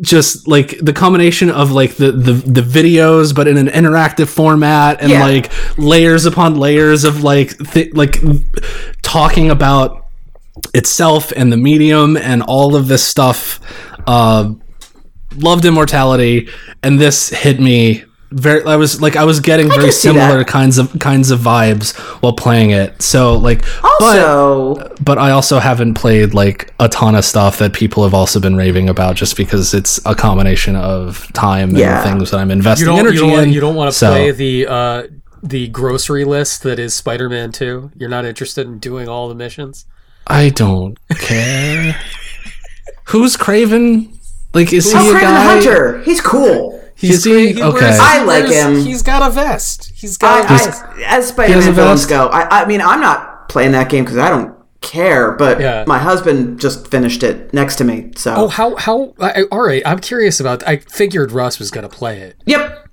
just 0.00 0.48
like 0.48 0.78
the 0.80 0.92
combination 0.92 1.50
of 1.50 1.72
like 1.72 1.94
the 1.96 2.10
the, 2.12 2.32
the 2.32 2.60
videos 2.62 3.34
but 3.34 3.46
in 3.46 3.56
an 3.56 3.66
interactive 3.68 4.28
format 4.28 5.00
and 5.00 5.10
Yeah. 5.10 5.22
like 5.22 5.50
layers 5.78 6.24
upon 6.26 6.56
layers 6.56 7.04
of 7.04 7.22
like 7.22 7.56
th- 7.72 7.92
like 7.94 8.16
talking 9.02 9.50
about 9.50 10.06
itself 10.74 11.32
and 11.36 11.52
the 11.52 11.56
medium 11.56 12.16
and 12.16 12.42
all 12.42 12.74
of 12.76 12.88
this 12.88 13.04
stuff 13.04 13.60
uh 14.06 14.52
loved 15.36 15.64
immortality 15.64 16.48
and 16.82 16.98
this 16.98 17.28
hit 17.30 17.60
me 17.60 18.04
very 18.32 18.64
i 18.64 18.76
was 18.76 19.00
like 19.02 19.16
i 19.16 19.24
was 19.24 19.40
getting 19.40 19.68
very 19.68 19.90
similar 19.90 20.44
kinds 20.44 20.78
of 20.78 20.96
kinds 21.00 21.30
of 21.32 21.40
vibes 21.40 21.96
while 22.22 22.32
playing 22.32 22.70
it 22.70 23.02
so 23.02 23.36
like 23.36 23.62
but 23.98 24.18
Also, 24.18 24.94
but 25.02 25.18
I 25.18 25.30
also 25.32 25.58
haven't 25.58 25.94
played 25.94 26.32
like 26.32 26.72
a 26.78 26.88
ton 26.88 27.14
of 27.14 27.24
stuff 27.24 27.58
that 27.58 27.72
people 27.74 28.02
have 28.04 28.14
also 28.14 28.40
been 28.40 28.56
raving 28.56 28.88
about 28.88 29.16
just 29.16 29.36
because 29.36 29.74
it's 29.74 30.00
a 30.06 30.14
combination 30.14 30.74
of 30.76 31.30
time 31.34 31.76
and 31.76 32.02
things 32.02 32.30
that 32.30 32.38
I'm 32.38 32.50
investing 32.50 32.86
don't 32.86 32.98
energy 32.98 33.16
you 33.16 33.20
don't, 33.20 33.30
wanna- 33.32 33.42
in. 33.42 33.52
you 33.52 33.60
don't 33.60 33.74
want 33.74 33.92
to 33.92 33.98
So, 33.98 34.10
play 34.10 34.30
the 34.30 34.66
uh 34.66 35.02
the 35.42 35.68
grocery 35.68 36.24
list 36.24 36.62
that 36.64 36.78
is 36.78 36.92
Spider-Man 36.94 37.52
2. 37.52 37.92
You're 37.96 38.10
not 38.10 38.24
interested 38.26 38.66
in 38.66 38.78
doing 38.78 39.08
all 39.08 39.28
the 39.28 39.34
missions. 39.34 39.86
I 40.26 40.50
don't 40.50 40.98
care. 41.18 41.92
Who's 43.04 43.36
Kraven? 43.36 44.16
Like, 44.54 44.72
is 44.72 44.92
oh, 44.94 45.02
he 45.02 45.10
a 45.10 45.20
guy? 45.20 45.42
Hunter, 45.44 46.02
he's 46.02 46.20
cool. 46.20 46.79
Is 47.08 47.24
he? 47.24 47.30
great. 47.52 47.60
Okay. 47.60 47.80
wears- 47.80 47.98
I 48.00 48.22
like 48.24 48.44
wears- 48.44 48.54
him. 48.78 48.84
He's 48.84 49.02
got 49.02 49.28
a 49.28 49.32
vest. 49.32 49.92
He's 49.94 50.16
got 50.16 50.44
a 50.44 50.44
I, 50.52 50.58
vest. 50.58 50.82
I, 50.84 51.02
as 51.18 51.28
Spider-Man 51.28 51.68
a 51.68 51.72
villains 51.72 52.00
vest? 52.00 52.10
go, 52.10 52.26
I, 52.28 52.62
I 52.62 52.66
mean, 52.66 52.80
I'm 52.80 53.00
not 53.00 53.48
playing 53.48 53.72
that 53.72 53.88
game 53.88 54.04
because 54.04 54.18
I 54.18 54.28
don't 54.28 54.54
care. 54.80 55.32
But 55.32 55.60
Yeah. 55.60 55.84
my 55.86 55.98
husband 55.98 56.60
just 56.60 56.88
finished 56.88 57.22
it 57.22 57.52
next 57.54 57.76
to 57.76 57.84
me, 57.84 58.10
so 58.16 58.34
Oh, 58.36 58.48
how 58.48 58.76
how? 58.76 59.14
I, 59.20 59.44
all 59.52 59.62
right, 59.62 59.82
I'm 59.86 59.98
curious 59.98 60.40
about. 60.40 60.66
I 60.66 60.76
figured 60.78 61.32
Russ 61.32 61.58
was 61.58 61.70
gonna 61.70 61.88
play 61.88 62.20
it. 62.20 62.36
yep. 62.46 62.86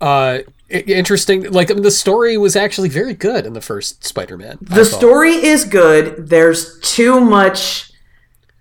Uh, 0.00 0.38
interesting. 0.68 1.50
Like 1.52 1.70
I 1.70 1.74
mean, 1.74 1.82
the 1.82 1.90
story 1.90 2.36
was 2.36 2.56
actually 2.56 2.88
very 2.88 3.14
good 3.14 3.46
in 3.46 3.52
the 3.54 3.60
first 3.60 4.04
Spider-Man. 4.04 4.58
The 4.60 4.84
story 4.84 5.32
is 5.32 5.64
good. 5.64 6.28
There's 6.28 6.78
too 6.80 7.20
much 7.20 7.90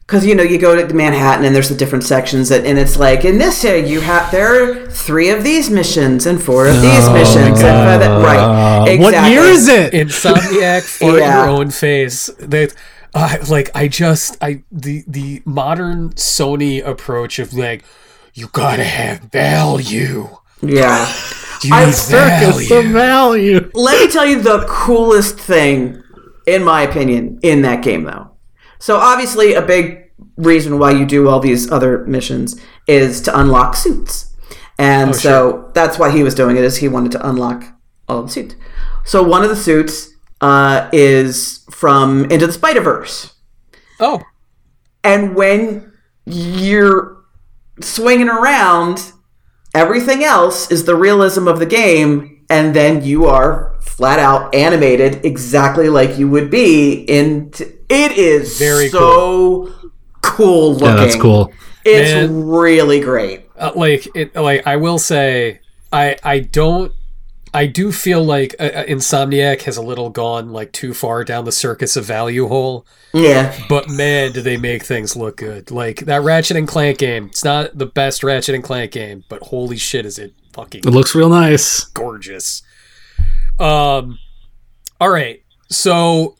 because 0.06 0.26
you 0.26 0.36
know 0.36 0.44
you 0.44 0.58
go 0.60 0.76
to 0.76 0.94
Manhattan 0.94 1.46
and 1.46 1.56
there's 1.56 1.70
the 1.70 1.76
different 1.76 2.04
sections 2.04 2.50
that, 2.50 2.66
and 2.66 2.78
it's 2.78 2.98
like 2.98 3.26
in 3.26 3.38
this 3.38 3.64
area 3.66 3.86
you 3.86 4.02
have 4.02 4.32
there 4.32 4.72
are 4.84 4.90
three 4.90 5.30
of 5.30 5.44
these 5.44 5.70
missions 5.70 6.26
and 6.28 6.42
four 6.42 6.68
of 6.68 6.76
these 6.82 7.10
missions 7.10 7.62
and 7.62 7.78
five 7.88 8.00
that, 8.02 8.24
right. 8.24 8.88
Exactly. 8.88 9.04
What 9.04 9.32
year 9.32 9.42
is 9.44 9.68
it? 9.68 9.94
Insomniac 9.94 10.84
for 11.00 11.18
Yeah. 11.18 11.46
your 11.46 11.50
own 11.56 11.72
face. 11.72 12.28
that 12.40 12.74
uh, 13.14 13.38
like 13.50 13.72
I 13.76 13.88
just 13.88 14.38
I 14.42 14.64
the 14.72 15.04
the 15.08 15.42
modern 15.46 16.12
Sony 16.12 16.86
approach 16.86 17.40
of 17.40 17.54
like 17.54 17.84
you 18.34 18.48
gotta 18.52 18.84
have 18.84 19.22
value. 19.32 20.28
Yeah. 20.62 21.12
You 21.64 21.74
I- 21.74 21.86
need 21.86 21.94
Circus 21.96 22.68
value. 22.68 22.88
of 22.88 22.92
value. 22.94 23.72
Let 23.74 24.02
me 24.06 24.12
tell 24.12 24.26
you 24.26 24.42
the 24.42 24.66
coolest 24.68 25.40
thing, 25.40 26.04
in 26.46 26.64
my 26.64 26.82
opinion, 26.82 27.40
in 27.42 27.62
that 27.64 27.82
game, 27.82 28.04
though. 28.04 28.35
So, 28.80 28.98
obviously, 28.98 29.54
a 29.54 29.62
big 29.62 30.12
reason 30.38 30.80
why 30.80 30.92
you 30.92 31.06
do 31.06 31.28
all 31.30 31.40
these 31.40 31.72
other 31.72 32.06
missions 32.06 32.60
is 32.88 33.22
to 33.22 33.40
unlock 33.40 33.76
suits. 33.76 34.34
And 34.78 35.16
so 35.16 35.72
that's 35.74 35.98
why 35.98 36.12
he 36.12 36.24
was 36.24 36.36
doing 36.36 36.58
it, 36.58 36.64
is 36.64 36.78
he 36.78 36.88
wanted 36.90 37.14
to 37.14 37.30
unlock 37.30 37.64
all 38.10 38.24
the 38.24 38.30
suits. 38.30 38.56
So, 39.06 39.24
one 39.24 39.44
of 39.44 39.50
the 39.50 39.56
suits 39.56 40.10
uh, 40.42 40.90
is 40.92 41.66
from 41.72 42.26
Into 42.26 42.48
the 42.48 42.54
Spider 42.54 42.82
Verse. 42.82 43.34
Oh, 44.00 44.22
And 45.04 45.36
when 45.36 45.94
you're 46.26 47.24
swinging 47.80 48.30
around, 48.30 49.14
everything 49.74 50.24
else 50.24 50.70
is 50.70 50.84
the 50.84 50.96
realism 50.96 51.48
of 51.48 51.60
the 51.60 51.66
game, 51.66 52.35
and 52.50 52.76
then 52.76 53.04
you 53.04 53.26
are 53.26 53.74
flat 53.82 54.20
out 54.20 54.54
animated 54.54 55.26
exactly 55.26 55.90
like 55.90 56.18
you 56.18 56.30
would 56.30 56.50
be 56.52 56.94
in. 57.08 57.52
T- 57.52 57.66
it 57.90 58.12
is 58.14 58.58
Very 58.58 58.90
so 58.90 59.74
cool, 60.22 60.74
looking. 60.74 60.88
Yeah, 60.88 60.96
that's 60.96 61.16
cool. 61.16 61.52
It's 61.84 62.12
Man. 62.12 62.48
really 62.48 63.00
great. 63.00 63.46
uh, 63.58 63.72
like 63.76 64.08
it. 64.16 64.36
Like 64.36 64.66
I 64.66 64.78
will 64.78 64.98
say, 65.00 65.60
I 65.94 66.18
I 66.24 66.40
don't. 66.40 66.92
I 67.54 67.68
do 67.68 67.94
feel 67.94 68.22
like 68.22 68.54
uh, 68.60 68.64
uh, 68.64 68.84
Insomniac 68.86 69.62
has 69.62 69.78
a 69.78 69.82
little 69.82 70.10
gone 70.10 70.50
like 70.52 70.74
too 70.74 70.94
far 70.94 71.24
down 71.24 71.46
the 71.46 71.54
circus 71.54 71.96
of 71.96 72.04
value 72.04 72.50
hole. 72.50 72.86
Yeah, 73.14 73.58
But 73.70 73.88
man, 73.90 74.34
do 74.34 74.42
they 74.42 74.58
make 74.58 74.84
things 74.84 75.16
look 75.16 75.38
good. 75.38 75.72
Like 75.72 76.00
that 76.02 76.22
Ratchet 76.22 76.58
and 76.58 76.68
Clank 76.68 76.98
game. 76.98 77.28
It's 77.28 77.46
not 77.46 77.78
the 77.78 77.86
best 77.86 78.26
Ratchet 78.26 78.56
and 78.56 78.64
Clank 78.64 78.92
game, 78.92 79.24
but 79.30 79.42
holy 79.44 79.78
shit 79.78 80.06
is 80.06 80.20
it 80.20 80.34
fucking 80.56 80.82
It 80.86 80.90
looks 80.92 81.14
real 81.14 81.30
nice. 81.30 81.84
gorgeous. 81.94 82.62
Um 83.60 84.18
all 85.00 85.10
right. 85.10 85.42
So, 85.70 86.38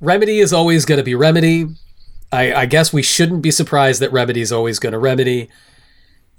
Remedy 0.00 0.38
is 0.38 0.52
always 0.52 0.84
going 0.84 0.98
to 0.98 1.04
be 1.04 1.14
Remedy. 1.14 1.66
I, 2.30 2.52
I 2.54 2.66
guess 2.66 2.92
we 2.92 3.02
shouldn't 3.02 3.42
be 3.42 3.50
surprised 3.50 4.00
that 4.00 4.12
Remedy 4.12 4.40
is 4.40 4.52
always 4.52 4.78
going 4.78 4.92
to 4.92 4.98
Remedy. 4.98 5.48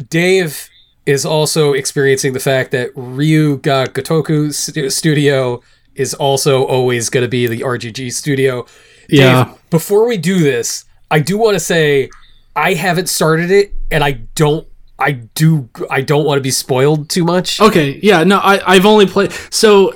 Dave 0.10 0.70
is 1.06 1.26
also 1.26 1.74
experiencing 1.74 2.34
the 2.34 2.40
fact 2.40 2.72
that 2.72 2.92
Ryu 2.96 3.58
Ga 3.58 3.86
Gotoku 3.88 4.54
st- 4.54 4.92
Studio 4.92 5.62
is 5.96 6.14
also 6.14 6.64
always 6.64 7.10
going 7.10 7.24
to 7.24 7.28
be 7.28 7.46
the 7.48 7.60
RGG 7.62 8.12
studio. 8.14 8.64
Dave, 9.10 9.20
Yeah. 9.20 9.54
before 9.70 10.08
we 10.08 10.18
do 10.18 10.40
this, 10.40 10.86
I 11.12 11.20
do 11.20 11.38
want 11.38 11.56
to 11.56 11.60
say 11.60 12.10
I 12.56 12.74
haven't 12.74 13.10
started 13.10 13.52
it, 13.52 13.74
and 13.92 14.04
I 14.04 14.12
don't. 14.36 14.66
I 15.04 15.12
do. 15.36 15.70
I 15.90 16.02
don't 16.02 16.26
want 16.26 16.38
to 16.38 16.42
be 16.42 16.52
spoiled 16.52 17.10
too 17.10 17.24
much. 17.24 17.60
Okay, 17.60 18.00
yeah, 18.02 18.24
no, 18.24 18.38
I 18.40 18.62
I've 18.76 18.86
only 18.86 19.06
played 19.06 19.32
so 19.50 19.92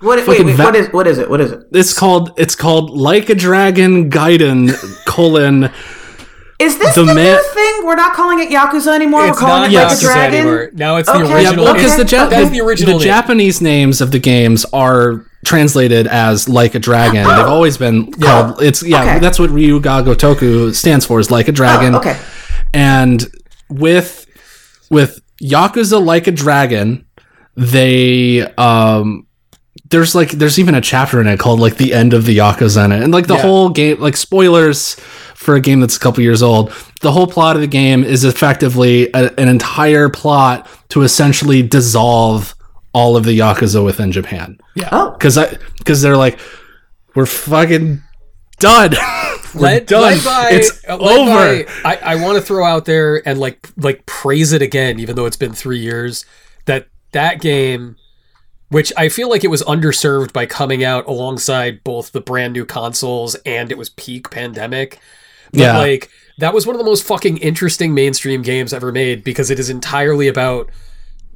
What? 0.00 0.26
Wait, 0.26 0.44
wait, 0.44 0.56
va- 0.56 0.64
what 0.64 0.76
is? 0.76 0.88
What 0.92 1.06
is 1.06 1.18
it? 1.18 1.30
What 1.30 1.40
is 1.40 1.52
it? 1.52 1.60
it's 1.72 1.96
called 1.96 2.32
it's 2.36 2.54
called 2.54 2.90
Like 2.90 3.28
a 3.30 3.34
Dragon 3.34 4.10
Gaiden 4.10 4.74
colon 5.06 5.70
Is 6.58 6.78
this 6.78 6.94
The 6.94 7.02
the, 7.04 7.06
ma- 7.06 7.14
new 7.14 7.42
thing? 7.54 7.86
We're 7.86 7.94
not 7.96 8.14
calling 8.14 8.38
it 8.40 8.48
Yakuza 8.50 8.94
anymore. 8.94 9.26
It's 9.26 9.40
We're 9.40 9.46
calling 9.48 9.72
not 9.72 9.82
it 9.82 9.86
like 9.86 9.98
a 9.98 10.00
dragon. 10.00 10.34
anymore. 10.40 10.70
Now 10.74 10.96
it's 10.96 11.08
the 11.10 11.18
original. 11.18 11.40
Yeah, 11.42 11.50
well, 11.56 11.74
because 11.74 11.96
the, 11.96 12.02
Okay. 12.04 12.16
ja- 12.16 12.28
That's 12.28 12.50
the, 12.50 12.58
the 12.58 12.64
original 12.64 12.98
the 12.98 13.04
name. 13.04 13.14
Japanese 13.14 13.60
names 13.60 14.00
of 14.00 14.10
the 14.12 14.18
games 14.20 14.64
are 14.72 15.24
translated 15.44 16.06
as 16.06 16.48
like 16.48 16.74
a 16.76 16.78
dragon. 16.78 17.24
They've 17.24 17.46
always 17.56 17.76
been 17.78 18.12
called. 18.12 18.62
It's 18.62 18.82
yeah. 18.82 19.02
Okay. 19.02 19.18
That's 19.18 19.38
what 19.38 19.50
Ryu 19.50 19.80
Ga 19.80 20.02
Gotoku 20.02 20.74
stands 20.74 21.04
for. 21.06 21.18
Is 21.20 21.30
like 21.30 21.48
a 21.48 21.52
dragon. 21.52 21.94
Oh, 21.94 21.98
okay. 21.98 22.16
And 22.74 23.24
with 23.68 24.26
with 24.92 25.20
Yakuza 25.42 26.00
like 26.04 26.28
a 26.28 26.30
dragon, 26.32 27.04
they 27.56 28.42
um 28.56 29.26
there's 29.90 30.14
like 30.14 30.30
there's 30.30 30.58
even 30.58 30.74
a 30.74 30.80
chapter 30.80 31.20
in 31.20 31.26
it 31.26 31.38
called 31.38 31.60
like 31.60 31.76
the 31.76 31.92
end 31.92 32.14
of 32.14 32.24
the 32.24 32.38
Yakuza 32.38 32.84
in 32.84 32.92
it. 32.92 33.02
And 33.02 33.12
like 33.12 33.26
the 33.26 33.34
Yeah. 33.34 33.42
whole 33.42 33.68
game 33.68 34.00
like 34.00 34.16
spoilers 34.16 34.94
for 35.34 35.54
a 35.56 35.60
game 35.60 35.80
that's 35.80 35.96
a 35.96 36.00
couple 36.00 36.22
years 36.22 36.42
old. 36.42 36.72
The 37.00 37.10
whole 37.12 37.26
plot 37.26 37.56
of 37.56 37.62
the 37.62 37.66
game 37.68 38.04
is 38.04 38.24
effectively 38.24 39.08
a, 39.12 39.30
an 39.38 39.48
entire 39.48 40.08
plot 40.08 40.68
to 40.90 41.02
essentially 41.02 41.62
dissolve 41.62 42.54
all 42.94 43.16
of 43.16 43.24
the 43.24 43.38
Yakuza 43.38 43.84
within 43.84 44.12
Japan. 44.12 44.58
Oh, 44.92 45.16
Cuz 45.18 45.36
I 45.36 45.56
cuz 45.84 46.00
they're 46.02 46.16
like 46.16 46.38
we're 47.14 47.26
fucking 47.26 48.02
done. 48.62 48.92
we're 49.54 49.60
led, 49.60 49.86
done. 49.86 50.02
led 50.02 50.24
by, 50.24 50.50
it's 50.52 50.82
uh, 50.88 50.96
over. 50.98 51.64
by- 51.64 51.66
I, 51.84 51.96
I 51.96 52.14
want 52.16 52.36
to 52.38 52.42
throw 52.42 52.64
out 52.64 52.84
there 52.86 53.26
and 53.28 53.38
like 53.38 53.68
like 53.76 54.06
praise 54.06 54.52
it 54.52 54.62
again, 54.62 54.98
even 54.98 55.16
though 55.16 55.26
it's 55.26 55.36
been 55.36 55.52
three 55.52 55.78
years. 55.80 56.24
That 56.64 56.86
that 57.12 57.40
game, 57.40 57.96
which 58.70 58.92
I 58.96 59.08
feel 59.10 59.28
like 59.28 59.44
it 59.44 59.48
was 59.48 59.62
underserved 59.64 60.32
by 60.32 60.46
coming 60.46 60.82
out 60.82 61.06
alongside 61.06 61.84
both 61.84 62.12
the 62.12 62.20
brand 62.20 62.54
new 62.54 62.64
consoles 62.64 63.34
and 63.44 63.70
it 63.70 63.76
was 63.76 63.90
peak 63.90 64.30
pandemic. 64.30 64.98
But 65.52 65.60
Yeah. 65.60 65.76
like 65.78 66.08
that 66.38 66.54
was 66.54 66.66
one 66.66 66.74
of 66.74 66.78
the 66.78 66.84
most 66.86 67.04
fucking 67.06 67.36
interesting 67.38 67.92
mainstream 67.94 68.40
games 68.40 68.72
ever 68.72 68.90
made 68.90 69.22
because 69.22 69.50
it 69.50 69.58
is 69.58 69.68
entirely 69.68 70.26
about 70.28 70.70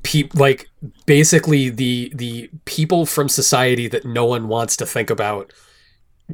peop 0.03 0.35
like 0.35 0.69
basically 1.05 1.69
the 1.69 2.13
the 2.15 2.49
people 2.65 3.05
from 3.05 3.29
society 3.29 3.89
that 3.89 4.05
no 4.07 4.25
one 4.25 4.47
wants 4.49 4.77
to 4.77 4.87
think 4.87 5.11
about 5.11 5.53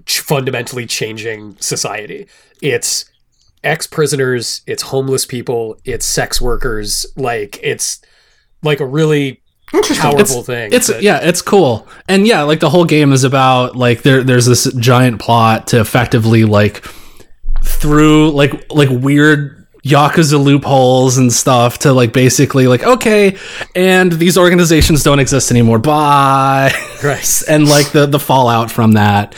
fundamentally 0.07 0.87
changing 0.87 1.57
society. 1.61 2.27
It's 2.61 3.05
ex 3.65 3.87
prisoners, 3.87 4.63
it's 4.67 4.83
homeless 4.85 5.27
people, 5.27 5.79
it's 5.85 6.07
sex 6.07 6.41
workers. 6.41 7.07
Like 7.17 7.59
it's 7.63 8.01
like 8.63 8.81
a 8.81 8.87
really 8.87 9.43
powerful 9.73 10.43
thing. 10.43 10.73
It's 10.73 10.89
that- 10.89 11.03
yeah, 11.03 11.21
it's 11.23 11.43
cool. 11.43 11.87
And 12.09 12.27
yeah, 12.27 12.43
like 12.43 12.61
the 12.61 12.71
whole 12.71 12.85
game 12.85 13.13
is 13.13 13.25
about 13.25 13.77
like 13.77 14.03
there 14.03 14.23
there's 14.23 14.47
this 14.47 14.73
giant 14.75 15.21
plot 15.21 15.69
to 15.69 15.81
effectively 15.81 16.45
like 16.45 16.85
through 17.65 18.31
like 18.31 18.73
like 18.73 18.89
weird 18.91 19.59
yakuza 19.85 20.43
loopholes 20.43 21.19
and 21.19 21.33
stuff 21.33 21.79
to 21.81 21.93
like 21.93 22.13
basically 22.13 22.67
like 22.67 22.83
okay, 22.85 23.37
and 23.75 24.13
these 24.13 24.37
organizations 24.39 25.03
don't 25.03 25.19
exist 25.19 25.51
anymore. 25.51 25.79
Bye. 25.79 26.73
right. 27.03 27.43
and 27.49 27.69
like 27.69 27.91
the 27.93 28.07
the 28.07 28.19
fallout 28.21 28.71
from 28.71 28.93
that. 28.93 29.35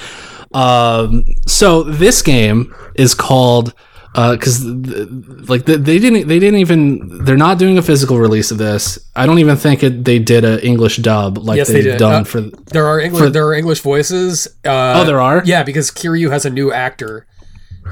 Um, 0.54 1.24
so 1.46 1.82
this 1.82 2.22
game 2.22 2.74
is 2.94 3.14
called 3.14 3.74
because 4.14 4.64
like 4.64 5.64
they, 5.64 5.74
they 5.76 5.98
didn't 5.98 6.28
they 6.28 6.38
didn't 6.38 6.60
even 6.60 7.24
they're 7.24 7.36
not 7.36 7.58
doing 7.58 7.76
a 7.78 7.82
physical 7.82 8.18
release 8.18 8.52
of 8.52 8.58
this. 8.58 8.96
I 9.16 9.26
don't 9.26 9.40
even 9.40 9.56
think 9.56 9.82
it, 9.82 10.04
they 10.04 10.20
did 10.20 10.44
an 10.44 10.60
English 10.60 10.98
dub 10.98 11.38
like 11.38 11.56
Yes, 11.56 11.66
they 11.66 11.74
they've 11.74 11.84
did. 11.84 11.98
done 11.98 12.22
Uh, 12.22 12.24
for. 12.24 12.40
There 12.42 12.86
are 12.86 13.00
English. 13.00 13.32
there 13.32 13.44
are 13.46 13.54
English 13.54 13.80
voices. 13.80 14.46
Uh, 14.64 15.00
Oh, 15.00 15.04
there 15.04 15.20
are. 15.20 15.42
Yeah, 15.44 15.64
because 15.64 15.90
Kiryu 15.90 16.30
has 16.30 16.46
a 16.46 16.50
new 16.50 16.70
actor, 16.72 17.26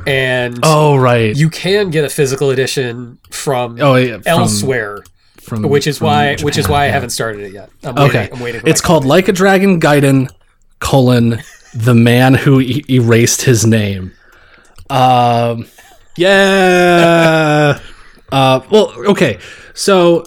and 0.07 0.61
Oh 0.63 0.97
right. 0.97 1.35
you 1.37 1.51
can 1.51 1.91
get 1.91 2.05
a 2.05 2.09
physical 2.09 2.51
edition 2.51 3.19
from 3.31 3.79
oh 3.81 3.97
yeah. 3.97 4.19
From, 4.19 4.23
elsewhere, 4.27 5.03
from 5.41 5.63
which 5.65 5.89
is 5.89 5.99
from 5.99 6.07
why 6.07 6.37
which 6.41 6.57
is 6.57 6.67
Japan, 6.67 6.73
why 6.73 6.85
I 6.85 6.89
haven't 6.89 7.11
started 7.11 7.43
it 7.43 7.53
yet. 7.53 7.71
I'm 7.83 7.97
waiting, 7.97 8.11
Okay, 8.21 8.31
I'm 8.33 8.39
waiting. 8.41 8.61
For 8.61 8.69
it's 8.69 8.81
called 8.81 9.05
Like 9.05 9.27
a 9.27 9.33
Dragon 9.33 9.81
Gaiden 9.81 10.31
colon 10.79 11.43
the 11.75 11.95
man 11.95 12.35
who 12.35 12.61
e- 12.61 12.85
erased 12.89 13.43
his 13.43 13.67
name. 13.67 14.13
Um, 14.91 15.67
yeah. 16.17 17.81
uh, 18.33 18.61
well, 18.71 18.93
okay. 19.09 19.39
So 19.75 20.25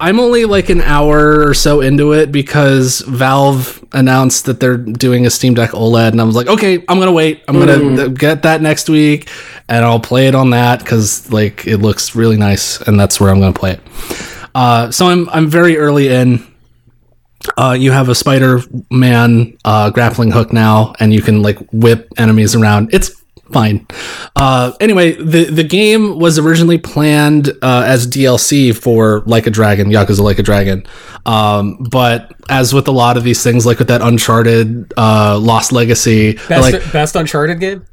I'm 0.00 0.18
only 0.18 0.44
like 0.46 0.68
an 0.68 0.80
hour 0.80 1.46
or 1.46 1.54
so 1.54 1.80
into 1.80 2.12
it 2.12 2.32
because 2.32 3.02
Valve 3.02 3.84
announced 3.92 4.46
that 4.46 4.58
they're 4.58 4.76
doing 4.76 5.26
a 5.26 5.30
Steam 5.30 5.54
Deck 5.54 5.70
OLED, 5.70 6.08
and 6.08 6.20
I 6.20 6.24
was 6.24 6.34
like, 6.34 6.48
okay, 6.48 6.82
I'm 6.88 6.98
gonna 6.98 7.12
wait. 7.12 7.44
I'm 7.46 7.56
gonna 7.58 7.96
th- 7.96 8.14
get 8.14 8.42
that 8.42 8.60
next 8.60 8.88
week, 8.88 9.30
and 9.68 9.84
I'll 9.84 10.00
play 10.00 10.26
it 10.26 10.34
on 10.34 10.50
that 10.50 10.80
because 10.80 11.30
like 11.30 11.66
it 11.66 11.78
looks 11.78 12.16
really 12.16 12.36
nice, 12.36 12.80
and 12.80 12.98
that's 12.98 13.20
where 13.20 13.30
I'm 13.30 13.38
gonna 13.38 13.52
play 13.52 13.72
it. 13.72 13.80
Uh, 14.56 14.90
so 14.90 15.06
I'm 15.06 15.28
I'm 15.30 15.48
very 15.48 15.78
early 15.78 16.08
in. 16.08 16.51
Uh, 17.56 17.76
you 17.78 17.90
have 17.92 18.08
a 18.08 18.14
Spider-Man 18.14 19.58
uh, 19.64 19.90
grappling 19.90 20.30
hook 20.30 20.52
now, 20.52 20.94
and 21.00 21.12
you 21.12 21.22
can 21.22 21.42
like 21.42 21.58
whip 21.72 22.12
enemies 22.16 22.54
around. 22.54 22.92
It's 22.94 23.10
fine. 23.52 23.86
Uh, 24.36 24.72
anyway, 24.80 25.12
the 25.12 25.44
the 25.44 25.64
game 25.64 26.18
was 26.18 26.38
originally 26.38 26.78
planned 26.78 27.48
uh, 27.62 27.82
as 27.86 28.06
DLC 28.06 28.74
for 28.74 29.22
Like 29.26 29.46
a 29.46 29.50
Dragon, 29.50 29.90
Yakuza 29.90 30.20
Like 30.20 30.38
a 30.38 30.42
Dragon. 30.42 30.86
Um, 31.26 31.76
but 31.90 32.32
as 32.48 32.74
with 32.74 32.88
a 32.88 32.92
lot 32.92 33.16
of 33.16 33.24
these 33.24 33.42
things, 33.42 33.66
like 33.66 33.78
with 33.78 33.88
that 33.88 34.02
Uncharted 34.02 34.92
uh, 34.96 35.38
Lost 35.38 35.72
Legacy, 35.72 36.34
best, 36.48 36.72
like 36.72 36.92
best 36.92 37.16
Uncharted 37.16 37.60
game. 37.60 37.84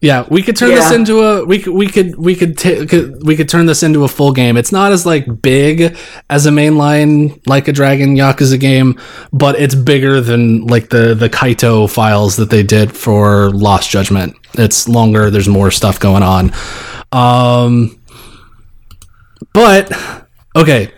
Yeah, 0.00 0.26
we 0.30 0.42
could 0.42 0.56
turn 0.56 0.70
this 0.70 0.92
into 0.92 1.20
a 1.20 1.44
we 1.44 1.58
could 1.58 1.72
we 1.72 1.88
could 1.88 2.16
we 2.16 2.34
could, 2.34 2.58
ta- 2.58 2.84
could 2.86 3.26
we 3.26 3.34
could 3.34 3.48
turn 3.48 3.64
this 3.64 3.82
into 3.82 4.04
a 4.04 4.08
full 4.08 4.30
game. 4.32 4.58
It's 4.58 4.70
not 4.70 4.92
as 4.92 5.06
like 5.06 5.40
big 5.40 5.96
as 6.28 6.44
a 6.44 6.50
mainline 6.50 7.40
like 7.46 7.66
a 7.66 7.72
Dragon 7.72 8.14
Yakuza 8.14 8.60
game, 8.60 9.00
but 9.32 9.58
it's 9.58 9.74
bigger 9.74 10.20
than 10.20 10.66
like 10.66 10.90
the 10.90 11.14
the 11.14 11.30
Kaito 11.30 11.90
files 11.90 12.36
that 12.36 12.50
they 12.50 12.62
did 12.62 12.94
for 12.94 13.50
Lost 13.50 13.88
Judgment. 13.88 14.36
It's 14.54 14.86
longer. 14.86 15.30
There's 15.30 15.48
more 15.48 15.70
stuff 15.70 15.98
going 15.98 16.22
on. 16.22 16.52
Um, 17.10 17.98
but 19.54 19.90
okay, 20.54 20.92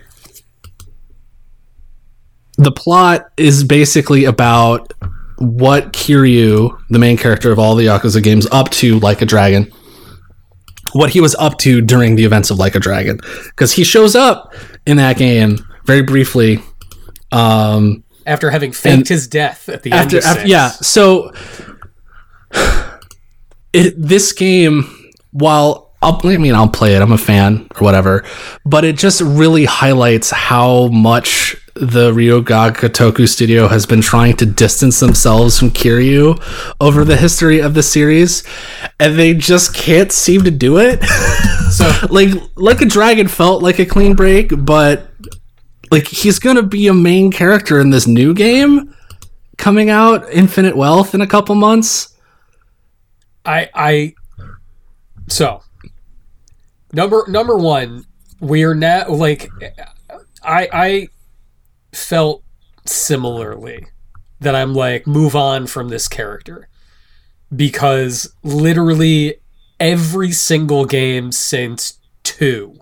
the 2.57 2.73
plot 2.73 3.31
is 3.37 3.63
basically 3.63 4.25
about 4.25 4.93
what 5.39 5.93
Kiryu, 5.93 6.77
the 6.91 6.99
main 6.99 7.17
character 7.17 7.53
of 7.53 7.59
all 7.59 7.75
the 7.75 7.87
Yakuza 7.87 8.23
games, 8.23 8.47
up 8.51 8.71
to 8.71 8.99
like 9.01 9.23
a 9.23 9.27
dragon. 9.27 9.73
What 10.93 11.11
he 11.11 11.21
was 11.21 11.35
up 11.37 11.59
to 11.59 11.81
during 11.83 12.17
the 12.17 12.25
events 12.25 12.51
of 12.51 12.59
Like 12.59 12.75
a 12.75 12.81
Dragon, 12.81 13.21
because 13.49 13.73
he 13.73 13.85
shows 13.85 14.17
up 14.17 14.55
in 14.87 14.97
that 14.97 15.19
game 15.19 15.59
very 15.85 16.03
briefly. 16.03 16.61
Um, 17.31 18.05
After 18.25 18.51
having 18.51 18.73
faked 18.73 19.09
his 19.09 19.29
death 19.29 19.69
at 19.69 19.83
the 19.83 19.93
end 19.93 20.15
after, 20.15 20.19
of 20.19 20.25
after 20.25 20.49
yeah, 20.49 20.69
so 20.69 21.31
it, 23.75 23.95
this 24.01 24.33
game, 24.33 25.13
while 25.31 25.93
I'll, 26.01 26.21
I 26.25 26.39
mean 26.39 26.55
I'll 26.55 26.69
play 26.71 26.95
it, 26.95 27.03
I'm 27.03 27.13
a 27.13 27.19
fan 27.19 27.69
or 27.75 27.85
whatever, 27.85 28.25
but 28.65 28.85
it 28.85 28.97
just 28.97 29.21
really 29.21 29.67
highlights 29.67 30.31
how 30.31 30.89
much 30.89 31.57
the 31.81 32.13
Ryu 32.13 32.43
Ga 32.43 32.71
Gotoku 32.71 33.29
studio 33.29 33.69
has 33.69 33.87
been 33.87 34.01
trying 34.01 34.37
to 34.37 34.47
distance 34.47 34.99
themselves 35.01 35.59
from 35.59 35.71
Kiryu 35.71 36.43
over 36.81 37.05
the 37.05 37.17
history 37.17 37.61
of 37.61 37.75
the 37.75 37.83
series, 37.83 38.43
and 38.99 39.17
they 39.17 39.35
just 39.35 39.75
can't 39.75 40.11
seem 40.11 40.43
to 40.43 40.51
do 40.51 40.79
it. 40.79 41.03
So 41.69 41.85
like 42.09 42.31
like 42.57 42.81
a 42.81 42.87
dragon 42.87 43.29
felt 43.29 43.63
like 43.63 43.79
a 43.79 43.85
clean 43.85 44.17
break, 44.17 44.53
but 44.57 45.11
like 45.91 46.09
he's 46.09 46.39
gonna 46.39 46.63
be 46.63 46.89
a 46.89 46.95
main 46.95 47.31
character 47.31 47.79
in 47.79 47.91
this 47.91 48.07
new 48.07 48.33
game 48.33 48.97
coming 49.59 49.91
out, 49.91 50.27
Infinite 50.33 50.79
Wealth, 50.79 51.15
in 51.15 51.21
a 51.21 51.27
couple 51.27 51.55
months. 51.55 52.17
I 53.45 53.69
I 53.75 54.15
so 55.29 55.63
number 56.95 57.27
number 57.29 57.55
one, 57.57 58.07
we're 58.41 58.75
now 58.75 59.11
like 59.11 59.51
I 60.43 60.69
I 60.73 61.09
felt 61.99 62.43
similarly 62.85 63.89
that 64.41 64.55
I'm 64.55 64.75
like, 64.75 65.07
move 65.07 65.35
on 65.35 65.67
from 65.67 65.89
this 65.89 66.09
character. 66.09 66.69
Because 67.55 68.35
literally 68.43 69.37
every 69.81 70.33
single 70.33 70.85
game 70.85 71.33
since 71.33 71.99
two 72.23 72.81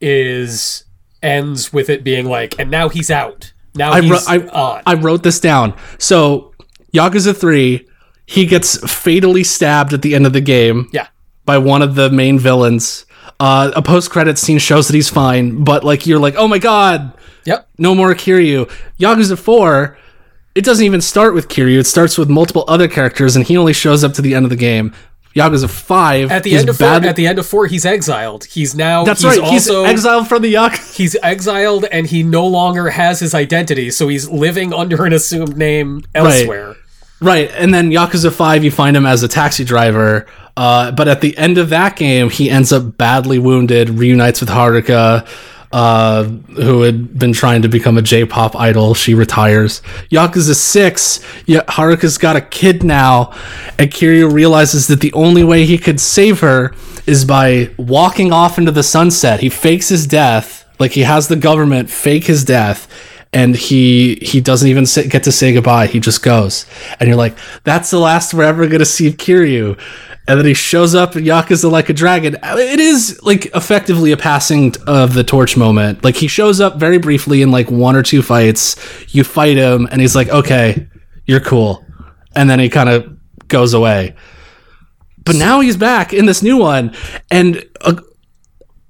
is 0.00 0.84
ends 1.22 1.72
with 1.72 1.88
it 1.88 2.04
being 2.04 2.26
like, 2.26 2.58
and 2.58 2.70
now 2.70 2.88
he's 2.88 3.10
out. 3.10 3.52
Now 3.74 3.92
I, 3.92 4.02
he's 4.02 4.10
wrote, 4.10 4.28
I, 4.28 4.38
on. 4.48 4.82
I 4.86 4.94
wrote 4.94 5.22
this 5.22 5.40
down. 5.40 5.74
So, 5.98 6.54
Yakuza 6.92 7.36
3, 7.36 7.88
he 8.26 8.46
gets 8.46 8.76
fatally 8.90 9.44
stabbed 9.44 9.92
at 9.92 10.02
the 10.02 10.14
end 10.14 10.26
of 10.26 10.32
the 10.32 10.40
game 10.40 10.88
yeah. 10.92 11.08
by 11.44 11.58
one 11.58 11.82
of 11.82 11.94
the 11.94 12.10
main 12.10 12.38
villains. 12.38 13.06
Uh, 13.40 13.72
a 13.74 13.82
post 13.82 14.10
credit 14.10 14.38
scene 14.38 14.58
shows 14.58 14.86
that 14.86 14.94
he's 14.94 15.08
fine, 15.08 15.64
but 15.64 15.82
like 15.82 16.06
you're 16.06 16.20
like, 16.20 16.34
oh 16.36 16.46
my 16.46 16.58
god, 16.58 17.12
Yep. 17.44 17.68
no 17.78 17.94
more 17.94 18.14
Kiryu. 18.14 18.70
Yakuza 18.98 19.38
4, 19.38 19.96
it 20.54 20.64
doesn't 20.64 20.84
even 20.84 21.00
start 21.00 21.34
with 21.34 21.48
Kiryu. 21.48 21.78
It 21.78 21.86
starts 21.86 22.16
with 22.16 22.28
multiple 22.28 22.64
other 22.68 22.88
characters, 22.88 23.36
and 23.36 23.44
he 23.44 23.56
only 23.56 23.72
shows 23.72 24.04
up 24.04 24.12
to 24.14 24.22
the 24.22 24.34
end 24.34 24.44
of 24.44 24.50
the 24.50 24.56
game. 24.56 24.94
Yakuza 25.34 25.68
5 25.68 26.30
At 26.30 26.44
the 26.44 26.56
end 26.56 26.68
of 26.68 26.76
four, 26.76 26.86
at 26.86 27.16
the 27.16 27.26
end 27.26 27.40
of 27.40 27.46
four, 27.46 27.66
he's 27.66 27.84
exiled. 27.84 28.44
He's 28.44 28.74
now 28.74 29.04
That's 29.04 29.22
he's 29.22 29.38
right. 29.38 29.48
He's 29.50 29.68
also 29.68 29.84
exiled 29.84 30.28
from 30.28 30.42
the 30.42 30.54
Yakuza. 30.54 30.96
he's 30.96 31.16
exiled 31.22 31.86
and 31.90 32.06
he 32.06 32.22
no 32.22 32.46
longer 32.46 32.90
has 32.90 33.18
his 33.18 33.34
identity, 33.34 33.90
so 33.90 34.06
he's 34.06 34.28
living 34.30 34.72
under 34.72 35.04
an 35.04 35.12
assumed 35.12 35.56
name 35.56 36.04
elsewhere. 36.14 36.76
Right, 37.20 37.50
and 37.54 37.72
then 37.72 37.90
Yakuza 37.90 38.32
5, 38.32 38.64
you 38.64 38.70
find 38.70 38.96
him 38.96 39.06
as 39.06 39.22
a 39.22 39.28
taxi 39.28 39.64
driver. 39.64 40.26
Uh, 40.56 40.92
but 40.92 41.08
at 41.08 41.20
the 41.20 41.36
end 41.36 41.58
of 41.58 41.70
that 41.70 41.96
game, 41.96 42.30
he 42.30 42.48
ends 42.48 42.72
up 42.72 42.96
badly 42.96 43.38
wounded, 43.38 43.88
reunites 43.90 44.40
with 44.40 44.50
Haruka, 44.50 45.26
uh, 45.74 46.22
who 46.22 46.82
had 46.82 47.18
been 47.18 47.32
trying 47.32 47.60
to 47.60 47.68
become 47.68 47.98
a 47.98 48.02
J 48.02 48.24
pop 48.24 48.54
idol. 48.54 48.94
She 48.94 49.12
retires. 49.12 49.82
Yakuza 50.08 50.54
6, 50.54 51.20
yeah, 51.46 51.62
Haruka's 51.62 52.16
got 52.16 52.36
a 52.36 52.40
kid 52.40 52.84
now, 52.84 53.32
and 53.76 53.90
Kiryu 53.90 54.32
realizes 54.32 54.86
that 54.86 55.00
the 55.00 55.12
only 55.14 55.42
way 55.42 55.64
he 55.66 55.76
could 55.76 55.98
save 55.98 56.38
her 56.40 56.72
is 57.08 57.24
by 57.24 57.70
walking 57.76 58.32
off 58.32 58.56
into 58.56 58.70
the 58.70 58.84
sunset. 58.84 59.40
He 59.40 59.48
fakes 59.48 59.88
his 59.88 60.06
death, 60.06 60.64
like 60.78 60.92
he 60.92 61.00
has 61.00 61.26
the 61.26 61.34
government 61.34 61.90
fake 61.90 62.24
his 62.26 62.44
death 62.44 62.88
and 63.32 63.56
he 63.56 64.14
he 64.22 64.40
doesn't 64.40 64.68
even 64.68 64.86
say, 64.86 65.08
get 65.08 65.24
to 65.24 65.32
say 65.32 65.52
goodbye. 65.52 65.88
He 65.88 65.98
just 65.98 66.22
goes, 66.22 66.66
and 67.00 67.08
you're 67.08 67.16
like, 67.16 67.36
"That's 67.64 67.90
the 67.90 67.98
last 67.98 68.32
we're 68.32 68.44
ever 68.44 68.68
gonna 68.68 68.84
see 68.84 69.10
Kiryu." 69.10 69.76
And 70.26 70.38
then 70.38 70.46
he 70.46 70.54
shows 70.54 70.94
up 70.94 71.16
in 71.16 71.24
Yakuza 71.24 71.70
like 71.70 71.90
a 71.90 71.92
dragon. 71.92 72.38
It 72.42 72.80
is 72.80 73.20
like 73.22 73.46
effectively 73.54 74.10
a 74.12 74.16
passing 74.16 74.74
of 74.86 75.12
the 75.12 75.22
torch 75.22 75.56
moment. 75.56 76.02
Like 76.02 76.16
he 76.16 76.28
shows 76.28 76.60
up 76.60 76.76
very 76.76 76.96
briefly 76.98 77.42
in 77.42 77.50
like 77.50 77.70
one 77.70 77.94
or 77.94 78.02
two 78.02 78.22
fights. 78.22 78.76
You 79.14 79.22
fight 79.22 79.58
him, 79.58 79.86
and 79.90 80.00
he's 80.00 80.16
like, 80.16 80.30
"Okay, 80.30 80.88
you're 81.26 81.40
cool," 81.40 81.84
and 82.34 82.48
then 82.48 82.58
he 82.58 82.70
kind 82.70 82.88
of 82.88 83.18
goes 83.48 83.74
away. 83.74 84.14
But 85.24 85.36
now 85.36 85.60
he's 85.60 85.76
back 85.76 86.14
in 86.14 86.24
this 86.24 86.42
new 86.42 86.56
one, 86.56 86.94
and 87.30 87.62
uh, 87.82 87.96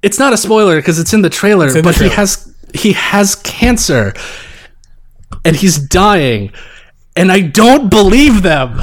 it's 0.03 0.21
not 0.21 0.33
a 0.33 0.37
spoiler 0.37 0.77
because 0.77 1.01
it's 1.01 1.13
in 1.13 1.23
the 1.23 1.31
trailer. 1.31 1.67
in 1.67 1.75
the 1.75 1.83
but 1.83 1.97
he 1.97 2.11
has 2.11 2.55
he 2.75 2.93
has 2.93 3.35
cancer, 3.35 4.15
and 5.45 5.57
he's 5.57 5.79
dying, 5.79 6.53
and 7.17 7.33
I 7.33 7.41
don't 7.41 7.91
believe 7.91 8.43
them. 8.43 8.79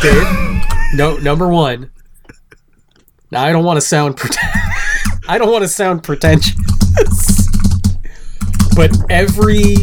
No, 0.95 1.15
number 1.17 1.47
one. 1.47 1.91
Now 3.31 3.43
I 3.45 3.53
don't 3.53 3.63
want 3.63 3.77
to 3.77 3.81
sound 3.81 4.19
I 5.27 5.37
don't 5.37 5.51
want 5.51 5.63
to 5.63 5.67
sound 5.69 6.03
pretentious, 6.03 7.47
but 8.75 8.91
every 9.09 9.75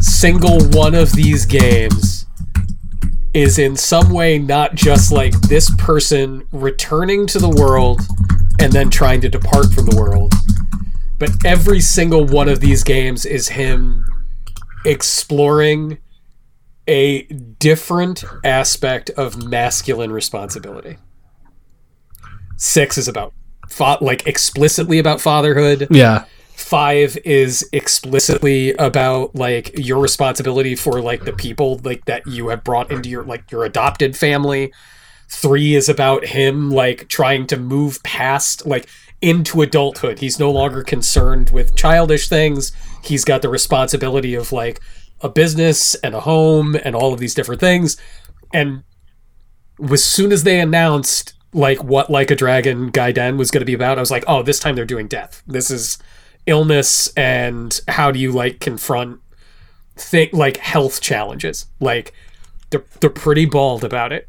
single 0.00 0.58
one 0.70 0.96
of 0.96 1.12
these 1.12 1.46
games 1.46 2.26
is 3.34 3.58
in 3.58 3.76
some 3.76 4.10
way 4.10 4.38
not 4.38 4.74
just 4.74 5.12
like 5.12 5.32
this 5.42 5.72
person 5.76 6.46
returning 6.50 7.26
to 7.28 7.38
the 7.38 7.48
world 7.48 8.00
and 8.60 8.72
then 8.72 8.90
trying 8.90 9.20
to 9.20 9.28
depart 9.28 9.72
from 9.72 9.86
the 9.86 9.96
world, 9.96 10.34
but 11.18 11.30
every 11.44 11.80
single 11.80 12.26
one 12.26 12.48
of 12.48 12.58
these 12.58 12.82
games 12.82 13.24
is 13.24 13.48
him 13.50 14.04
exploring 14.84 15.98
a 16.88 17.22
different 17.60 18.24
aspect 18.42 19.08
of 19.10 19.44
masculine 19.44 20.10
responsibility. 20.10 20.98
Six 22.62 22.96
is 22.96 23.08
about 23.08 23.34
fa- 23.68 23.98
like 24.00 24.24
explicitly 24.24 25.00
about 25.00 25.20
fatherhood. 25.20 25.88
Yeah, 25.90 26.26
Five 26.54 27.18
is 27.24 27.68
explicitly 27.72 28.72
about 28.74 29.34
like 29.34 29.76
your 29.76 29.98
responsibility 29.98 30.76
for 30.76 31.02
like 31.02 31.24
the 31.24 31.32
people 31.32 31.80
like 31.82 32.04
that 32.04 32.24
you 32.24 32.48
have 32.48 32.62
brought 32.62 32.92
into 32.92 33.08
your 33.08 33.24
like 33.24 33.50
your 33.50 33.64
adopted 33.64 34.16
family. 34.16 34.72
Three 35.28 35.74
is 35.74 35.88
about 35.88 36.24
him 36.24 36.70
like 36.70 37.08
trying 37.08 37.48
to 37.48 37.56
move 37.56 38.00
past 38.04 38.64
like 38.64 38.86
into 39.20 39.60
adulthood. 39.60 40.20
He's 40.20 40.38
no 40.38 40.52
longer 40.52 40.84
concerned 40.84 41.50
with 41.50 41.74
childish 41.74 42.28
things. 42.28 42.70
He's 43.02 43.24
got 43.24 43.42
the 43.42 43.48
responsibility 43.48 44.36
of 44.36 44.52
like 44.52 44.80
a 45.20 45.28
business 45.28 45.96
and 45.96 46.14
a 46.14 46.20
home 46.20 46.76
and 46.84 46.94
all 46.94 47.12
of 47.12 47.18
these 47.18 47.34
different 47.34 47.60
things. 47.60 47.96
And 48.54 48.84
as 49.90 50.04
soon 50.04 50.30
as 50.30 50.44
they 50.44 50.60
announced 50.60 51.34
like 51.52 51.82
what 51.84 52.10
like 52.10 52.30
a 52.30 52.36
dragon 52.36 52.90
gaiden 52.90 53.36
was 53.36 53.50
going 53.50 53.60
to 53.60 53.66
be 53.66 53.74
about 53.74 53.98
i 53.98 54.00
was 54.00 54.10
like 54.10 54.24
oh 54.26 54.42
this 54.42 54.58
time 54.58 54.74
they're 54.74 54.84
doing 54.84 55.06
death. 55.06 55.42
This 55.46 55.70
is 55.70 55.98
illness 56.46 57.12
and 57.16 57.80
how 57.88 58.10
do 58.10 58.18
you 58.18 58.32
like 58.32 58.60
confront 58.60 59.20
think 59.96 60.32
like 60.32 60.56
health 60.56 61.00
challenges? 61.00 61.66
Like 61.80 62.12
they're, 62.70 62.84
they're 63.00 63.10
pretty 63.10 63.44
bald 63.44 63.84
about 63.84 64.12
it. 64.12 64.28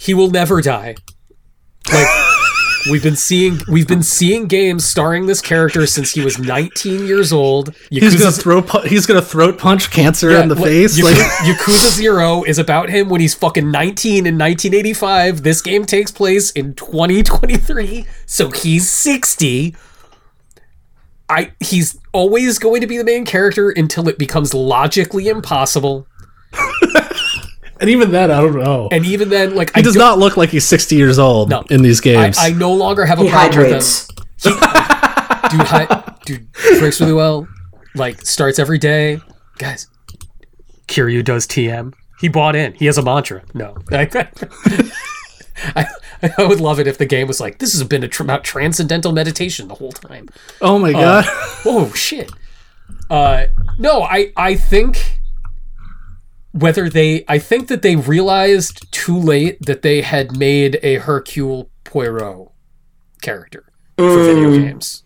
He 0.00 0.14
will 0.14 0.30
never 0.30 0.60
die. 0.60 0.96
Like 1.92 2.06
we've 2.90 3.02
been 3.02 3.16
seeing 3.16 3.60
we've 3.68 3.88
been 3.88 4.02
seeing 4.02 4.46
games 4.46 4.84
starring 4.84 5.26
this 5.26 5.40
character 5.40 5.86
since 5.86 6.12
he 6.12 6.20
was 6.22 6.38
19 6.38 7.06
years 7.06 7.32
old 7.32 7.74
he's 7.90 8.16
gonna 8.18 8.30
throw 8.32 8.62
pu- 8.62 8.86
he's 8.88 9.06
gonna 9.06 9.20
throat 9.20 9.58
punch 9.58 9.90
cancer 9.90 10.30
yeah, 10.30 10.42
in 10.42 10.48
the 10.48 10.54
like, 10.54 10.64
face. 10.64 10.98
Yaku- 10.98 11.04
Like, 11.04 11.16
Yakuza 11.56 11.90
Zero 11.92 12.42
is 12.44 12.58
about 12.58 12.88
him 12.88 13.08
when 13.08 13.20
he's 13.20 13.34
fucking 13.34 13.70
19 13.70 14.26
in 14.26 14.38
1985. 14.38 15.42
This 15.42 15.60
game 15.60 15.84
takes 15.84 16.10
place 16.10 16.50
in 16.52 16.74
2023, 16.74 18.06
so 18.26 18.50
he's 18.50 18.88
60. 18.88 19.74
I 21.28 21.52
he's 21.60 21.98
always 22.12 22.58
going 22.58 22.80
to 22.80 22.86
be 22.86 22.96
the 22.98 23.04
main 23.04 23.24
character 23.24 23.70
until 23.70 24.08
it 24.08 24.18
becomes 24.18 24.54
logically 24.54 25.28
impossible. 25.28 26.06
and 27.80 27.90
even 27.90 28.10
then, 28.12 28.30
I 28.30 28.40
don't 28.40 28.56
know. 28.62 28.88
And 28.92 29.04
even 29.06 29.28
then, 29.28 29.54
like 29.54 29.74
he 29.74 29.80
I 29.80 29.82
does 29.82 29.94
don't- 29.94 30.18
look 30.18 30.36
like 30.36 30.50
he's 30.50 30.64
sixty 30.66 30.96
years 30.96 31.18
old 31.18 31.48
No. 31.50 31.62
in 31.70 31.82
these 31.82 32.00
games. 32.00 32.36
I 32.38 32.50
no 32.50 32.72
longer 32.72 33.04
have 33.06 33.18
a 33.18 33.24
He 33.24 33.28
problem 33.30 33.52
hydrates. 33.52 34.08
with 34.44 34.46
him. 34.46 34.52
He, 34.52 34.58
dude, 35.50 35.66
hi, 35.66 36.14
dude, 36.26 36.52
drinks 36.78 37.00
really 37.00 37.12
well. 37.12 37.48
Like 37.94 38.20
starts 38.24 38.58
every 38.58 38.78
day, 38.78 39.20
guys. 39.58 39.88
Kiryu 40.86 41.24
does 41.24 41.46
TM. 41.46 41.92
He 42.20 42.28
bought 42.28 42.54
in. 42.54 42.74
He 42.74 42.86
has 42.86 42.98
a 42.98 43.02
mantra. 43.02 43.42
No, 43.54 43.76
I, 45.74 45.86
I 46.22 46.44
would 46.44 46.60
love 46.60 46.80
it 46.80 46.86
if 46.86 46.98
the 46.98 47.06
game 47.06 47.26
was 47.28 47.40
like, 47.40 47.58
"This 47.58 47.72
has 47.72 47.82
been 47.84 48.02
a 48.02 48.08
tr- 48.08 48.22
about 48.22 48.44
transcendental 48.44 49.12
meditation 49.12 49.68
the 49.68 49.74
whole 49.74 49.92
time." 49.92 50.28
oh 50.60 50.78
my 50.78 50.92
god! 50.92 51.24
Oh 51.66 51.92
shit. 51.94 52.30
Uh, 53.10 53.46
no, 53.78 54.02
I 54.02 54.32
I 54.36 54.54
think 54.54 55.19
whether 56.52 56.88
they 56.88 57.24
I 57.28 57.38
think 57.38 57.68
that 57.68 57.82
they 57.82 57.96
realized 57.96 58.90
too 58.92 59.16
late 59.16 59.64
that 59.66 59.82
they 59.82 60.02
had 60.02 60.36
made 60.36 60.78
a 60.82 60.96
Hercule 60.96 61.70
Poirot 61.84 62.50
character 63.22 63.64
for 63.96 64.24
video 64.24 64.50
games, 64.50 65.04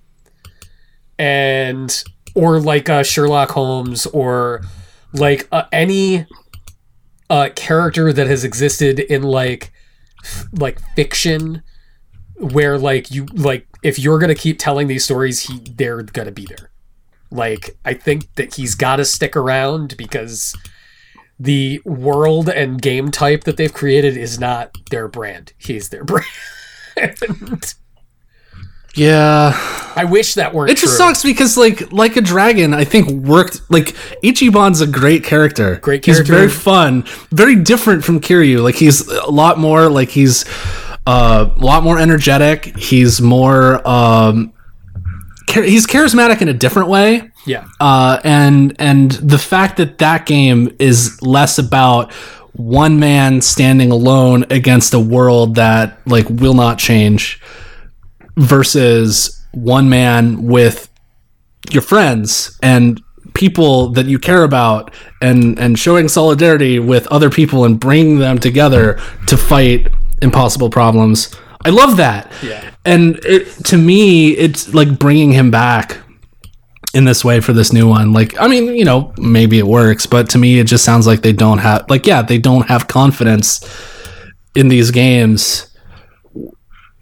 and 1.19 2.05
or 2.35 2.61
like 2.61 2.89
uh, 2.89 3.03
Sherlock 3.03 3.51
Holmes 3.51 4.07
or 4.07 4.63
like 5.13 5.47
uh, 5.53 5.65
any 5.73 6.27
uh, 7.31 7.51
character 7.55 8.13
that 8.13 8.27
has 8.27 8.45
existed 8.45 8.99
in 9.01 9.23
like 9.23 9.73
f- 10.23 10.47
like 10.53 10.81
fiction 10.95 11.63
where 12.37 12.79
like 12.79 13.11
you 13.11 13.27
like 13.35 13.67
if 13.83 13.99
you're 13.99 14.19
gonna 14.19 14.35
keep 14.35 14.59
telling 14.59 14.89
these 14.89 15.05
stories 15.05 15.41
he 15.41 15.59
they're 15.77 16.03
gonna 16.03 16.33
be 16.33 16.47
there. 16.47 16.71
Like 17.31 17.77
i 17.85 17.95
think 17.95 18.33
that 18.37 18.55
he's 18.55 18.77
gotta 18.77 19.05
stick 19.05 19.35
around 19.35 19.97
because 19.97 20.55
the 21.39 21.81
world 21.85 22.49
and 22.49 22.81
game 22.81 23.11
type 23.11 23.45
that 23.45 23.57
they've 23.57 23.73
created 23.73 24.17
is 24.17 24.39
not 24.39 24.77
their 24.91 25.09
brand 25.09 25.53
he's 25.59 25.89
their 25.89 26.05
brand 26.97 27.75
yeah, 28.97 29.53
i 29.97 30.05
wish 30.05 30.35
that 30.35 30.55
weren't 30.55 30.71
it 30.71 30.77
just 30.77 30.97
true. 30.97 31.07
sucks 31.09 31.25
because 31.25 31.57
like 31.57 31.91
like 31.93 32.17
a 32.17 32.21
dragon, 32.21 32.73
I 32.73 32.85
think 32.85 33.09
worked. 33.09 33.61
Like 33.69 33.87
Ichiban's 34.23 34.81
a 34.81 34.87
great 34.87 35.25
character. 35.25 35.77
Great 35.77 36.05
character. 36.05 36.23
He's 36.23 36.31
very 36.31 36.49
fun, 36.49 37.03
very 37.33 37.57
different 37.57 38.05
from 38.05 38.21
Kiryu. 38.21 38.63
Like 38.63 38.77
he's 38.77 39.09
a 39.09 39.31
lot 39.31 39.59
more 39.59 39.91
like 39.91 40.11
he's 40.11 40.45
uh, 41.09 41.51
a 41.57 41.61
lot 41.61 41.83
more 41.83 41.99
energetic. 41.99 42.77
He's 42.77 43.21
more 43.21 43.87
um, 43.87 44.53
he's 45.49 45.87
charismatic 45.87 46.41
in 46.41 46.49
a 46.49 46.55
different 46.55 46.89
way. 46.89 47.31
Yeah. 47.47 47.67
uh, 47.79 48.21
and 48.25 48.75
and 48.79 49.13
the 49.13 49.39
fact 49.39 49.77
that 49.77 49.99
that 49.99 50.25
game 50.25 50.75
is 50.79 51.21
less 51.21 51.59
about 51.59 52.13
one 52.55 52.99
man 53.01 53.41
standing 53.41 53.91
alone 53.91 54.47
against 54.51 54.95
a 54.95 55.01
world 55.01 55.57
that 55.57 55.99
like 56.07 56.29
will 56.31 56.55
not 56.55 56.79
change 56.79 57.41
versus 58.37 59.45
one 59.53 59.89
man 59.89 60.45
with 60.45 60.91
your 61.71 61.83
friends 61.83 62.59
and 62.63 63.03
people 63.35 63.89
that 63.91 64.07
you 64.07 64.19
care 64.19 64.45
about 64.45 64.95
and 65.21 65.59
and 65.59 65.79
showing 65.79 66.09
solidarity 66.09 66.79
with 66.79 67.07
other 67.09 67.31
people 67.31 67.65
and 67.65 67.81
bringing 67.81 68.19
them 68.19 68.39
together 68.39 69.01
to 69.27 69.37
fight 69.37 69.89
impossible 70.23 70.71
problems 70.71 71.35
i 71.65 71.71
love 71.71 71.97
that 71.97 72.31
Yeah. 72.43 72.71
and 72.85 73.19
it, 73.25 73.47
to 73.67 73.77
me 73.77 74.31
it's 74.33 74.73
like 74.75 74.99
bringing 74.99 75.33
him 75.33 75.51
back 75.51 75.99
in 76.95 77.05
this 77.05 77.25
way 77.25 77.41
for 77.41 77.53
this 77.53 77.73
new 77.73 77.89
one. 77.89 78.13
Like, 78.13 78.41
I 78.41 78.47
mean, 78.47 78.77
you 78.77 78.85
know, 78.85 79.13
maybe 79.19 79.59
it 79.59 79.67
works, 79.67 80.07
but 80.07 80.31
to 80.31 80.39
me, 80.39 80.61
it 80.61 80.69
just 80.69 80.85
sounds 80.85 81.09
like 81.09 81.23
they 81.23 81.33
don't 81.33 81.59
have, 81.59 81.85
like, 81.91 82.07
yeah, 82.07 82.23
they 82.23 82.39
don't 82.39 82.69
have 82.69 82.87
confidence 82.87 83.59
in 84.55 84.69
these 84.69 84.93
games 84.93 85.67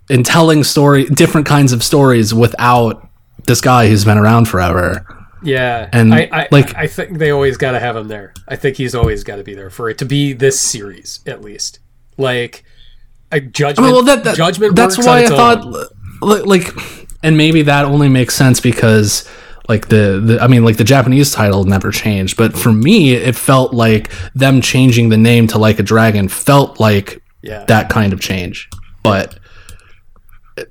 in 0.09 0.23
telling 0.23 0.65
story, 0.65 1.05
different 1.05 1.47
kinds 1.47 1.75
of 1.75 1.83
stories 1.83 2.33
without 2.33 3.07
this 3.47 3.61
guy 3.61 3.87
who's 3.89 4.07
been 4.07 4.17
around 4.17 4.47
forever. 4.49 5.05
Yeah, 5.43 5.91
And, 5.93 6.15
I, 6.15 6.29
I, 6.33 6.49
like- 6.51 6.75
I 6.75 6.87
think 6.87 7.19
they 7.19 7.31
always 7.31 7.59
got 7.59 7.73
to 7.73 7.79
have 7.79 7.95
him 7.95 8.09
there. 8.09 8.33
I 8.49 8.57
think 8.57 8.79
he's 8.79 8.95
always 8.95 9.25
got 9.25 9.37
to 9.37 9.45
be 9.45 9.55
there 9.55 9.69
for 9.69 9.91
it 9.91 9.99
to 9.99 10.07
be 10.07 10.33
this 10.33 10.59
series 10.59 11.21
at 11.27 11.43
least. 11.43 11.81
Like, 12.17 12.65
a 13.33 13.41
judgment. 13.41 13.79
I 13.79 13.83
mean, 13.83 13.93
well, 13.93 14.05
that, 14.05 14.25
that 14.25 14.37
judgment. 14.37 14.77
That's 14.77 14.99
why 14.99 15.25
I 15.25 15.27
thought, 15.27 15.65
own. 16.23 16.45
like, 16.45 16.69
and 17.23 17.37
maybe 17.37 17.63
that 17.63 17.85
only 17.85 18.09
makes 18.09 18.35
sense 18.35 18.61
because, 18.61 19.29
like 19.69 19.89
the, 19.89 20.21
the, 20.25 20.41
I 20.41 20.47
mean, 20.47 20.65
like 20.65 20.77
the 20.77 20.85
Japanese 20.85 21.33
title 21.33 21.65
never 21.65 21.91
changed, 21.91 22.37
but 22.37 22.57
for 22.57 22.73
me, 22.73 23.15
it 23.15 23.35
felt 23.35 23.73
like 23.73 24.11
them 24.35 24.61
changing 24.61 25.09
the 25.09 25.17
name 25.17 25.47
to 25.49 25.59
Like 25.59 25.79
a 25.79 25.83
Dragon 25.83 26.29
felt 26.29 26.79
like 26.79 27.23
Yeah, 27.43 27.65
that 27.67 27.89
kind 27.89 28.13
of 28.13 28.21
change. 28.21 28.69
But 29.03 29.39
uh, 30.59 30.65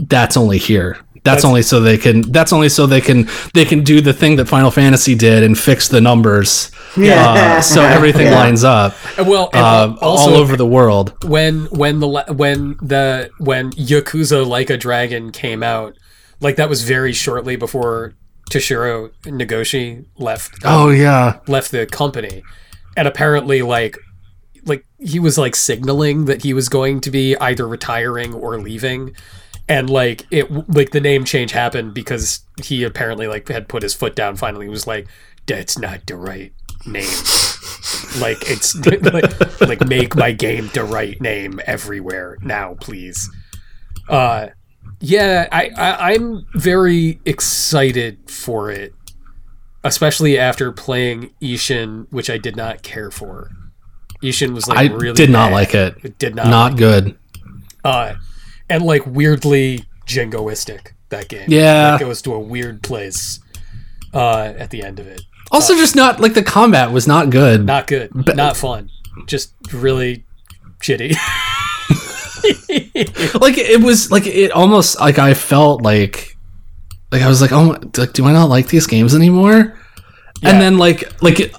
that's 0.00 0.36
only 0.36 0.58
here. 0.58 0.98
That's, 1.24 1.44
only 1.44 1.62
so 1.62 1.80
they 1.80 1.98
can. 1.98 2.22
That's 2.22 2.52
only 2.52 2.68
so 2.68 2.86
they 2.86 3.00
can. 3.00 3.28
They 3.54 3.64
can 3.64 3.82
do 3.84 4.00
the 4.00 4.12
thing 4.12 4.36
that 4.36 4.46
Final 4.46 4.70
Fantasy 4.70 5.14
did 5.14 5.42
and 5.42 5.58
fix 5.58 5.88
the 5.88 6.00
numbers, 6.00 6.70
uh, 6.96 7.60
so 7.60 7.82
everything 7.82 8.26
Yeah. 8.28 8.34
lines 8.38 8.64
up 8.64 8.94
well, 9.18 9.50
and 9.52 9.62
uh, 9.62 9.96
also 10.00 10.30
all 10.30 10.36
over 10.36 10.56
the 10.56 10.66
world. 10.66 11.12
when 11.24 11.66
when 11.66 12.00
the 12.00 12.08
when 12.28 12.76
the 12.82 13.30
when 13.38 13.70
Yakuza 13.72 14.46
Like 14.46 14.70
a 14.70 14.76
Dragon 14.76 15.30
came 15.32 15.62
out, 15.62 15.96
like 16.40 16.56
that 16.56 16.68
was 16.68 16.82
very 16.82 17.12
shortly 17.12 17.56
before 17.56 18.14
Toshiro 18.50 19.10
Nagoshi 19.24 20.06
left 20.18 20.52
Oh 20.64 20.88
yeah, 20.90 21.40
left 21.46 21.70
the 21.70 21.86
company, 21.86 22.42
and 22.96 23.06
apparently 23.06 23.62
like 23.62 23.96
like 24.64 24.84
he 24.98 25.18
was 25.20 25.38
like 25.38 25.54
signaling 25.56 26.24
that 26.26 26.42
he 26.42 26.52
was 26.52 26.68
going 26.68 27.00
to 27.00 27.10
be 27.10 27.36
either 27.36 27.66
retiring 27.66 28.34
or 28.34 28.60
leaving 28.60 29.14
and 29.68 29.90
like 29.90 30.26
it 30.30 30.50
like 30.68 30.90
the 30.90 31.00
name 31.00 31.24
change 31.24 31.52
happened 31.52 31.94
because 31.94 32.40
he 32.62 32.84
apparently 32.84 33.26
like 33.26 33.48
had 33.48 33.68
put 33.68 33.82
his 33.82 33.94
foot 33.94 34.14
down 34.14 34.36
finally 34.36 34.66
he 34.66 34.70
was 34.70 34.86
like 34.86 35.06
that's 35.46 35.78
not 35.78 36.06
the 36.06 36.16
right 36.16 36.52
name 36.86 37.06
like 38.20 38.38
it's 38.48 38.74
like, 38.86 39.60
like 39.60 39.86
make 39.86 40.14
my 40.16 40.32
game 40.32 40.70
the 40.74 40.84
right 40.84 41.20
name 41.20 41.60
everywhere 41.66 42.38
now 42.42 42.74
please 42.80 43.30
uh 44.08 44.46
yeah 45.00 45.46
I, 45.52 45.70
I 45.76 46.12
i'm 46.12 46.46
very 46.54 47.20
excited 47.24 48.30
for 48.30 48.70
it 48.70 48.94
especially 49.84 50.38
after 50.38 50.72
playing 50.72 51.30
Ishin, 51.40 52.06
which 52.10 52.28
I 52.28 52.38
did 52.38 52.56
not 52.56 52.82
care 52.82 53.10
for. 53.10 53.50
Ishin 54.22 54.52
was 54.52 54.66
like 54.66 54.78
I 54.78 54.94
really 54.94 55.14
did 55.14 55.30
not 55.30 55.48
bad. 55.48 55.54
like 55.54 55.74
it. 55.74 55.96
It 56.02 56.18
did 56.18 56.34
not, 56.34 56.48
Not 56.48 56.76
good. 56.76 57.16
uh, 57.84 58.14
and 58.70 58.82
like 58.84 59.06
weirdly 59.06 59.84
jingoistic. 60.06 60.92
That 61.10 61.28
game, 61.28 61.46
Yeah. 61.48 61.92
like, 61.92 62.00
it 62.02 62.04
goes 62.04 62.20
to 62.22 62.34
a 62.34 62.38
weird 62.38 62.82
place 62.82 63.40
uh, 64.12 64.52
at 64.58 64.68
the 64.70 64.82
end 64.82 65.00
of 65.00 65.06
it. 65.06 65.22
Also, 65.50 65.74
just 65.74 65.96
not 65.96 66.20
like 66.20 66.34
the 66.34 66.42
combat 66.42 66.92
was 66.92 67.06
not 67.06 67.30
good. 67.30 67.64
Not 67.64 67.86
good, 67.86 68.10
But, 68.14 68.36
not 68.36 68.58
fun, 68.58 68.90
just 69.26 69.54
really 69.72 70.24
shitty. 70.82 71.12
like 73.40 73.56
it 73.58 73.82
was 73.82 74.10
like 74.10 74.26
it 74.26 74.50
almost 74.52 75.00
like 75.00 75.18
I 75.18 75.34
felt 75.34 75.82
like 75.82 76.36
like 77.10 77.22
I 77.22 77.28
was 77.28 77.40
like 77.40 77.52
oh 77.52 77.76
like 77.96 78.12
do 78.12 78.24
I 78.26 78.32
not 78.32 78.48
like 78.48 78.68
these 78.68 78.86
games 78.86 79.14
anymore? 79.14 79.78
Yeah. 80.42 80.50
And 80.50 80.60
then 80.60 80.78
like 80.78 81.20
like 81.22 81.52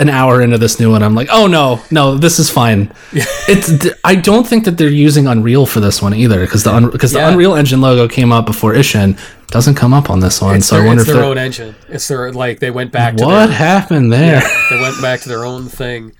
an 0.00 0.08
hour 0.08 0.40
into 0.42 0.58
this 0.58 0.80
new 0.80 0.90
one, 0.90 1.02
I'm 1.02 1.14
like 1.14 1.28
oh 1.30 1.46
no 1.46 1.80
no 1.90 2.16
this 2.16 2.38
is 2.38 2.50
fine. 2.50 2.92
it's 3.12 3.86
I 4.04 4.14
don't 4.16 4.46
think 4.46 4.64
that 4.64 4.78
they're 4.78 4.88
using 4.88 5.26
Unreal 5.28 5.66
for 5.66 5.78
this 5.80 6.00
one 6.02 6.14
either 6.14 6.40
because 6.40 6.64
the 6.64 6.88
because 6.90 7.12
Yeah. 7.12 7.26
the 7.26 7.32
Unreal 7.32 7.54
Engine 7.54 7.80
logo 7.80 8.08
came 8.08 8.32
up 8.32 8.46
before 8.46 8.72
Ishin 8.74 9.18
doesn't 9.48 9.74
come 9.74 9.92
up 9.92 10.10
on 10.10 10.20
this 10.20 10.40
one. 10.40 10.56
it's 10.56 10.66
so 10.66 10.76
their, 10.76 10.84
I 10.84 10.86
wonder 10.88 11.02
it's 11.02 11.08
if 11.10 11.14
their 11.14 11.22
they're- 11.22 11.30
own 11.30 11.38
engine. 11.38 11.74
It's 11.88 12.08
their 12.08 12.32
like 12.32 12.60
they 12.60 12.70
went 12.70 12.90
back 12.92 13.16
to 13.16 13.24
what 13.26 13.46
their, 13.46 13.56
happened 13.56 14.12
there. 14.12 14.42
they 14.70 14.80
went 14.80 15.00
back 15.02 15.20
to 15.20 15.28
their 15.28 15.44
own 15.44 15.68
thing. 15.68 16.12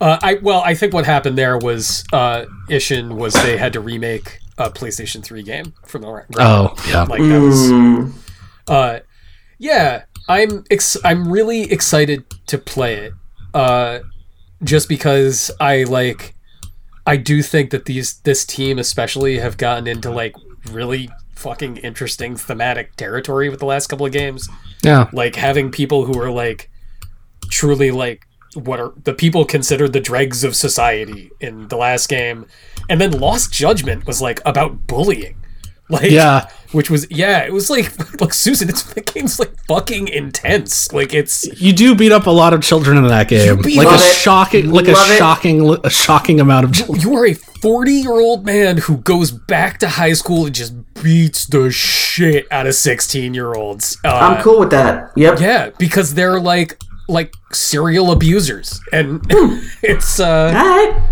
Uh, 0.00 0.16
I 0.22 0.34
well, 0.40 0.62
I 0.64 0.74
think 0.74 0.94
what 0.94 1.04
happened 1.06 1.36
there 1.36 1.58
was 1.58 2.04
uh, 2.12 2.44
Ishin 2.70 3.16
was 3.16 3.34
they 3.34 3.56
had 3.56 3.72
to 3.72 3.80
remake 3.80 4.38
a 4.56 4.70
PlayStation 4.70 5.24
3 5.24 5.42
game 5.42 5.72
from 5.86 6.02
the 6.02 6.08
ground 6.08 6.26
Oh 6.38 6.74
yeah, 6.88 7.02
like 7.04 7.20
that 7.20 7.40
was 7.40 7.70
uh 8.68 9.00
yeah 9.58 10.02
i'm 10.28 10.64
ex- 10.70 10.96
i'm 11.04 11.30
really 11.30 11.70
excited 11.72 12.24
to 12.46 12.58
play 12.58 12.94
it 12.94 13.12
uh 13.54 14.00
just 14.62 14.88
because 14.88 15.50
i 15.60 15.84
like 15.84 16.34
i 17.06 17.16
do 17.16 17.42
think 17.42 17.70
that 17.70 17.86
these 17.86 18.20
this 18.20 18.44
team 18.44 18.78
especially 18.78 19.38
have 19.38 19.56
gotten 19.56 19.86
into 19.86 20.10
like 20.10 20.34
really 20.70 21.08
fucking 21.34 21.76
interesting 21.78 22.36
thematic 22.36 22.96
territory 22.96 23.48
with 23.48 23.60
the 23.60 23.66
last 23.66 23.86
couple 23.86 24.04
of 24.04 24.12
games 24.12 24.48
yeah. 24.82 25.08
like 25.12 25.36
having 25.36 25.70
people 25.70 26.04
who 26.04 26.20
are 26.20 26.30
like 26.30 26.68
truly 27.50 27.90
like 27.90 28.26
what 28.54 28.80
are 28.80 28.92
the 29.04 29.14
people 29.14 29.44
considered 29.44 29.92
the 29.92 30.00
dregs 30.00 30.42
of 30.42 30.56
society 30.56 31.30
in 31.40 31.68
the 31.68 31.76
last 31.76 32.08
game 32.08 32.44
and 32.88 33.00
then 33.00 33.12
lost 33.12 33.52
judgment 33.52 34.06
was 34.06 34.20
like 34.20 34.40
about 34.44 34.86
bullying 34.86 35.36
like 35.88 36.10
Yeah. 36.10 36.48
Which 36.72 36.90
was 36.90 37.06
yeah 37.10 37.44
it 37.44 37.52
was 37.52 37.70
like 37.70 37.90
like 38.20 38.34
susan 38.34 38.68
it's 38.68 38.82
the 38.94 39.00
game's 39.00 39.38
like 39.38 39.52
fucking 39.66 40.06
intense 40.08 40.92
like 40.92 41.14
it's 41.14 41.44
You 41.60 41.72
do 41.72 41.94
beat 41.94 42.12
up 42.12 42.26
a 42.26 42.30
lot 42.30 42.52
of 42.52 42.62
children 42.62 42.96
in 42.98 43.06
that 43.08 43.28
game, 43.28 43.56
like 43.56 43.88
a 43.88 43.94
it. 43.94 43.98
shocking, 44.14 44.70
like 44.70 44.86
a 44.88 44.92
Love 44.92 45.10
it. 45.10 45.16
shocking, 45.18 45.76
a 45.84 45.90
shocking 45.90 46.40
amount 46.40 46.64
of 46.66 46.72
children. 46.72 47.00
you 47.00 47.14
are 47.16 47.26
a 47.26 47.34
40 47.34 47.90
year 47.92 48.12
old 48.12 48.44
man 48.44 48.76
who 48.78 48.98
goes 48.98 49.30
back 49.30 49.78
to 49.78 49.88
high 49.88 50.12
school 50.12 50.46
and 50.46 50.54
just 50.54 50.74
beats 51.02 51.46
the 51.46 51.70
shit 51.70 52.46
out 52.50 52.66
of 52.66 52.74
16 52.74 53.34
year 53.34 53.54
olds 53.54 53.96
uh, 54.04 54.08
I'm 54.08 54.42
cool 54.42 54.60
with 54.60 54.70
that. 54.70 55.10
Yep. 55.16 55.40
yeah 55.40 55.70
because 55.78 56.14
they're 56.14 56.40
like 56.40 56.78
like 57.08 57.32
serial 57.52 58.12
abusers 58.12 58.80
and 58.92 59.20
it's 59.82 60.20
uh 60.20 60.52
All 60.56 60.68
right. 60.68 61.02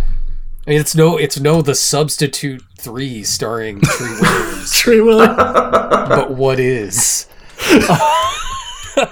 I 0.67 0.71
mean, 0.71 0.81
it's 0.81 0.97
no, 0.97 1.17
it's 1.17 1.39
no 1.39 1.63
the 1.63 1.77
substitute 1.77 2.61
three 2.87 3.25
starring 3.25 3.81
Treat 3.81 4.21
Williams, 4.21 4.73
Tree 4.79 5.01
Willie. 5.01 5.27
but 5.27 6.31
what 6.31 6.61
is? 6.61 7.27
Uh, 7.73 7.99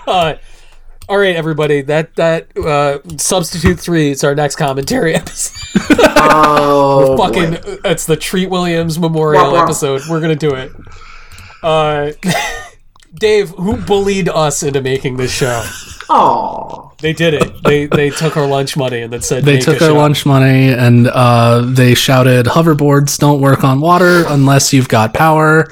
all 1.09 1.19
right, 1.19 1.35
everybody, 1.35 1.83
that 1.83 2.15
that 2.15 2.57
uh, 2.57 3.01
substitute 3.19 3.81
three 3.81 4.13
is 4.13 4.23
our 4.23 4.35
next 4.37 4.55
commentary 4.57 5.15
episode. 5.17 5.61
Oh, 5.91 7.17
Fucking, 7.19 7.51
boy. 7.55 7.79
it's 7.85 8.07
the 8.07 8.17
Treat 8.17 8.49
Williams 8.49 8.97
Memorial 8.97 9.43
Wah, 9.43 9.53
wah. 9.55 9.63
episode. 9.65 10.03
We're 10.09 10.21
gonna 10.21 10.37
do 10.37 10.55
it. 10.55 10.71
Uh, 11.65 12.13
Dave, 13.15 13.51
who 13.51 13.77
bullied 13.77 14.29
us 14.29 14.63
into 14.63 14.81
making 14.83 15.17
this 15.17 15.31
show? 15.33 15.63
Oh, 16.11 16.93
They 17.01 17.13
did 17.13 17.35
it. 17.35 17.63
They 17.63 17.87
they 17.87 18.11
took 18.11 18.37
our 18.37 18.47
lunch 18.47 18.77
money 18.77 19.03
and 19.03 19.13
then 19.13 19.21
said 19.23 19.45
They 19.45 19.55
"Make 19.55 19.65
took 19.65 19.81
a 19.81 19.85
our 19.85 19.91
show." 19.91 19.97
lunch 19.97 20.27
money 20.27 20.69
and 20.73 21.07
uh, 21.09 21.61
they 21.65 21.95
shouted, 21.95 22.47
"Hoverboards 22.47 23.19
don't 23.19 23.41
work 23.41 23.63
on 23.65 23.81
water 23.81 24.25
unless 24.29 24.73
you've 24.73 24.89
got 24.89 25.15
power." 25.15 25.69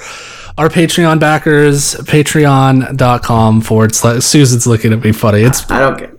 Our 0.59 0.69
Patreon 0.69 1.19
backers, 1.19 1.95
patreon.com 1.95 3.61
forward 3.63 3.95
slash. 3.95 4.23
Susan's 4.23 4.67
looking 4.67 4.93
at 4.93 5.03
me 5.03 5.13
funny. 5.13 5.43
It's 5.43 5.69
I 5.71 5.81
don't 5.81 5.99
get. 5.99 6.11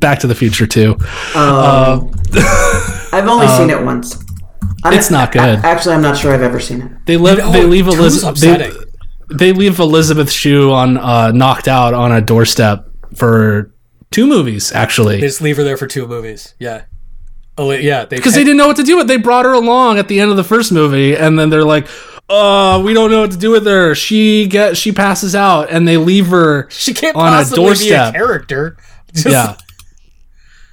Back 0.00 0.20
to 0.20 0.26
the 0.26 0.34
Future 0.34 0.66
too. 0.66 0.96
I've 1.34 3.26
only 3.28 3.48
seen 3.48 3.70
it 3.70 3.82
once. 3.84 4.16
I'm, 4.82 4.94
Uh, 4.94 4.96
it's 4.96 5.10
not 5.10 5.30
good. 5.32 5.42
a- 5.42 5.60
actually, 5.66 5.94
I'm 5.94 6.02
not 6.02 6.16
sure 6.16 6.32
I've 6.32 6.42
ever 6.42 6.58
seen 6.60 6.82
it. 6.82 6.90
They 7.06 7.16
live. 7.16 7.38
know, 7.38 7.52
they 7.52 7.64
leave 7.64 7.84
two's 7.86 7.98
Elizabeth. 7.98 8.40
They, 8.40 8.50
upsetting. 8.54 8.78
they 8.80 8.84
leave 9.30 9.78
Elizabeth 9.78 10.30
Shue 10.30 10.70
on 10.72 10.96
uh, 10.98 11.30
knocked 11.32 11.68
out 11.68 11.94
on 11.94 12.12
a 12.12 12.20
doorstep 12.20 12.88
for 13.14 13.72
two 14.10 14.26
movies 14.26 14.72
actually. 14.72 15.16
They 15.16 15.26
just 15.26 15.40
leave 15.40 15.56
her 15.56 15.64
there 15.64 15.76
for 15.76 15.86
two 15.86 16.06
movies. 16.06 16.54
Yeah. 16.58 16.84
Oh, 17.58 17.70
yeah, 17.72 18.06
because 18.06 18.34
they 18.34 18.42
didn't 18.42 18.56
know 18.56 18.68
what 18.68 18.76
to 18.76 18.82
do 18.82 18.96
with. 18.96 19.04
it. 19.04 19.08
They 19.08 19.16
brought 19.18 19.44
her 19.44 19.52
along 19.52 19.98
at 19.98 20.08
the 20.08 20.18
end 20.20 20.30
of 20.30 20.38
the 20.38 20.44
first 20.44 20.72
movie, 20.72 21.14
and 21.14 21.38
then 21.38 21.50
they're 21.50 21.64
like, 21.64 21.88
uh, 22.30 22.80
we 22.82 22.94
don't 22.94 23.10
know 23.10 23.20
what 23.20 23.32
to 23.32 23.36
do 23.36 23.50
with 23.50 23.66
her. 23.66 23.94
She 23.94 24.46
get 24.46 24.78
she 24.78 24.92
passes 24.92 25.34
out, 25.34 25.68
and 25.68 25.86
they 25.86 25.98
leave 25.98 26.28
her. 26.28 26.70
She 26.70 26.94
can't 26.94 27.14
on 27.16 27.26
a 27.34 27.36
possibly 27.36 27.56
be 27.64 27.64
a 27.64 27.66
doorstep. 27.66 28.14
character. 28.14 28.76
Just 29.12 29.26
Yeah, 29.26 29.56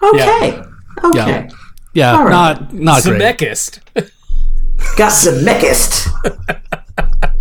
Okay. 0.01 0.61
Okay. 1.03 1.49
yeah, 1.93 2.13
All 2.15 2.23
right. 2.23 2.31
not 2.31 2.73
not 2.73 3.03
great. 3.03 3.21
Zemeckist. 3.21 3.79
Got 4.97 5.11
Zemeckist. 5.11 6.07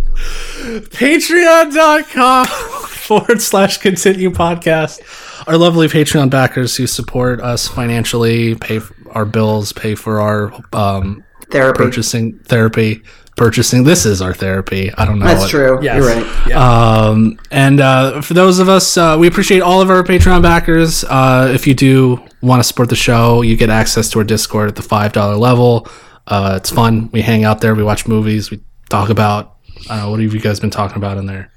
Patreon.com 0.67 2.45
forward 2.45 3.41
slash 3.41 3.77
continue 3.77 4.29
podcast. 4.31 4.99
Our 5.47 5.57
lovely 5.57 5.87
Patreon 5.87 6.29
backers 6.29 6.75
who 6.75 6.87
support 6.87 7.39
us 7.41 7.67
financially, 7.67 8.55
pay 8.55 8.81
our 9.11 9.25
bills, 9.25 9.71
pay 9.71 9.95
for 9.95 10.19
our 10.19 10.51
um, 10.73 11.23
Therapy. 11.49 11.77
purchasing 11.77 12.39
therapy, 12.39 13.01
purchasing. 13.37 13.85
This 13.85 14.05
is 14.05 14.21
our 14.21 14.33
therapy. 14.33 14.91
I 14.97 15.05
don't 15.05 15.19
know. 15.19 15.25
That's 15.25 15.41
what- 15.43 15.49
true. 15.49 15.79
Yes. 15.81 15.97
You're 15.97 16.07
right. 16.23 16.47
Yeah. 16.49 16.59
Um, 17.07 17.39
and 17.49 17.79
uh, 17.79 18.21
for 18.21 18.33
those 18.33 18.59
of 18.59 18.67
us, 18.67 18.97
uh, 18.97 19.15
we 19.17 19.27
appreciate 19.27 19.61
all 19.61 19.81
of 19.81 19.89
our 19.89 20.03
Patreon 20.03 20.41
backers. 20.41 21.05
Uh, 21.05 21.49
if 21.53 21.65
you 21.65 21.73
do 21.73 22.21
want 22.41 22.59
to 22.59 22.63
support 22.65 22.89
the 22.89 22.95
show, 22.97 23.41
you 23.41 23.55
get 23.55 23.69
access 23.69 24.09
to 24.09 24.19
our 24.19 24.25
Discord 24.25 24.67
at 24.67 24.75
the 24.75 24.81
five 24.81 25.13
dollar 25.13 25.37
level. 25.37 25.87
Uh, 26.27 26.55
it's 26.57 26.69
fun. 26.69 27.09
We 27.13 27.21
hang 27.21 27.45
out 27.45 27.61
there. 27.61 27.73
We 27.73 27.83
watch 27.83 28.05
movies. 28.07 28.51
We 28.51 28.59
talk 28.89 29.09
about. 29.09 29.53
I 29.89 29.95
don't 29.95 29.97
know. 30.05 30.11
What 30.11 30.19
have 30.21 30.33
you 30.33 30.39
guys 30.39 30.59
been 30.59 30.69
talking 30.69 30.97
about 30.97 31.17
in 31.17 31.25
there? 31.25 31.51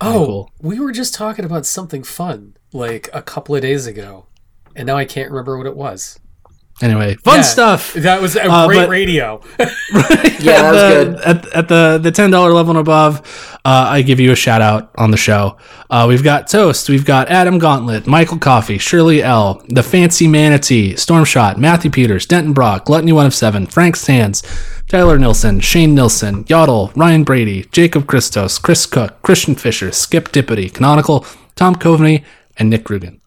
oh, 0.00 0.26
cool. 0.26 0.52
we 0.60 0.80
were 0.80 0.90
just 0.92 1.14
talking 1.14 1.44
about 1.44 1.64
something 1.64 2.02
fun 2.02 2.56
like 2.72 3.08
a 3.12 3.22
couple 3.22 3.54
of 3.54 3.62
days 3.62 3.86
ago, 3.86 4.26
and 4.74 4.86
now 4.86 4.96
I 4.96 5.04
can't 5.04 5.30
remember 5.30 5.56
what 5.56 5.66
it 5.66 5.76
was. 5.76 6.18
Anyway, 6.80 7.14
fun 7.16 7.36
Yeah, 7.36 7.42
stuff. 7.42 7.92
That 7.92 8.20
was 8.20 8.34
a 8.34 8.50
Uh, 8.50 8.66
great 8.66 8.76
but- 8.80 8.88
radio. 8.88 9.40
Yeah, 10.42 10.60
that 10.62 10.72
was 10.72 10.82
the- 10.82 11.04
good. 11.04 11.20
At, 11.24 11.54
at 11.54 11.68
the 11.68 12.00
the 12.02 12.10
ten 12.10 12.30
dollar 12.32 12.52
level 12.52 12.70
and 12.70 12.80
above, 12.80 13.20
uh, 13.64 13.86
I 13.88 14.02
give 14.02 14.18
you 14.18 14.32
a 14.32 14.34
shout 14.36 14.60
out 14.60 14.90
on 14.98 15.12
the 15.12 15.16
show. 15.16 15.56
Uh, 15.88 16.06
we've 16.08 16.24
got 16.24 16.48
Toast, 16.48 16.88
we've 16.88 17.04
got 17.04 17.28
Adam 17.28 17.58
Gauntlet, 17.60 18.08
Michael 18.08 18.38
Coffee, 18.38 18.78
Shirley 18.78 19.22
L, 19.22 19.62
the 19.68 19.84
Fancy 19.84 20.26
Manatee, 20.26 20.94
Stormshot, 20.94 21.58
Matthew 21.58 21.92
Peters, 21.92 22.26
Denton 22.26 22.52
Brock, 22.54 22.86
Gluttony 22.86 23.12
One 23.12 23.26
of 23.26 23.34
Seven, 23.34 23.66
Frank 23.66 23.94
Sands, 23.94 24.42
Tyler 24.92 25.18
Nilsson, 25.18 25.58
Shane 25.60 25.94
Nilsson, 25.94 26.44
Yodel, 26.48 26.92
Ryan 26.94 27.24
Brady, 27.24 27.64
Jacob 27.72 28.06
Christos, 28.06 28.58
Chris 28.58 28.84
Cook, 28.84 29.22
Christian 29.22 29.54
Fisher, 29.54 29.90
Skip 29.90 30.28
Dippity, 30.28 30.70
Canonical, 30.70 31.24
Tom 31.56 31.76
Coveney, 31.76 32.22
and 32.58 32.68
Nick 32.68 32.84
Rugen. 32.90 33.18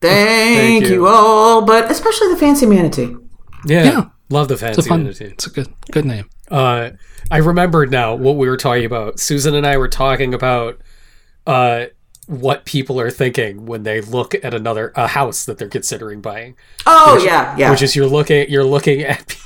Thank, 0.00 0.84
you. 0.84 0.90
you. 0.90 1.06
all, 1.08 1.62
but 1.62 1.90
especially 1.90 2.28
the 2.28 2.36
fancy 2.36 2.66
manatee. 2.66 3.16
Yeah. 3.66 3.82
Yeah. 3.82 4.04
Love 4.30 4.46
the 4.46 4.56
fancy 4.56 4.78
It's 4.78 4.86
a 4.86 4.88
fancy 4.88 4.88
fun. 4.90 5.00
unity. 5.00 5.24
It's 5.24 5.46
a 5.48 5.50
good 5.50 5.74
good 5.90 6.04
name. 6.04 6.30
Uh, 6.48 6.90
I 7.32 7.38
remembered 7.38 7.90
now 7.90 8.14
what 8.14 8.36
we 8.36 8.48
were 8.48 8.56
talking 8.56 8.84
about. 8.84 9.18
Susan 9.18 9.56
and 9.56 9.66
I 9.66 9.78
were 9.78 9.88
talking 9.88 10.32
about 10.32 10.80
uh, 11.48 11.86
what 12.26 12.64
people 12.64 13.00
are 13.00 13.10
thinking 13.10 13.66
when 13.66 13.82
they 13.82 14.00
look 14.02 14.36
at 14.36 14.54
another 14.54 14.92
a 14.94 15.08
house 15.08 15.46
that 15.46 15.58
they're 15.58 15.68
considering 15.68 16.20
buying. 16.20 16.54
Oh 16.86 17.20
yeah, 17.24 17.56
yeah. 17.56 17.72
Which 17.72 17.82
is 17.82 17.96
you're 17.96 18.06
looking 18.06 18.48
you're 18.48 18.62
looking 18.62 19.00
at 19.00 19.26
pe- 19.26 19.36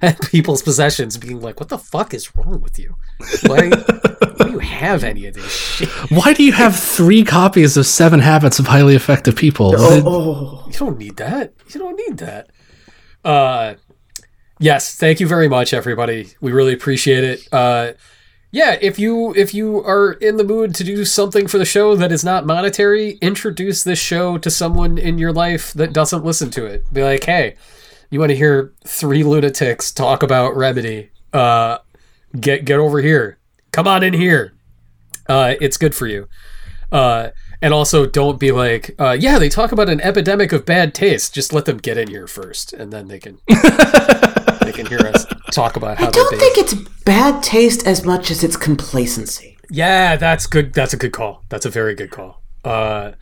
at 0.00 0.20
people's 0.30 0.62
possessions, 0.62 1.16
being 1.16 1.40
like, 1.40 1.60
"What 1.60 1.68
the 1.68 1.78
fuck 1.78 2.14
is 2.14 2.34
wrong 2.36 2.60
with 2.60 2.78
you? 2.78 2.96
Why, 3.46 3.68
why 4.36 4.46
do 4.46 4.50
you 4.52 4.58
have 4.58 5.04
any 5.04 5.26
of 5.26 5.34
this 5.34 5.52
shit? 5.52 5.88
Why 6.10 6.32
do 6.32 6.42
you 6.42 6.52
have 6.52 6.78
three 6.78 7.24
copies 7.24 7.76
of 7.76 7.86
Seven 7.86 8.20
Habits 8.20 8.58
of 8.58 8.66
Highly 8.66 8.94
Effective 8.94 9.36
People? 9.36 9.74
oh, 9.76 10.64
You 10.66 10.72
don't 10.78 10.98
need 10.98 11.16
that. 11.16 11.52
You 11.68 11.80
don't 11.80 11.96
need 11.96 12.18
that." 12.18 12.50
Uh, 13.24 13.74
yes, 14.58 14.94
thank 14.96 15.20
you 15.20 15.26
very 15.26 15.48
much, 15.48 15.72
everybody. 15.72 16.28
We 16.40 16.52
really 16.52 16.72
appreciate 16.72 17.24
it. 17.24 17.48
Uh, 17.52 17.92
yeah, 18.54 18.76
if 18.82 18.98
you 18.98 19.32
if 19.34 19.54
you 19.54 19.78
are 19.82 20.12
in 20.12 20.36
the 20.36 20.44
mood 20.44 20.74
to 20.74 20.84
do 20.84 21.06
something 21.06 21.46
for 21.46 21.56
the 21.56 21.64
show 21.64 21.96
that 21.96 22.12
is 22.12 22.22
not 22.22 22.44
monetary, 22.44 23.12
introduce 23.22 23.82
this 23.82 23.98
show 23.98 24.36
to 24.38 24.50
someone 24.50 24.98
in 24.98 25.16
your 25.16 25.32
life 25.32 25.72
that 25.72 25.94
doesn't 25.94 26.22
listen 26.22 26.50
to 26.50 26.66
it. 26.66 26.92
Be 26.92 27.02
like, 27.02 27.24
hey, 27.24 27.54
you 28.12 28.20
want 28.20 28.30
to 28.30 28.36
hear 28.36 28.72
three 28.86 29.24
lunatics 29.24 29.90
talk 29.90 30.22
about 30.22 30.54
Remedy? 30.54 31.10
Uh, 31.32 31.78
get 32.38 32.64
get 32.66 32.78
over 32.78 33.00
here. 33.00 33.38
Come 33.72 33.88
on 33.88 34.02
in 34.02 34.12
here. 34.12 34.52
Uh, 35.26 35.54
it's 35.60 35.78
good 35.78 35.94
for 35.94 36.06
you. 36.06 36.28
Uh, 36.92 37.30
and 37.62 37.72
also, 37.72 38.04
don't 38.04 38.38
be 38.38 38.52
like, 38.52 38.94
uh, 38.98 39.16
yeah, 39.18 39.38
they 39.38 39.48
talk 39.48 39.72
about 39.72 39.88
an 39.88 40.00
epidemic 40.02 40.52
of 40.52 40.66
bad 40.66 40.94
taste. 40.94 41.32
Just 41.32 41.54
let 41.54 41.64
them 41.64 41.78
get 41.78 41.96
in 41.96 42.08
here 42.08 42.26
first, 42.26 42.74
and 42.74 42.92
then 42.92 43.08
they 43.08 43.18
can 43.18 43.38
they 43.48 44.72
can 44.72 44.84
hear 44.84 45.00
us 45.00 45.24
talk 45.52 45.76
about 45.76 45.98
how 45.98 46.08
I 46.08 46.10
don't 46.10 46.38
think 46.38 46.58
it's 46.58 46.74
bad 47.04 47.42
taste 47.42 47.86
as 47.86 48.04
much 48.04 48.30
as 48.30 48.44
it's 48.44 48.56
complacency. 48.56 49.56
Yeah, 49.70 50.16
that's 50.16 50.46
good. 50.46 50.74
That's 50.74 50.92
a 50.92 50.98
good 50.98 51.12
call. 51.12 51.44
That's 51.48 51.64
a 51.64 51.70
very 51.70 51.94
good 51.94 52.10
call. 52.10 52.42
Uh, 52.62 53.12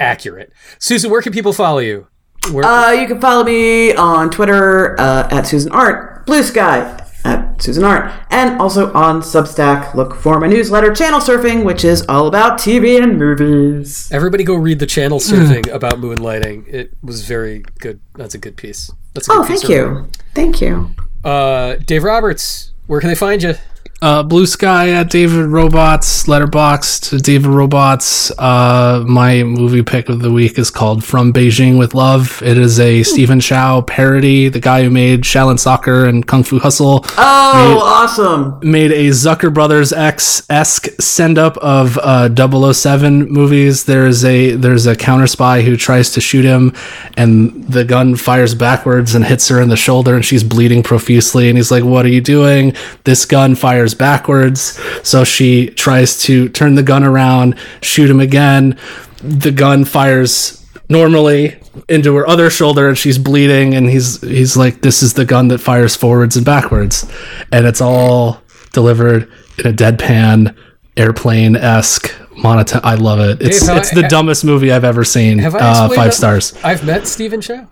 accurate. 0.00 0.52
Susan, 0.80 1.10
where 1.10 1.22
can 1.22 1.32
people 1.32 1.52
follow 1.52 1.78
you? 1.78 2.08
Where, 2.50 2.64
Uh, 2.64 2.90
you 2.92 3.06
can 3.06 3.20
follow 3.20 3.44
me 3.44 3.94
on 3.94 4.30
Twitter 4.30 4.98
uh, 5.00 5.28
at 5.30 5.46
Susan 5.46 5.72
Arendt, 5.72 6.26
Blue 6.26 6.42
Sky 6.42 6.98
at 7.24 7.62
Susan 7.62 7.84
Arendt, 7.84 8.12
and 8.30 8.60
also 8.60 8.92
on 8.94 9.22
Substack. 9.22 9.94
Look 9.94 10.14
for 10.16 10.40
my 10.40 10.48
newsletter, 10.48 10.92
Channel 10.92 11.20
Surfing, 11.20 11.64
which 11.64 11.84
is 11.84 12.04
all 12.08 12.26
about 12.26 12.58
TV 12.58 13.00
and 13.00 13.16
movies. 13.18 14.10
everybody, 14.10 14.42
go 14.42 14.56
read 14.56 14.80
the 14.80 14.86
channel 14.86 15.20
surfing 15.20 15.70
about 15.72 15.94
moonlighting. 15.94 16.66
It 16.66 16.92
was 17.02 17.24
very 17.24 17.64
good. 17.78 18.00
That's 18.14 18.34
a 18.34 18.38
good 18.38 18.56
piece. 18.56 18.90
That's 19.14 19.28
a 19.28 19.30
good 19.32 19.38
Oh, 19.40 19.44
thank 19.44 19.68
you, 19.68 20.08
thank 20.34 20.60
you. 20.60 20.90
Uh, 21.24 21.76
Dave 21.76 22.02
Roberts, 22.02 22.72
where 22.88 22.98
can 22.98 23.08
they 23.08 23.14
find 23.14 23.40
you? 23.42 23.54
Uh, 24.02 24.20
Blue 24.20 24.46
Sky 24.46 24.90
at 24.90 25.10
David 25.10 25.46
Robots, 25.46 26.24
Letterboxd 26.24 27.10
to 27.10 27.18
David 27.18 27.46
Robots. 27.46 28.32
Uh, 28.36 29.04
my 29.06 29.44
movie 29.44 29.84
pick 29.84 30.08
of 30.08 30.18
the 30.22 30.32
week 30.32 30.58
is 30.58 30.72
called 30.72 31.04
From 31.04 31.32
Beijing 31.32 31.78
with 31.78 31.94
Love. 31.94 32.42
It 32.42 32.58
is 32.58 32.80
a 32.80 33.04
Stephen 33.04 33.38
Chow 33.38 33.80
parody. 33.82 34.48
The 34.48 34.58
guy 34.58 34.82
who 34.82 34.90
made 34.90 35.20
Shaolin 35.22 35.56
Soccer 35.56 36.04
and 36.06 36.26
Kung 36.26 36.42
Fu 36.42 36.58
Hustle 36.58 37.04
Oh, 37.16 37.80
awesome! 37.80 38.58
made 38.68 38.90
a 38.90 39.10
Zucker 39.10 39.54
Brothers 39.54 39.92
X 39.92 40.42
esque 40.50 40.88
send 41.00 41.38
up 41.38 41.56
of 41.58 41.96
uh, 42.02 42.28
007 42.72 43.28
movies. 43.30 43.84
There's 43.84 44.24
a 44.24 44.56
there's 44.56 44.86
a 44.86 44.96
counter 44.96 45.28
spy 45.28 45.62
who 45.62 45.76
tries 45.76 46.10
to 46.14 46.20
shoot 46.20 46.44
him, 46.44 46.74
and 47.16 47.68
the 47.68 47.84
gun 47.84 48.16
fires 48.16 48.56
backwards 48.56 49.14
and 49.14 49.24
hits 49.24 49.46
her 49.46 49.60
in 49.60 49.68
the 49.68 49.76
shoulder, 49.76 50.16
and 50.16 50.24
she's 50.24 50.42
bleeding 50.42 50.82
profusely. 50.82 51.48
And 51.48 51.56
he's 51.56 51.70
like, 51.70 51.84
"What 51.84 52.04
are 52.04 52.08
you 52.08 52.20
doing?" 52.20 52.74
This 53.04 53.24
gun 53.24 53.54
fires 53.54 53.91
backwards, 53.94 54.78
so 55.02 55.24
she 55.24 55.68
tries 55.70 56.20
to 56.22 56.48
turn 56.48 56.74
the 56.74 56.82
gun 56.82 57.04
around, 57.04 57.56
shoot 57.82 58.08
him 58.10 58.20
again. 58.20 58.78
The 59.22 59.52
gun 59.52 59.84
fires 59.84 60.58
normally 60.88 61.58
into 61.88 62.14
her 62.16 62.28
other 62.28 62.50
shoulder 62.50 62.86
and 62.88 62.98
she's 62.98 63.16
bleeding 63.16 63.74
and 63.74 63.88
he's 63.88 64.20
he's 64.20 64.58
like 64.58 64.82
this 64.82 65.02
is 65.02 65.14
the 65.14 65.24
gun 65.24 65.48
that 65.48 65.58
fires 65.58 65.96
forwards 65.96 66.36
and 66.36 66.44
backwards. 66.44 67.10
And 67.50 67.66
it's 67.66 67.80
all 67.80 68.42
delivered 68.72 69.30
in 69.58 69.66
a 69.66 69.72
deadpan 69.72 70.54
airplane-esque 70.96 72.14
monotone 72.36 72.80
i 72.84 72.94
love 72.94 73.20
it. 73.20 73.40
It's 73.42 73.66
Dave, 73.66 73.76
it's 73.78 73.92
I- 73.92 73.94
the 73.96 74.02
ha- 74.02 74.08
dumbest 74.08 74.44
movie 74.44 74.72
i've 74.72 74.84
ever 74.84 75.04
seen 75.04 75.38
Have 75.38 75.54
uh, 75.54 75.88
five 75.88 75.96
that- 75.96 76.14
stars. 76.14 76.54
I've 76.64 76.84
met 76.84 77.06
Stephen 77.06 77.40
Chow. 77.40 77.68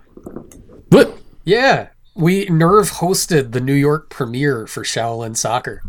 what? 0.89 1.17
Yeah, 1.43 1.87
we 2.15 2.45
Nerve 2.45 2.89
hosted 2.91 3.51
the 3.51 3.61
New 3.61 3.73
York 3.73 4.09
premiere 4.09 4.67
for 4.67 4.83
Shaolin 4.83 5.35
Soccer. 5.35 5.81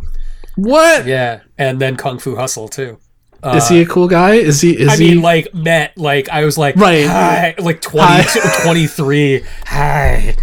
What 0.57 1.07
Yeah, 1.07 1.41
and 1.59 1.81
then 1.81 1.97
Kung 1.97 2.19
Fu 2.19 2.37
Hustle 2.37 2.69
too. 2.69 2.99
is 3.45 3.69
he 3.69 3.81
a 3.83 3.87
cool 3.87 4.09
guy 4.09 4.35
is 4.35 4.61
he 4.61 4.79
is 4.79 4.89
I 4.89 4.97
he 4.97 5.15
mean, 5.15 5.23
like 5.23 5.53
met, 5.55 5.97
like 5.99 6.29
I 6.29 6.45
was 6.45 6.57
like, 6.59 6.77
Right. 6.77 7.07
hi, 7.07 7.55
like 7.59 7.81
20, 7.81 8.07
Hi. 8.09 8.63
23. 8.65 9.45
Hi, 9.67 10.35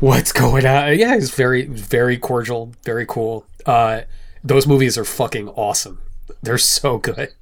what's 0.00 0.32
going 0.32 0.64
on? 0.66 0.98
Yeah, 0.98 1.14
he's 1.14 1.30
very, 1.30 1.66
very 1.66 2.18
cordial, 2.18 2.72
very 2.84 3.06
cool. 3.06 3.46
Uh, 3.64 4.02
those 4.44 4.66
movies 4.66 4.96
are 4.96 5.04
fucking 5.04 5.48
awesome. 5.50 6.00
They're 6.42 6.58
so 6.58 6.98
good. 6.98 7.32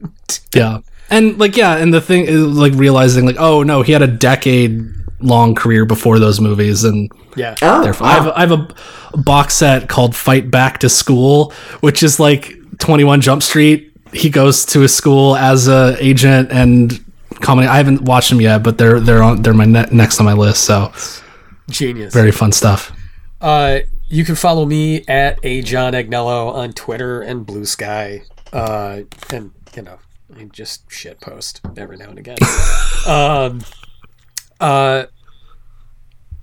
Yeah. 0.54 0.78
And 1.10 1.38
like 1.38 1.54
yeah, 1.56 1.76
and 1.76 1.92
the 1.92 2.00
thing 2.00 2.24
is 2.24 2.40
like 2.46 2.72
realizing 2.74 3.26
like 3.26 3.36
oh 3.38 3.62
no, 3.62 3.82
he 3.82 3.92
had 3.92 4.00
a 4.00 4.06
decade 4.06 4.82
long 5.20 5.54
career 5.54 5.84
before 5.84 6.18
those 6.18 6.40
movies 6.40 6.84
and 6.84 7.10
Yeah, 7.36 7.54
Oh, 7.62 7.82
therefore 7.82 8.06
I 8.06 8.12
have 8.14 8.26
a, 8.26 8.38
I 8.38 8.40
have 8.40 8.52
a, 8.52 8.74
a 9.14 9.16
box 9.18 9.54
set 9.54 9.88
called 9.88 10.14
Fight 10.14 10.50
Back 10.50 10.78
to 10.80 10.88
School, 10.88 11.52
which 11.80 12.02
is 12.02 12.18
like 12.20 12.54
21 12.78 13.20
Jump 13.20 13.42
Street. 13.42 13.92
He 14.12 14.30
goes 14.30 14.64
to 14.66 14.80
his 14.80 14.94
school 14.94 15.36
as 15.36 15.66
a 15.68 15.96
agent 16.00 16.52
and 16.52 17.04
comedy. 17.40 17.66
I 17.68 17.76
haven't 17.76 18.02
watched 18.02 18.30
them 18.30 18.40
yet, 18.40 18.62
but 18.62 18.78
they're 18.78 19.00
they're 19.00 19.22
on 19.22 19.42
they're 19.42 19.54
my 19.54 19.64
ne- 19.64 19.88
next 19.90 20.20
on 20.20 20.26
my 20.26 20.32
list. 20.34 20.64
So 20.64 20.92
genius. 21.68 22.12
very 22.14 22.30
fun 22.30 22.52
stuff. 22.52 22.92
Uh, 23.40 23.80
you 24.08 24.24
can 24.24 24.36
follow 24.36 24.64
me 24.66 25.04
at 25.08 25.38
a 25.42 25.62
John 25.62 25.92
Agnello 25.92 26.52
on 26.52 26.72
Twitter 26.72 27.22
and 27.22 27.44
Blue 27.44 27.64
Sky. 27.64 28.22
Uh, 28.52 29.00
and 29.30 29.50
you 29.74 29.82
know, 29.82 29.98
I 30.38 30.44
just 30.44 30.90
shit 30.90 31.20
post 31.20 31.60
every 31.76 31.96
now 31.96 32.10
and 32.10 32.18
again. 32.18 32.38
um, 33.08 33.62
uh, 34.64 35.06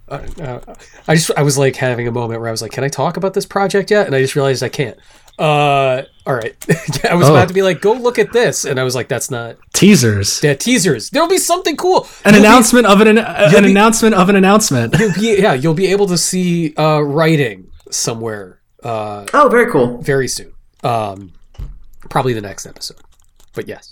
uh, 0.10 0.60
I 1.08 1.16
just 1.16 1.32
I 1.38 1.44
was 1.44 1.58
like 1.58 1.76
having 1.78 2.08
a 2.08 2.12
moment 2.12 2.40
where 2.42 2.50
I 2.50 2.52
was 2.52 2.62
like, 2.62 2.72
"Can 2.72 2.84
I 2.84 2.90
talk 2.90 3.16
about 3.18 3.34
this 3.34 3.46
project 3.46 3.90
yet?" 3.92 4.08
And 4.08 4.16
I 4.16 4.22
just 4.22 4.36
realized 4.36 4.62
I 4.62 4.70
can't. 4.70 4.98
Uh, 5.40 6.04
all 6.28 6.36
right. 6.36 6.54
I 7.10 7.16
was 7.16 7.28
Oh. 7.30 7.34
about 7.34 7.48
to 7.48 7.54
be 7.54 7.64
like, 7.64 7.82
go 7.82 7.94
look 7.94 8.20
at 8.20 8.32
this, 8.34 8.66
and 8.66 8.80
I 8.80 8.84
was 8.84 8.94
like, 8.94 9.08
that's 9.08 9.32
not. 9.32 9.56
Teasers. 9.74 10.44
Yeah, 10.44 10.54
teasers. 10.54 11.10
There'll 11.10 11.30
be 11.30 11.38
something 11.40 11.78
cool. 11.78 12.06
An 12.26 12.34
You'll 12.34 12.42
be- 12.44 12.48
announcement 12.48 12.86
of 12.88 13.02
an 13.02 13.18
an 13.18 13.64
be- 13.64 13.72
announcement 13.72 14.14
of 14.14 14.30
an 14.30 14.36
announcement. 14.36 14.94
You'll 15.00 15.14
be, 15.14 15.42
yeah, 15.42 15.54
you'll 15.54 15.74
be 15.74 15.88
able 15.88 16.08
to 16.08 16.18
see 16.18 16.76
uh, 16.76 17.00
writing 17.02 17.72
somewhere 17.90 18.60
uh, 18.84 19.26
Oh, 19.34 19.48
very 19.50 19.72
cool. 19.72 19.98
very 20.02 20.28
soon. 20.28 20.52
Um, 20.84 21.32
probably 22.10 22.34
the 22.34 22.42
next 22.42 22.66
episode. 22.68 22.98
But 23.56 23.68
yes. 23.68 23.91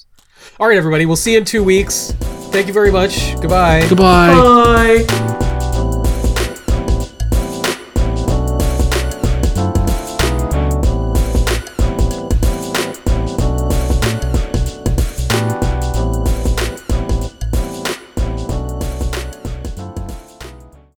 All 0.60 0.68
right, 0.68 0.77
everybody. 0.77 1.06
We'll 1.06 1.15
see 1.15 1.34
you 1.34 1.38
in 1.38 1.45
two 1.45 1.64
weeks. 1.64 2.11
Thank 2.52 2.68
you 2.68 2.73
very 2.73 2.91
much. 2.91 3.34
Goodbye. 3.36 3.88
Goodbye. 3.88 5.06
Bye. 5.07 5.49